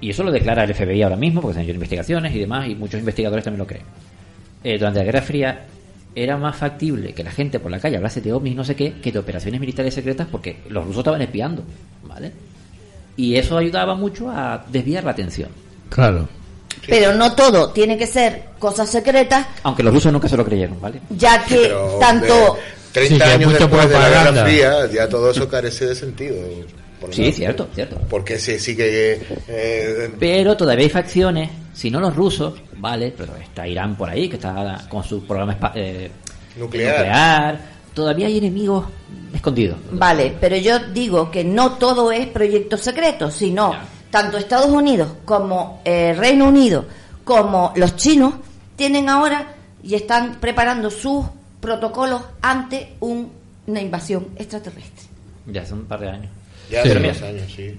y 0.00 0.10
eso 0.10 0.22
lo 0.22 0.30
declara 0.32 0.64
el 0.64 0.74
FBI 0.74 1.02
ahora 1.02 1.16
mismo, 1.16 1.40
porque 1.40 1.54
se 1.54 1.60
han 1.60 1.64
hecho 1.64 1.74
investigaciones 1.74 2.34
y 2.34 2.38
demás, 2.38 2.68
y 2.68 2.74
muchos 2.74 2.98
investigadores 3.00 3.44
también 3.44 3.58
lo 3.58 3.66
creen. 3.66 3.84
Eh, 4.68 4.78
durante 4.78 4.98
la 4.98 5.04
Guerra 5.04 5.22
Fría 5.22 5.64
era 6.12 6.36
más 6.36 6.56
factible 6.56 7.12
que 7.12 7.22
la 7.22 7.30
gente 7.30 7.60
por 7.60 7.70
la 7.70 7.78
calle 7.78 7.98
hablase 7.98 8.20
de 8.20 8.32
ovnis 8.32 8.56
no 8.56 8.64
sé 8.64 8.74
qué, 8.74 8.94
que 9.00 9.12
de 9.12 9.18
operaciones 9.20 9.60
militares 9.60 9.94
secretas, 9.94 10.26
porque 10.28 10.56
los 10.70 10.84
rusos 10.84 10.98
estaban 10.98 11.22
espiando, 11.22 11.62
¿vale? 12.02 12.32
Y 13.16 13.36
eso 13.36 13.56
ayudaba 13.58 13.94
mucho 13.94 14.28
a 14.28 14.64
desviar 14.68 15.04
la 15.04 15.12
atención. 15.12 15.50
Claro. 15.88 16.28
Pero 16.88 17.14
no 17.14 17.32
todo, 17.34 17.70
tiene 17.70 17.96
que 17.96 18.06
ser 18.08 18.42
cosas 18.58 18.90
secretas, 18.90 19.46
Aunque 19.62 19.82
los 19.84 19.94
rusos 19.94 20.12
nunca 20.12 20.28
se 20.28 20.36
lo 20.36 20.44
creyeron, 20.44 20.80
¿vale? 20.80 21.00
ya 21.10 21.44
que 21.44 21.56
Pero, 21.56 21.98
tanto... 22.00 22.56
eh, 22.56 22.60
30 22.92 23.14
Sí, 23.14 23.18
que 23.20 23.24
años 23.24 23.52
después 23.58 23.70
de 23.70 23.94
la 23.94 24.08
Guerra 24.08 24.22
propaganda. 24.22 24.44
Fría, 24.46 24.86
ya 24.92 25.08
todo 25.08 25.30
eso 25.30 25.48
carece 25.48 25.86
de 25.86 25.94
sentido. 25.94 26.34
por 27.00 27.10
lo 27.10 27.14
Sí, 27.14 27.22
menos. 27.22 27.36
cierto, 27.36 27.68
cierto. 27.74 28.00
Porque 28.10 28.38
se 28.40 28.58
sigue... 28.58 29.20
eh, 29.48 30.10
Pero 30.18 30.56
todavía 30.56 30.84
hay 30.84 30.90
facciones, 30.90 31.50
si 31.74 31.90
no 31.90 32.00
los 32.00 32.16
rusos, 32.16 32.54
vale, 32.78 33.14
pero 33.16 33.34
está 33.36 33.66
Irán 33.66 33.96
por 33.96 34.08
ahí, 34.10 34.28
que 34.28 34.36
está 34.36 34.84
con 34.88 35.02
su 35.04 35.24
programa 35.26 35.58
espa- 35.58 35.72
eh, 35.74 36.10
Nuclear. 36.56 36.96
nuclear. 36.96 37.60
Todavía 37.94 38.26
hay 38.26 38.38
enemigos 38.38 38.86
escondidos. 39.32 39.78
Vale, 39.92 40.36
pero 40.40 40.56
yo 40.56 40.78
digo 40.92 41.30
que 41.30 41.44
no 41.44 41.72
todo 41.72 42.12
es 42.12 42.26
proyecto 42.28 42.76
secreto, 42.76 43.30
sino 43.30 43.74
tanto 44.10 44.36
Estados 44.36 44.66
Unidos 44.70 45.08
como 45.24 45.80
eh, 45.84 46.14
Reino 46.16 46.46
Unido 46.48 46.84
como 47.24 47.72
los 47.76 47.96
chinos 47.96 48.34
tienen 48.76 49.08
ahora 49.08 49.54
y 49.82 49.94
están 49.94 50.36
preparando 50.40 50.90
sus 50.90 51.24
protocolos 51.60 52.22
ante 52.42 52.94
un- 53.00 53.32
una 53.66 53.80
invasión 53.80 54.28
extraterrestre. 54.36 55.06
Ya 55.46 55.62
hace 55.62 55.74
un 55.74 55.86
par 55.86 56.00
de 56.00 56.08
años. 56.10 56.30
ya 56.70 56.80
hace 56.80 56.94
mira, 56.96 57.10
unos 57.10 57.22
años, 57.22 57.52
sí. 57.54 57.74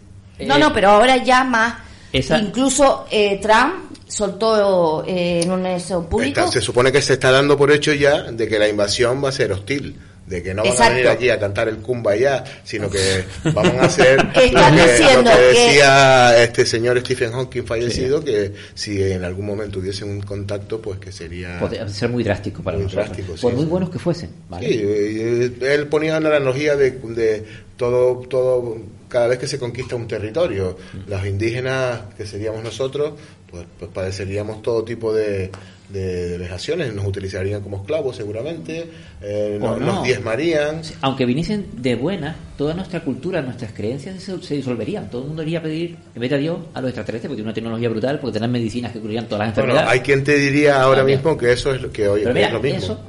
No, 0.46 0.56
eh, 0.56 0.60
no, 0.60 0.74
pero 0.74 0.90
ahora 0.90 1.18
ya 1.18 1.44
más. 1.44 1.76
Esa- 2.14 2.40
Incluso 2.40 3.06
eh, 3.12 3.40
Trump 3.42 3.92
soltó 4.08 5.04
eh, 5.06 5.42
en 5.44 5.52
un 5.52 5.66
eso 5.66 6.08
público. 6.08 6.40
Está- 6.40 6.52
se 6.52 6.62
supone 6.62 6.92
que 6.92 7.02
se 7.02 7.14
está 7.14 7.32
dando 7.32 7.58
por 7.58 7.72
hecho 7.72 7.94
ya 7.94 8.24
de 8.24 8.48
que 8.48 8.58
la 8.60 8.68
invasión 8.68 9.24
va 9.24 9.30
a 9.30 9.32
ser 9.32 9.52
hostil. 9.52 9.96
De 10.28 10.44
que 10.44 10.54
no 10.54 10.62
van 10.62 10.82
a 10.82 10.90
venir 10.90 11.08
aquí 11.08 11.30
a 11.30 11.40
cantar 11.40 11.70
el 11.70 11.78
Kumbaya, 11.78 12.44
sino 12.66 12.90
que 12.90 13.24
vamos 13.54 13.76
a 13.76 13.86
hacer 13.86 14.18
lo 14.26 14.34
que, 14.34 14.46
Están 14.48 14.76
lo 14.76 14.84
diciendo 14.84 15.32
que 15.32 15.38
que- 15.38 15.60
decía 15.68 16.44
este 16.44 16.66
señor 16.66 17.00
Stephen 17.00 17.32
Hawking 17.32 17.64
fallecido, 17.66 18.22
que 18.22 18.54
si 18.74 19.02
en 19.02 19.24
algún 19.24 19.46
momento 19.46 19.80
hubiese 19.80 20.04
un 20.04 20.20
contacto, 20.20 20.82
pues 20.82 21.00
que 21.00 21.14
sería... 21.14 21.58
Podría 21.62 21.88
ser 21.88 22.10
muy 22.10 22.26
drástico 22.26 22.62
para 22.62 22.76
Muy 22.76 22.84
nosotros. 22.88 23.06
drástico, 23.08 23.38
sí, 23.38 23.42
por 23.42 23.54
muy 23.54 23.64
sí. 23.64 23.70
buenos 23.70 23.90
que 23.90 24.00
fuesen. 24.00 24.32
¿vale? 24.50 24.68
Sí, 24.68 24.82
eh, 24.84 25.52
él 25.62 25.88
ponía 25.88 26.18
una 26.18 26.28
analogía 26.28 26.76
de, 26.76 26.92
de 26.92 27.46
todo, 27.78 28.18
todo, 28.28 28.76
cada 29.08 29.28
vez 29.28 29.40
que 29.40 29.48
se 29.48 29.58
conquista 29.60 29.96
un 29.96 30.08
territorio, 30.08 30.78
los 31.08 31.26
indígenas, 31.26 32.02
que 32.18 32.26
seríamos 32.26 32.64
nosotros, 32.64 33.14
pues, 33.50 33.66
pues 33.80 33.90
padeceríamos 33.94 34.62
todo 34.62 34.84
tipo 34.84 35.14
de, 35.14 35.50
de, 35.90 36.30
de 36.32 36.38
vejaciones, 36.38 36.94
nos 36.94 37.06
utilizarían 37.06 37.62
como 37.62 37.78
esclavos 37.78 38.16
seguramente, 38.18 38.90
eh, 39.22 39.58
O 39.62 39.66
nos, 39.66 39.80
no. 39.80 39.86
nos 39.86 40.04
diezmarían. 40.04 40.82
Aunque 41.02 41.26
viniesen 41.26 41.68
de 41.82 41.96
buena, 41.96 42.36
toda 42.58 42.74
nuestra 42.74 43.00
cultura, 43.04 43.42
nuestras 43.42 43.72
creencias 43.72 44.22
se, 44.22 44.42
se 44.44 44.56
disolverían. 44.56 45.10
Todo 45.10 45.22
el 45.22 45.28
mundo 45.30 45.44
iría 45.44 45.60
a 45.60 45.64
pedir, 45.64 45.96
en 46.14 46.20
vez 46.22 46.30
de 46.30 46.36
a 46.36 46.40
Dios, 46.40 46.58
a 46.74 46.82
los 46.82 46.90
extraterrestres, 46.90 47.30
porque 47.30 47.38
tiene 47.38 47.48
una 47.48 47.54
tecnología 47.56 47.90
brutal, 47.90 48.20
porque 48.20 48.34
tienen 48.34 48.52
medicinas 48.52 48.92
que 48.92 49.00
curarían 49.00 49.28
todas 49.28 49.48
las 49.48 49.56
Bueno, 49.56 49.70
enfermedades. 49.70 49.92
hay 49.94 50.06
quien 50.06 50.24
te 50.26 50.38
diría 50.38 50.82
ahora 50.82 50.98
También. 50.98 51.20
mismo 51.20 51.38
que 51.38 51.52
eso 51.54 51.74
es 51.74 51.82
lo 51.82 51.92
que 51.92 52.08
hoy 52.10 52.22
Pero 52.24 52.34
mira, 52.34 52.48
es 52.48 52.54
lo 52.54 52.60
mismo. 52.62 52.78
eso 52.80 53.00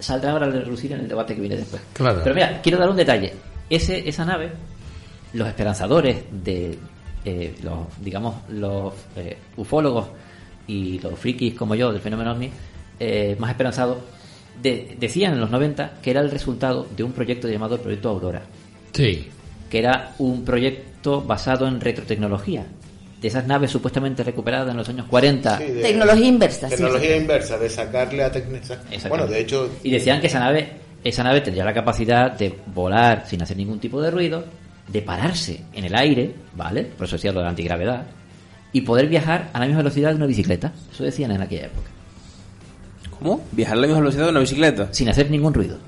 saldrá 0.00 0.30
ahora 0.32 0.46
a 0.46 0.50
relucir 0.50 0.92
en 0.92 1.00
el 1.00 1.08
debate 1.08 1.34
que 1.34 1.40
viene 1.40 1.56
después. 1.56 1.82
Claro. 1.92 2.20
Pero 2.22 2.34
mira, 2.34 2.60
quiero 2.62 2.78
dar 2.78 2.88
un 2.88 2.96
detalle. 2.96 3.34
Ese, 3.68 4.08
esa 4.08 4.24
nave, 4.24 4.50
los 5.32 5.48
esperanzadores 5.48 6.16
de, 6.30 6.78
eh, 7.24 7.54
los, 7.62 7.78
digamos, 8.02 8.36
los 8.50 8.94
eh, 9.16 9.36
ufólogos 9.56 10.06
y 10.66 10.98
los 11.00 11.18
frikis 11.18 11.54
como 11.54 11.74
yo 11.74 11.92
del 11.92 12.00
fenómeno 12.00 12.32
ovni, 12.32 12.50
eh, 13.00 13.36
más 13.38 13.50
esperanzados, 13.50 13.98
de- 14.62 14.96
decían 14.98 15.34
en 15.34 15.40
los 15.40 15.50
90 15.50 15.94
que 16.02 16.10
era 16.10 16.20
el 16.20 16.30
resultado 16.30 16.86
de 16.96 17.02
un 17.04 17.12
proyecto 17.12 17.48
llamado 17.48 17.76
el 17.76 17.80
Proyecto 17.80 18.08
Aurora 18.08 18.42
Sí. 18.92 19.28
que 19.70 19.78
era 19.78 20.14
un 20.18 20.44
proyecto 20.44 21.22
basado 21.22 21.68
en 21.68 21.80
retrotecnología. 21.80 22.66
De 23.20 23.28
esas 23.28 23.46
naves 23.46 23.70
supuestamente 23.72 24.22
recuperadas 24.22 24.70
en 24.70 24.76
los 24.76 24.88
años 24.88 25.06
40. 25.08 25.58
Sí, 25.58 25.64
de- 25.64 25.82
Tecnología 25.82 26.26
inversa, 26.26 26.68
Tecnología 26.68 27.10
sí. 27.16 27.20
inversa, 27.20 27.58
de 27.58 27.68
sacarle 27.68 28.22
a 28.24 28.30
técnicas. 28.32 28.78
Bueno, 29.08 29.26
de 29.26 29.40
hecho, 29.40 29.68
Y 29.82 29.90
decían 29.90 30.20
que 30.20 30.28
esa 30.28 30.38
nave, 30.40 30.68
esa 31.04 31.22
nave 31.24 31.40
tendría 31.40 31.64
la 31.64 31.74
capacidad 31.74 32.30
de 32.32 32.54
volar 32.74 33.24
sin 33.26 33.42
hacer 33.42 33.56
ningún 33.56 33.78
tipo 33.80 34.00
de 34.00 34.10
ruido, 34.12 34.44
de 34.88 35.02
pararse 35.02 35.64
en 35.72 35.84
el 35.84 35.94
aire, 35.94 36.34
¿vale? 36.56 36.84
Por 36.84 37.06
eso 37.06 37.16
decía 37.16 37.32
lo 37.32 37.40
de 37.40 37.44
la 37.44 37.50
antigravedad, 37.50 38.06
y 38.72 38.82
poder 38.82 39.08
viajar 39.08 39.50
a 39.52 39.60
la 39.60 39.66
misma 39.66 39.82
velocidad 39.82 40.10
de 40.10 40.16
una 40.16 40.26
bicicleta. 40.26 40.72
Eso 40.92 41.04
decían 41.04 41.30
en 41.30 41.42
aquella 41.42 41.66
época. 41.66 41.88
¿Cómo? 43.18 43.40
¿Viajar 43.52 43.76
a 43.76 43.80
la 43.80 43.86
misma 43.86 44.00
velocidad 44.00 44.24
de 44.24 44.30
una 44.30 44.40
bicicleta? 44.40 44.88
Sin 44.92 45.08
hacer 45.08 45.30
ningún 45.30 45.54
ruido. 45.54 45.78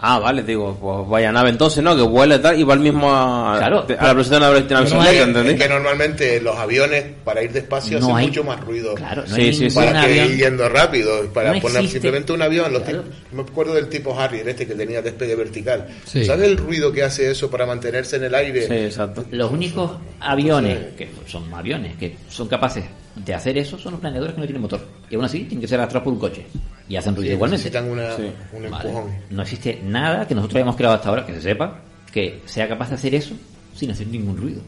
Ah, 0.00 0.18
vale, 0.20 0.42
digo, 0.44 0.76
pues 0.80 1.08
vaya 1.08 1.32
nave 1.32 1.50
entonces, 1.50 1.82
¿no? 1.82 1.96
Que 1.96 2.02
vuela 2.02 2.36
y 2.36 2.38
tal, 2.38 2.58
y 2.60 2.62
va 2.62 2.74
al 2.74 2.80
mismo 2.80 3.12
a, 3.12 3.56
Claro. 3.58 3.84
a 3.98 4.04
la 4.06 4.12
velocidad 4.12 4.38
de 4.40 4.46
una, 4.46 4.48
una 4.60 4.60
No, 4.78 4.82
bicicleta, 4.84 5.10
es 5.10 5.16
que- 5.16 5.22
¿entendí? 5.22 5.50
es 5.54 5.60
que 5.60 5.68
normalmente 5.68 6.40
los 6.40 6.56
aviones 6.56 7.04
para 7.24 7.42
ir 7.42 7.50
despacio 7.52 7.98
No 7.98 8.06
hacen 8.06 8.16
hay- 8.16 8.26
mucho 8.28 8.44
más 8.44 8.60
ruido 8.60 8.94
Claro, 8.94 9.24
no 9.28 9.34
Sí, 9.34 9.40
hay 9.42 9.52
sí, 9.52 9.68
sí. 9.70 9.74
para 9.74 9.92
que 9.92 9.98
avión- 9.98 10.26
ir 10.30 10.36
yendo 10.36 10.68
rápido 10.68 11.26
para 11.34 11.52
No 11.54 11.60
poner 11.60 11.76
existe. 11.78 11.92
simplemente 12.00 12.32
un 12.32 12.42
avión 12.42 12.72
los 12.72 12.82
Claro. 12.82 13.02
tipos- 13.02 13.16
me 13.32 13.42
acuerdo 13.42 13.74
del 13.74 13.88
tipo 13.88 14.18
Harrier 14.18 14.48
este 14.48 14.66
que 14.68 14.74
tenía 14.74 15.02
despegue 15.02 15.34
vertical 15.34 15.88
Sí. 16.04 16.24
¿sabes 16.24 16.48
el 16.48 16.56
ruido 16.56 16.92
que 16.92 17.02
hace 17.02 17.30
eso 17.30 17.50
para 17.50 17.66
mantenerse 17.66 18.16
en 18.16 18.24
el 18.24 18.34
aire? 18.36 18.66
Sí, 18.68 18.74
exacto. 18.74 19.24
Los 19.32 19.50
únicos 19.50 19.90
aviones, 20.20 20.78
que 20.96 21.08
son 21.26 21.52
aviones, 21.52 21.96
que 21.96 22.16
son 22.28 22.46
capaces 22.48 22.84
de 23.24 23.34
hacer 23.34 23.58
eso, 23.58 23.78
son 23.78 23.92
los 23.92 24.00
planeadores 24.00 24.34
que 24.34 24.40
no 24.40 24.46
tienen 24.46 24.62
motor. 24.62 24.80
Y 25.10 25.14
aún 25.14 25.24
así 25.24 25.40
tienen 25.40 25.60
que 25.60 25.68
ser 25.68 25.78
arrastrados 25.80 26.04
por 26.04 26.12
un 26.14 26.18
coche. 26.18 26.46
Y 26.88 26.96
hacen 26.96 27.14
ruido 27.14 27.28
Sí, 27.30 27.34
igualmente. 27.34 27.64
necesitan 27.64 27.90
una- 27.90 28.16
Sí. 28.16 28.30
un 28.52 28.70
Vale. 28.70 28.88
empujón 28.88 29.10
No 29.30 29.42
existe 29.42 29.80
nada 29.84 30.26
que 30.26 30.34
nosotros 30.34 30.56
hayamos 30.56 30.76
creado 30.76 30.94
hasta 30.96 31.08
ahora, 31.08 31.26
que 31.26 31.34
se 31.34 31.42
sepa, 31.42 31.78
que 32.12 32.42
sea 32.46 32.68
capaz 32.68 32.88
de 32.88 32.94
hacer 32.94 33.14
eso 33.14 33.34
sin 33.74 33.90
hacer 33.90 34.06
ningún 34.06 34.36
ruido. 34.36 34.60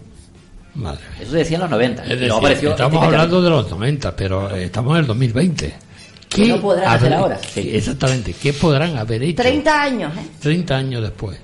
Madre. 0.74 1.00
Eso 1.20 1.32
se 1.32 1.38
decía 1.38 1.56
en 1.56 1.62
los 1.62 1.70
90. 1.70 2.02
Es 2.04 2.08
decir, 2.10 2.30
apareció 2.32 2.70
estamos 2.70 2.94
este 2.94 3.06
hablando 3.06 3.42
de 3.42 3.50
los 3.50 3.70
90, 3.70 4.14
pero 4.14 4.54
eh, 4.54 4.64
estamos 4.64 4.92
en 4.94 5.00
el 5.00 5.06
2020. 5.06 5.74
¿Qué 6.28 6.46
no 6.46 6.60
podrán 6.60 6.94
hacer 6.94 7.12
ahora? 7.12 7.38
Sí, 7.42 7.70
exactamente. 7.74 8.32
¿Qué 8.40 8.52
podrán 8.52 8.96
haber 8.96 9.20
hecho 9.24 9.42
30 9.42 9.82
años, 9.82 10.16
¿eh? 10.16 10.20
30 10.40 10.76
años 10.76 11.02
después? 11.02 11.38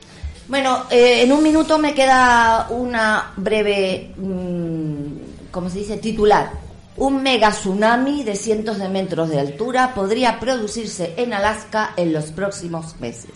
Bueno, 0.48 0.84
eh, 0.90 1.22
en 1.24 1.32
un 1.32 1.42
minuto 1.42 1.76
me 1.76 1.92
queda 1.92 2.68
una 2.70 3.32
breve, 3.36 4.12
mm, 4.16 5.50
¿cómo 5.50 5.68
se 5.68 5.78
dice? 5.80 5.96
Titular. 5.96 6.50
Un 6.98 7.22
mega 7.22 7.50
tsunami 7.50 8.24
de 8.24 8.36
cientos 8.36 8.78
de 8.78 8.88
metros 8.88 9.28
de 9.28 9.38
altura 9.40 9.92
podría 9.94 10.40
producirse 10.40 11.12
en 11.18 11.34
Alaska 11.34 11.90
en 11.96 12.12
los 12.12 12.26
próximos 12.26 12.98
meses. 13.00 13.30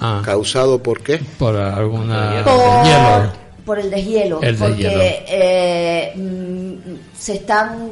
Ah, 0.00 0.22
¿causado 0.24 0.82
por 0.82 1.02
qué? 1.02 1.18
por 1.38 1.56
alguna 1.56 2.42
Por, 2.42 2.84
hielo. 2.84 3.32
por 3.66 3.78
el 3.78 3.90
deshielo. 3.90 4.40
El 4.42 4.56
porque 4.56 4.74
deshielo. 4.84 5.02
eh, 5.02 6.12
mm, 6.16 7.18
se 7.18 7.34
están 7.34 7.90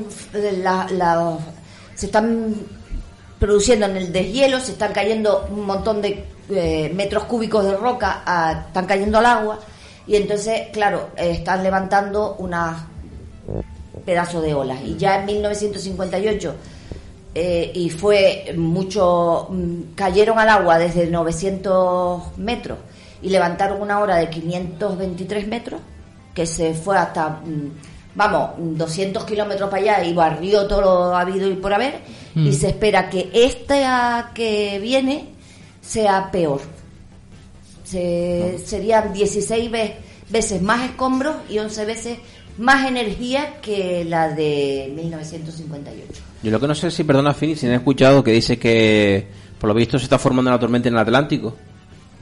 la- 0.62 0.86
la- 0.90 1.38
se 1.94 2.06
están 2.06 2.54
produciendo 3.38 3.84
en 3.86 3.96
el 3.98 4.10
deshielo, 4.12 4.58
se 4.58 4.72
están 4.72 4.92
cayendo 4.94 5.46
un 5.50 5.66
montón 5.66 6.00
de 6.00 6.24
eh, 6.50 6.90
metros 6.94 7.24
cúbicos 7.24 7.62
de 7.64 7.76
roca, 7.76 8.22
a- 8.24 8.64
están 8.68 8.86
cayendo 8.86 9.18
al 9.18 9.26
agua 9.26 9.58
y 10.06 10.16
entonces, 10.16 10.68
claro, 10.72 11.10
eh, 11.14 11.32
están 11.32 11.62
levantando 11.62 12.36
unas 12.38 12.78
pedazos 14.08 14.42
de 14.42 14.54
olas. 14.54 14.78
Y 14.82 14.96
ya 14.96 15.20
en 15.20 15.26
1958 15.26 16.54
eh, 17.34 17.70
y 17.74 17.90
fue 17.90 18.54
mucho, 18.56 19.48
mm, 19.50 19.94
cayeron 19.94 20.38
al 20.38 20.48
agua 20.48 20.78
desde 20.78 21.06
900 21.08 22.38
metros 22.38 22.78
y 23.20 23.28
levantaron 23.28 23.82
una 23.82 24.00
hora 24.00 24.16
de 24.16 24.30
523 24.30 25.46
metros, 25.46 25.80
que 26.34 26.46
se 26.46 26.72
fue 26.72 26.96
hasta, 26.96 27.28
mm, 27.44 27.70
vamos, 28.14 28.50
200 28.78 29.24
kilómetros 29.26 29.68
para 29.68 29.82
allá 29.82 30.04
y 30.04 30.14
barrió 30.14 30.66
todo 30.66 30.80
lo 30.80 31.16
habido 31.16 31.46
y 31.50 31.54
por 31.56 31.74
haber, 31.74 32.00
Mm. 32.34 32.46
y 32.46 32.52
se 32.54 32.68
espera 32.68 33.10
que 33.10 33.28
esta 33.34 34.30
que 34.34 34.78
viene 34.80 35.26
sea 35.82 36.30
peor. 36.32 36.60
Se, 37.84 38.58
Serían 38.64 39.12
16 39.12 39.70
ve- 39.70 39.96
veces 40.30 40.60
más 40.62 40.84
escombros 40.90 41.36
y 41.50 41.58
11 41.58 41.84
veces 41.84 42.18
más 42.58 42.86
energía 42.88 43.54
que 43.62 44.04
la 44.04 44.28
de 44.34 44.92
1958. 44.94 46.22
Yo 46.42 46.50
lo 46.50 46.60
que 46.60 46.66
no 46.68 46.74
sé 46.74 46.90
si, 46.90 47.04
perdona, 47.04 47.34
Fini, 47.34 47.56
si 47.56 47.66
han 47.66 47.72
escuchado 47.72 48.22
que 48.22 48.32
dice 48.32 48.58
que 48.58 49.26
por 49.58 49.68
lo 49.68 49.74
visto 49.74 49.98
se 49.98 50.04
está 50.04 50.18
formando 50.18 50.50
una 50.50 50.60
tormenta 50.60 50.88
en 50.88 50.94
el 50.94 51.00
Atlántico, 51.00 51.56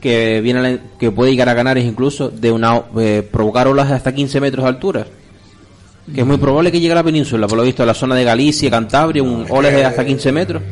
que 0.01 0.41
viene 0.41 0.61
la- 0.61 0.79
que 0.99 1.11
puede 1.11 1.31
llegar 1.31 1.49
a 1.49 1.55
Canarias 1.55 1.85
incluso 1.85 2.29
de 2.29 2.51
una 2.51 2.81
eh, 2.99 3.27
provocar 3.31 3.67
olas 3.67 3.89
de 3.89 3.95
hasta 3.95 4.13
15 4.13 4.39
metros 4.41 4.63
de 4.63 4.69
altura. 4.69 5.07
Que 6.13 6.21
es 6.21 6.25
muy 6.27 6.37
probable 6.37 6.71
que 6.71 6.79
llegue 6.79 6.93
a 6.93 6.95
la 6.95 7.03
península, 7.03 7.47
por 7.47 7.57
lo 7.57 7.63
visto, 7.63 7.83
a 7.83 7.85
la 7.85 7.93
zona 7.93 8.15
de 8.15 8.23
Galicia, 8.23 8.69
Cantabria, 8.71 9.21
un 9.21 9.45
olas 9.49 9.73
de 9.73 9.83
hasta 9.83 10.05
15 10.05 10.31
metros. 10.31 10.63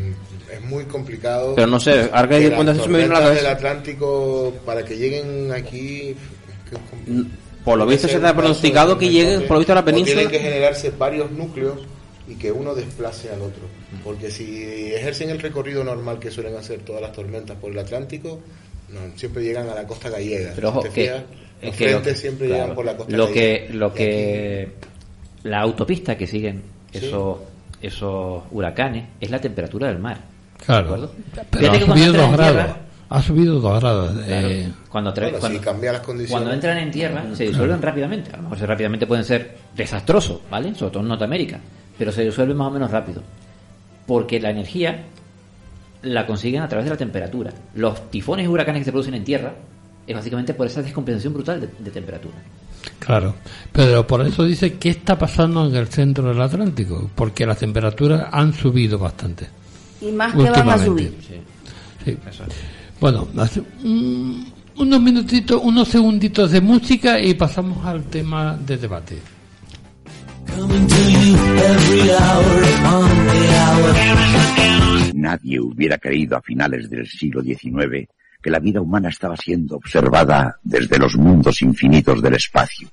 es 0.50 0.62
muy 0.64 0.86
complicado 0.86 1.54
Pero 1.56 1.68
no 1.68 1.78
sé, 1.80 2.10
ahora 2.14 2.30
que 2.30 2.48
eso 2.48 2.88
me 2.90 2.98
viene 3.00 3.14
a 3.16 3.20
la 3.20 3.30
del. 3.32 3.46
Atlántico 3.48 4.54
para 4.66 4.84
que 4.86 4.96
lleguen 4.96 5.52
aquí 5.52 6.10
es 6.12 6.70
que 6.70 6.76
es 6.76 6.82
complicado. 6.90 7.28
Por 7.66 7.78
lo 7.78 7.86
visto 7.86 8.08
se 8.08 8.16
está 8.16 8.34
pronosticado 8.36 8.98
que 8.98 9.10
lleguen, 9.10 9.42
por 9.42 9.52
lo 9.54 9.60
visto, 9.60 9.74
a 9.74 9.76
la 9.76 9.82
O 9.82 9.86
tienen 9.86 10.06
península. 10.06 10.30
que 10.32 10.40
generarse 10.40 10.92
varios 10.92 11.32
núcleos 11.32 11.80
y 12.28 12.36
que 12.36 12.52
uno 12.52 12.74
desplace 12.76 13.30
al 13.32 13.42
otro. 13.42 13.64
Porque 14.04 14.32
si 14.32 14.94
ejercen 14.94 15.32
el 15.32 15.40
recorrido 15.40 15.84
normal 15.84 16.20
que 16.20 16.32
suelen 16.32 16.56
hacer 16.56 16.80
todas 16.82 17.02
las 17.02 17.12
tormentas 17.12 17.58
por 17.58 17.72
el 17.72 17.80
Atlántico, 17.80 18.40
no, 18.90 19.00
siempre 19.18 19.44
llegan 19.44 19.68
a 19.70 19.76
la 19.76 19.86
costa 19.88 20.10
gallega. 20.10 20.52
Pero 20.56 20.70
ojo, 20.70 20.84
que, 20.84 21.12
los 21.62 21.76
que 21.76 21.86
lo, 21.86 21.92
frentes 21.92 22.20
siempre 22.20 22.48
claro, 22.48 22.62
llegan 22.62 22.76
por 22.76 22.86
la 22.86 22.98
costa 22.98 23.18
lo 23.18 23.28
gallega. 23.28 23.42
que 23.68 23.74
lo 23.74 23.94
que 23.94 24.70
la 25.44 25.60
autopista 25.62 26.16
que 26.18 26.28
siguen 26.28 26.62
Sí. 26.92 27.06
esos 27.08 27.38
esos 27.82 28.44
huracanes 28.52 29.06
es 29.20 29.30
la 29.30 29.40
temperatura 29.42 29.88
del 29.88 30.00
mar. 30.00 30.18
Claro. 30.66 30.88
¿de 30.88 30.94
acuerdo? 30.94 31.12
Pero 31.52 31.72
que 31.74 31.80
dos 31.80 32.32
grados. 32.32 32.38
tierra, 32.38 32.78
Ha 33.10 33.22
subido 33.22 33.60
dos 33.60 33.80
grados. 33.80 34.16
eh, 34.26 34.72
Cuando, 34.90 35.12
atra- 35.14 35.24
Bueno, 35.24 35.40
cuando, 35.40 35.60
si 35.60 35.64
cambia 35.64 35.92
las 35.92 36.02
condiciones. 36.02 36.32
cuando 36.32 36.52
entran 36.54 36.78
en 36.80 36.92
tierra 36.92 37.24
se 37.34 37.44
disuelven 37.48 37.82
rápidamente. 37.82 38.32
A 38.34 38.38
lo 38.38 38.44
mejor 38.44 38.58
se 38.58 38.66
rápidamente 38.66 39.06
pueden 39.06 39.24
ser 39.24 39.58
desastrosos, 39.76 40.40
¿vale? 40.50 40.74
Sobre 40.76 40.92
todo 40.92 41.04
en 41.04 41.10
Norteamérica. 41.10 41.60
Pero 41.98 42.12
se 42.12 42.24
disuelven 42.24 42.58
más 42.58 42.68
o 42.68 42.72
menos 42.72 42.90
rápido. 42.92 43.22
Porque 44.08 44.40
la 44.40 44.50
energía 44.50 45.04
la 46.02 46.26
consiguen 46.28 46.62
a 46.62 46.68
través 46.68 46.86
de 46.86 46.92
la 46.92 46.98
temperatura. 46.98 47.52
Los 47.76 48.10
tifones 48.12 48.46
y 48.46 48.48
huracanes 48.48 48.82
que 48.82 48.86
se 48.86 48.92
producen 48.92 49.14
en 49.16 49.24
tierra 49.24 49.54
es 50.08 50.16
básicamente 50.16 50.54
por 50.54 50.68
esa 50.68 50.82
descompensación 50.82 51.34
brutal 51.34 51.62
de, 51.62 51.70
de 51.80 51.92
temperatura. 51.92 52.36
Claro, 53.00 53.34
pero 53.72 54.06
por 54.06 54.22
eso 54.26 54.44
dice 54.44 54.74
qué 54.76 54.90
está 54.90 55.18
pasando 55.18 55.66
en 55.68 55.76
el 55.76 55.88
centro 55.88 56.28
del 56.28 56.40
Atlántico, 56.42 57.10
porque 57.16 57.46
las 57.46 57.58
temperaturas 57.58 58.28
han 58.32 58.54
subido 58.54 59.00
bastante. 59.00 59.48
Y 60.02 60.12
más 60.12 60.36
que 60.36 60.44
van 60.50 60.70
a 60.70 60.78
subir. 60.78 61.18
Sí. 61.28 62.18
Bueno, 63.00 63.28
hace 63.38 63.62
un- 63.84 64.46
unos 64.78 65.02
minutitos, 65.02 65.62
unos 65.64 65.88
segunditos 65.88 66.52
de 66.52 66.62
música 66.62 67.20
y 67.20 67.34
pasamos 67.34 67.86
al 67.86 68.04
tema 68.06 68.58
de 68.58 68.78
debate. 68.78 69.18
Nadie 75.14 75.60
hubiera 75.60 75.98
creído 75.98 76.38
a 76.38 76.42
finales 76.42 76.90
del 76.90 77.08
siglo 77.08 77.42
XIX 77.42 78.08
que 78.42 78.50
la 78.50 78.60
vida 78.60 78.82
humana 78.82 79.10
estaba 79.10 79.36
siendo 79.38 79.76
observada 79.78 80.58
desde 80.64 80.98
los 81.00 81.16
mundos 81.16 81.62
infinitos 81.62 82.22
del 82.22 82.36
espacio. 82.36 82.88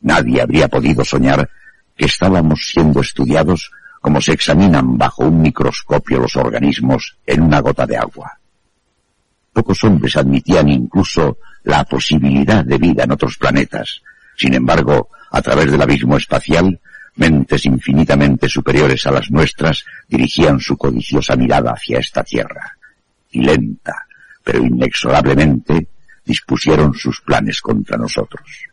Nadie 0.00 0.40
habría 0.40 0.68
podido 0.68 1.04
soñar 1.04 1.48
que 1.96 2.06
estábamos 2.06 2.70
siendo 2.72 3.00
estudiados 3.00 3.70
como 4.00 4.20
se 4.20 4.32
examinan 4.32 4.96
bajo 4.98 5.24
un 5.24 5.40
microscopio 5.40 6.20
los 6.20 6.36
organismos 6.36 7.16
en 7.26 7.42
una 7.42 7.60
gota 7.60 7.86
de 7.86 7.96
agua. 7.96 8.38
Pocos 9.54 9.84
hombres 9.84 10.16
admitían 10.16 10.68
incluso 10.68 11.38
la 11.62 11.84
posibilidad 11.84 12.64
de 12.64 12.76
vida 12.76 13.04
en 13.04 13.12
otros 13.12 13.38
planetas. 13.38 14.02
Sin 14.36 14.52
embargo, 14.52 15.10
a 15.30 15.40
través 15.40 15.70
del 15.70 15.80
abismo 15.80 16.16
espacial, 16.16 16.80
mentes 17.14 17.64
infinitamente 17.64 18.48
superiores 18.48 19.06
a 19.06 19.12
las 19.12 19.30
nuestras 19.30 19.84
dirigían 20.08 20.58
su 20.58 20.76
codiciosa 20.76 21.36
mirada 21.36 21.70
hacia 21.70 22.00
esta 22.00 22.24
Tierra. 22.24 22.76
Y 23.30 23.42
lenta, 23.42 24.06
pero 24.42 24.58
inexorablemente, 24.58 25.86
dispusieron 26.24 26.92
sus 26.94 27.20
planes 27.20 27.60
contra 27.60 27.96
nosotros. 27.96 28.66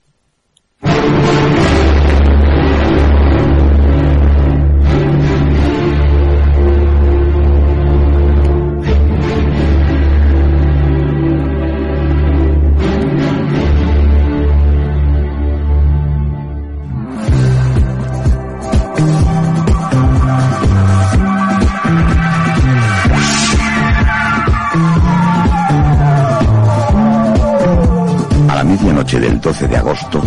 Del 29.22 29.40
12 29.40 29.68
de 29.68 29.78
agosto, 29.78 30.20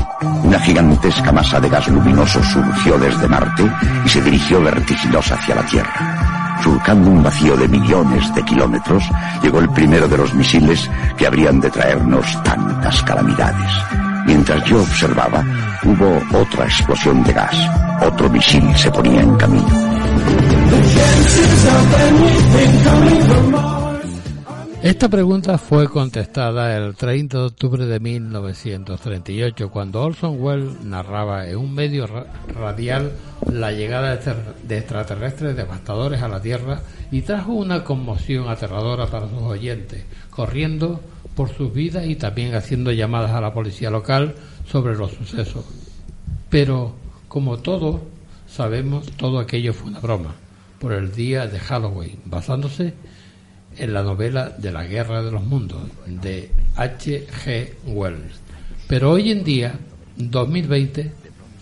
una 0.44 0.60
gigantesca 0.60 1.32
masa 1.32 1.58
de 1.58 1.68
gas 1.68 1.88
luminoso 1.88 2.40
surgió 2.44 2.96
desde 2.96 3.26
Marte 3.26 3.68
y 4.04 4.08
se 4.08 4.22
dirigió 4.22 4.62
vertiginosa 4.62 5.34
hacia 5.34 5.56
la 5.56 5.66
Tierra. 5.66 6.60
Surcando 6.62 7.10
un 7.10 7.20
vacío 7.20 7.56
de 7.56 7.66
millones 7.66 8.32
de 8.36 8.42
kilómetros, 8.44 9.02
llegó 9.42 9.58
el 9.58 9.68
primero 9.70 10.06
de 10.06 10.16
los 10.16 10.32
misiles 10.34 10.88
que 11.18 11.26
habrían 11.26 11.60
de 11.60 11.70
traernos 11.70 12.40
tantas 12.44 13.02
calamidades. 13.02 13.70
Mientras 14.26 14.64
yo 14.64 14.80
observaba, 14.80 15.44
hubo 15.82 16.38
otra 16.38 16.64
explosión 16.64 17.24
de 17.24 17.32
gas. 17.32 17.56
Otro 18.00 18.30
misil 18.30 18.64
se 18.76 18.92
ponía 18.92 19.22
en 19.22 19.34
camino. 19.36 19.66
Esta 24.84 25.08
pregunta 25.08 25.56
fue 25.56 25.88
contestada 25.88 26.76
el 26.76 26.94
30 26.94 27.38
de 27.38 27.44
octubre 27.44 27.86
de 27.86 28.00
1938 28.00 29.70
cuando 29.70 30.02
Orson 30.02 30.36
Welles 30.38 30.82
narraba 30.84 31.48
en 31.48 31.56
un 31.56 31.74
medio 31.74 32.06
ra- 32.06 32.26
radial 32.54 33.12
la 33.50 33.72
llegada 33.72 34.10
de 34.10 34.16
ter- 34.18 34.54
de 34.62 34.76
extraterrestres 34.78 35.56
devastadores 35.56 36.20
a 36.20 36.28
la 36.28 36.42
Tierra 36.42 36.82
y 37.10 37.22
trajo 37.22 37.52
una 37.54 37.82
conmoción 37.82 38.46
aterradora 38.50 39.06
para 39.06 39.26
sus 39.30 39.40
oyentes, 39.40 40.04
corriendo 40.28 41.00
por 41.34 41.48
sus 41.48 41.72
vidas 41.72 42.04
y 42.06 42.16
también 42.16 42.54
haciendo 42.54 42.92
llamadas 42.92 43.30
a 43.30 43.40
la 43.40 43.54
policía 43.54 43.88
local 43.88 44.34
sobre 44.70 44.96
los 44.96 45.12
sucesos. 45.12 45.64
Pero, 46.50 46.92
como 47.28 47.56
todos 47.56 48.02
sabemos, 48.46 49.06
todo 49.16 49.38
aquello 49.38 49.72
fue 49.72 49.88
una 49.88 50.00
broma 50.00 50.34
por 50.78 50.92
el 50.92 51.10
día 51.14 51.46
de 51.46 51.58
Halloween, 51.58 52.18
basándose 52.26 52.88
en 52.88 53.13
la 53.78 54.02
novela 54.02 54.50
de 54.50 54.72
la 54.72 54.84
Guerra 54.84 55.22
de 55.22 55.30
los 55.30 55.42
Mundos 55.42 55.82
de 56.06 56.50
H. 56.76 57.26
G. 57.44 57.68
Wells. 57.86 58.40
Pero 58.88 59.12
hoy 59.12 59.30
en 59.30 59.44
día, 59.44 59.74
2020, 60.16 61.12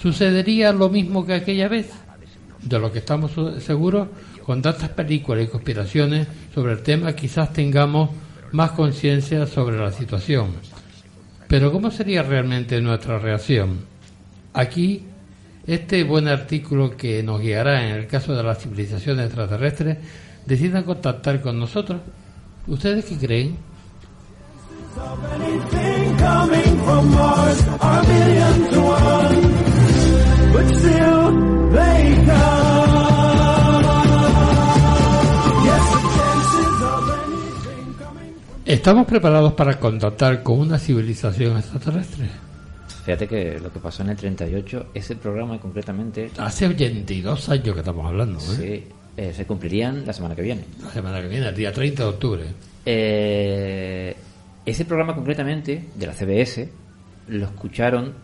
sucedería 0.01 0.73
lo 0.73 0.89
mismo 0.89 1.25
que 1.25 1.35
aquella 1.35 1.69
vez. 1.69 1.91
De 2.63 2.79
lo 2.79 2.93
que 2.93 3.01
estamos 3.01 3.33
seguros, 3.63 4.09
con 4.45 4.63
tantas 4.63 4.91
películas 4.91 5.45
y 5.45 5.49
conspiraciones 5.49 6.29
sobre 6.55 6.73
el 6.73 6.83
tema, 6.83 7.15
quizás 7.15 7.53
tengamos 7.53 8.11
más 8.53 8.73
conciencia 8.73 9.47
sobre 9.47 9.79
la 9.79 9.91
situación. 9.91 10.51
Pero 11.49 11.73
¿cómo 11.73 11.91
sería 11.91 12.23
realmente 12.23 12.81
nuestra 12.81 13.19
reacción? 13.19 13.81
Aquí, 14.53 15.03
este 15.67 16.05
buen 16.05 16.29
artículo 16.29 16.97
que 16.97 17.23
nos 17.23 17.41
guiará 17.41 17.89
en 17.89 17.97
el 17.97 18.07
caso 18.07 18.35
de 18.35 18.43
las 18.43 18.59
civilizaciones 18.59 19.27
extraterrestres 19.27 19.99
decidan 20.47 20.85
contactar 20.85 21.41
con 21.41 21.59
nosotros. 21.59 22.01
¿Ustedes 22.67 23.05
qué 23.05 23.19
creen? 23.19 23.57
¿Estamos 38.65 39.07
preparados 39.07 39.53
para 39.55 39.79
contactar 39.79 40.43
con 40.43 40.61
una 40.61 40.79
civilización 40.79 41.59
extraterrestre? 41.59 42.31
Fíjate 43.05 43.27
que 43.27 43.59
lo 43.61 43.73
que 43.73 43.81
pasó 43.81 44.03
en 44.03 44.11
el 44.11 44.17
38, 44.17 44.87
ese 44.95 45.17
programa 45.17 45.59
concretamente... 45.59 46.31
Hace 46.39 46.69
82 46.69 47.49
años 47.49 47.75
que 47.75 47.81
estamos 47.81 48.07
hablando, 48.07 48.39
¿eh? 48.39 48.43
Sí, 48.87 48.93
eh, 49.17 49.33
se 49.35 49.45
cumplirían 49.47 50.07
la 50.07 50.13
semana 50.13 50.35
que 50.35 50.43
viene. 50.43 50.65
La 50.83 50.91
semana 50.91 51.21
que 51.21 51.29
viene, 51.29 51.49
el 51.49 51.55
día 51.55 51.73
30 51.73 52.03
de 52.03 52.09
octubre. 52.09 52.45
Eh, 52.85 54.17
ese 54.65 54.85
programa 54.85 55.15
concretamente 55.15 55.89
de 55.95 56.07
la 56.07 56.15
CBS 56.15 56.69
lo 57.29 57.45
escucharon, 57.45 58.15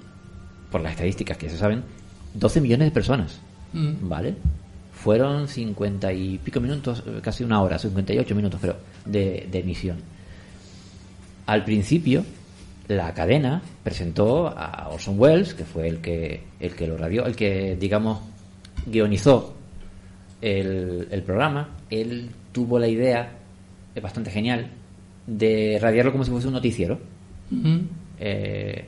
por 0.71 0.81
las 0.81 0.93
estadísticas 0.93 1.37
que 1.37 1.51
se 1.51 1.59
saben, 1.59 1.83
12 2.35 2.61
millones 2.61 2.89
de 2.89 2.93
personas. 2.93 3.41
Mm. 3.73 4.09
¿Vale? 4.09 4.35
Fueron 4.93 5.47
50 5.47 6.13
y 6.13 6.39
pico 6.39 6.61
minutos, 6.61 7.03
eh, 7.07 7.21
casi 7.23 7.45
una 7.45 7.63
hora, 7.63 7.79
58 7.79 8.35
minutos, 8.35 8.59
pero 8.61 8.77
de, 9.05 9.47
de 9.51 9.59
emisión. 9.59 9.99
Al 11.47 11.65
principio, 11.65 12.25
la 12.89 13.13
cadena 13.13 13.61
presentó 13.85 14.49
a 14.49 14.89
Orson 14.91 15.19
Welles, 15.19 15.55
que 15.55 15.65
fue 15.65 15.89
el 15.89 15.99
que, 15.99 16.43
el 16.61 16.75
que 16.75 16.87
lo 16.87 16.97
radió, 16.97 17.27
el 17.27 17.37
que, 17.37 17.77
digamos, 17.77 18.21
guionizó 18.87 19.58
el, 20.41 21.09
el 21.11 21.23
programa. 21.23 21.69
Él 21.91 22.31
tuvo 22.53 22.79
la 22.79 22.89
idea, 22.89 23.33
es 23.95 24.03
bastante 24.03 24.31
genial, 24.31 24.69
de 25.27 25.79
radiarlo 25.81 26.13
como 26.13 26.25
si 26.25 26.31
fuese 26.31 26.47
un 26.49 26.55
noticiero. 26.55 26.99
Eh, 28.21 28.85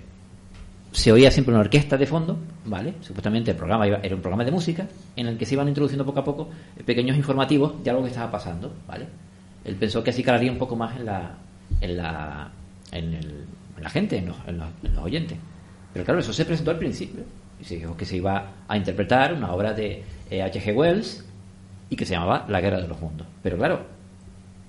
se 0.93 1.13
oía 1.13 1.31
siempre 1.31 1.55
una 1.55 1.61
orquesta 1.61 1.97
de 1.97 2.07
fondo, 2.07 2.37
¿vale? 2.65 2.95
Supuestamente 3.01 3.53
el 3.53 3.57
programa 3.57 3.87
iba- 3.87 4.01
era 4.03 4.17
un 4.17 4.21
programa 4.21 4.45
de 4.45 4.51
música 4.51 4.89
en 5.15 5.29
el 5.29 5.39
que 5.39 5.47
se 5.47 5.55
iban 5.55 5.69
introduciendo 5.69 6.05
poco 6.05 6.19
a 6.21 6.25
poco 6.25 6.49
pequeños 6.85 7.17
informativos 7.17 7.83
de 7.85 7.91
algo 7.91 8.03
que 8.03 8.09
estaba 8.09 8.31
pasando, 8.31 8.75
¿vale? 8.89 9.07
Él 9.65 9.77
pensó 9.77 10.03
que 10.03 10.11
así 10.11 10.23
calaría 10.25 10.51
un 10.51 10.59
poco 10.59 10.75
más 10.75 10.97
en 10.99 11.07
la 11.07 11.37
en 11.81 11.97
la 11.97 12.51
en, 12.91 13.15
el- 13.15 13.45
en 13.77 13.83
la 13.85 13.89
gente, 13.91 14.17
en 14.19 14.27
los, 14.27 14.37
en 14.49 14.59
los- 14.59 14.69
en 14.83 14.95
los 14.95 15.05
oyentes. 15.05 15.39
Pero 15.93 16.05
claro, 16.05 16.21
eso 16.21 16.33
se 16.33 16.45
presentó 16.45 16.73
al 16.73 16.79
principio 16.79 17.21
y 17.61 17.65
se 17.65 17.77
dijo 17.77 17.97
que 17.97 18.05
se 18.05 18.17
iba 18.17 18.51
a 18.67 18.77
interpretar 18.77 19.33
una 19.33 19.53
obra 19.53 19.73
de 19.73 20.03
eh, 20.29 20.43
H.G. 20.43 20.75
Wells 20.77 21.25
y 21.91 21.97
que 21.97 22.07
se 22.07 22.15
llamaba 22.15 22.47
La 22.49 22.61
Guerra 22.61 22.81
de 22.81 22.89
los 22.89 23.01
Mundos. 23.01 23.27
Pero 23.43 23.59
claro, 23.59 23.81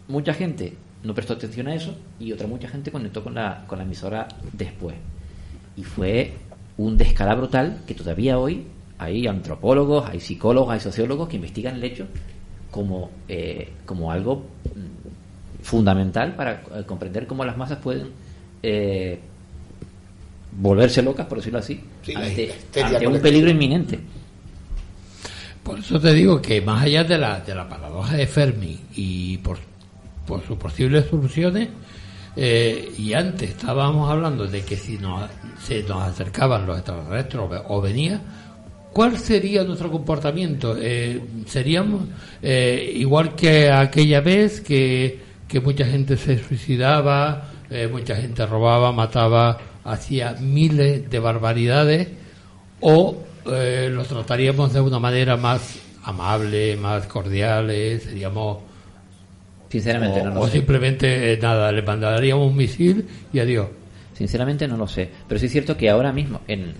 mucha 0.07 0.33
gente 0.33 0.73
no 1.03 1.13
prestó 1.13 1.33
atención 1.33 1.67
a 1.67 1.75
eso 1.75 1.95
y 2.19 2.31
otra 2.31 2.47
mucha 2.47 2.67
gente 2.67 2.91
conectó 2.91 3.23
con 3.23 3.35
la, 3.35 3.63
con 3.67 3.77
la 3.77 3.85
emisora 3.85 4.27
después. 4.51 4.95
Y 5.77 5.83
fue 5.83 6.33
un 6.77 6.97
descalabro 6.97 7.47
tal 7.47 7.83
que 7.85 7.93
todavía 7.93 8.37
hoy 8.37 8.65
hay 8.97 9.27
antropólogos, 9.27 10.09
hay 10.09 10.19
psicólogos, 10.19 10.73
hay 10.73 10.79
sociólogos 10.79 11.29
que 11.29 11.37
investigan 11.37 11.75
el 11.75 11.83
hecho 11.83 12.07
como, 12.69 13.11
eh, 13.27 13.69
como 13.85 14.11
algo 14.11 14.45
mm, 14.75 15.63
fundamental 15.63 16.35
para 16.35 16.63
eh, 16.75 16.83
comprender 16.85 17.27
cómo 17.27 17.45
las 17.45 17.57
masas 17.57 17.79
pueden 17.79 18.09
eh, 18.63 19.19
volverse 20.59 21.01
locas, 21.01 21.25
por 21.27 21.37
decirlo 21.39 21.59
así, 21.59 21.81
Sí, 22.03 22.13
ante, 22.15 23.07
un 23.07 23.19
peligro 23.19 23.49
inminente. 23.49 23.99
Por 25.63 25.79
eso 25.79 25.99
te 25.99 26.13
digo 26.13 26.41
que 26.41 26.61
más 26.61 26.83
allá 26.83 27.03
de 27.03 27.17
la, 27.17 27.39
de 27.39 27.53
la 27.55 27.67
paradoja 27.69 28.15
de 28.17 28.25
Fermi 28.27 28.79
y 28.95 29.37
por, 29.39 29.57
por 30.25 30.45
sus 30.45 30.57
posibles 30.57 31.05
soluciones, 31.09 31.69
eh, 32.35 32.91
y 32.97 33.13
antes 33.13 33.51
estábamos 33.51 34.09
hablando 34.09 34.47
de 34.47 34.61
que 34.63 34.75
si 34.77 34.97
nos, 34.97 35.29
se 35.61 35.83
nos 35.83 36.01
acercaban 36.03 36.65
los 36.65 36.77
extraterrestres 36.77 37.41
o, 37.43 37.47
ve- 37.47 37.61
o 37.67 37.81
venía, 37.81 38.19
¿cuál 38.91 39.17
sería 39.19 39.63
nuestro 39.63 39.91
comportamiento? 39.91 40.75
Eh, 40.79 41.21
¿Seríamos 41.45 42.03
eh, 42.41 42.91
igual 42.95 43.35
que 43.35 43.69
aquella 43.69 44.21
vez 44.21 44.61
que, 44.61 45.19
que 45.47 45.59
mucha 45.59 45.85
gente 45.85 46.17
se 46.17 46.37
suicidaba, 46.43 47.47
mucha 47.91 48.15
gente 48.17 48.45
robaba, 48.45 48.91
mataba, 48.91 49.57
hacía 49.85 50.33
miles 50.39 51.09
de 51.09 51.19
barbaridades? 51.19 52.07
o 52.81 53.15
eh, 53.45 53.89
los 53.91 54.07
trataríamos 54.07 54.73
de 54.73 54.81
una 54.81 54.99
manera 54.99 55.37
más 55.37 55.79
amable, 56.03 56.75
más 56.77 57.07
cordial, 57.07 57.69
eh, 57.69 57.99
seríamos... 57.99 58.59
Sinceramente, 59.69 60.19
o, 60.19 60.25
no 60.25 60.33
lo 60.33 60.41
o 60.41 60.45
sé. 60.47 60.53
simplemente, 60.53 61.33
eh, 61.33 61.39
nada, 61.41 61.71
le 61.71 61.81
mandaríamos 61.81 62.49
un 62.49 62.57
misil 62.57 63.07
y 63.31 63.39
adiós. 63.39 63.67
Sinceramente 64.13 64.67
no 64.67 64.75
lo 64.75 64.85
sé. 64.85 65.09
Pero 65.27 65.39
sí 65.39 65.45
es 65.45 65.51
cierto 65.51 65.77
que 65.77 65.89
ahora 65.89 66.11
mismo, 66.11 66.41
en, 66.47 66.73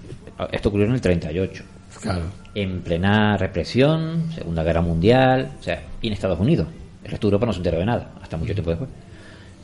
esto 0.52 0.70
ocurrió 0.70 0.88
en 0.88 0.94
el 0.94 1.02
38. 1.02 1.64
Claro. 2.02 2.24
En 2.54 2.82
plena 2.82 3.38
represión, 3.38 4.32
Segunda 4.34 4.64
Guerra 4.64 4.82
Mundial, 4.82 5.52
o 5.60 5.64
sea, 5.64 5.82
y 6.02 6.08
en 6.08 6.14
Estados 6.14 6.40
Unidos. 6.40 6.68
El 7.04 7.12
resto 7.12 7.28
de 7.28 7.30
Europa 7.30 7.46
no 7.46 7.54
se 7.54 7.60
enteró 7.60 7.80
de 7.80 7.86
nada, 7.86 8.12
hasta 8.22 8.38
mucho 8.38 8.54
tiempo 8.54 8.72
después. 8.72 8.90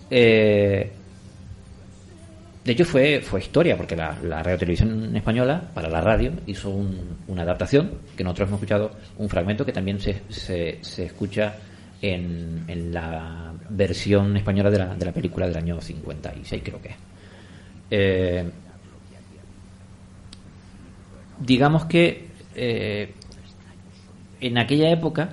Eh, 0.09 0.91
de 2.67 2.73
hecho 2.73 2.83
fue, 2.83 3.21
fue 3.21 3.39
historia, 3.39 3.77
porque 3.77 3.95
la, 3.95 4.17
la 4.21 4.43
Radio 4.43 4.57
Televisión 4.57 5.15
Española, 5.15 5.61
para 5.73 5.87
la 5.89 6.01
radio, 6.01 6.33
hizo 6.47 6.69
un- 6.69 7.15
una 7.27 7.43
adaptación, 7.43 7.91
que 8.17 8.25
nosotros 8.25 8.49
hemos 8.49 8.57
escuchado 8.59 8.91
un 9.17 9.29
fragmento 9.29 9.65
que 9.65 9.71
también 9.71 10.01
se, 10.01 10.21
se, 10.29 10.79
escucha 11.05 11.55
en, 12.01 12.65
en 12.67 12.93
la 12.93 13.53
versión 13.69 14.35
española 14.35 14.69
de 14.69 14.79
la, 14.79 14.95
de 14.95 15.05
la 15.05 15.13
película 15.13 15.47
del 15.47 15.55
año 15.55 15.79
56, 15.79 16.61
creo 16.61 16.81
que 16.81 16.89
es. 16.89 16.95
Eh, 17.89 18.49
digamos 21.39 21.85
que 21.85 22.27
eh, 22.55 23.13
en 24.41 24.57
aquella 24.57 24.89
época 24.91 25.29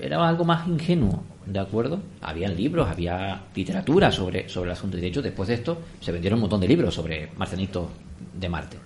era 0.00 0.26
algo 0.26 0.44
más 0.44 0.66
ingenuo, 0.68 1.22
¿de 1.46 1.58
acuerdo? 1.58 2.00
Habían 2.20 2.56
libros, 2.56 2.88
había 2.88 3.42
literatura 3.54 4.10
sobre, 4.10 4.48
sobre 4.48 4.70
el 4.70 4.76
asunto. 4.76 4.96
Y 4.98 5.00
de 5.00 5.06
hecho, 5.08 5.22
después 5.22 5.48
de 5.48 5.54
esto, 5.54 5.78
se 6.00 6.12
vendieron 6.12 6.38
un 6.38 6.42
montón 6.42 6.60
de 6.60 6.68
libros 6.68 6.94
sobre 6.94 7.30
marcianitos 7.36 7.88
de 8.38 8.48
Marte. 8.48 8.78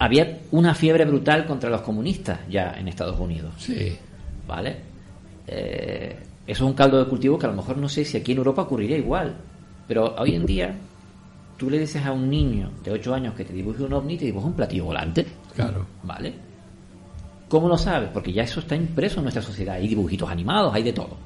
Había 0.00 0.38
una 0.52 0.74
fiebre 0.74 1.04
brutal 1.04 1.44
contra 1.46 1.68
los 1.68 1.80
comunistas 1.82 2.40
ya 2.48 2.74
en 2.78 2.88
Estados 2.88 3.18
Unidos. 3.18 3.52
Sí. 3.58 3.96
¿Vale? 4.46 4.76
Eh, 5.46 6.16
eso 6.46 6.64
es 6.64 6.70
un 6.70 6.74
caldo 6.74 7.02
de 7.02 7.10
cultivo 7.10 7.38
que 7.38 7.46
a 7.46 7.50
lo 7.50 7.56
mejor 7.56 7.76
no 7.78 7.88
sé 7.88 8.04
si 8.04 8.16
aquí 8.16 8.32
en 8.32 8.38
Europa 8.38 8.62
ocurriría 8.62 8.96
igual. 8.96 9.34
Pero 9.88 10.14
hoy 10.16 10.34
en 10.34 10.46
día, 10.46 10.74
tú 11.56 11.68
le 11.68 11.78
dices 11.78 12.04
a 12.04 12.12
un 12.12 12.30
niño 12.30 12.70
de 12.84 12.92
8 12.92 13.14
años 13.14 13.34
que 13.34 13.44
te 13.44 13.52
dibuje 13.52 13.82
un 13.82 13.92
ovni 13.92 14.14
y 14.14 14.18
te 14.18 14.24
dibuja 14.26 14.46
un 14.46 14.54
platillo 14.54 14.84
volante. 14.84 15.26
Claro. 15.54 15.84
¿Vale? 16.04 16.47
¿Cómo 17.48 17.68
lo 17.68 17.78
sabes? 17.78 18.10
Porque 18.12 18.32
ya 18.32 18.42
eso 18.42 18.60
está 18.60 18.76
impreso 18.76 19.18
en 19.18 19.24
nuestra 19.24 19.42
sociedad. 19.42 19.76
Hay 19.76 19.88
dibujitos 19.88 20.28
animados, 20.28 20.74
hay 20.74 20.82
de 20.82 20.92
todo. 20.92 21.16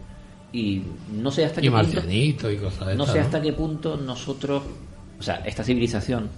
Y 0.52 0.82
no 1.12 1.30
sé 1.30 1.44
hasta 1.44 1.60
Y 1.60 1.64
qué 1.64 1.70
punto. 1.70 2.50
y 2.50 2.56
cosas 2.58 2.88
de 2.88 2.94
No 2.96 3.06
sé 3.06 3.18
¿no? 3.18 3.24
hasta 3.24 3.40
qué 3.40 3.52
punto 3.52 3.96
nosotros, 3.96 4.62
o 5.18 5.22
sea, 5.22 5.36
esta 5.46 5.64
civilización, 5.64 6.28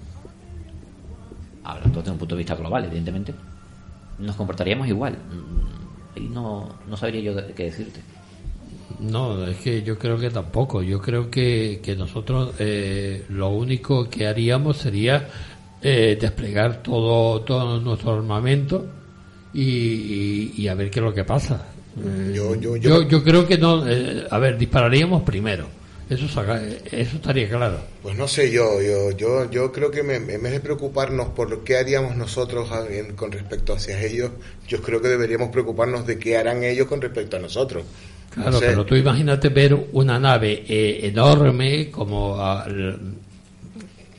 hablando 1.65 1.99
desde 2.01 2.13
un 2.13 2.19
punto 2.19 2.35
de 2.35 2.39
vista 2.39 2.55
global, 2.55 2.85
evidentemente, 2.85 3.35
nos 4.19 4.37
comportaría 4.37 4.75
igual. 4.87 5.15
Mm, 5.15 6.19
Y 6.21 6.29
no, 6.29 6.69
no 6.89 6.97
sabría 6.97 7.21
yo 7.21 7.55
qué 7.55 7.65
decirte. 7.65 8.01
No, 9.01 9.45
es 9.45 9.57
que 9.57 9.83
yo 9.83 9.99
creo 9.99 10.17
que 10.17 10.31
tampoco. 10.31 10.83
Yo 10.83 11.01
creo 11.01 11.29
que, 11.31 11.81
que 11.83 11.97
nosotros 11.97 12.55
eh, 12.61 13.25
lo 13.31 13.49
único 13.51 14.09
que 14.09 14.29
haríamos 14.29 14.77
sería 14.77 15.29
eh, 15.83 16.17
desplegar 16.21 16.83
todo, 16.83 17.41
todo 17.41 17.81
nuestro 17.81 18.15
armamento 18.15 18.87
y, 19.55 19.63
y- 19.63 20.53
y 20.57 20.69
a 20.69 20.75
ver 20.75 20.91
qué 20.91 20.99
es 21.01 21.05
lo 21.05 21.15
que 21.15 21.25
pasa. 21.25 21.67
Eh, 21.97 22.33
Yo- 22.35 22.55
yo- 22.57 22.77
yo, 22.77 23.03
yo- 23.03 23.09
yo 23.09 23.23
creo 23.25 23.47
que 23.47 23.57
no. 23.57 23.89
eh, 23.89 24.27
a 24.31 24.39
ver, 24.39 24.59
dispararíamos 24.59 25.23
primero. 25.23 25.67
Eso, 26.11 26.29
saca- 26.29 26.61
eso 26.63 27.17
estaría 27.17 27.49
claro. 27.49 27.79
Pues 28.03 28.15
no 28.19 28.29
sé 28.29 28.51
yo, 28.51 28.83
yo, 28.83 29.11
yo, 29.13 29.51
yo 29.51 29.73
creo 29.73 29.91
que 29.91 30.03
me- 30.03 30.17
en 30.17 30.43
vez 30.43 30.53
de 30.53 30.61
preocuparnos 30.61 31.29
por 31.29 31.49
lo 31.49 31.65
que 31.65 31.79
haríamos 31.79 32.15
nosotros 32.17 32.71
a- 32.73 32.87
en- 32.93 33.15
con 33.15 33.33
respecto 33.33 33.73
hacia 33.73 34.03
ellos, 34.03 34.31
yo 34.69 34.83
creo 34.83 35.01
que 35.01 35.09
deberíamos 35.09 35.49
preocuparnos 35.49 36.07
de 36.07 36.19
qué 36.19 36.37
harán 36.37 36.63
ellos 36.63 36.89
con 36.89 37.01
respecto 37.01 37.39
a 37.39 37.41
nosotros. 37.41 37.85
No 38.37 38.43
Claro, 38.43 38.59
sé. 38.59 38.67
pero 38.67 38.85
tú 38.85 38.97
imagínate 38.97 39.49
ver 39.49 39.75
una 39.93 40.19
nave 40.19 40.65
eh, 40.69 41.01
enorme 41.07 41.91
como 41.91 42.37
a- 42.39 42.67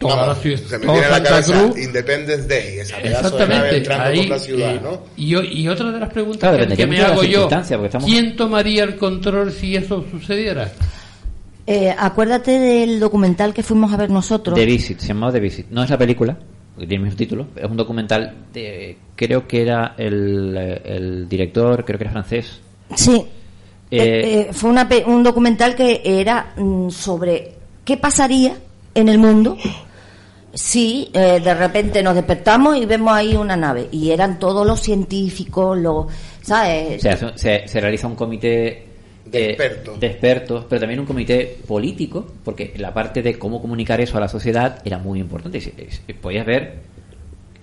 l- 0.08 0.14
toda 0.14 0.22
Vamos, 0.22 0.38
la 0.38 0.42
ciudad, 0.44 0.60
se 0.70 0.78
me 0.80 0.86
toda 0.86 0.94
viene 0.94 1.06
a 1.06 1.10
la 1.10 1.16
Santa 1.16 1.30
cabeza 1.30 1.64
Cruz. 1.64 1.78
Independence 1.84 2.48
Day, 2.48 2.80
esa 2.80 2.98
pedazo 2.98 3.38
de 3.38 3.48
nave 3.48 3.56
Exactamente. 3.56 3.78
entrando 3.78 4.04
ahí, 4.06 4.18
por 4.20 4.28
la 4.30 4.40
ciudad, 4.40 4.76
eh, 4.76 4.80
¿no? 4.84 5.00
y, 5.18 5.68
otra 5.68 5.92
de 5.92 6.00
las 6.00 6.10
preguntas 6.10 6.40
Claro, 6.56 6.76
que, 6.76 6.88
me 6.88 7.02
hago 7.02 7.24
yo, 7.24 7.50
estamos- 7.50 8.06
¿quién 8.06 8.36
tomaría 8.36 8.84
el 8.84 8.96
control 8.98 9.52
si 9.52 9.76
eso 9.76 10.04
sucediera? 10.12 10.72
Eh, 11.68 11.94
acuérdate 11.98 12.52
del 12.60 13.00
documental 13.00 13.54
que 13.54 13.64
fuimos 13.64 13.92
a 13.92 13.98
ver 13.98 14.10
nosotros. 14.12 14.56
The 14.56 14.66
Visit, 14.66 15.00
se 15.00 15.08
llamaba 15.08 15.32
The 15.32 15.40
Visit. 15.40 15.66
No 15.72 15.84
es 15.84 15.90
la 15.90 15.98
película, 15.98 16.38
porque 16.76 16.88
tiene 16.88 17.02
el 17.04 17.06
mismo 17.06 17.18
título, 17.18 17.48
es 17.56 17.66
un 17.66 17.76
documental 17.78 18.34
de, 18.54 18.98
creo 19.16 19.48
que 19.48 19.62
era 19.64 19.96
el, 19.98 20.56
el 20.86 21.28
director, 21.28 21.84
creo 21.84 21.98
que 21.98 22.04
era 22.04 22.12
francés. 22.12 22.60
Sí. 22.96 23.14
Eh, 23.16 23.98
Eh, 23.98 24.40
eh, 24.42 24.50
fue 24.52 24.70
una 24.72 24.88
pe- 24.90 25.04
un 25.06 25.24
documental 25.24 25.76
que 25.76 26.02
era 26.04 26.54
mm, 26.58 26.90
sobre 26.90 27.54
qué 27.86 27.98
pasaría 27.98 28.58
en 28.96 29.10
el 29.10 29.18
mundo 29.20 29.58
si 30.56 31.10
eh, 31.14 31.40
de 31.44 31.54
repente 31.54 32.02
nos 32.02 32.16
despertamos 32.16 32.78
y 32.78 32.86
vemos 32.86 33.14
ahí 33.14 33.36
una 33.36 33.56
nave. 33.56 33.90
Y 33.92 34.10
eran 34.12 34.40
todos 34.40 34.66
los 34.66 34.80
científicos, 34.80 35.78
los. 35.78 36.08
¿Sabes? 36.42 36.98
O 36.98 37.02
sea, 37.02 37.18
se, 37.18 37.38
se- 37.38 37.68
se 37.68 37.82
realiza 37.82 38.08
un 38.08 38.16
comité 38.16 38.86
De 39.26 39.40
eh, 39.40 39.50
expertos. 39.50 40.00
de 40.00 40.08
expertos, 40.08 40.66
pero 40.70 40.80
también 40.80 41.00
un 41.02 41.06
comité 41.06 41.58
político, 41.68 42.26
porque 42.44 42.74
la 42.78 42.94
parte 42.94 43.22
de 43.22 43.38
cómo 43.38 43.62
comunicar 43.62 44.00
eso 44.02 44.18
a 44.18 44.22
la 44.22 44.28
sociedad 44.30 44.82
era 44.86 44.98
muy 44.98 45.20
importante. 45.20 45.60
Podías 46.22 46.46
ver, 46.46 46.76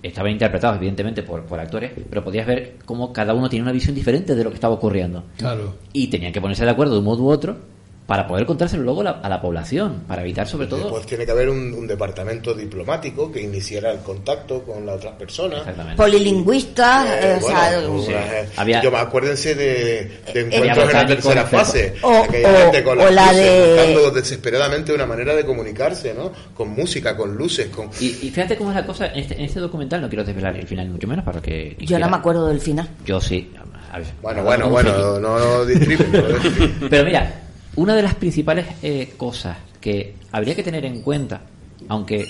estaban 0.03 0.31
interpretados 0.31 0.77
evidentemente 0.77 1.23
por, 1.23 1.43
por 1.45 1.59
actores, 1.59 1.91
pero 2.09 2.23
podías 2.23 2.45
ver 2.45 2.75
cómo 2.85 3.11
cada 3.11 3.33
uno 3.33 3.49
tenía 3.49 3.63
una 3.63 3.71
visión 3.71 3.95
diferente 3.95 4.35
de 4.35 4.43
lo 4.43 4.49
que 4.51 4.55
estaba 4.55 4.75
ocurriendo. 4.75 5.23
Claro. 5.37 5.73
Y 5.93 6.07
tenían 6.07 6.31
que 6.33 6.41
ponerse 6.41 6.63
de 6.65 6.71
acuerdo 6.71 6.93
de 6.93 6.99
un 6.99 7.05
modo 7.05 7.23
u 7.23 7.29
otro 7.29 7.57
para 8.05 8.27
poder 8.27 8.45
contárselo 8.45 8.83
luego 8.83 9.01
a 9.01 9.03
la, 9.05 9.11
a 9.11 9.29
la 9.29 9.41
población, 9.41 10.03
para 10.07 10.21
evitar 10.21 10.45
sobre 10.47 10.67
todo... 10.67 10.89
Pues 10.89 11.05
tiene 11.05 11.25
que 11.25 11.31
haber 11.31 11.47
un, 11.49 11.73
un 11.73 11.87
departamento 11.87 12.53
diplomático 12.53 13.31
que 13.31 13.41
iniciara 13.41 13.91
el 13.91 13.99
contacto 13.99 14.61
con 14.63 14.85
las 14.85 14.97
otras 14.97 15.13
personas. 15.13 15.61
Polilingüistas, 15.95 17.07
eh, 17.23 17.39
o 17.41 17.47
sea, 17.47 17.81
sí. 17.81 18.11
eh, 18.11 18.49
Había- 18.57 18.81
yo 18.81 18.91
me 18.91 18.97
acuérdense 18.97 19.55
de, 19.55 19.63
de 19.65 20.11
Eh, 20.41 20.47
encuentros 20.51 20.89
en 20.89 20.93
la 20.93 21.05
tercera 21.07 21.45
fase, 21.45 21.95
O- 22.01 22.23
gente 22.25 22.83
con 22.83 22.99
o 22.99 23.09
la 23.09 23.27
luces, 23.31 23.37
de- 23.45 23.73
buscando 23.75 24.11
desesperadamente 24.11 24.93
una 24.93 25.05
manera 25.05 25.33
de 25.35 25.45
comunicarse, 25.45 26.13
¿no? 26.13 26.31
Con 26.53 26.69
música, 26.69 27.15
con 27.15 27.35
luces, 27.35 27.67
con 27.69 27.89
Y, 27.99 28.07
y 28.07 28.29
fíjate 28.31 28.57
cómo 28.57 28.69
es 28.71 28.75
la 28.75 28.85
cosa 28.85 29.07
en 29.07 29.19
este, 29.19 29.35
en 29.35 29.41
este 29.45 29.59
documental, 29.59 30.01
no 30.01 30.09
quiero 30.09 30.23
desvelar 30.23 30.55
el 30.57 30.67
final 30.67 30.87
ni 30.87 30.93
mucho 30.93 31.07
menos 31.07 31.23
para 31.25 31.41
que... 31.41 31.69
Yo 31.71 31.77
quisiera- 31.77 32.05
no 32.05 32.11
me 32.11 32.17
acuerdo 32.17 32.47
del 32.47 32.59
final. 32.59 32.87
Yo 33.05 33.19
sí. 33.21 33.51
A 33.91 33.99
ver, 33.99 34.07
bueno, 34.21 34.43
bueno, 34.43 34.69
bueno, 34.69 34.91
no, 34.97 35.19
no 35.19 35.63
no. 35.65 35.65
Pero 36.89 37.05
mira, 37.05 37.31
una 37.75 37.95
de 37.95 38.01
las 38.03 38.15
principales 38.15 38.65
eh, 38.83 39.13
cosas 39.17 39.57
que 39.81 40.15
habría 40.31 40.55
que 40.55 40.63
tener 40.63 40.85
en 40.85 41.01
cuenta, 41.01 41.41
aunque 41.87 42.23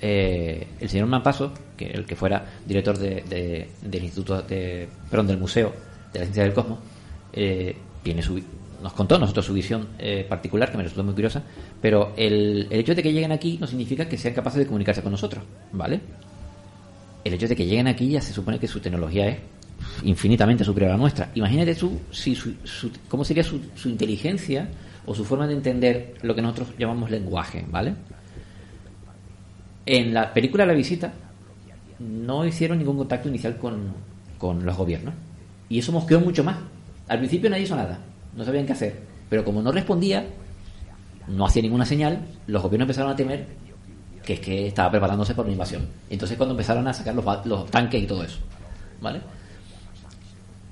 eh, 0.00 0.66
el 0.80 0.88
señor 0.88 1.06
Mampaso, 1.08 1.52
que 1.76 1.86
el 1.86 2.04
que 2.06 2.16
fuera 2.16 2.44
director 2.66 2.96
de- 2.98 3.22
de- 3.28 3.68
del 3.82 4.04
Instituto 4.04 4.42
de, 4.42 4.88
perdón, 5.10 5.26
del 5.28 5.38
Museo 5.38 5.72
de 6.12 6.18
la 6.20 6.24
Ciencia 6.26 6.42
del 6.44 6.52
Cosmos, 6.54 6.78
eh, 7.32 7.76
tiene 8.02 8.22
su, 8.22 8.40
nos 8.82 8.92
contó 8.92 9.18
nosotros 9.18 9.44
su 9.46 9.52
visión 9.54 9.88
eh, 9.98 10.24
particular, 10.28 10.70
que 10.70 10.76
me 10.76 10.82
resultó 10.84 11.02
muy 11.04 11.14
curiosa, 11.14 11.42
pero 11.80 12.12
el, 12.16 12.68
el 12.70 12.80
hecho 12.80 12.94
de 12.94 13.02
que 13.02 13.12
lleguen 13.12 13.32
aquí 13.32 13.58
no 13.60 13.66
significa 13.66 14.08
que 14.08 14.16
sean 14.18 14.34
capaces 14.34 14.60
de 14.60 14.66
comunicarse 14.66 15.02
con 15.02 15.12
nosotros, 15.12 15.42
¿vale? 15.72 16.00
El 17.24 17.32
hecho 17.34 17.48
de 17.48 17.56
que 17.56 17.64
lleguen 17.66 17.86
aquí 17.88 18.08
ya 18.10 18.20
se 18.20 18.32
supone 18.32 18.58
que 18.58 18.68
su 18.68 18.80
tecnología 18.80 19.26
es 19.28 19.38
infinitamente 20.04 20.64
superior 20.64 20.90
a 20.90 20.94
la 20.94 21.00
nuestra. 21.00 21.30
Imagínate 21.34 21.74
tú 21.74 22.00
si 22.10 22.34
su, 22.34 22.54
su- 22.64 22.90
cómo 23.08 23.24
sería 23.24 23.42
su, 23.44 23.60
inteligencia 23.84 24.68
o 25.06 25.14
su 25.14 25.24
forma 25.24 25.46
de 25.46 25.54
entender 25.54 26.14
lo 26.22 26.34
que 26.34 26.42
nosotros 26.42 26.68
llamamos 26.78 27.10
lenguaje, 27.10 27.64
¿vale? 27.70 27.94
En 29.86 30.14
la 30.14 30.32
película 30.32 30.64
La 30.66 30.72
Visita 30.72 31.12
no 31.98 32.44
hicieron 32.44 32.78
ningún 32.78 32.96
contacto 32.96 33.28
inicial 33.28 33.56
con, 33.56 33.92
con 34.38 34.64
los 34.64 34.76
gobiernos. 34.76 35.14
Y 35.68 35.78
eso 35.78 35.92
mosqueó 35.92 36.20
mucho 36.20 36.44
más 36.44 36.56
Al 37.08 37.18
principio 37.18 37.48
nadie 37.50 37.64
hizo 37.64 37.76
nada, 37.76 37.98
no 38.36 38.44
sabían 38.44 38.66
qué 38.66 38.72
hacer. 38.72 39.00
Pero 39.28 39.44
como 39.44 39.62
no 39.62 39.72
respondía, 39.72 40.24
no 41.28 41.46
hacía 41.46 41.62
ninguna 41.62 41.84
señal, 41.84 42.20
los 42.46 42.62
gobiernos 42.62 42.86
empezaron 42.86 43.12
a 43.12 43.16
temer 43.16 43.46
que 44.24 44.34
es 44.34 44.40
que 44.40 44.66
estaba 44.68 44.90
preparándose 44.90 45.34
por 45.34 45.44
una 45.44 45.52
invasión. 45.52 45.86
Entonces 46.08 46.36
cuando 46.38 46.54
empezaron 46.54 46.86
a 46.88 46.94
sacar 46.94 47.14
los, 47.14 47.24
los 47.46 47.70
tanques 47.70 48.02
y 48.02 48.06
todo 48.06 48.24
eso. 48.24 48.38
¿Vale? 49.02 49.20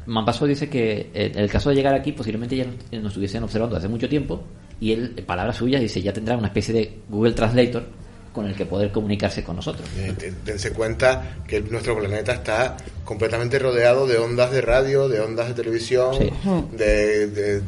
Mampaso 0.07 0.47
dice 0.47 0.69
que 0.69 1.11
eh, 1.15 1.33
en 1.35 1.39
el 1.39 1.51
caso 1.51 1.71
de 1.71 1.77
llegar 1.77 1.95
aquí 1.95 2.13
posiblemente 2.13 2.57
ya 2.57 2.65
nos, 2.65 2.75
nos 3.03 3.13
estuviesen 3.13 3.43
observando 3.43 3.77
hace 3.77 3.89
mucho 3.89 4.09
tiempo 4.09 4.43
y 4.81 4.93
él, 4.93 5.13
en 5.17 5.25
palabras 5.25 5.57
suyas, 5.57 5.81
dice 5.81 6.03
ya 6.03 6.13
tendrá 6.13 6.37
una 6.37 6.49
especie 6.49 6.75
de 6.75 6.99
Google 7.09 7.33
Translator 7.33 7.85
con 8.33 8.47
el 8.47 8.55
que 8.55 8.65
poder 8.65 8.91
comunicarse 8.91 9.45
con 9.45 9.57
nosotros. 9.57 9.87
Eh, 9.99 10.33
Dense 10.45 10.73
cuenta 10.73 11.37
que 11.47 11.61
nuestro 11.61 11.99
planeta 11.99 12.33
está 12.33 12.77
completamente 13.05 13.59
rodeado 13.59 14.07
de 14.07 14.17
ondas 14.17 14.51
de 14.51 14.63
radio, 14.63 15.07
de 15.09 15.21
ondas 15.21 15.49
de 15.49 15.55
televisión, 15.55 16.15
Sí. 16.17 16.31
de, 16.77 17.27
de 17.27 17.63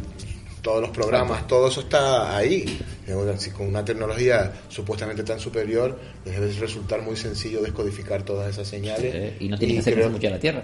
todos 0.62 0.80
los 0.80 0.88
programas, 0.90 1.46
todo 1.46 1.68
eso 1.68 1.82
está 1.82 2.34
ahí. 2.34 2.80
Eh, 3.06 3.14
Con 3.54 3.66
una 3.68 3.84
tecnología 3.84 4.50
supuestamente 4.70 5.22
tan 5.22 5.38
superior, 5.38 6.00
debe 6.24 6.50
resultar 6.52 7.02
muy 7.02 7.16
sencillo 7.16 7.60
descodificar 7.60 8.22
todas 8.22 8.48
esas 8.50 8.66
señales. 8.66 9.14
Eh, 9.14 9.36
y 9.40 9.48
no 9.50 9.58
tiene 9.58 9.74
que 9.74 9.80
acercarse 9.80 10.08
mucho 10.08 10.26
a 10.28 10.30
la 10.30 10.38
Tierra. 10.40 10.62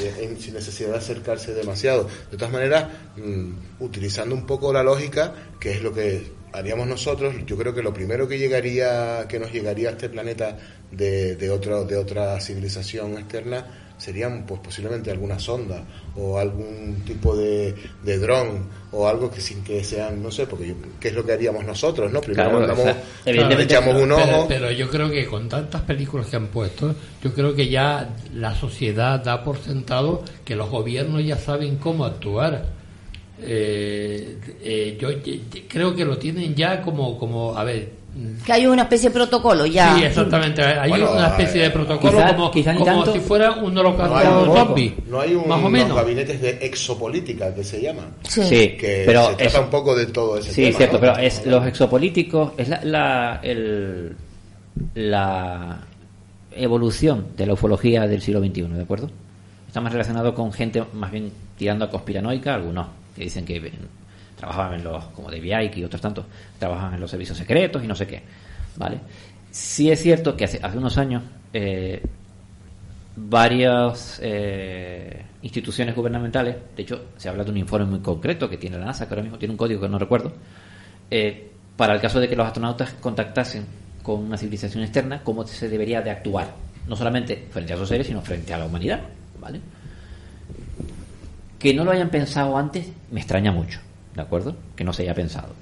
En- 0.00 0.40
sin 0.40 0.54
necesidad 0.54 0.90
de 0.90 0.98
acercarse 0.98 1.54
demasiado. 1.54 2.08
De 2.30 2.36
todas 2.36 2.52
maneras, 2.52 2.86
mm, 3.16 3.50
utilizando 3.80 4.34
un 4.34 4.46
poco 4.46 4.72
la 4.72 4.82
lógica, 4.82 5.34
que 5.60 5.72
es 5.72 5.82
lo 5.82 5.92
que 5.92 6.32
haríamos 6.52 6.86
nosotros, 6.86 7.34
yo 7.46 7.56
creo 7.56 7.74
que 7.74 7.82
lo 7.82 7.92
primero 7.92 8.26
que 8.26 8.38
llegaría, 8.38 9.26
que 9.28 9.38
nos 9.38 9.52
llegaría 9.52 9.88
a 9.90 9.92
este 9.92 10.08
planeta 10.08 10.56
de, 10.90 11.36
de, 11.36 11.50
otro, 11.50 11.84
de 11.84 11.96
otra 11.96 12.40
civilización 12.40 13.18
externa, 13.18 13.87
serían 13.98 14.44
pues 14.46 14.60
posiblemente 14.60 15.10
alguna 15.10 15.38
sonda 15.38 15.82
o 16.16 16.38
algún 16.38 17.02
tipo 17.04 17.36
de, 17.36 17.74
de 18.04 18.18
dron 18.18 18.66
o 18.92 19.06
algo 19.06 19.30
que 19.30 19.40
sin 19.40 19.62
que 19.62 19.84
sean, 19.84 20.22
no 20.22 20.30
sé, 20.30 20.46
porque 20.46 20.68
yo, 20.68 20.74
¿qué 20.98 21.08
es 21.08 21.14
lo 21.14 21.24
que 21.26 21.32
haríamos 21.32 21.64
nosotros? 21.64 22.10
¿no? 22.10 22.20
Primero 22.20 22.44
Claro, 22.50 22.60
mandamos, 22.60 22.80
o 22.84 22.84
sea, 22.92 23.02
evidentemente- 23.26 23.74
echamos 23.74 23.94
un 23.96 24.08
pero, 24.08 24.38
ojo. 24.38 24.46
pero 24.48 24.70
yo 24.70 24.88
creo 24.88 25.10
que 25.10 25.26
con 25.26 25.48
tantas 25.48 25.82
películas 25.82 26.26
que 26.28 26.36
han 26.36 26.46
puesto, 26.46 26.94
yo 27.22 27.34
creo 27.34 27.54
que 27.54 27.68
ya 27.68 28.08
la 28.34 28.54
sociedad 28.54 29.22
da 29.22 29.42
por 29.44 29.58
sentado 29.58 30.22
que 30.44 30.54
los 30.56 30.70
gobiernos 30.70 31.24
ya 31.24 31.36
saben 31.36 31.76
cómo 31.76 32.04
actuar. 32.04 32.78
Eh, 33.40 34.38
eh, 34.62 34.96
yo 35.00 35.10
ye- 35.12 35.42
creo 35.68 35.94
que 35.94 36.04
lo 36.04 36.18
tienen 36.18 36.54
ya 36.54 36.82
como, 36.82 37.16
como 37.18 37.56
a 37.56 37.62
ver, 37.64 37.90
Que 38.44 38.52
hay 38.52 38.66
una 38.66 38.82
especie 38.82 39.10
de 39.10 39.14
protocolo 39.14 39.64
ya. 39.66 39.94
sí, 39.96 40.02
exactamente, 40.04 40.62
hay 40.62 40.88
Bueno, 40.90 41.12
una 41.12 41.28
especie 41.28 41.62
de 41.62 41.70
protocolo 41.70 42.12
quizá- 42.12 42.34
como, 42.34 42.50
quizá 42.50 42.72
ni 42.72 42.78
como 42.80 43.04
tanto. 43.04 43.12
si 43.12 43.20
fuera 43.20 43.52
un 43.52 43.74
No 43.74 43.80
holocausto 43.80 44.40
un- 44.50 44.56
zombie, 44.56 44.94
no 45.08 45.20
hay 45.20 45.34
un- 45.34 45.46
más 45.48 45.56
o 45.58 45.60
unos 45.60 45.70
menos. 45.70 45.96
gabinetes 45.96 46.40
de 46.40 46.50
exopolítica 46.62 47.54
que 47.54 47.62
se 47.62 47.80
llaman. 47.80 48.06
Sí, 48.22 48.76
que 48.78 49.04
pero 49.06 49.22
se 49.22 49.28
trata 49.34 49.44
eso- 49.44 49.60
un 49.62 49.70
poco 49.70 49.94
de 49.94 50.06
todo 50.06 50.38
ese 50.38 50.52
Sí, 50.52 50.64
tema. 50.64 50.76
cierto, 50.78 50.94
¿no? 50.96 51.00
pero 51.00 51.16
es 51.18 51.46
los 51.46 51.66
exopolíticos 51.66 52.52
es 52.56 52.68
la, 52.68 52.80
la, 52.84 53.40
el- 53.42 54.16
la 54.94 55.80
evolución 56.56 57.26
de 57.36 57.46
la 57.46 57.52
ufología 57.52 58.06
del 58.06 58.20
siglo 58.22 58.40
XXI, 58.40 58.62
¿de 58.74 58.82
acuerdo? 58.82 59.10
Está 59.66 59.80
más 59.80 59.92
relacionado 59.92 60.34
con 60.34 60.52
gente 60.52 60.82
más 60.94 61.10
bien 61.12 61.30
tirando 61.56 61.84
a 61.84 61.90
conspiranoica, 61.90 62.54
algunos 62.54 62.86
que 63.14 63.24
dicen 63.24 63.44
que 63.44 63.60
trabajaban 64.38 64.74
en 64.74 64.84
los, 64.84 65.04
como 65.06 65.30
David 65.30 65.60
Icke 65.64 65.78
y 65.78 65.84
otros 65.84 66.00
tantos, 66.00 66.24
trabajaban 66.58 66.94
en 66.94 67.00
los 67.00 67.10
servicios 67.10 67.36
secretos 67.36 67.82
y 67.84 67.86
no 67.86 67.94
sé 67.94 68.06
qué, 68.06 68.22
¿vale? 68.76 69.00
Sí 69.50 69.90
es 69.90 70.00
cierto 70.00 70.36
que 70.36 70.44
hace, 70.44 70.60
hace 70.62 70.78
unos 70.78 70.96
años 70.98 71.22
eh, 71.52 72.02
varias 73.16 74.20
eh, 74.22 75.24
instituciones 75.42 75.94
gubernamentales, 75.94 76.56
de 76.76 76.82
hecho 76.82 77.06
se 77.16 77.28
habla 77.28 77.42
de 77.44 77.50
un 77.50 77.56
informe 77.56 77.86
muy 77.86 78.00
concreto 78.00 78.48
que 78.48 78.56
tiene 78.56 78.78
la 78.78 78.86
NASA, 78.86 79.06
que 79.06 79.14
ahora 79.14 79.22
mismo 79.22 79.38
tiene 79.38 79.52
un 79.52 79.58
código 79.58 79.80
que 79.80 79.88
no 79.88 79.98
recuerdo, 79.98 80.32
eh, 81.10 81.50
para 81.76 81.94
el 81.94 82.00
caso 82.00 82.20
de 82.20 82.28
que 82.28 82.36
los 82.36 82.46
astronautas 82.46 82.94
contactasen 83.00 83.66
con 84.02 84.20
una 84.20 84.36
civilización 84.36 84.84
externa, 84.84 85.22
cómo 85.22 85.46
se 85.46 85.68
debería 85.68 86.00
de 86.00 86.10
actuar, 86.10 86.48
no 86.86 86.96
solamente 86.96 87.46
frente 87.50 87.72
a 87.72 87.76
esos 87.76 87.88
seres, 87.88 88.06
sino 88.06 88.22
frente 88.22 88.54
a 88.54 88.58
la 88.58 88.66
humanidad, 88.66 89.00
¿vale? 89.40 89.60
Que 91.58 91.74
no 91.74 91.84
lo 91.84 91.90
hayan 91.90 92.08
pensado 92.08 92.56
antes 92.56 92.88
me 93.10 93.20
extraña 93.20 93.52
mucho, 93.52 93.80
¿de 94.18 94.22
acuerdo? 94.26 94.56
Que 94.76 94.84
no 94.84 94.92
se 94.92 95.02
haya 95.02 95.14
pensado. 95.14 95.54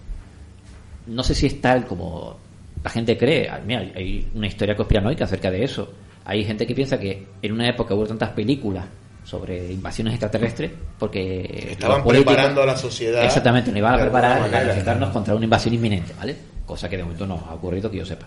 No 1.07 1.23
sé 1.23 1.35
si 1.35 1.47
es 1.47 1.61
tal 1.61 1.87
como 1.87 2.37
la 2.83 2.91
gente 2.91 3.17
cree. 3.17 3.49
Ah, 3.49 3.61
Mira, 3.65 3.81
hay 3.95 4.27
una 4.35 4.47
historia 4.49 4.75
conspiranoica 4.75 5.25
acerca 5.25 5.51
de 5.51 5.63
eso. 5.65 5.93
Hay 6.25 6.45
gente 6.45 6.67
que 6.67 6.75
piensa 6.75 6.99
que 6.99 7.27
en 7.41 7.53
una 7.53 7.69
época 7.69 7.95
hubo 7.95 8.07
tantas 8.07 8.31
películas 8.31 8.85
sobre 9.25 9.73
invasiones 9.73 10.15
extraterrestres 10.15 10.71
porque 10.99 11.69
Estaban 11.73 12.05
preparando 12.05 12.63
a 12.63 12.67
la 12.67 12.77
sociedad 12.77 13.25
exactamente 13.25 13.71
nos 13.71 13.79
iban 13.79 13.95
a 13.95 13.99
preparar 13.99 14.35
manera. 14.41 14.53
para 14.53 14.65
presentarnos 14.67 15.11
contra 15.11 15.35
una 15.35 15.43
invasión 15.45 15.75
inminente 15.75 16.13
vale 16.17 16.37
cosa 16.65 16.89
que 16.89 16.97
de 16.97 17.03
momento 17.03 17.27
no 17.27 17.35
ha 17.49 17.55
ocurrido 17.55 17.91
que 17.91 17.97
yo 17.99 18.07
sepa 18.07 18.25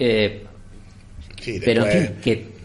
Eh, 0.00 0.44
Sí, 1.40 1.60
pero 1.64 1.84
después- 1.84 2.10
que 2.22 2.57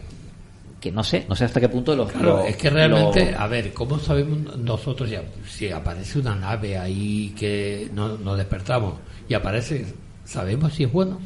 que 0.84 0.92
no 0.92 1.02
sé 1.02 1.24
no 1.26 1.34
sé 1.34 1.46
hasta 1.46 1.60
qué 1.60 1.68
punto 1.70 1.96
los 1.96 2.12
Claro, 2.12 2.36
los- 2.40 2.46
es 2.48 2.56
que 2.58 2.68
realmente, 2.68 3.30
los- 3.32 3.40
a 3.40 3.46
ver, 3.46 3.72
¿cómo 3.72 3.98
sabemos 3.98 4.54
nosotros 4.58 5.08
ya? 5.08 5.22
Si 5.48 5.70
aparece 5.70 6.18
una 6.18 6.34
nave 6.34 6.76
ahí 6.76 7.34
que 7.38 7.88
no- 7.94 8.18
nos 8.18 8.36
despertamos 8.36 8.94
y 9.26 9.32
aparece, 9.32 9.86
¿sabemos 10.26 10.74
si 10.74 10.84
es 10.84 10.92
bueno? 10.92 11.18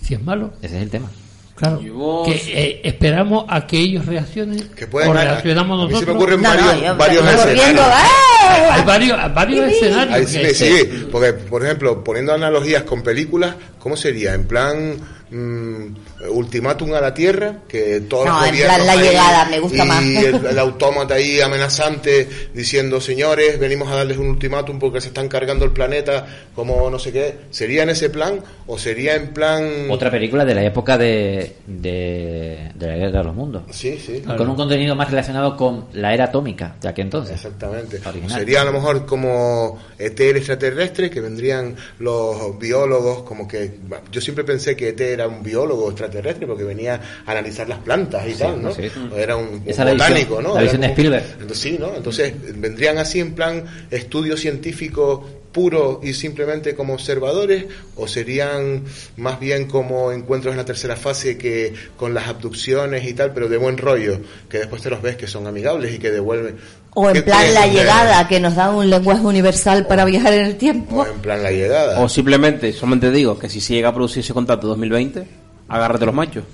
¿Si 0.00 0.14
es 0.14 0.22
malo? 0.22 0.54
ese 0.62 0.76
es 0.78 0.82
el 0.84 0.90
tema 0.90 1.10
Claro. 1.54 1.78
Que 2.24 2.32
eh, 2.48 2.80
esperamos 2.82 3.44
a 3.48 3.64
que 3.64 3.78
ellos 3.78 4.06
reaccionen 4.06 4.58
Que 4.74 4.86
pueden- 4.88 5.10
o 5.10 5.12
reaccionamos 5.12 5.78
a 5.78 5.82
mí 5.82 5.88
se 5.88 5.92
nosotros. 6.06 6.16
me 6.16 6.22
ocurren 6.22 6.42
No, 6.42 6.52
no, 6.54 6.60
varios, 6.66 6.82
yo- 6.82 6.96
varios 6.96 7.28
escenarios. 7.34 7.84
¡ah! 7.86 8.70
Hay 8.72 8.82
varios, 8.84 9.34
varios 9.34 9.68
escenarios. 9.72 10.14
Ahí 10.14 10.26
sí, 10.26 10.54
sí, 10.54 11.06
porque 11.12 11.32
por 11.34 11.62
ejemplo, 11.64 12.02
poniendo 12.02 12.32
analogías 12.34 12.82
con 12.82 13.02
películas, 13.02 13.54
¿cómo 13.78 13.96
sería? 13.96 14.34
En 14.34 14.46
plan 14.48 14.96
mm, 15.30 15.94
ultimátum 16.30 16.94
a 16.94 17.00
la 17.00 17.12
Tierra, 17.12 17.58
que 17.68 18.00
todos 18.08 18.26
No, 18.26 18.40
los 18.40 18.48
gobiernos 18.50 18.86
La 18.86 18.96
Llegada, 18.96 19.44
me 19.46 19.60
gusta 19.60 19.84
y 19.84 19.88
más. 19.88 20.02
El, 20.04 20.46
el 20.46 20.58
autómata 20.58 21.14
ahí 21.14 21.40
amenazante 21.40 22.28
diciendo, 22.54 23.00
señores, 23.00 23.58
venimos 23.58 23.90
a 23.90 23.96
darles 23.96 24.16
un 24.18 24.28
ultimátum 24.28 24.78
porque 24.78 25.00
se 25.00 25.08
están 25.08 25.28
cargando 25.28 25.64
el 25.64 25.72
planeta, 25.72 26.26
como 26.54 26.88
no 26.88 26.98
sé 26.98 27.12
qué. 27.12 27.34
¿Sería 27.50 27.82
en 27.82 27.90
ese 27.90 28.10
plan 28.10 28.40
o 28.66 28.78
sería 28.78 29.16
en 29.16 29.28
plan... 29.34 29.90
otra 29.90 30.10
película 30.10 30.44
de 30.44 30.54
la 30.54 30.62
época 30.64 30.96
de, 30.96 31.56
de, 31.66 32.70
de 32.74 32.86
la 32.86 32.96
guerra 32.96 33.18
de 33.18 33.24
los 33.24 33.34
mundos 33.34 33.62
Sí, 33.70 33.98
sí. 33.98 34.20
con 34.20 34.48
un 34.48 34.56
contenido 34.56 34.94
más 34.94 35.10
relacionado 35.10 35.56
con 35.56 35.86
la 35.92 36.14
era 36.14 36.24
atómica 36.24 36.76
de 36.80 36.88
aquel 36.88 37.06
entonces 37.06 37.34
Exactamente. 37.34 38.00
Original. 38.06 38.38
Sería 38.38 38.62
a 38.62 38.64
lo 38.64 38.72
mejor 38.72 39.04
como 39.06 39.78
ET 39.98 40.18
el 40.20 40.36
extraterrestre, 40.36 41.10
que 41.10 41.20
vendrían 41.20 41.74
los 41.98 42.58
biólogos, 42.58 43.22
como 43.24 43.46
que 43.48 43.78
yo 44.12 44.20
siempre 44.20 44.44
pensé 44.44 44.76
que 44.76 44.90
ET 44.90 45.00
era 45.00 45.26
un 45.28 45.42
biólogo 45.42 45.84
extraterrestre 45.90 46.03
porque 46.46 46.64
venía 46.64 47.00
a 47.26 47.30
analizar 47.32 47.68
las 47.68 47.78
plantas 47.78 48.26
y 48.26 48.32
Sí, 48.32 48.38
tal, 48.38 48.62
¿no? 48.62 48.72
sí. 48.74 48.82
O 49.12 49.16
Era 49.16 49.36
un, 49.36 49.46
un 49.48 49.62
Esa 49.66 49.82
es 49.82 49.86
la 49.86 49.92
botánico, 49.92 50.36
visión- 50.38 50.42
¿no? 50.42 50.48
la 50.54 50.60
Era 50.60 50.62
visión 50.62 50.80
de 50.80 50.86
como- 50.88 50.94
Spielberg. 50.94 51.24
Entonces, 51.40 51.58
sí, 51.58 51.76
¿no? 51.78 51.94
Entonces 51.96 52.34
vendrían 52.60 52.98
así 52.98 53.20
en 53.20 53.34
plan 53.34 53.64
estudio 53.90 54.36
científico 54.36 55.26
puro 55.52 56.00
y 56.02 56.14
simplemente 56.14 56.74
como 56.74 56.94
observadores 56.94 57.66
o 57.94 58.08
serían 58.08 58.82
más 59.16 59.38
bien 59.38 59.66
como 59.68 60.10
encuentros 60.10 60.50
en 60.52 60.58
la 60.58 60.64
tercera 60.64 60.96
fase 60.96 61.38
que 61.38 61.72
con 61.96 62.12
las 62.12 62.26
abducciones 62.26 63.06
y 63.06 63.12
tal, 63.14 63.32
pero 63.32 63.48
de 63.48 63.56
buen 63.56 63.78
rollo, 63.78 64.18
que 64.48 64.58
después 64.58 64.82
te 64.82 64.90
los 64.90 65.00
ves 65.00 65.14
que 65.14 65.28
son 65.28 65.46
amigables 65.46 65.94
y 65.94 65.98
que 65.98 66.10
devuelven 66.10 66.56
O 66.94 67.08
en 67.08 67.14
¿Qué 67.14 67.22
plan 67.22 67.54
la 67.54 67.66
de- 67.68 67.72
llegada, 67.72 68.26
que 68.26 68.40
nos 68.40 68.56
da 68.56 68.70
un 68.70 68.90
lenguaje 68.90 69.22
universal 69.22 69.86
para 69.86 70.04
viajar 70.04 70.32
en 70.32 70.46
el 70.46 70.56
tiempo. 70.56 70.96
O 71.02 71.06
en 71.06 71.18
plan 71.20 71.40
la 71.42 71.52
llegada. 71.52 72.00
O 72.00 72.08
simplemente, 72.08 72.72
solamente 72.72 73.12
digo 73.12 73.38
que 73.38 73.48
si 73.48 73.60
se 73.60 73.74
llega 73.74 73.90
a 73.90 73.94
producir 73.94 74.20
ese 74.24 74.32
contrato 74.34 74.66
2020, 74.66 75.24
agárrate 75.68 76.06
los 76.06 76.14
machos. 76.14 76.44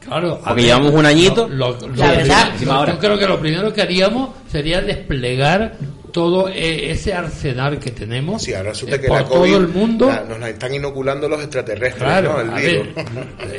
Claro, 0.00 0.38
Porque 0.38 0.54
ver, 0.54 0.64
llevamos 0.64 0.94
un 0.94 1.04
añito. 1.06 1.46
lo- 1.48 1.72
lo- 1.78 1.88
La 1.94 2.10
verdad. 2.12 2.48
lo- 2.64 2.86
yo 2.86 2.98
creo 2.98 3.18
que 3.18 3.26
lo 3.26 3.38
primero 3.38 3.72
que 3.72 3.82
haríamos 3.82 4.30
sería 4.50 4.80
desplegar 4.80 5.76
todo 6.10 6.48
eh, 6.48 6.90
ese 6.90 7.12
arsenal 7.12 7.78
que 7.78 7.90
tenemos 7.92 8.42
Sí, 8.42 8.52
ahora 8.54 8.70
resulta 8.70 8.96
eh, 8.96 9.00
que 9.02 9.08
por 9.08 9.18
la 9.20 9.24
COVID 9.26 9.50
todo 9.52 9.60
el 9.60 9.68
mundo. 9.68 10.06
la- 10.08 10.24
nos 10.24 10.40
la 10.40 10.48
están 10.48 10.74
inoculando 10.74 11.28
los 11.28 11.40
extraterrestres, 11.40 12.02
Claro, 12.02 12.42
¿no? 12.42 12.56
El 12.56 12.62
ver, 12.62 12.94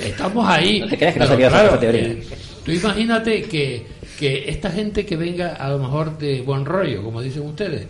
estamos 0.03 0.47
ahí. 0.49 0.80
No 0.81 0.88
te 0.89 0.97
creas 0.97 1.13
que 1.13 1.19
no 1.19 1.26
Pero 1.27 1.34
sabías 1.34 1.51
claro, 1.53 1.80
eh, 1.84 2.23
tú 2.65 2.72
imagínate 2.72 3.43
que, 3.43 3.85
que 4.19 4.49
esta 4.49 4.72
gente 4.72 5.05
que 5.05 5.15
venga 5.15 5.53
a 5.53 5.69
lo 5.69 5.77
mejor 5.77 6.18
de 6.18 6.41
buen 6.41 6.65
rollo, 6.65 7.03
como 7.03 7.22
dicen 7.22 7.43
ustedes, 7.43 7.85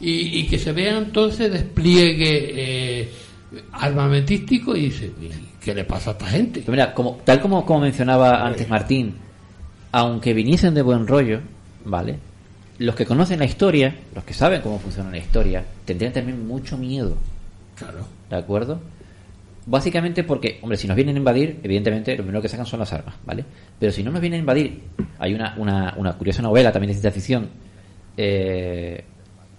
y, 0.00 0.38
y 0.40 0.46
que 0.46 0.58
se 0.58 0.72
vea 0.72 0.96
entonces 0.96 1.52
despliegue 1.52 2.52
eh, 3.02 3.08
armamentístico 3.72 4.76
y 4.76 4.82
dice, 4.86 5.10
"¿Y 5.20 5.28
¿qué 5.66 5.74
le 5.74 5.84
pasa 5.84 6.10
a 6.10 6.12
esta 6.12 6.26
gente? 6.26 6.60
Pero 6.60 6.70
mira, 6.70 6.94
como, 6.94 7.16
tal 7.24 7.40
como, 7.40 7.66
como 7.66 7.80
mencionaba 7.80 8.46
antes 8.46 8.68
Martín, 8.68 9.16
aunque 9.90 10.32
viniesen 10.32 10.74
de 10.74 10.82
buen 10.82 11.08
rollo, 11.08 11.40
¿vale? 11.84 12.20
Los 12.78 12.94
que 12.94 13.04
conocen 13.04 13.40
la 13.40 13.46
historia, 13.46 13.92
los 14.14 14.22
que 14.22 14.32
saben 14.32 14.60
cómo 14.60 14.78
funciona 14.78 15.10
la 15.10 15.18
historia, 15.18 15.64
tendrían 15.84 16.12
también 16.12 16.46
mucho 16.46 16.78
miedo, 16.78 17.16
Claro. 17.74 18.06
¿de 18.30 18.36
acuerdo? 18.36 18.80
Básicamente 19.66 20.22
porque, 20.22 20.60
hombre, 20.62 20.78
si 20.78 20.86
nos 20.86 20.94
vienen 20.94 21.16
a 21.16 21.18
invadir, 21.18 21.58
evidentemente 21.64 22.12
lo 22.16 22.22
primero 22.22 22.40
que 22.40 22.48
sacan 22.48 22.64
son 22.64 22.78
las 22.78 22.92
armas, 22.92 23.16
¿vale? 23.26 23.44
Pero 23.80 23.90
si 23.90 24.04
no 24.04 24.12
nos 24.12 24.20
vienen 24.20 24.38
a 24.38 24.40
invadir, 24.42 24.82
hay 25.18 25.34
una, 25.34 25.56
una, 25.58 25.94
una 25.96 26.12
curiosa 26.12 26.42
novela 26.42 26.70
también 26.70 26.90
de 26.90 26.94
ciencia 26.94 27.10
ficción 27.10 27.48
eh, 28.16 29.02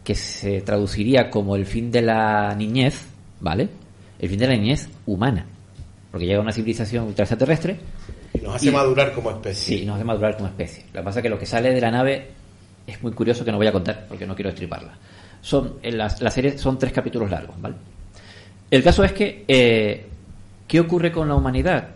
que 0.06 0.16
se 0.16 0.62
traduciría 0.62 1.30
como 1.30 1.58
el 1.58 1.66
fin 1.66 1.92
de 1.92 2.02
la 2.02 2.56
niñez, 2.56 3.08
¿vale? 3.42 3.68
El 4.20 4.30
fin 4.30 4.40
de 4.40 4.48
la 4.48 4.54
niñez 4.54 4.88
humana. 5.06 5.46
Porque 6.12 6.26
llega 6.26 6.40
una 6.40 6.54
civilización 6.54 7.06
ultra 7.06 7.24
extraterrestre. 7.24 7.80
Y 8.34 8.40
nos 8.40 8.56
hace 8.56 8.72
madurar 8.72 9.14
como 9.14 9.32
especie. 9.32 9.80
Sí, 9.80 9.86
nos 9.86 9.96
hace 9.96 10.04
madurar 10.04 10.36
como 10.36 10.48
especie. 10.48 10.86
Lo 10.94 11.02
que 11.02 11.04
pasa 11.04 11.20
es 11.20 11.24
que 11.24 11.30
lo 11.30 11.40
que 11.40 11.46
sale 11.46 11.74
de 11.74 11.82
la 11.82 11.92
nave 11.92 12.28
es 12.86 13.02
muy 13.04 13.12
curioso 13.12 13.44
que 13.44 13.52
no 13.52 13.58
voy 13.58 13.68
a 13.68 13.72
contar 13.72 14.06
porque 14.08 14.26
no 14.26 14.36
quiero 14.36 14.50
estriparla. 14.50 14.94
Son, 15.42 15.76
en 15.84 15.98
la, 15.98 16.14
la 16.20 16.32
serie 16.32 16.58
son 16.58 16.80
tres 16.80 16.94
capítulos 16.94 17.30
largos, 17.30 17.60
¿vale? 17.62 17.76
El 18.70 18.84
caso 18.84 19.04
es 19.04 19.14
que, 19.14 19.46
eh, 19.48 20.06
¿qué 20.68 20.80
ocurre 20.80 21.12
con 21.12 21.28
la 21.28 21.36
humanidad? 21.36 21.90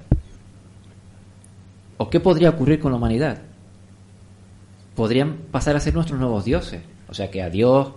¿O 1.97 2.09
qué 2.09 2.19
podría 2.19 2.49
ocurrir 2.49 2.79
con 2.79 2.91
la 2.91 2.97
humanidad? 2.97 3.39
Podrían 4.95 5.38
pasar 5.51 5.75
a 5.75 5.79
ser 5.79 5.93
nuestros 5.93 6.19
nuevos 6.19 6.45
dioses. 6.45 6.81
O 7.09 7.13
sea, 7.13 7.29
que 7.29 7.41
a 7.41 7.49
Dios 7.49 7.91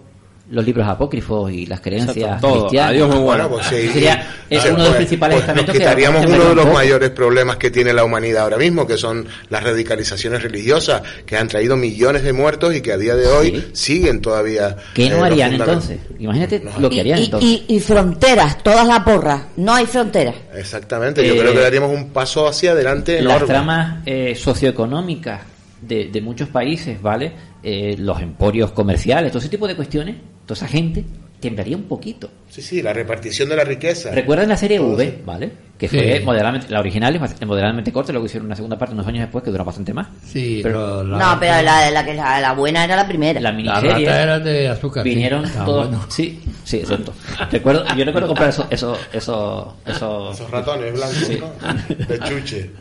los 0.51 0.65
libros 0.65 0.87
apócrifos 0.87 1.51
y 1.51 1.65
las 1.65 1.81
creencias 1.81 2.17
Exacto, 2.17 2.49
todo. 2.49 2.61
cristianas. 2.63 2.91
Adiós, 2.91 3.09
muy 3.09 3.19
bueno. 3.19 3.49
Bueno, 3.49 3.65
pues 3.65 3.67
sí. 3.83 3.89
Sería- 3.93 4.27
es 4.51 4.63
Sí, 4.63 4.69
uno 4.69 4.77
de 4.77 4.83
los 4.83 4.89
pues- 4.89 4.97
principales 4.99 5.43
pues 5.43 5.57
Nos 5.57 5.65
que 5.65 5.73
quitaríamos 5.73 6.27
que 6.27 6.33
uno 6.33 6.45
de 6.51 6.55
los 6.55 6.73
mayores 6.73 7.11
problemas 7.11 7.57
que 7.57 7.71
tiene 7.71 7.93
la 7.95 8.05
humanidad 8.05 8.43
ahora 8.45 8.59
mismo, 8.59 8.87
que 8.87 8.99
son 8.99 9.27
las 9.49 9.65
radicalizaciones 9.65 10.43
religiosas, 10.43 11.03
que 11.25 11.37
han 11.39 11.49
traído 11.49 11.77
millones 11.79 12.23
de 12.25 12.33
muertos 12.35 12.75
y 12.75 12.83
que 12.83 12.93
a 12.93 12.99
día 12.99 13.17
de 13.17 13.27
hoy 13.27 13.69
siguen 13.73 14.21
todavía. 14.21 14.77
¿Qué 14.93 15.09
no 15.09 15.17
eh, 15.17 15.21
harían 15.31 15.57
profundamente. 15.57 15.95
entonces? 15.97 16.21
Imagínate 16.21 16.63
lo 16.79 16.91
que 16.91 16.97
Y, 16.97 17.01
harían 17.01 17.19
y- 17.21 17.25
entonces. 17.25 17.51
y- 17.51 17.65
y 17.77 17.81
fronteras, 17.81 18.63
todas 18.63 18.87
las 18.87 19.01
porras. 19.01 19.43
No 19.57 19.75
hay 19.75 19.87
fronteras. 19.87 20.35
Exactamente, 20.55 21.27
yo 21.27 21.35
Eh, 21.35 21.39
creo 21.39 21.53
que 21.55 21.61
daríamos 21.61 21.91
un 21.91 22.11
paso 22.11 22.47
hacia 22.47 22.73
adelante 22.73 23.23
las 23.23 23.37
enorme. 23.37 23.47
tramas 23.47 23.97
eh, 24.05 24.35
socioeconómicas 24.37 25.41
de, 25.81 26.07
de 26.07 26.21
muchos 26.21 26.49
países, 26.49 27.01
¿vale? 27.01 27.33
Eh, 27.63 27.97
los 27.99 28.21
emporios 28.21 28.73
comerciales, 28.73 29.31
todo 29.33 29.39
ese 29.39 29.49
tipo 29.49 29.67
de 29.67 29.75
cuestiones, 29.75 30.17
toda 30.47 30.57
esa 30.59 30.69
gente 30.69 31.05
temblaría 31.41 31.77
un 31.77 31.83
poquito. 31.85 32.31
Sí, 32.49 32.63
sí, 32.63 32.81
la 32.81 32.93
repartición 32.95 33.49
de 33.51 33.57
la 33.57 33.65
riqueza. 33.65 34.11
¿Recuerdan 34.13 34.49
la 34.49 34.57
serie 34.57 34.81
V, 34.81 35.23
¿vale? 35.27 35.53
Que 35.77 35.89
Sí. 35.89 35.99
fue 35.99 36.21
moderadamente, 36.25 36.69
la 36.71 36.81
original 36.81 37.15
es 37.17 37.47
moderadamente 37.47 37.93
corta, 37.93 38.13
luego 38.13 38.25
hicieron 38.27 38.47
una 38.47 38.57
segunda 38.57 38.79
parte 38.79 38.95
unos 38.95 39.07
años 39.07 39.23
después 39.23 39.45
que 39.45 39.51
duró 39.51 39.63
bastante 39.65 39.93
más. 39.93 40.07
Sí, 40.25 40.61
pero 40.63 41.03
lo- 41.05 41.19
No, 41.19 41.37
pero 41.39 41.61
la, 41.63 41.91
la, 41.91 42.05
que 42.05 42.15
la, 42.15 42.41
la 42.41 42.53
buena 42.53 42.85
era 42.85 42.97
la 42.97 43.07
primera. 43.07 43.41
la 43.41 43.53
miniserie 43.53 43.91
ratas 43.91 44.23
eran 44.23 44.45
de 44.45 44.69
azúcar. 44.69 45.05
vinieron 45.05 45.45
Estaban 45.45 45.67
todos, 45.67 46.15
sí, 46.15 46.41
sí, 46.65 46.79
exacto. 46.79 47.13
Recuerdo, 47.51 47.85
yo 47.95 48.05
recuerdo 48.07 48.29
comprar 48.29 48.49
eso, 48.49 48.67
eso, 48.71 48.97
eso, 49.13 49.77
eso, 49.85 50.33
Esos 50.33 50.51
ratones 50.51 50.95
blancos, 50.95 51.17
Sí. 51.19 51.39
¿no? 51.41 52.07
De 52.07 52.19
chuche. 52.21 52.71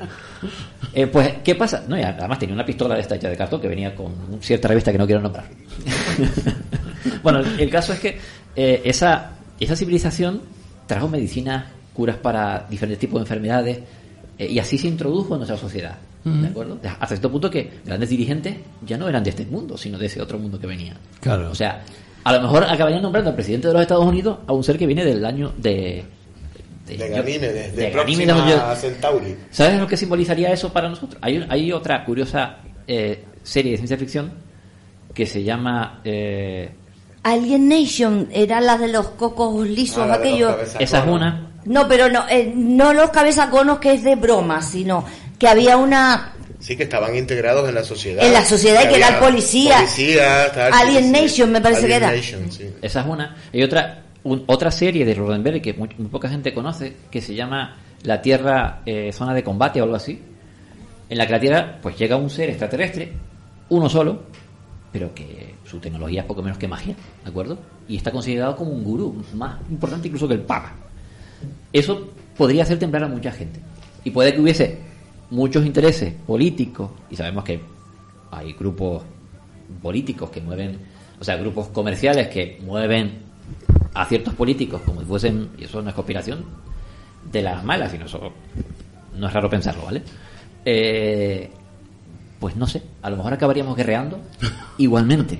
Eh, 0.96 1.08
pues, 1.08 1.36
¿qué 1.44 1.56
pasa? 1.56 1.84
No, 1.88 1.98
y 1.98 2.04
además 2.04 2.38
tenía 2.38 2.54
una 2.54 2.66
pistola 2.66 2.94
de 2.94 3.02
esta 3.02 3.16
hecha 3.16 3.28
de 3.28 3.36
cartón 3.36 3.60
que 3.60 3.68
venía 3.68 3.96
con 3.96 4.14
cierta 4.42 4.68
revista 4.68 4.92
que 4.92 4.98
no 5.00 5.08
quiero 5.08 5.22
nombrar. 5.22 5.46
bueno, 7.22 7.40
el, 7.60 7.70
caso 7.70 7.94
es 7.94 8.00
que 8.00 8.18
eh, 8.56 8.82
esa, 8.86 9.32
esa 9.60 9.76
civilización 9.76 10.42
trajo 10.88 11.08
medicinas, 11.08 11.66
curas 11.94 12.18
para 12.18 12.66
diferentes 12.70 13.00
tipos 13.00 13.16
de 13.20 13.22
enfermedades, 13.24 13.80
eh, 14.38 14.48
y 14.50 14.60
así 14.60 14.78
se 14.78 14.88
introdujo 14.88 15.34
en 15.36 15.40
nuestra 15.40 15.58
sociedad. 15.58 15.96
¿De 16.26 16.48
acuerdo? 16.48 16.80
Hasta 16.86 17.08
cierto 17.08 17.30
punto 17.30 17.50
que 17.52 17.70
grandes 17.86 18.10
dirigentes 18.10 18.56
ya 18.86 18.98
no 18.98 19.10
eran 19.10 19.22
de 19.26 19.32
este 19.32 19.46
mundo, 19.46 19.78
sino 19.78 19.98
de 19.98 20.06
ese 20.06 20.22
otro 20.22 20.40
mundo 20.40 20.58
que 20.58 20.68
venía. 20.68 20.96
Claro. 21.20 21.52
O 21.52 21.56
sea, 21.56 21.84
a 22.24 22.32
lo 22.34 22.42
mejor 22.42 22.64
acabarían 22.64 23.02
nombrando 23.02 23.30
al 23.32 23.36
presidente 23.36 23.68
de 23.68 23.74
los 23.74 23.82
Estados 23.82 24.06
Unidos 24.06 24.38
a 24.48 24.54
un 24.54 24.64
ser 24.64 24.78
que 24.78 24.86
viene 24.88 25.04
del 25.04 25.26
año 25.26 25.52
de. 25.58 26.06
De 26.88 26.98
de, 26.98 27.04
de 27.40 27.72
de 27.72 27.90
Ganímedes, 27.92 28.80
Centauri. 28.80 29.36
¿Sabes 29.52 29.78
lo 29.80 29.86
que 29.88 29.98
simbolizaría 29.98 30.52
eso 30.54 30.72
para 30.72 30.88
nosotros? 30.88 31.18
Hay, 31.22 31.38
un- 31.40 31.46
hay 31.52 31.72
otra 31.74 32.06
curiosa 32.06 32.58
eh, 32.88 33.24
serie 33.44 33.72
de 33.72 33.78
ciencia 33.80 33.98
ficción 33.98 34.32
que 35.14 35.26
se 35.26 35.44
llama. 35.44 36.00
eh, 36.06 36.70
Alien 37.24 37.70
Nation 37.70 38.28
era 38.32 38.60
la 38.62 38.78
de 38.78 38.90
los 38.90 39.10
cocos 39.10 39.66
lisos, 39.68 40.00
Ah, 40.04 40.08
la 40.08 40.18
de 40.18 40.24
los 40.26 40.28
aquello. 40.34 40.48
cabezaconos. 40.52 40.82
esa 40.84 41.00
es 41.00 41.08
una. 41.08 41.50
No, 41.66 41.88
pero 41.88 42.10
no, 42.10 42.28
eh, 42.30 42.52
no 42.54 42.94
los 42.94 43.10
cabezaconos 43.12 43.80
que 43.80 43.94
es 43.94 44.04
de 44.04 44.16
broma, 44.16 44.62
sino 44.62 45.06
que 45.40 45.48
había 45.48 45.78
una 45.78 46.34
Sí, 46.60 46.78
que 46.78 46.84
estaban 46.84 47.14
integrados 47.16 47.68
en 47.68 47.76
la 47.76 47.84
sociedad. 47.84 48.26
En 48.26 48.32
la 48.34 48.44
sociedad, 48.46 48.88
que 48.90 48.96
era 48.96 49.10
el 49.10 49.16
policía. 49.16 49.78
policía, 49.78 50.50
tal, 50.54 50.72
Alien. 50.74 51.12
Nation, 51.12 51.52
me 51.52 51.60
parece 51.62 51.88
que 51.88 51.96
Alien 51.96 52.04
era. 52.10 52.16
Nation, 52.18 52.52
sí. 52.52 52.70
Esa 52.82 53.02
es 53.02 53.06
una. 53.08 53.36
Hay 53.54 53.64
otra, 53.64 54.04
un- 54.24 54.44
otra 54.48 54.72
serie 54.72 55.04
de 55.06 55.14
Roddenberry 55.14 55.62
que 55.62 55.74
muy, 55.74 55.90
muy 55.98 56.08
poca 56.08 56.30
gente 56.30 56.54
conoce, 56.54 56.96
que 57.12 57.20
se 57.22 57.36
llama 57.36 57.76
La 58.04 58.22
Tierra 58.22 58.82
eh, 58.86 59.12
Zona 59.14 59.34
de 59.34 59.44
Combate 59.44 59.82
o 59.82 59.84
algo 59.84 59.96
así. 59.98 60.22
En 61.10 61.18
la 61.18 61.26
que 61.26 61.32
la 61.34 61.40
Tierra, 61.40 61.80
pues 61.82 61.98
llega 61.98 62.16
un 62.16 62.30
ser 62.30 62.50
extraterrestre, 62.50 63.12
uno 63.70 63.90
solo, 63.90 64.24
pero 64.92 65.14
que 65.14 65.53
su 65.74 65.80
tecnología 65.80 66.22
es 66.22 66.28
poco 66.28 66.44
menos 66.44 66.60
que 66.60 66.68
magia, 66.68 66.96
¿de 67.24 67.30
acuerdo? 67.30 67.58
Y 67.88 67.98
está 67.98 68.12
considerado 68.12 68.56
como 68.56 68.70
un 68.70 68.84
gurú, 68.84 69.24
más 69.34 69.60
importante 69.72 70.08
incluso 70.08 70.28
que 70.28 70.36
el 70.36 70.42
Papa. 70.42 70.72
Eso 71.72 72.10
podría 72.38 72.62
hacer 72.62 72.78
temblar 72.78 73.06
a 73.06 73.08
mucha 73.08 73.32
gente. 73.32 73.60
Y 74.04 74.12
puede 74.12 74.36
que 74.36 74.40
hubiese 74.40 74.78
muchos 75.32 75.66
intereses 75.66 76.14
políticos, 76.28 76.92
y 77.10 77.16
sabemos 77.16 77.44
que 77.44 77.60
hay 78.30 78.54
grupos 78.54 79.02
políticos 79.82 80.30
que 80.30 80.42
mueven, 80.42 80.78
o 81.20 81.24
sea, 81.24 81.38
grupos 81.38 81.70
comerciales 81.70 82.28
que 82.28 82.60
mueven 82.64 83.24
a 83.96 84.06
ciertos 84.06 84.36
políticos 84.36 84.80
como 84.86 85.02
si 85.02 85.08
fuesen, 85.08 85.50
y 85.58 85.64
eso 85.64 85.82
no 85.82 85.90
es 85.90 85.96
conspiración, 85.96 86.46
de 87.32 87.42
las 87.42 87.64
malas, 87.64 87.92
sino 87.92 88.06
eso 88.06 88.32
no 89.18 89.28
es 89.28 89.34
raro 89.34 89.50
pensarlo, 89.50 89.86
¿vale? 89.86 90.04
Eh, 90.66 91.50
pues 92.44 92.58
no 92.58 92.68
sé, 92.68 92.82
a 93.02 93.10
lo 93.10 93.16
mejor 93.16 93.32
acabaríamos 93.32 93.78
guerreando 93.78 94.20
igualmente. 94.78 95.40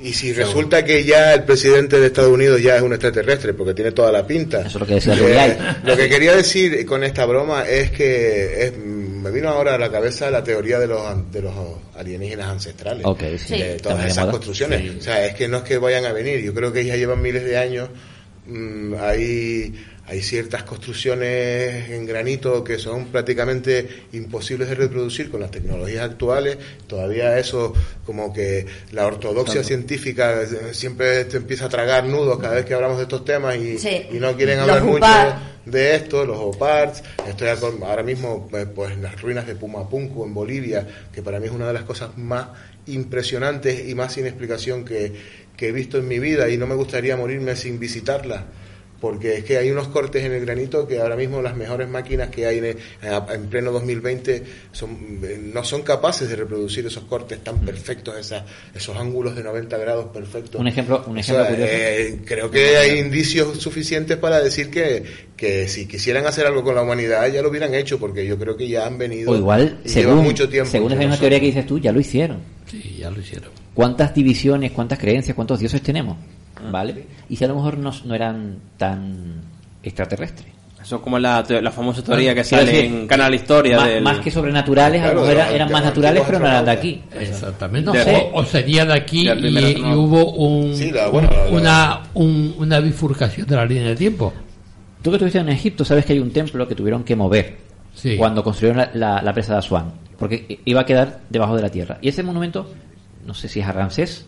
Y 0.00 0.12
si 0.12 0.32
resulta 0.32 0.84
que 0.84 1.02
ya 1.04 1.34
el 1.34 1.42
presidente 1.42 1.98
de 1.98 2.06
Estados 2.06 2.30
Unidos 2.30 2.62
ya 2.62 2.76
es 2.76 2.82
un 2.82 2.92
extraterrestre, 2.92 3.52
porque 3.52 3.74
tiene 3.74 3.90
toda 3.90 4.12
la 4.12 4.24
pinta. 4.24 4.60
Eso 4.60 4.68
es 4.68 4.74
lo 4.76 4.86
que 4.86 4.94
decía 4.94 5.14
Eh. 5.16 5.58
Lo 5.82 5.96
que 5.96 6.08
quería 6.08 6.36
decir 6.36 6.86
con 6.86 7.02
esta 7.02 7.24
broma 7.26 7.66
es 7.66 7.90
que 7.90 8.66
es- 8.66 8.76
me 8.78 9.32
vino 9.32 9.48
ahora 9.48 9.74
a 9.74 9.78
la 9.78 9.90
cabeza 9.90 10.30
la 10.30 10.44
teoría 10.44 10.78
de 10.78 10.86
los, 10.86 11.32
de 11.32 11.42
los 11.42 11.52
alienígenas 11.96 12.46
ancestrales. 12.46 13.04
Ok, 13.04 13.22
sí. 13.38 13.58
De 13.58 13.76
Sí. 13.78 13.82
todas 13.82 14.04
esas 14.04 14.18
moda. 14.26 14.30
construcciones. 14.30 14.82
Sí. 14.82 14.96
O 15.00 15.02
sea, 15.02 15.26
es 15.26 15.34
que 15.34 15.48
no 15.48 15.56
es 15.56 15.62
que 15.64 15.78
vayan 15.78 16.04
a 16.04 16.12
venir. 16.12 16.40
Yo 16.44 16.54
creo 16.54 16.72
que 16.72 16.84
ya 16.84 16.94
llevan 16.94 17.20
miles 17.20 17.42
de 17.44 17.56
años. 17.58 17.88
Mm, 18.46 18.94
hay, 19.00 19.74
hay 20.08 20.22
ciertas 20.22 20.62
construcciones 20.62 21.90
en 21.90 22.06
granito 22.06 22.62
que 22.62 22.78
son 22.78 23.06
prácticamente 23.06 24.04
imposibles 24.12 24.68
de 24.68 24.76
reproducir 24.76 25.30
con 25.30 25.40
las 25.40 25.50
tecnologías 25.50 26.04
actuales. 26.04 26.58
Todavía 26.86 27.38
eso, 27.38 27.72
como 28.04 28.32
que 28.32 28.66
la 28.92 29.06
ortodoxia 29.06 29.64
científica 29.64 30.42
eh, 30.42 30.72
siempre 30.72 31.24
te 31.24 31.38
empieza 31.38 31.66
a 31.66 31.68
tragar 31.68 32.04
nudos 32.04 32.38
cada 32.38 32.54
vez 32.54 32.64
que 32.64 32.74
hablamos 32.74 32.98
de 32.98 33.02
estos 33.04 33.24
temas 33.24 33.56
y, 33.56 33.78
Sí. 33.78 34.06
y 34.12 34.18
no 34.18 34.36
quieren 34.36 34.58
Los 34.58 34.68
hablar 34.68 34.84
mucho 34.84 35.06
de 35.66 35.96
esto, 35.96 36.24
los 36.24 36.38
OPARTS. 36.38 37.02
Estoy 37.28 37.48
ahora 37.48 38.02
mismo 38.04 38.48
eh, 38.52 38.64
pues 38.72 38.92
en 38.92 39.02
las 39.02 39.20
ruinas 39.20 39.46
de 39.46 39.56
Pumapunku 39.56 40.24
en 40.24 40.32
Bolivia, 40.32 40.86
que 41.12 41.22
para 41.22 41.40
mí 41.40 41.46
es 41.46 41.52
una 41.52 41.66
de 41.66 41.72
las 41.72 41.82
cosas 41.82 42.16
más 42.16 42.46
impresionantes 42.86 43.88
y 43.88 43.94
más 43.96 44.12
sin 44.12 44.26
explicación 44.26 44.84
que, 44.84 45.12
que 45.56 45.68
he 45.68 45.72
visto 45.72 45.98
en 45.98 46.06
mi 46.06 46.20
vida 46.20 46.48
y 46.48 46.56
no 46.56 46.68
me 46.68 46.76
gustaría 46.76 47.16
morirme 47.16 47.56
sin 47.56 47.80
visitarla. 47.80 48.44
Porque 49.00 49.36
es 49.36 49.44
que 49.44 49.58
hay 49.58 49.70
unos 49.70 49.88
cortes 49.88 50.24
en 50.24 50.32
el 50.32 50.40
granito 50.46 50.88
que 50.88 50.98
ahora 51.00 51.16
mismo 51.16 51.42
las 51.42 51.54
mejores 51.54 51.86
máquinas 51.86 52.30
que 52.30 52.46
hay 52.46 52.58
en, 52.58 52.76
en 53.30 53.46
pleno 53.48 53.70
2020 53.72 54.42
son, 54.72 55.20
eh, 55.22 55.38
no 55.52 55.62
son 55.64 55.82
capaces 55.82 56.28
de 56.30 56.36
reproducir 56.36 56.86
esos 56.86 57.04
cortes 57.04 57.44
tan 57.44 57.58
perfectos, 57.60 58.16
esas, 58.18 58.44
esos 58.74 58.96
ángulos 58.96 59.36
de 59.36 59.42
90 59.44 59.76
grados 59.76 60.06
perfectos. 60.06 60.58
Un 60.60 60.68
ejemplo, 60.68 61.04
un 61.06 61.16
O 61.16 61.20
ejemplo 61.20 61.44
sea, 61.44 61.50
curioso. 61.52 61.72
eh, 61.74 62.20
creo 62.24 62.50
que 62.50 62.78
hay 62.78 62.98
indicios 62.98 63.58
suficientes 63.58 64.16
para 64.16 64.40
decir 64.40 64.70
que, 64.70 65.02
que 65.36 65.68
si 65.68 65.86
quisieran 65.86 66.26
hacer 66.26 66.46
algo 66.46 66.62
con 66.64 66.74
la 66.74 66.80
humanidad 66.82 67.30
ya 67.30 67.42
lo 67.42 67.50
hubieran 67.50 67.74
hecho, 67.74 67.98
porque 67.98 68.26
yo 68.26 68.38
creo 68.38 68.56
que 68.56 68.66
ya 68.66 68.86
han 68.86 68.96
venido 68.96 69.30
O 69.32 69.36
igual, 69.36 69.78
según, 69.84 70.24
mucho 70.24 70.48
tiempo. 70.48 70.70
según 70.70 70.92
esa 70.92 71.00
misma 71.00 71.18
teoría 71.18 71.38
que 71.38 71.46
dices 71.46 71.66
tú, 71.66 71.78
ya 71.78 71.92
lo 71.92 72.00
hicieron. 72.00 72.38
Sí, 72.70 72.96
ya 72.98 73.10
lo 73.10 73.20
hicieron. 73.20 73.50
¿Cuántas 73.74 74.14
divisiones, 74.14 74.72
cuántas 74.72 74.98
creencias, 74.98 75.34
cuántos 75.34 75.58
dioses 75.60 75.82
tenemos? 75.82 76.16
¿Vale? 76.70 77.06
Y 77.28 77.36
si 77.36 77.44
a 77.44 77.48
lo 77.48 77.54
mejor 77.56 77.78
no, 77.78 77.92
no 78.04 78.14
eran 78.14 78.56
tan 78.76 79.40
extraterrestres. 79.82 80.48
Eso 80.82 80.96
es 80.96 81.02
como 81.02 81.18
la, 81.18 81.44
la 81.48 81.70
famosa 81.72 82.02
teoría 82.02 82.32
que 82.32 82.44
sale 82.44 82.64
decir, 82.66 82.84
en 82.84 83.06
Canal 83.08 83.34
Historia. 83.34 83.76
más, 83.76 83.88
del- 83.88 84.04
más 84.04 84.18
que 84.20 84.30
sobrenaturales, 84.30 85.02
a 85.02 85.06
lo 85.06 85.10
Claro, 85.14 85.20
mejor 85.22 85.34
de 85.36 85.42
era- 85.42 85.52
eran 85.54 85.68
de 85.68 85.74
más 85.74 85.84
naturales, 85.84 86.22
pero 86.24 86.38
no 86.38 86.46
eran 86.46 86.64
de 86.64 86.70
aquí. 86.70 87.02
Exactamente. 87.18 87.86
No 87.86 87.94
sé. 87.94 88.30
O, 88.32 88.38
o 88.40 88.44
sería 88.44 88.84
de 88.84 88.92
aquí 88.94 89.24
La 89.24 89.34
y, 89.34 89.78
y 89.78 89.82
hubo 89.94 90.32
un, 90.34 90.76
Sí, 90.76 90.92
la- 90.92 91.08
bueno, 91.08 91.28
la- 91.30 91.50
una, 91.50 92.02
un- 92.14 92.54
una 92.58 92.78
bifurcación 92.78 93.46
de 93.48 93.56
la 93.56 93.64
línea 93.66 93.88
de 93.88 93.96
tiempo. 93.96 94.32
Tú 95.02 95.10
que 95.10 95.16
estuviste 95.16 95.38
en 95.40 95.48
Egipto 95.48 95.84
sabes 95.84 96.04
que 96.04 96.12
hay 96.12 96.20
un 96.20 96.30
templo 96.30 96.68
que 96.68 96.74
tuvieron 96.76 97.02
que 97.02 97.16
mover 97.16 97.56
Sí. 97.94 98.16
cuando 98.16 98.44
construyeron 98.44 98.78
la, 98.78 98.90
la- 98.94 99.22
la 99.22 99.32
presa 99.32 99.54
de 99.54 99.58
Asuán, 99.58 99.92
porque 100.16 100.46
i- 100.48 100.60
iba 100.66 100.82
a 100.82 100.86
quedar 100.86 101.20
debajo 101.28 101.56
de 101.56 101.62
la 101.62 101.68
tierra. 101.70 101.98
Y 102.00 102.08
ese 102.10 102.22
monumento, 102.22 102.70
no 103.24 103.34
sé 103.34 103.48
si 103.48 103.58
es 103.58 103.66
a 103.66 103.72
Ramsés, 103.72 104.24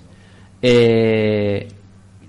eh, 0.60 1.68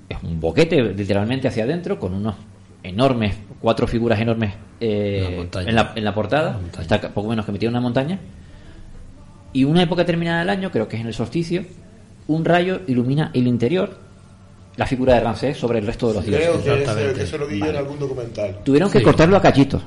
es 0.09 0.17
un 0.23 0.39
boquete 0.39 0.81
literalmente 0.93 1.47
hacia 1.47 1.63
adentro 1.63 1.99
con 1.99 2.13
unos 2.13 2.35
enormes, 2.83 3.35
cuatro 3.61 3.85
figuras 3.87 4.19
enormes 4.19 4.53
eh, 4.79 5.47
en, 5.69 5.75
la, 5.75 5.93
en 5.95 6.03
la 6.03 6.13
portada, 6.13 6.59
está 6.79 6.99
ca- 7.01 7.09
poco 7.09 7.29
menos 7.29 7.45
que 7.45 7.51
metida 7.51 7.67
en 7.69 7.73
una 7.75 7.81
montaña. 7.81 8.19
Y 9.51 9.63
una 9.63 9.81
época 9.83 10.03
determinada 10.03 10.39
del 10.39 10.49
año, 10.49 10.71
creo 10.71 10.87
que 10.87 10.95
es 10.95 11.01
en 11.01 11.07
el 11.07 11.13
solsticio, 11.13 11.63
un 12.27 12.45
rayo 12.45 12.81
ilumina 12.87 13.31
el 13.33 13.47
interior, 13.47 13.97
la 14.77 14.85
figura 14.85 15.15
de 15.15 15.19
Ramsés 15.21 15.57
sobre 15.57 15.79
el 15.79 15.87
resto 15.87 16.07
de 16.09 16.13
los 16.15 16.25
dioses. 16.25 16.47
Creo 16.63 16.75
que, 16.95 17.13
que 17.15 17.23
eso 17.23 17.37
lo 17.37 17.47
vi 17.47 17.59
yo 17.59 17.65
en 17.65 17.75
algún 17.75 17.99
documental. 17.99 18.59
Tuvieron 18.63 18.89
que 18.91 18.99
cortarlo 19.03 19.35
a 19.37 19.41
cachitos 19.41 19.81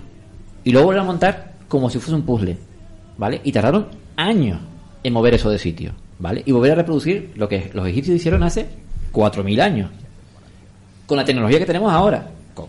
y 0.64 0.72
luego 0.72 0.86
volver 0.88 1.00
a 1.00 1.04
montar 1.04 1.52
como 1.68 1.88
si 1.88 1.98
fuese 1.98 2.14
un 2.14 2.22
puzzle, 2.22 2.58
¿vale? 3.16 3.40
Y 3.44 3.52
tardaron 3.52 3.86
años 4.16 4.60
en 5.02 5.12
mover 5.12 5.34
eso 5.34 5.48
de 5.48 5.58
sitio, 5.58 5.92
¿vale? 6.18 6.42
Y 6.44 6.52
volver 6.52 6.72
a 6.72 6.74
reproducir 6.74 7.30
lo 7.36 7.48
que 7.48 7.70
los 7.72 7.86
egipcios 7.86 8.16
hicieron 8.16 8.42
hace 8.42 8.66
4.000 9.12 9.60
años. 9.62 9.90
Con 11.06 11.16
la 11.16 11.24
tecnología 11.24 11.58
que 11.58 11.66
tenemos 11.66 11.92
ahora, 11.92 12.26
con 12.54 12.66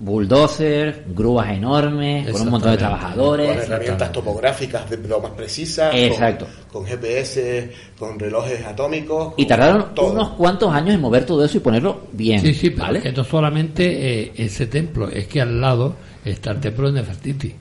bulldozers, 0.00 0.98
grúas 1.14 1.50
enormes, 1.50 2.30
con 2.30 2.42
un 2.42 2.48
montón 2.50 2.70
de 2.72 2.76
Con 2.78 2.86
trabajadores. 2.86 3.56
herramientas 3.68 4.12
topográficas 4.12 4.88
de 4.88 4.96
lo 5.08 5.20
más 5.20 5.32
precisas. 5.32 5.90
con- 5.90 5.98
Exacto. 6.00 6.46
Con, 6.72 6.86
GPS, 6.86 7.72
con 7.98 8.18
relojes 8.18 8.64
atómicos. 8.64 9.34
Y 9.36 9.42
con 9.42 9.48
tardaron 9.48 9.94
todo. 9.94 10.12
unos 10.12 10.30
cuantos 10.30 10.72
años 10.72 10.94
en 10.94 11.00
mover 11.00 11.24
todo 11.26 11.44
eso 11.44 11.56
y 11.58 11.60
ponerlo 11.60 12.06
bien. 12.12 12.40
Sí, 12.40 12.54
sí, 12.54 12.70
pero 12.70 12.84
¿vale? 12.84 12.98
es 12.98 13.04
que 13.04 13.12
no 13.12 13.24
solamente 13.24 14.22
eh, 14.22 14.32
ese 14.36 14.66
templo, 14.66 15.08
es 15.08 15.26
que 15.26 15.40
al 15.40 15.60
lado 15.60 15.96
está 16.24 16.52
el 16.52 16.60
templo 16.60 16.90
de 16.90 17.00
Nefertiti. 17.00 17.54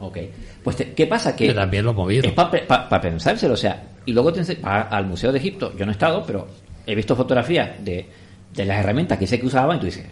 Ok. 0.00 0.18
Pues, 0.62 0.76
te- 0.76 0.92
¿qué 0.92 1.06
pasa? 1.06 1.34
Que, 1.36 1.48
Que 1.48 1.54
también 1.54 1.84
lo 1.84 1.92
movieron. 1.94 2.30
Es 2.30 2.34
para 2.34 3.00
pensárselo, 3.00 3.54
o 3.54 3.56
sea, 3.56 3.82
y 4.04 4.12
luego 4.12 4.32
te 4.32 4.42
va 4.56 4.82
al 4.82 5.06
Museo 5.06 5.30
de 5.32 5.38
Egipto. 5.38 5.72
Yo 5.76 5.84
no 5.84 5.92
he 5.92 5.94
estado, 5.94 6.24
pero 6.26 6.46
he 6.86 6.94
visto 6.94 7.14
fotografías 7.16 7.84
de, 7.84 8.06
de 8.54 8.64
las 8.64 8.78
herramientas 8.80 9.18
que 9.18 9.26
sé 9.26 9.38
que 9.40 9.46
usaban 9.46 9.76
y 9.76 9.80
tú 9.80 9.86
dices, 9.86 10.04
eh, 10.04 10.08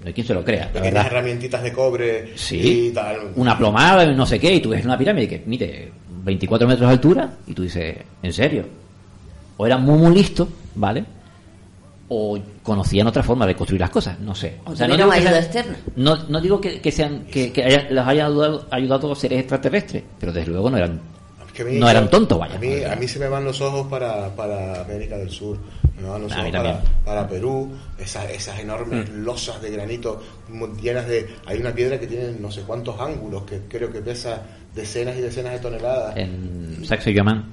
no 0.00 0.06
hay 0.08 0.12
quien 0.12 0.26
se 0.26 0.34
lo 0.34 0.44
crea, 0.44 0.70
la 0.74 0.80
verdad. 0.80 1.06
herramientitas 1.06 1.62
de 1.62 1.72
cobre 1.72 2.32
Sí, 2.36 2.88
y 2.88 2.90
tal. 2.92 3.32
una 3.36 3.56
plomada 3.56 4.04
y 4.04 4.14
no 4.14 4.26
sé 4.26 4.38
qué, 4.38 4.54
y 4.54 4.60
tú 4.60 4.70
ves 4.70 4.84
una 4.84 4.96
pirámide 4.98 5.26
que 5.28 5.42
mide 5.46 5.90
24 6.24 6.66
metros 6.68 6.86
de 6.88 6.92
altura, 6.92 7.30
y 7.46 7.54
tú 7.54 7.62
dices, 7.62 7.96
¿en 8.22 8.32
serio? 8.32 8.64
O 9.56 9.66
eran 9.66 9.82
muy, 9.82 9.98
muy 9.98 10.14
listos, 10.14 10.48
¿vale? 10.74 11.04
O 12.10 12.38
conocían 12.62 13.06
otra 13.06 13.22
forma 13.22 13.46
de 13.46 13.54
construir 13.54 13.80
las 13.80 13.90
cosas, 13.90 14.18
no 14.20 14.34
sé. 14.34 14.56
O 14.64 14.70
no 14.70 14.74
tuvieron 14.76 14.96
digo 14.96 15.10
que 15.10 15.16
ayuda 15.16 15.30
sean- 15.30 15.42
externa. 15.44 15.76
No, 15.96 16.16
no 16.28 16.40
digo 16.40 16.60
que, 16.60 16.80
que 16.80 16.90
sean 16.92 17.24
que, 17.30 17.52
que 17.52 17.64
haya- 17.64 17.86
los 17.90 18.06
haya 18.06 18.26
ayudado, 18.26 18.66
ayudado 18.70 19.14
seres 19.14 19.40
extraterrestres, 19.40 20.04
pero 20.18 20.32
desde 20.32 20.50
luego 20.50 20.70
no 20.70 20.78
eran 20.78 21.00
Que 21.52 21.62
a 21.62 21.64
mí- 21.66 21.78
no 21.78 21.88
eran 21.90 22.08
tontos, 22.08 22.38
vaya. 22.38 22.54
A 22.54 22.58
mí, 22.58 22.82
a 22.84 22.96
mí 22.96 23.06
se 23.08 23.18
me 23.18 23.28
van 23.28 23.44
los 23.44 23.60
ojos 23.60 23.86
para, 23.88 24.34
para 24.34 24.80
América 24.82 25.18
del 25.18 25.28
Sur, 25.28 25.58
me 26.02 26.08
van 26.08 26.22
los 26.22 26.32
A 26.32 26.42
mí 26.42 26.50
ojos 26.50 26.52
para, 26.62 26.80
para 27.04 27.28
Perú, 27.28 27.72
esas, 27.98 28.30
esas 28.30 28.58
enormes 28.60 29.08
Mm. 29.10 29.24
losas 29.24 29.60
de 29.62 29.70
granito 29.70 30.22
llenas 30.82 31.06
de... 31.06 31.28
Hay 31.46 31.58
una 31.58 31.72
piedra 31.72 31.98
que 31.98 32.06
tiene 32.06 32.32
no 32.38 32.50
sé 32.50 32.62
cuántos 32.62 33.00
ángulos, 33.00 33.42
que 33.42 33.60
creo 33.68 33.90
que 33.92 34.00
pesa 34.00 34.42
decenas 34.74 35.16
y 35.16 35.20
decenas 35.20 35.52
de 35.52 35.58
toneladas. 35.58 36.16
En 36.16 36.84
Saxo 36.84 37.10
y 37.10 37.14
Yomán. 37.14 37.44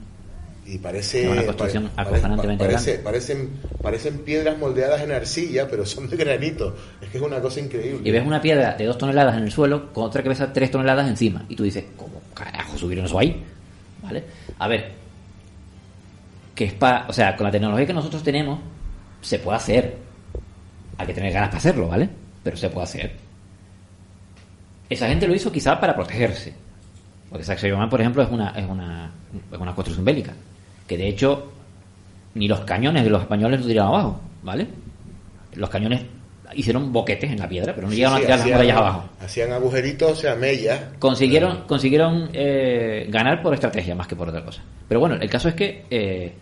Y 0.67 0.79
parece... 0.79 1.29
Una 1.29 1.43
construcción 1.45 1.89
pare- 1.95 2.09
acojonantemente 2.09 2.65
parece- 2.65 2.97
parecen, 2.99 3.49
parecen 3.81 4.17
piedras 4.19 4.57
moldeadas 4.57 5.01
en 5.01 5.11
arcilla, 5.11 5.67
pero 5.69 5.85
son 5.85 6.09
de 6.09 6.17
granito. 6.17 6.75
Es 7.01 7.09
que 7.09 7.17
es 7.19 7.23
una 7.23 7.39
cosa 7.39 7.59
increíble. 7.59 8.01
Y 8.07 8.11
ves 8.11 8.25
una 8.25 8.41
piedra 8.41 8.73
de 8.73 8.85
dos 8.85 8.97
toneladas 8.97 9.37
en 9.37 9.43
el 9.43 9.51
suelo 9.51 9.93
con 9.93 10.05
otra 10.05 10.23
que 10.23 10.29
pesa 10.29 10.51
tres 10.51 10.71
toneladas 10.71 11.07
encima. 11.07 11.45
Y 11.49 11.55
tú 11.55 11.63
dices, 11.63 11.83
¿cómo 11.95 12.19
carajo 12.33 12.77
subieron 12.77 13.05
eso 13.05 13.19
ahí? 13.19 13.43
¿Vale? 14.01 14.23
A 14.57 14.67
ver, 14.67 14.91
que 16.55 16.65
es 16.65 16.73
para. 16.73 17.05
O 17.07 17.13
sea, 17.13 17.35
con 17.35 17.45
la 17.45 17.51
tecnología 17.51 17.85
que 17.85 17.93
nosotros 17.93 18.23
tenemos, 18.23 18.59
se 19.21 19.37
puede 19.39 19.57
hacer. 19.57 19.97
Hay 20.97 21.05
que 21.05 21.13
tener 21.13 21.31
ganas 21.33 21.49
para 21.49 21.57
hacerlo, 21.57 21.89
¿vale? 21.89 22.09
Pero 22.41 22.55
se 22.55 22.69
puede 22.69 22.85
hacer. 22.85 23.15
Esa 24.89 25.07
gente 25.07 25.27
lo 25.27 25.35
hizo 25.35 25.51
quizá 25.51 25.79
para 25.79 25.95
protegerse. 25.95 26.53
Porque 27.29 27.43
Sacsayhuamán, 27.43 27.89
por 27.89 27.99
ejemplo, 27.99 28.23
es 28.23 28.29
una, 28.31 28.51
es 28.51 28.65
una, 28.65 29.11
es 29.51 29.57
una 29.59 29.75
construcción 29.75 30.05
bélica. 30.05 30.33
Que 30.87 30.97
de 30.97 31.07
hecho, 31.07 31.51
ni 32.35 32.47
los 32.47 32.61
cañones 32.61 33.03
de 33.03 33.09
los 33.09 33.21
españoles 33.21 33.59
lo 33.59 33.67
tiraban 33.67 33.93
abajo, 33.93 34.21
¿vale? 34.43 34.67
Los 35.55 35.69
cañones 35.69 36.03
hicieron 36.53 36.93
boquetes 36.93 37.31
en 37.31 37.39
la 37.39 37.49
piedra, 37.49 37.73
pero 37.73 37.87
no 37.87 37.91
Sí, 37.91 37.97
llegaron 37.97 38.19
sí, 38.19 38.23
a 38.23 38.25
tirar 38.27 38.39
las 38.39 38.47
murallas 38.47 38.77
abajo. 38.77 39.09
Hacían 39.19 39.51
agujeritos, 39.51 40.11
o 40.11 40.15
sea, 40.15 40.35
mellas. 40.35 40.79
Consiguieron, 40.99 41.63
consiguieron 41.67 42.29
eh, 42.33 43.07
ganar 43.09 43.41
por 43.41 43.53
estrategia 43.53 43.95
más 43.95 44.07
que 44.07 44.15
por 44.15 44.29
otra 44.29 44.45
cosa. 44.45 44.61
Pero 44.87 44.99
bueno, 44.99 45.15
el 45.15 45.29
caso 45.29 45.49
es 45.49 45.55
que 45.55 45.85
eh, 45.89 46.33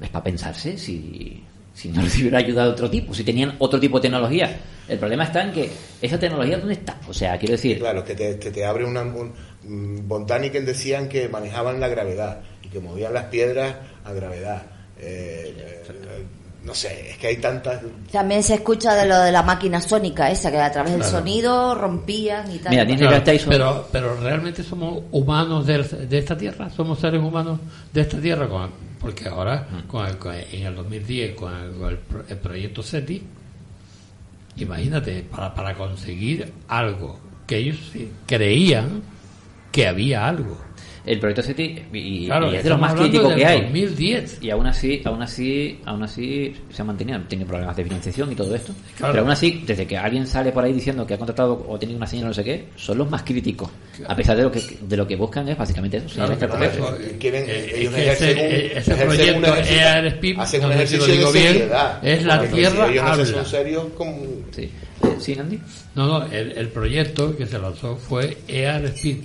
es 0.00 0.10
para 0.10 0.24
pensarse 0.24 0.76
si, 0.78 1.42
si 1.74 1.88
no 1.88 2.02
les 2.02 2.18
hubiera 2.18 2.38
ayuda 2.38 2.64
de 2.64 2.70
otro 2.70 2.90
tipo, 2.90 3.14
si 3.14 3.24
tenían 3.24 3.54
otro 3.58 3.78
tipo 3.78 3.98
de 3.98 4.02
tecnología. 4.02 4.58
El 4.88 4.98
problema 4.98 5.24
está 5.24 5.44
en 5.44 5.52
que 5.52 5.70
esa 6.02 6.18
tecnología, 6.18 6.58
¿dónde 6.58 6.74
está? 6.74 6.98
O 7.08 7.14
sea, 7.14 7.38
quiero 7.38 7.52
decir, 7.52 7.78
Claro, 7.78 8.04
que 8.04 8.14
te, 8.14 8.38
que 8.38 8.50
te 8.50 8.64
abre. 8.64 8.84
Un, 8.84 8.94
mm, 8.94 10.08
Von 10.08 10.26
Däniken 10.26 10.64
decían 10.64 11.08
que 11.08 11.28
manejaban 11.28 11.78
la 11.78 11.88
gravedad 11.88 12.40
y 12.62 12.68
que 12.68 12.80
movían 12.80 13.14
las 13.14 13.24
piedras 13.26 13.76
a 14.04 14.12
gravedad. 14.12 14.62
Eh, 14.98 15.54
eh, 15.56 16.26
no 16.64 16.74
sé, 16.74 17.10
es 17.12 17.16
que 17.18 17.28
hay 17.28 17.36
tantas... 17.38 17.80
También 18.12 18.42
se 18.42 18.54
escucha 18.54 18.94
de 18.94 19.06
lo 19.06 19.18
de 19.20 19.32
la 19.32 19.42
máquina 19.42 19.80
sónica 19.80 20.30
esa, 20.30 20.50
que 20.50 20.58
a 20.58 20.70
través 20.70 20.92
del 20.92 21.00
Claro. 21.00 21.18
sonido 21.18 21.74
rompían 21.74 22.50
y 22.52 22.58
tal. 22.58 22.72
Claro, 22.96 23.10
pero, 23.58 23.88
pero 23.90 24.16
realmente 24.20 24.62
somos 24.62 25.02
humanos 25.10 25.66
del- 25.66 26.08
de, 26.08 26.18
esta 26.18 26.36
tierra, 26.36 26.68
somos 26.70 26.98
seres 26.98 27.20
humanos 27.22 27.58
de 27.92 28.00
esta 28.02 28.20
tierra, 28.20 28.46
con- 28.48 28.70
porque 29.00 29.26
ahora 29.28 29.66
con 29.88 30.06
el- 30.06 30.18
con 30.18 30.34
el- 30.34 30.46
en 30.52 30.66
el 30.66 30.74
2010 30.76 31.34
con 31.34 31.56
el, 31.56 31.72
con 31.72 31.88
el 31.90 31.96
pro- 31.98 32.24
el 32.28 32.36
proyecto 32.36 32.82
SETI, 32.82 33.22
imagínate, 34.56 35.22
para, 35.30 35.54
para 35.54 35.74
conseguir 35.74 36.52
algo 36.68 37.18
que 37.46 37.56
ellos 37.56 37.78
creían 38.26 39.02
que 39.72 39.86
había 39.88 40.26
algo. 40.26 40.58
El 41.06 41.18
proyecto 41.18 41.42
SETI 41.42 41.82
y, 41.92 42.26
Claro, 42.26 42.52
y 42.52 42.56
es 42.56 42.62
de 42.64 42.68
lo 42.70 42.74
estamos 42.76 42.80
más 42.80 42.90
hablando 42.90 43.10
crítico 43.10 43.28
del 43.30 43.38
que 43.38 43.46
hay. 43.46 43.60
2010. 43.62 44.38
Y 44.42 44.50
aún 44.50 44.66
así, 44.66 45.02
aún 45.04 45.22
así, 45.22 45.80
aún 45.84 46.02
así 46.02 46.54
se 46.72 46.82
ha 46.82 46.84
mantenido, 46.84 47.20
tiene 47.28 47.44
problemas 47.46 47.76
de 47.76 47.84
financiación 47.84 48.32
y 48.32 48.34
todo 48.34 48.54
esto. 48.54 48.72
Claro. 48.96 49.12
Pero 49.12 49.22
aún 49.24 49.30
así, 49.32 49.62
desde 49.66 49.86
que 49.86 49.96
alguien 49.96 50.26
sale 50.26 50.52
por 50.52 50.64
ahí 50.64 50.72
diciendo 50.72 51.06
que 51.06 51.14
ha 51.14 51.18
contratado 51.18 51.54
o 51.68 51.76
ha 51.76 51.78
tenido 51.78 51.96
una 51.96 52.06
señal 52.06 52.26
no 52.28 52.34
sé 52.34 52.44
qué, 52.44 52.64
son 52.76 52.98
los 52.98 53.10
más 53.10 53.22
críticos. 53.22 53.70
A 54.06 54.14
pesar 54.14 54.36
de 54.36 54.42
lo 54.42 54.52
que 54.52 54.60
de 54.80 54.96
lo 54.96 55.06
que 55.06 55.16
buscan 55.16 55.48
es 55.48 55.56
básicamente 55.56 55.96
eso, 55.98 56.08
señales. 56.08 56.38
Eh, 56.40 57.16
quieren, 57.18 57.44
Eh, 57.48 57.72
ellos 57.76 57.94
ejercen 57.94 58.28
ese- 58.28 58.38
un- 58.38 58.44
eh, 58.52 58.66
ejercicio- 58.76 60.40
hacen 60.40 60.60
no 60.62 60.66
un 60.68 60.72
ejercicio 60.72 61.06
de 61.06 61.26
seriedad. 61.32 61.98
es 62.04 62.24
la 62.24 62.40
tierra 62.42 62.86
si 62.86 62.92
ellos 62.92 63.04
no 63.04 63.10
habla. 63.10 63.26
son 63.26 63.46
serios 63.46 63.84
como... 63.96 64.18
Sí. 64.50 64.70
¿Sí, 65.18 65.36
Andy? 65.38 65.58
No, 65.94 66.06
no, 66.06 66.26
el, 66.26 66.52
el 66.52 66.68
proyecto 66.68 67.36
que 67.36 67.46
se 67.46 67.58
lanzó 67.58 67.96
fue 67.96 68.36
EAR 68.48 68.84
Speed. 68.86 69.16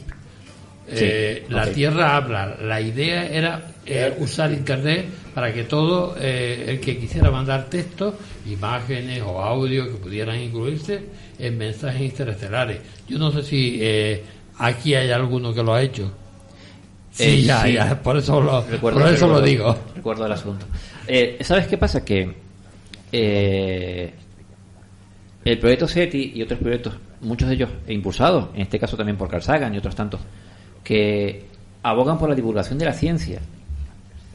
Eh, 0.88 1.44
Sí, 1.48 1.54
La. 1.54 1.66
Tierra 1.72 2.16
habla. 2.16 2.58
La 2.62 2.80
idea 2.82 3.28
era 3.28 3.72
eh, 3.86 4.14
usar 4.20 4.52
Internet 4.52 5.06
para 5.34 5.52
que 5.54 5.64
todo 5.64 6.16
eh, 6.20 6.66
el 6.68 6.80
que 6.80 6.98
quisiera 6.98 7.32
mandar 7.32 7.66
textos, 7.70 8.14
imágenes 8.46 9.22
o 9.26 9.42
audio 9.42 9.86
que 9.86 9.98
pudieran 9.98 10.40
incluirse 10.40 11.02
en 11.40 11.58
mensajes 11.58 12.02
interestelares. 12.02 12.80
Yo 13.08 13.18
no 13.18 13.32
sé 13.32 13.44
si 13.44 13.78
eh, 13.82 14.24
aquí 14.60 14.94
hay 14.96 15.12
alguno 15.12 15.54
que 15.54 15.64
lo 15.64 15.74
ha 15.74 15.82
hecho. 15.82 16.12
Sí, 17.12 17.24
Eh, 17.24 17.42
ya, 17.44 17.64
sí. 17.64 17.74
ya, 17.74 18.02
por 18.02 18.18
eso 18.18 18.40
lo, 18.42 18.62
Recuerdo- 18.68 19.00
por 19.00 19.10
eso 19.14 19.28
lo 19.28 19.42
digo. 19.42 19.76
Recuerdo 19.96 20.26
el 20.26 20.32
asunto. 20.34 20.66
Eh, 21.08 21.38
¿Sabes 21.42 21.66
qué 21.68 21.78
pasa? 21.78 22.04
Que 22.06 22.30
eh, 23.12 24.14
el 25.44 25.60
proyecto 25.60 25.88
SETI 25.88 26.34
y 26.36 26.42
otros 26.42 26.60
proyectos, 26.60 26.94
muchos 27.22 27.48
de 27.50 27.56
ellos 27.56 27.70
impulsados, 27.88 28.50
en 28.56 28.62
este 28.62 28.80
caso 28.80 28.98
también 28.98 29.18
por 29.18 29.30
Carl 29.30 29.44
Sagan 29.44 29.74
y 29.74 29.78
otros 29.78 29.96
tantos, 29.96 30.20
que 30.86 31.44
abogan 31.84 32.18
por 32.18 32.30
la 32.30 32.36
divulgación 32.36 32.80
de 32.80 32.86
la 32.86 32.94
ciencia. 32.94 33.42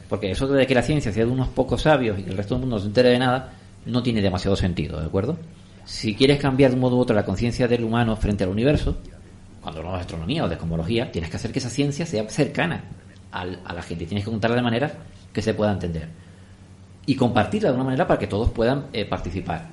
Porque 0.07 0.29
eso 0.29 0.47
de 0.47 0.67
que 0.67 0.75
la 0.75 0.83
ciencia 0.83 1.11
sea 1.11 1.25
de 1.25 1.31
unos 1.31 1.47
pocos 1.47 1.81
sabios 1.81 2.19
y 2.19 2.23
que 2.23 2.29
el 2.29 2.37
resto 2.37 2.53
del 2.53 2.61
mundo 2.61 2.75
no 2.75 2.81
se 2.81 2.87
entere 2.87 3.09
de 3.09 3.17
nada, 3.17 3.53
no 3.87 4.03
tiene 4.03 4.21
demasiado 4.21 4.55
sentido, 4.55 4.99
¿de 4.99 5.07
acuerdo? 5.07 5.37
Si 5.85 6.13
quieres 6.13 6.39
cambiar 6.39 6.69
de 6.71 6.75
un 6.75 6.81
modo 6.81 6.97
u 6.97 6.99
otro 6.99 7.15
la 7.15 7.25
conciencia 7.25 7.67
del 7.67 7.83
humano 7.83 8.15
frente 8.17 8.43
al 8.43 8.51
universo, 8.51 8.97
cuando 9.61 9.79
hablamos 9.79 9.99
de 9.99 10.01
astronomía 10.01 10.43
o 10.43 10.49
de 10.49 10.57
cosmología, 10.57 11.11
tienes 11.11 11.31
que 11.31 11.37
hacer 11.37 11.51
que 11.51 11.59
esa 11.59 11.69
ciencia 11.69 12.05
sea 12.05 12.29
cercana 12.29 12.83
a 13.31 13.45
la 13.45 13.81
gente. 13.81 14.05
Tienes 14.05 14.25
que 14.25 14.31
contarla 14.31 14.57
de 14.57 14.61
manera 14.61 14.91
que 15.31 15.41
se 15.41 15.53
pueda 15.53 15.71
entender. 15.71 16.09
Y 17.05 17.15
compartirla 17.15 17.69
de 17.69 17.75
una 17.75 17.85
manera 17.85 18.05
para 18.05 18.19
que 18.19 18.27
todos 18.27 18.51
puedan 18.51 18.87
eh, 18.91 19.05
participar. 19.05 19.69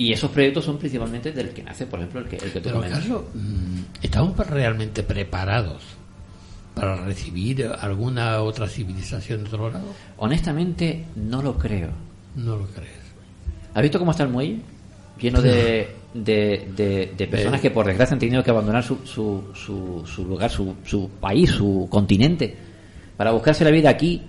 Y 0.00 0.12
esos 0.14 0.30
proyectos 0.30 0.64
son 0.64 0.78
principalmente 0.78 1.30
del 1.32 1.50
que 1.50 1.62
nace, 1.62 1.84
por 1.86 1.98
ejemplo, 1.98 2.20
el 2.20 2.26
que, 2.28 2.36
el 2.36 2.52
que 2.52 2.60
tú 2.60 2.64
Pero 2.70 2.76
comentas. 2.76 3.00
Carlos, 3.00 3.22
mm, 3.34 3.78
¿estamos 4.02 4.36
realmente 4.48 5.02
preparados 5.02 5.82
para 6.74 6.96
recibir 7.04 7.70
alguna 7.80 8.40
otra 8.40 8.66
civilización 8.66 9.42
de 9.42 9.48
otro 9.50 9.70
lado? 9.70 9.84
Honestamente, 10.16 11.04
no 11.16 11.42
lo 11.42 11.58
creo. 11.58 11.90
No 12.34 12.56
lo 12.56 12.66
crees. 12.68 12.92
¿Has 13.74 13.82
visto 13.82 13.98
cómo 13.98 14.12
está 14.12 14.22
el 14.22 14.30
muelle? 14.30 14.60
Lleno 15.20 15.42
de, 15.42 15.88
de, 16.14 16.68
de- 16.74 17.12
de 17.16 17.26
personas 17.26 17.60
que 17.60 17.70
por 17.70 17.84
desgracia 17.84 18.14
han 18.14 18.20
tenido 18.20 18.42
que 18.42 18.50
abandonar 18.50 18.82
su, 18.82 18.98
su, 19.04 19.48
su, 19.54 20.02
su 20.06 20.24
lugar, 20.24 20.48
su, 20.50 20.76
su 20.82 21.10
país, 21.20 21.50
su 21.50 21.88
continente, 21.90 22.56
para 23.18 23.32
buscarse 23.32 23.64
la 23.64 23.70
vida 23.70 23.90
aquí. 23.90 24.22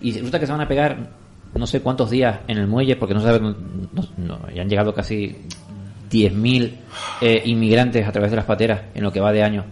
Y 0.00 0.12
resulta 0.12 0.40
que 0.40 0.46
se 0.46 0.52
van 0.52 0.62
a 0.62 0.68
pegar 0.68 1.10
no 1.54 1.66
sé 1.66 1.80
cuántos 1.80 2.10
días 2.10 2.40
en 2.48 2.58
el 2.58 2.66
muelle 2.66 2.96
porque 2.96 3.14
no 3.14 3.20
saben, 3.20 3.42
no, 3.92 4.08
no, 4.16 4.40
y 4.54 4.58
han 4.58 4.68
llegado 4.68 4.92
casi 4.92 5.36
10.000 6.10 6.72
eh, 7.20 7.42
inmigrantes 7.44 8.06
a 8.06 8.12
través 8.12 8.30
de 8.30 8.36
las 8.36 8.44
pateras 8.44 8.82
en 8.94 9.02
lo 9.02 9.12
que 9.12 9.20
va 9.20 9.32
de 9.32 9.42
año 9.42 9.64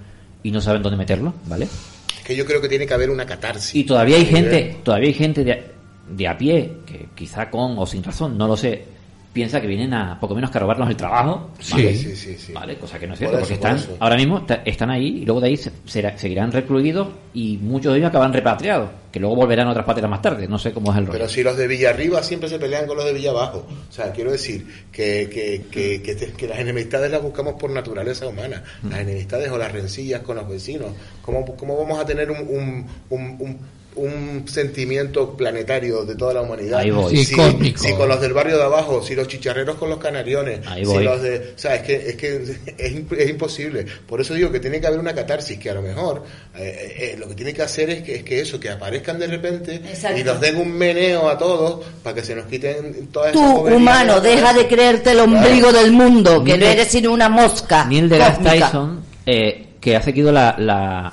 y 0.42 0.50
no 0.50 0.60
saben 0.60 0.82
dónde 0.82 0.96
meterlo, 0.96 1.34
¿vale? 1.46 1.64
Es 1.64 2.24
que 2.24 2.36
yo 2.36 2.44
creo 2.44 2.60
que 2.60 2.68
tiene 2.68 2.86
que 2.86 2.94
haber 2.94 3.10
una 3.10 3.26
catarsis. 3.26 3.74
Y 3.74 3.84
todavía 3.84 4.16
hay 4.16 4.26
gente, 4.26 4.76
todavía 4.82 5.08
hay 5.08 5.14
gente 5.14 5.44
de, 5.44 5.62
de 6.08 6.28
a 6.28 6.36
pie, 6.36 6.78
que 6.86 7.08
quizá 7.14 7.50
con 7.50 7.78
o 7.78 7.86
sin 7.86 8.02
razón, 8.02 8.36
no 8.36 8.46
lo 8.46 8.56
sé, 8.56 8.84
piensa 9.32 9.60
que 9.60 9.66
vienen 9.66 9.94
a 9.94 10.20
poco 10.20 10.34
menos 10.34 10.50
que 10.50 10.58
a 10.58 10.60
robarnos 10.60 10.88
el 10.90 10.96
trabajo. 10.96 11.50
Sí. 11.58 11.72
¿vale? 11.72 11.94
Sí, 11.96 12.16
sí, 12.16 12.36
sí. 12.38 12.52
¿Vale? 12.52 12.76
Cosa 12.76 12.98
que 12.98 13.06
no 13.06 13.14
es 13.14 13.18
Por 13.20 13.28
cierto, 13.28 13.38
eso, 13.44 13.48
porque 13.54 13.60
por 13.68 13.76
están, 13.78 13.96
ahora 14.00 14.16
mismo 14.16 14.46
están 14.64 14.90
ahí 14.90 15.06
y 15.22 15.24
luego 15.24 15.40
de 15.40 15.46
ahí 15.48 15.56
se- 15.56 15.72
será- 15.86 16.18
seguirán 16.18 16.52
recluidos 16.52 17.08
y 17.32 17.56
muchos 17.56 17.92
de 17.92 17.98
ellos 17.98 18.10
acaban 18.10 18.32
repatriados, 18.32 18.90
que 19.10 19.18
luego 19.20 19.34
volverán 19.36 19.68
a 19.68 19.70
otras 19.70 19.86
pateras 19.86 20.10
más 20.10 20.20
tarde. 20.20 20.46
No 20.48 20.58
sé 20.58 20.72
cómo 20.72 20.92
es 20.92 20.98
el 20.98 21.06
rollo. 21.06 21.18
Pero 21.18 21.28
si 21.30 21.42
los 21.42 21.56
de 21.56 21.66
Villarriba 21.66 22.22
siempre 22.22 22.48
se 22.48 22.58
pelean 22.58 22.86
con 22.86 22.96
los 22.96 23.06
de 23.06 23.12
Villabajo. 23.14 23.66
O 23.88 23.92
sea, 23.92 24.12
quiero 24.12 24.32
decir 24.32 24.66
que, 24.92 25.30
que, 25.32 25.64
que, 25.70 26.02
que, 26.02 26.14
te- 26.14 26.32
que 26.32 26.46
las 26.48 26.58
enemistades 26.58 27.10
las 27.10 27.22
buscamos 27.22 27.54
por 27.54 27.70
naturaleza 27.70 28.26
humana. 28.26 28.62
Las 28.88 29.00
enemistades 29.00 29.50
o 29.50 29.56
las 29.56 29.72
rencillas 29.72 30.20
con 30.20 30.36
los 30.36 30.46
vecinos. 30.48 30.88
¿Cómo, 31.22 31.44
cómo 31.56 31.78
vamos 31.78 31.98
a 31.98 32.04
tener 32.04 32.30
un, 32.30 32.38
un, 32.38 32.86
un, 33.10 33.36
un- 33.40 33.58
un 33.94 34.44
sentimiento 34.48 35.36
planetario 35.36 36.04
de 36.04 36.14
toda 36.14 36.34
la 36.34 36.42
humanidad? 36.42 36.80
Ahí 36.80 36.90
voy. 36.90 37.16
Si, 37.16 37.24
Sí, 37.26 37.34
cósmico. 37.36 37.82
si 37.82 37.92
con 37.94 38.08
los 38.08 38.20
del 38.20 38.32
barrio 38.32 38.56
de 38.56 38.62
abajo, 38.64 39.02
si 39.02 39.14
los 39.14 39.28
chicharreros 39.28 39.76
con 39.76 39.90
los 39.90 39.98
canariones, 39.98 40.60
Ahí 40.66 40.84
si 40.84 40.98
los 40.98 41.20
de... 41.22 41.52
O 41.54 41.58
sea, 41.58 41.74
es 41.76 41.82
que, 41.82 41.94
es, 41.94 42.16
que 42.16 42.36
es, 42.78 42.92
imp- 42.94 43.16
es 43.18 43.30
imposible. 43.30 43.84
Por 44.06 44.20
eso 44.20 44.34
digo 44.34 44.50
que 44.50 44.60
tiene 44.60 44.80
que 44.80 44.86
haber 44.86 44.98
una 44.98 45.14
catarsis 45.14 45.58
que 45.58 45.70
a 45.70 45.74
lo 45.74 45.82
mejor 45.82 46.24
eh, 46.56 46.94
eh, 47.14 47.16
lo 47.18 47.28
que 47.28 47.34
tiene 47.34 47.52
que 47.52 47.62
hacer 47.62 47.90
es 47.90 48.02
que, 48.02 48.16
es 48.16 48.22
que 48.24 48.40
eso, 48.40 48.58
que 48.58 48.70
aparezcan 48.70 49.18
de 49.18 49.26
repente 49.26 49.74
Exacto. 49.76 50.18
y 50.18 50.24
nos 50.24 50.40
den 50.40 50.56
un 50.56 50.72
meneo 50.72 51.28
a 51.28 51.36
todos 51.36 51.84
para 52.02 52.14
que 52.16 52.22
se 52.24 52.34
nos 52.34 52.46
quiten 52.46 53.08
todas 53.08 53.32
Tú, 53.32 53.40
humano, 53.42 54.20
deja 54.20 54.52
de 54.54 54.66
creerte 54.68 55.10
el 55.12 55.20
ombligo 55.20 55.72
del 55.72 55.92
mundo, 55.92 56.42
que 56.42 56.52
Neil 56.52 56.60
no 56.60 56.66
de- 56.66 56.72
eres 56.72 56.88
sino 56.88 57.12
una 57.12 57.28
mosca. 57.28 57.84
Neil 57.84 58.08
deGrasse. 58.08 58.42
Tyson, 58.42 59.04
eh, 59.26 59.66
que 59.80 59.96
ha 59.96 60.02
seguido 60.02 60.32
la, 60.32 60.54
la- 60.58 61.12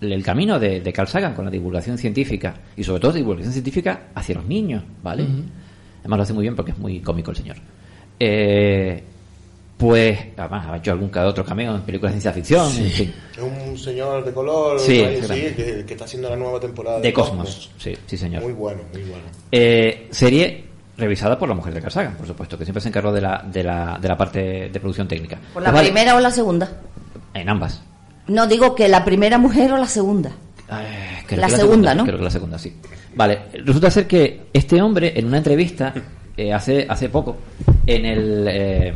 el 0.00 0.22
camino 0.22 0.58
de, 0.58 0.80
de 0.80 0.92
Carl 0.92 1.08
Sagan 1.08 1.34
con 1.34 1.44
la 1.44 1.50
divulgación 1.50 1.98
científica 1.98 2.54
y 2.76 2.84
sobre 2.84 3.00
todo 3.00 3.12
divulgación 3.12 3.52
científica 3.52 4.08
hacia 4.14 4.36
los 4.36 4.44
niños, 4.46 4.82
¿vale? 5.02 5.26
Además 6.00 6.16
lo 6.18 6.22
hace 6.22 6.32
muy 6.32 6.42
bien 6.42 6.54
porque 6.56 6.72
es 6.72 6.78
muy 6.78 7.00
cómico 7.00 7.30
el 7.30 7.36
señor. 7.36 7.56
Eh, 8.20 9.02
pues, 9.76 10.18
además 10.36 10.66
ha 10.66 10.76
hecho 10.76 10.90
algún 10.92 11.08
que 11.08 11.20
otro 11.20 11.44
cameo 11.44 11.76
en 11.76 11.82
películas 11.82 12.12
de 12.12 12.20
ciencia 12.20 12.32
ficción, 12.32 12.66
en 12.84 12.90
fin. 12.90 13.14
Es 13.32 13.42
un 13.42 13.78
señor 13.78 14.24
de 14.24 14.32
color 14.32 14.80
Sí, 14.80 15.00
ahí, 15.02 15.20
que, 15.56 15.84
que 15.86 15.92
está 15.94 16.04
haciendo 16.04 16.28
la 16.28 16.36
nueva 16.36 16.58
temporada 16.58 16.98
De 17.00 17.12
Cosmos, 17.12 17.70
sí, 17.78 17.96
sí 18.06 18.16
señor. 18.16 18.42
Muy 18.42 18.52
bueno, 18.54 18.80
muy 18.92 19.02
bueno. 19.02 19.24
Eh, 19.52 20.08
serie 20.10 20.64
revisada 20.96 21.38
por 21.38 21.48
la 21.48 21.54
mujer 21.54 21.74
de 21.74 21.80
Carl 21.80 21.92
Sagan, 21.92 22.16
por 22.16 22.26
supuesto, 22.26 22.58
que 22.58 22.64
siempre 22.64 22.80
se 22.80 22.88
encargó 22.88 23.12
de 23.12 23.20
la, 23.20 23.44
de 23.52 23.62
la, 23.62 23.98
de 24.02 24.08
la 24.08 24.16
parte 24.16 24.68
de 24.68 24.80
producción 24.80 25.06
técnica. 25.06 25.38
¿Por 25.54 25.62
la 25.62 25.70
Pues 25.70 25.74
vale, 25.74 25.88
primera 25.90 26.16
o 26.16 26.20
la 26.20 26.32
segunda? 26.32 26.68
En 27.34 27.48
ambas. 27.48 27.80
No, 28.28 28.46
digo 28.46 28.74
que 28.74 28.88
la 28.88 29.04
primera 29.04 29.38
mujer 29.38 29.72
o 29.72 29.76
la 29.78 29.86
segunda. 29.88 30.30
Eh, 30.70 31.22
creo 31.26 31.40
La 31.40 31.46
que 31.48 31.56
segunda, 31.56 31.94
¿no? 31.94 32.04
Creo 32.04 32.18
que 32.18 32.24
la 32.24 32.30
segunda, 32.30 32.58
sí. 32.58 32.74
Vale, 33.14 33.38
resulta 33.64 33.90
ser 33.90 34.06
que 34.06 34.42
este 34.52 34.80
hombre, 34.82 35.12
en 35.18 35.26
una 35.26 35.38
entrevista, 35.38 35.92
eh, 36.36 36.52
hace, 36.52 36.86
hace 36.88 37.08
poco, 37.08 37.36
en 37.86 38.04
el. 38.04 38.46
eh, 38.48 38.94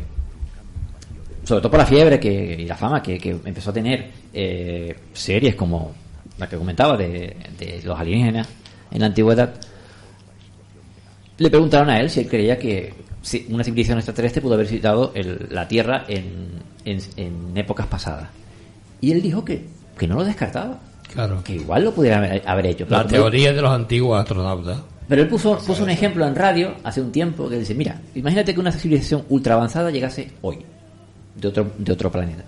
sobre 1.45 1.61
todo 1.61 1.71
por 1.71 1.81
la 1.81 1.87
fiebre 1.87 2.21
que, 2.21 2.31
y 2.61 2.67
la 2.67 2.77
fama 2.77 3.03
que, 3.03 3.19
que 3.19 3.31
empezó 3.31 3.71
a 3.71 3.73
tener 3.73 4.11
eh, 4.33 4.97
series 5.13 5.55
como 5.57 5.93
la 6.39 6.49
que 6.49 6.57
comentaba 6.57 6.97
de, 6.97 7.37
de 7.59 7.81
los 7.85 7.99
alienígenas 7.99 8.49
en 8.93 9.01
la 9.01 9.07
antigüedad, 9.07 9.53
le 11.39 11.51
preguntaron 11.51 11.91
a 11.91 11.99
él 12.01 12.11
si 12.11 12.21
él 12.21 12.29
creía 12.29 12.59
que 12.59 12.95
si 13.23 13.47
una 13.51 13.65
civilización 13.65 13.99
extraterrestre 13.99 14.41
pudo 14.43 14.55
haber 14.55 14.67
visitado 14.67 15.11
el- 15.15 15.49
la 15.51 15.67
Tierra 15.67 16.05
en, 16.09 16.51
en- 16.85 17.01
en 17.17 17.57
épocas 17.57 17.87
pasadas. 17.87 18.29
Y 19.03 19.13
él 19.13 19.21
dijo 19.21 19.45
que, 19.45 19.67
que 19.99 20.09
no 20.09 20.15
lo 20.15 20.25
descartaba. 20.25 20.79
Claro. 21.13 21.43
Que 21.45 21.57
igual 21.57 21.85
lo 21.85 21.93
pudiera 21.93 22.17
haber, 22.17 22.43
haber 22.47 22.67
hecho. 22.69 22.87
La 22.89 23.07
teoría 23.07 23.53
de 23.53 23.61
los 23.61 23.71
antiguos 23.71 24.19
astronautas. 24.19 24.79
Pero 25.09 25.21
él 25.23 25.29
puso, 25.29 25.59
puso 25.59 25.83
un 25.83 25.91
ejemplo 25.91 26.27
en 26.27 26.35
radio 26.35 26.75
hace 26.85 27.03
un 27.03 27.13
tiempo 27.13 27.47
que 27.51 27.59
dice, 27.59 27.75
mira, 27.75 28.01
imagínate 28.15 28.55
que 28.55 28.61
una 28.61 28.73
civilización 28.73 29.25
ultra 29.29 29.55
avanzada 29.55 29.91
llegase 29.91 30.31
hoy, 30.41 30.61
de 31.35 31.49
otro, 31.49 31.71
de 31.77 31.93
otro 31.93 32.11
planeta. 32.11 32.45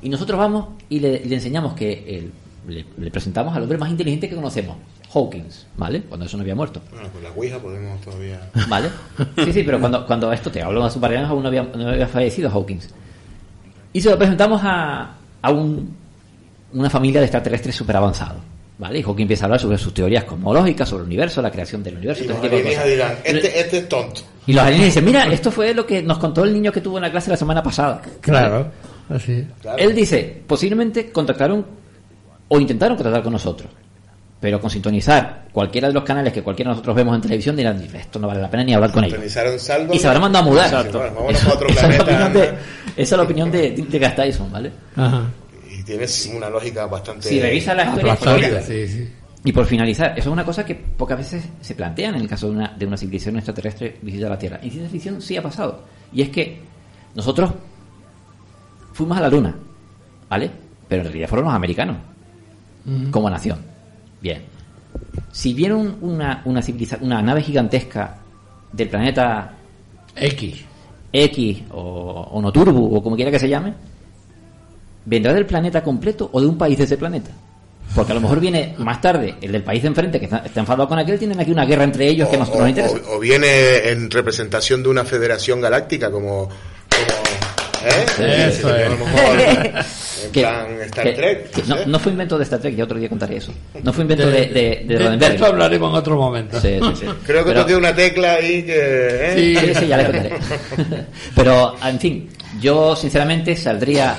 Y 0.00 0.08
nosotros 0.08 0.38
vamos 0.38 0.68
y 0.88 1.00
le, 1.00 1.26
le 1.26 1.34
enseñamos 1.34 1.74
que 1.74 1.92
el- 2.16 2.32
le, 2.72 2.84
le 2.98 3.10
presentamos 3.10 3.54
al 3.54 3.62
hombre 3.64 3.76
más 3.78 3.90
inteligente 3.90 4.28
que 4.28 4.34
conocemos, 4.34 4.76
Hawkins, 5.14 5.66
¿vale? 5.76 6.02
Cuando 6.02 6.26
eso 6.26 6.36
no 6.36 6.40
había 6.42 6.54
muerto. 6.54 6.80
Bueno, 6.90 7.08
con 7.12 7.22
la 7.22 7.30
Ouija 7.30 7.58
podemos 7.58 8.00
todavía... 8.00 8.40
¿Vale? 8.68 8.88
Sí, 9.44 9.52
sí, 9.52 9.62
pero 9.62 9.78
cuando, 9.78 10.04
cuando 10.06 10.32
esto 10.32 10.50
te 10.50 10.62
hablo 10.62 10.80
de 10.88 11.16
años 11.16 11.30
aún 11.30 11.42
no 11.42 11.48
había, 11.48 11.62
no 11.62 11.88
había 11.90 12.08
fallecido 12.08 12.50
Hawkins. 12.50 12.88
Y 13.92 14.00
se 14.00 14.10
lo 14.10 14.16
presentamos 14.18 14.60
a, 14.64 15.14
a 15.46 15.50
un, 15.50 15.96
una 16.72 16.90
familia 16.90 17.20
de 17.20 17.26
extraterrestres 17.26 17.74
súper 17.74 17.96
avanzados. 17.96 18.42
¿Vale? 18.78 18.98
Y 18.98 19.02
Hawking 19.02 19.22
empieza 19.22 19.44
a 19.44 19.46
hablar 19.46 19.60
sobre 19.60 19.78
sus 19.78 19.94
teorías 19.94 20.24
cosmológicas, 20.24 20.86
sobre 20.86 21.02
el 21.02 21.06
universo, 21.06 21.40
la 21.40 21.50
creación 21.50 21.82
del 21.82 21.96
universo. 21.96 22.24
Y 22.24 22.26
todo 22.26 22.36
los 22.36 22.42
de 22.42 22.48
alienígenas 22.48 22.86
dirán, 22.86 23.12
este, 23.24 23.60
este 23.60 23.78
es 23.78 23.88
tonto. 23.88 24.20
Y 24.46 24.52
los 24.52 24.62
alienígenas 24.62 24.94
dicen, 24.94 25.04
mira, 25.06 25.32
esto 25.32 25.50
fue 25.50 25.72
lo 25.72 25.86
que 25.86 26.02
nos 26.02 26.18
contó 26.18 26.44
el 26.44 26.52
niño 26.52 26.70
que 26.70 26.82
tuvo 26.82 26.98
en 26.98 27.02
la 27.02 27.10
clase 27.10 27.30
la 27.30 27.38
semana 27.38 27.62
pasada. 27.62 28.02
Claro, 28.20 28.70
así. 29.08 29.46
Él 29.78 29.94
dice, 29.94 30.42
posiblemente 30.46 31.10
contactaron 31.10 31.64
o 32.48 32.60
intentaron 32.60 32.98
contactar 32.98 33.22
con 33.22 33.32
nosotros. 33.32 33.70
Pero 34.38 34.60
con 34.60 34.68
sintonizar 34.68 35.46
cualquiera 35.50 35.88
de 35.88 35.94
los 35.94 36.04
canales 36.04 36.32
que 36.32 36.42
cualquiera 36.42 36.70
de 36.70 36.74
nosotros 36.74 36.94
vemos 36.94 37.14
en 37.16 37.22
televisión 37.22 37.56
dirán, 37.56 37.82
esto 37.94 38.18
no 38.18 38.28
vale 38.28 38.42
la 38.42 38.50
pena 38.50 38.64
ni 38.64 38.74
hablar 38.74 38.92
con 38.92 39.02
ellos. 39.04 39.18
Salvo. 39.58 39.94
Y 39.94 39.98
se 39.98 40.06
habrán 40.06 40.22
mandado 40.22 40.44
a 40.44 40.48
mudar. 40.48 40.66
Exacto. 40.66 40.98
Bueno, 40.98 41.14
vámonos 41.14 41.40
Eso- 41.40 41.50
a 41.50 41.54
otro 41.54 41.68
esa, 41.68 41.88
es 41.88 41.98
la 41.98 42.04
planeta. 42.04 42.26
opinión 42.26 42.32
de, 42.32 42.58
esa 43.02 43.14
es 43.14 43.18
la 43.18 43.22
opinión 43.22 43.50
de, 43.50 43.70
de 43.70 43.98
Gas 43.98 44.14
Tyson, 44.16 44.52
¿vale? 44.52 44.72
Ajá. 44.94 45.22
Y 45.78 45.82
tienes 45.84 46.30
una 46.34 46.50
lógica 46.50 46.86
bastante... 46.86 47.28
Si 47.28 47.40
revisa 47.40 47.74
la 47.74 47.84
historia, 48.12 48.62
sí, 48.62 48.86
sí. 48.88 49.08
Y 49.44 49.52
por 49.52 49.64
finalizar, 49.64 50.10
eso 50.18 50.28
es 50.28 50.32
una 50.32 50.44
cosa 50.44 50.64
que 50.66 50.74
pocas 50.74 51.16
veces 51.18 51.44
se 51.60 51.74
plantea 51.74 52.08
en 52.10 52.16
el 52.16 52.28
caso 52.28 52.48
de 52.48 52.56
una, 52.56 52.74
de 52.76 52.84
una 52.84 52.96
civilización 52.96 53.36
extraterrestre 53.36 53.96
visita 54.02 54.28
la 54.28 54.38
Tierra. 54.38 54.56
En 54.60 54.70
ciencia 54.70 54.90
ficción 54.90 55.22
sí 55.22 55.36
ha 55.36 55.42
pasado. 55.42 55.82
Y 56.12 56.20
es 56.22 56.30
que 56.30 56.60
nosotros 57.14 57.50
fuimos 58.92 59.16
a 59.18 59.20
la 59.20 59.28
Luna, 59.28 59.54
¿vale? 60.28 60.50
Pero 60.88 61.02
en 61.02 61.08
realidad 61.08 61.28
fueron 61.28 61.46
los 61.46 61.54
americanos, 61.54 61.96
como 63.10 63.30
nación. 63.30 63.58
Bien. 64.26 64.42
Si 65.30 65.54
vieron 65.54 65.98
una, 66.00 66.42
una, 66.46 66.60
civiliza- 66.62 66.98
una 67.00 67.22
nave 67.22 67.42
gigantesca 67.42 68.16
del 68.72 68.88
planeta 68.88 69.52
X, 70.16 70.64
X 71.12 71.62
o, 71.70 72.28
o 72.32 72.42
Noturbu 72.42 72.96
o 72.96 73.02
como 73.02 73.14
quiera 73.14 73.30
que 73.30 73.38
se 73.38 73.48
llame, 73.48 73.72
¿vendrá 75.04 75.32
del 75.32 75.46
planeta 75.46 75.82
completo 75.82 76.28
o 76.32 76.40
de 76.40 76.46
un 76.46 76.58
país 76.58 76.76
de 76.78 76.84
ese 76.84 76.96
planeta? 76.96 77.30
Porque 77.94 78.10
a 78.12 78.14
lo 78.16 78.20
mejor 78.20 78.40
viene 78.40 78.74
más 78.78 79.00
tarde 79.00 79.36
el 79.40 79.52
del 79.52 79.62
país 79.62 79.80
de 79.82 79.88
enfrente 79.88 80.18
que 80.18 80.24
está, 80.24 80.38
está 80.38 80.58
enfadado 80.60 80.88
con 80.88 80.98
aquel, 80.98 81.18
tienen 81.18 81.38
aquí 81.38 81.52
una 81.52 81.64
guerra 81.64 81.84
entre 81.84 82.08
ellos 82.08 82.28
que 82.28 82.34
a 82.36 82.38
nosotros 82.40 82.62
nos 82.62 82.70
interesa. 82.70 82.96
O, 83.12 83.16
o 83.16 83.20
viene 83.20 83.90
en 83.90 84.10
representación 84.10 84.82
de 84.82 84.88
una 84.88 85.04
federación 85.04 85.60
galáctica 85.60 86.10
como... 86.10 86.48
¿eh? 87.84 88.46
Eso 88.48 88.68
A 88.68 88.82
es. 88.82 88.90
lo 88.90 88.96
mejor, 88.98 89.40
en 90.24 90.32
Que- 90.32 90.40
plan 90.40 90.66
Star 90.86 91.04
que- 91.04 91.12
Trek. 91.12 91.50
que 91.50 91.62
no 91.62 91.68
no, 91.68 91.76
sé. 91.82 91.86
no 91.86 91.98
fue 91.98 92.12
invento 92.12 92.38
de 92.38 92.44
Star 92.44 92.60
Trek, 92.60 92.74
ya 92.76 92.84
otro 92.84 92.98
día 92.98 93.08
contaré 93.08 93.36
eso. 93.36 93.52
No 93.82 93.92
fue 93.92 94.02
invento 94.02 94.26
de, 94.26 94.32
De- 94.32 94.46
de, 94.46 94.52
de, 94.52 94.84
de- 94.86 94.98
Roddenberry. 94.98 95.18
de 95.30 95.34
esto 95.34 95.46
hablaremos 95.46 95.90
en 95.90 95.96
otro 95.96 96.16
momento. 96.16 96.60
Sí, 96.60 96.78
sí, 96.80 96.90
sí. 97.00 97.06
Creo 97.26 97.44
que 97.44 97.50
Pero- 97.50 97.60
toqué 97.62 97.76
una 97.76 97.94
tecla 97.94 98.34
ahí 98.34 98.62
que... 98.62 98.74
¿eh? 98.76 99.32
Sí, 99.36 99.74
sí, 99.80 99.86
ya 99.86 99.96
le 99.98 100.04
contaré. 100.04 100.30
Pero, 101.34 101.76
en 101.84 102.00
fin, 102.00 102.28
yo 102.60 102.96
sinceramente 102.96 103.54
saldría 103.56 104.16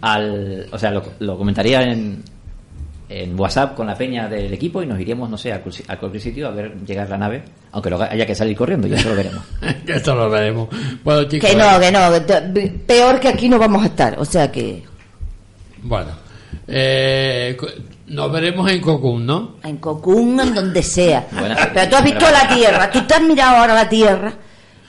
al. 0.00 0.66
O 0.70 0.78
sea, 0.78 0.90
lo, 0.90 1.02
lo 1.20 1.36
comentaría 1.36 1.82
en, 1.82 2.22
en 3.08 3.38
WhatsApp 3.38 3.74
con 3.74 3.86
la 3.86 3.94
peña 3.94 4.28
del 4.28 4.52
equipo 4.52 4.82
y 4.82 4.86
nos 4.86 4.98
iríamos, 4.98 5.28
no 5.28 5.36
sé, 5.36 5.52
a, 5.52 5.56
a 5.88 5.96
cualquier 5.98 6.22
sitio 6.22 6.48
a 6.48 6.50
ver 6.50 6.74
llegar 6.84 7.08
la 7.08 7.18
nave, 7.18 7.42
aunque 7.72 7.90
luego 7.90 8.04
haya 8.04 8.26
que 8.26 8.34
salir 8.34 8.56
corriendo, 8.56 8.86
ya 8.86 8.96
eso 8.96 9.10
lo 9.10 9.16
veremos. 9.16 9.42
Que 9.86 9.92
esto 9.92 10.14
lo 10.14 10.30
veremos. 10.30 10.68
Bueno, 11.02 11.24
chicos. 11.24 11.50
Que 11.50 11.56
no, 11.56 11.78
que 11.78 11.92
no, 11.92 12.78
peor 12.86 13.20
que 13.20 13.28
aquí 13.28 13.48
no 13.48 13.58
vamos 13.58 13.82
a 13.82 13.86
estar, 13.86 14.18
o 14.18 14.24
sea 14.24 14.50
que 14.50 14.82
Bueno. 15.82 16.24
Eh, 16.66 17.56
nos 18.06 18.32
veremos 18.32 18.70
en 18.70 18.80
Cocoon, 18.80 19.26
¿no? 19.26 19.56
en 19.62 19.76
Cocún, 19.78 20.40
en 20.40 20.54
donde 20.54 20.82
sea. 20.82 21.26
Pero 21.74 21.88
tú 21.88 21.96
has 21.96 22.04
visto 22.04 22.30
la 22.30 22.48
Tierra, 22.48 22.90
tú 22.90 23.02
te 23.06 23.14
has 23.14 23.22
mirado 23.22 23.56
ahora 23.58 23.74
la 23.74 23.88
Tierra, 23.88 24.32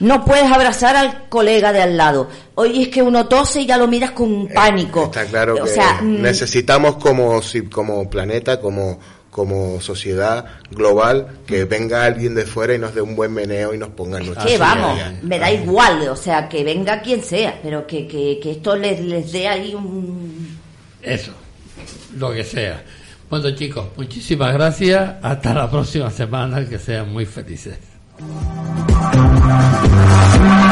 no 0.00 0.24
puedes 0.24 0.44
abrazar 0.50 0.94
al 0.96 1.28
colega 1.28 1.72
de 1.72 1.82
al 1.82 1.96
lado. 1.96 2.28
Hoy 2.54 2.82
es 2.82 2.88
que 2.88 3.02
uno 3.02 3.26
tose 3.26 3.62
y 3.62 3.66
ya 3.66 3.76
lo 3.78 3.86
miras 3.88 4.10
con 4.12 4.48
pánico. 4.48 5.04
Está 5.04 5.24
claro 5.26 5.54
O 5.60 5.64
que 5.64 5.70
sea, 5.70 6.00
mm, 6.02 6.20
necesitamos 6.22 6.96
como, 6.96 7.40
si- 7.42 7.62
como 7.62 8.08
planeta, 8.10 8.60
como, 8.60 8.98
como 9.30 9.80
sociedad 9.80 10.44
global, 10.70 11.28
que 11.46 11.64
venga 11.64 12.04
alguien 12.04 12.34
de 12.34 12.44
fuera 12.46 12.74
y 12.74 12.78
nos 12.78 12.94
dé 12.94 13.00
un 13.00 13.14
buen 13.16 13.32
meneo 13.32 13.74
y 13.74 13.78
nos 13.78 13.90
ponga 13.90 14.18
en 14.18 14.26
nuestra 14.26 14.46
que 14.46 14.58
vamos, 14.58 14.98
me 15.22 15.38
da 15.38 15.50
igual, 15.50 16.08
o 16.08 16.16
sea, 16.16 16.48
que 16.48 16.64
venga 16.64 17.00
quien 17.02 17.22
sea, 17.22 17.58
pero 17.62 17.86
que, 17.86 18.06
que, 18.06 18.38
que 18.42 18.52
esto 18.52 18.76
les, 18.76 19.00
les 19.00 19.32
dé 19.32 19.48
ahí 19.48 19.74
un... 19.74 20.58
Eso. 21.02 21.32
Lo 22.16 22.32
que 22.32 22.42
sea. 22.44 22.82
Bueno, 23.28 23.50
chicos, 23.54 23.86
muchísimas 23.96 24.52
gracias. 24.54 25.14
Hasta 25.22 25.52
la 25.52 25.70
próxima 25.70 26.10
semana. 26.10 26.64
Que 26.66 26.78
sean 26.78 27.12
muy 27.12 27.26
felices. 27.26 27.76
Thank 28.18 28.30
you. 30.60 30.65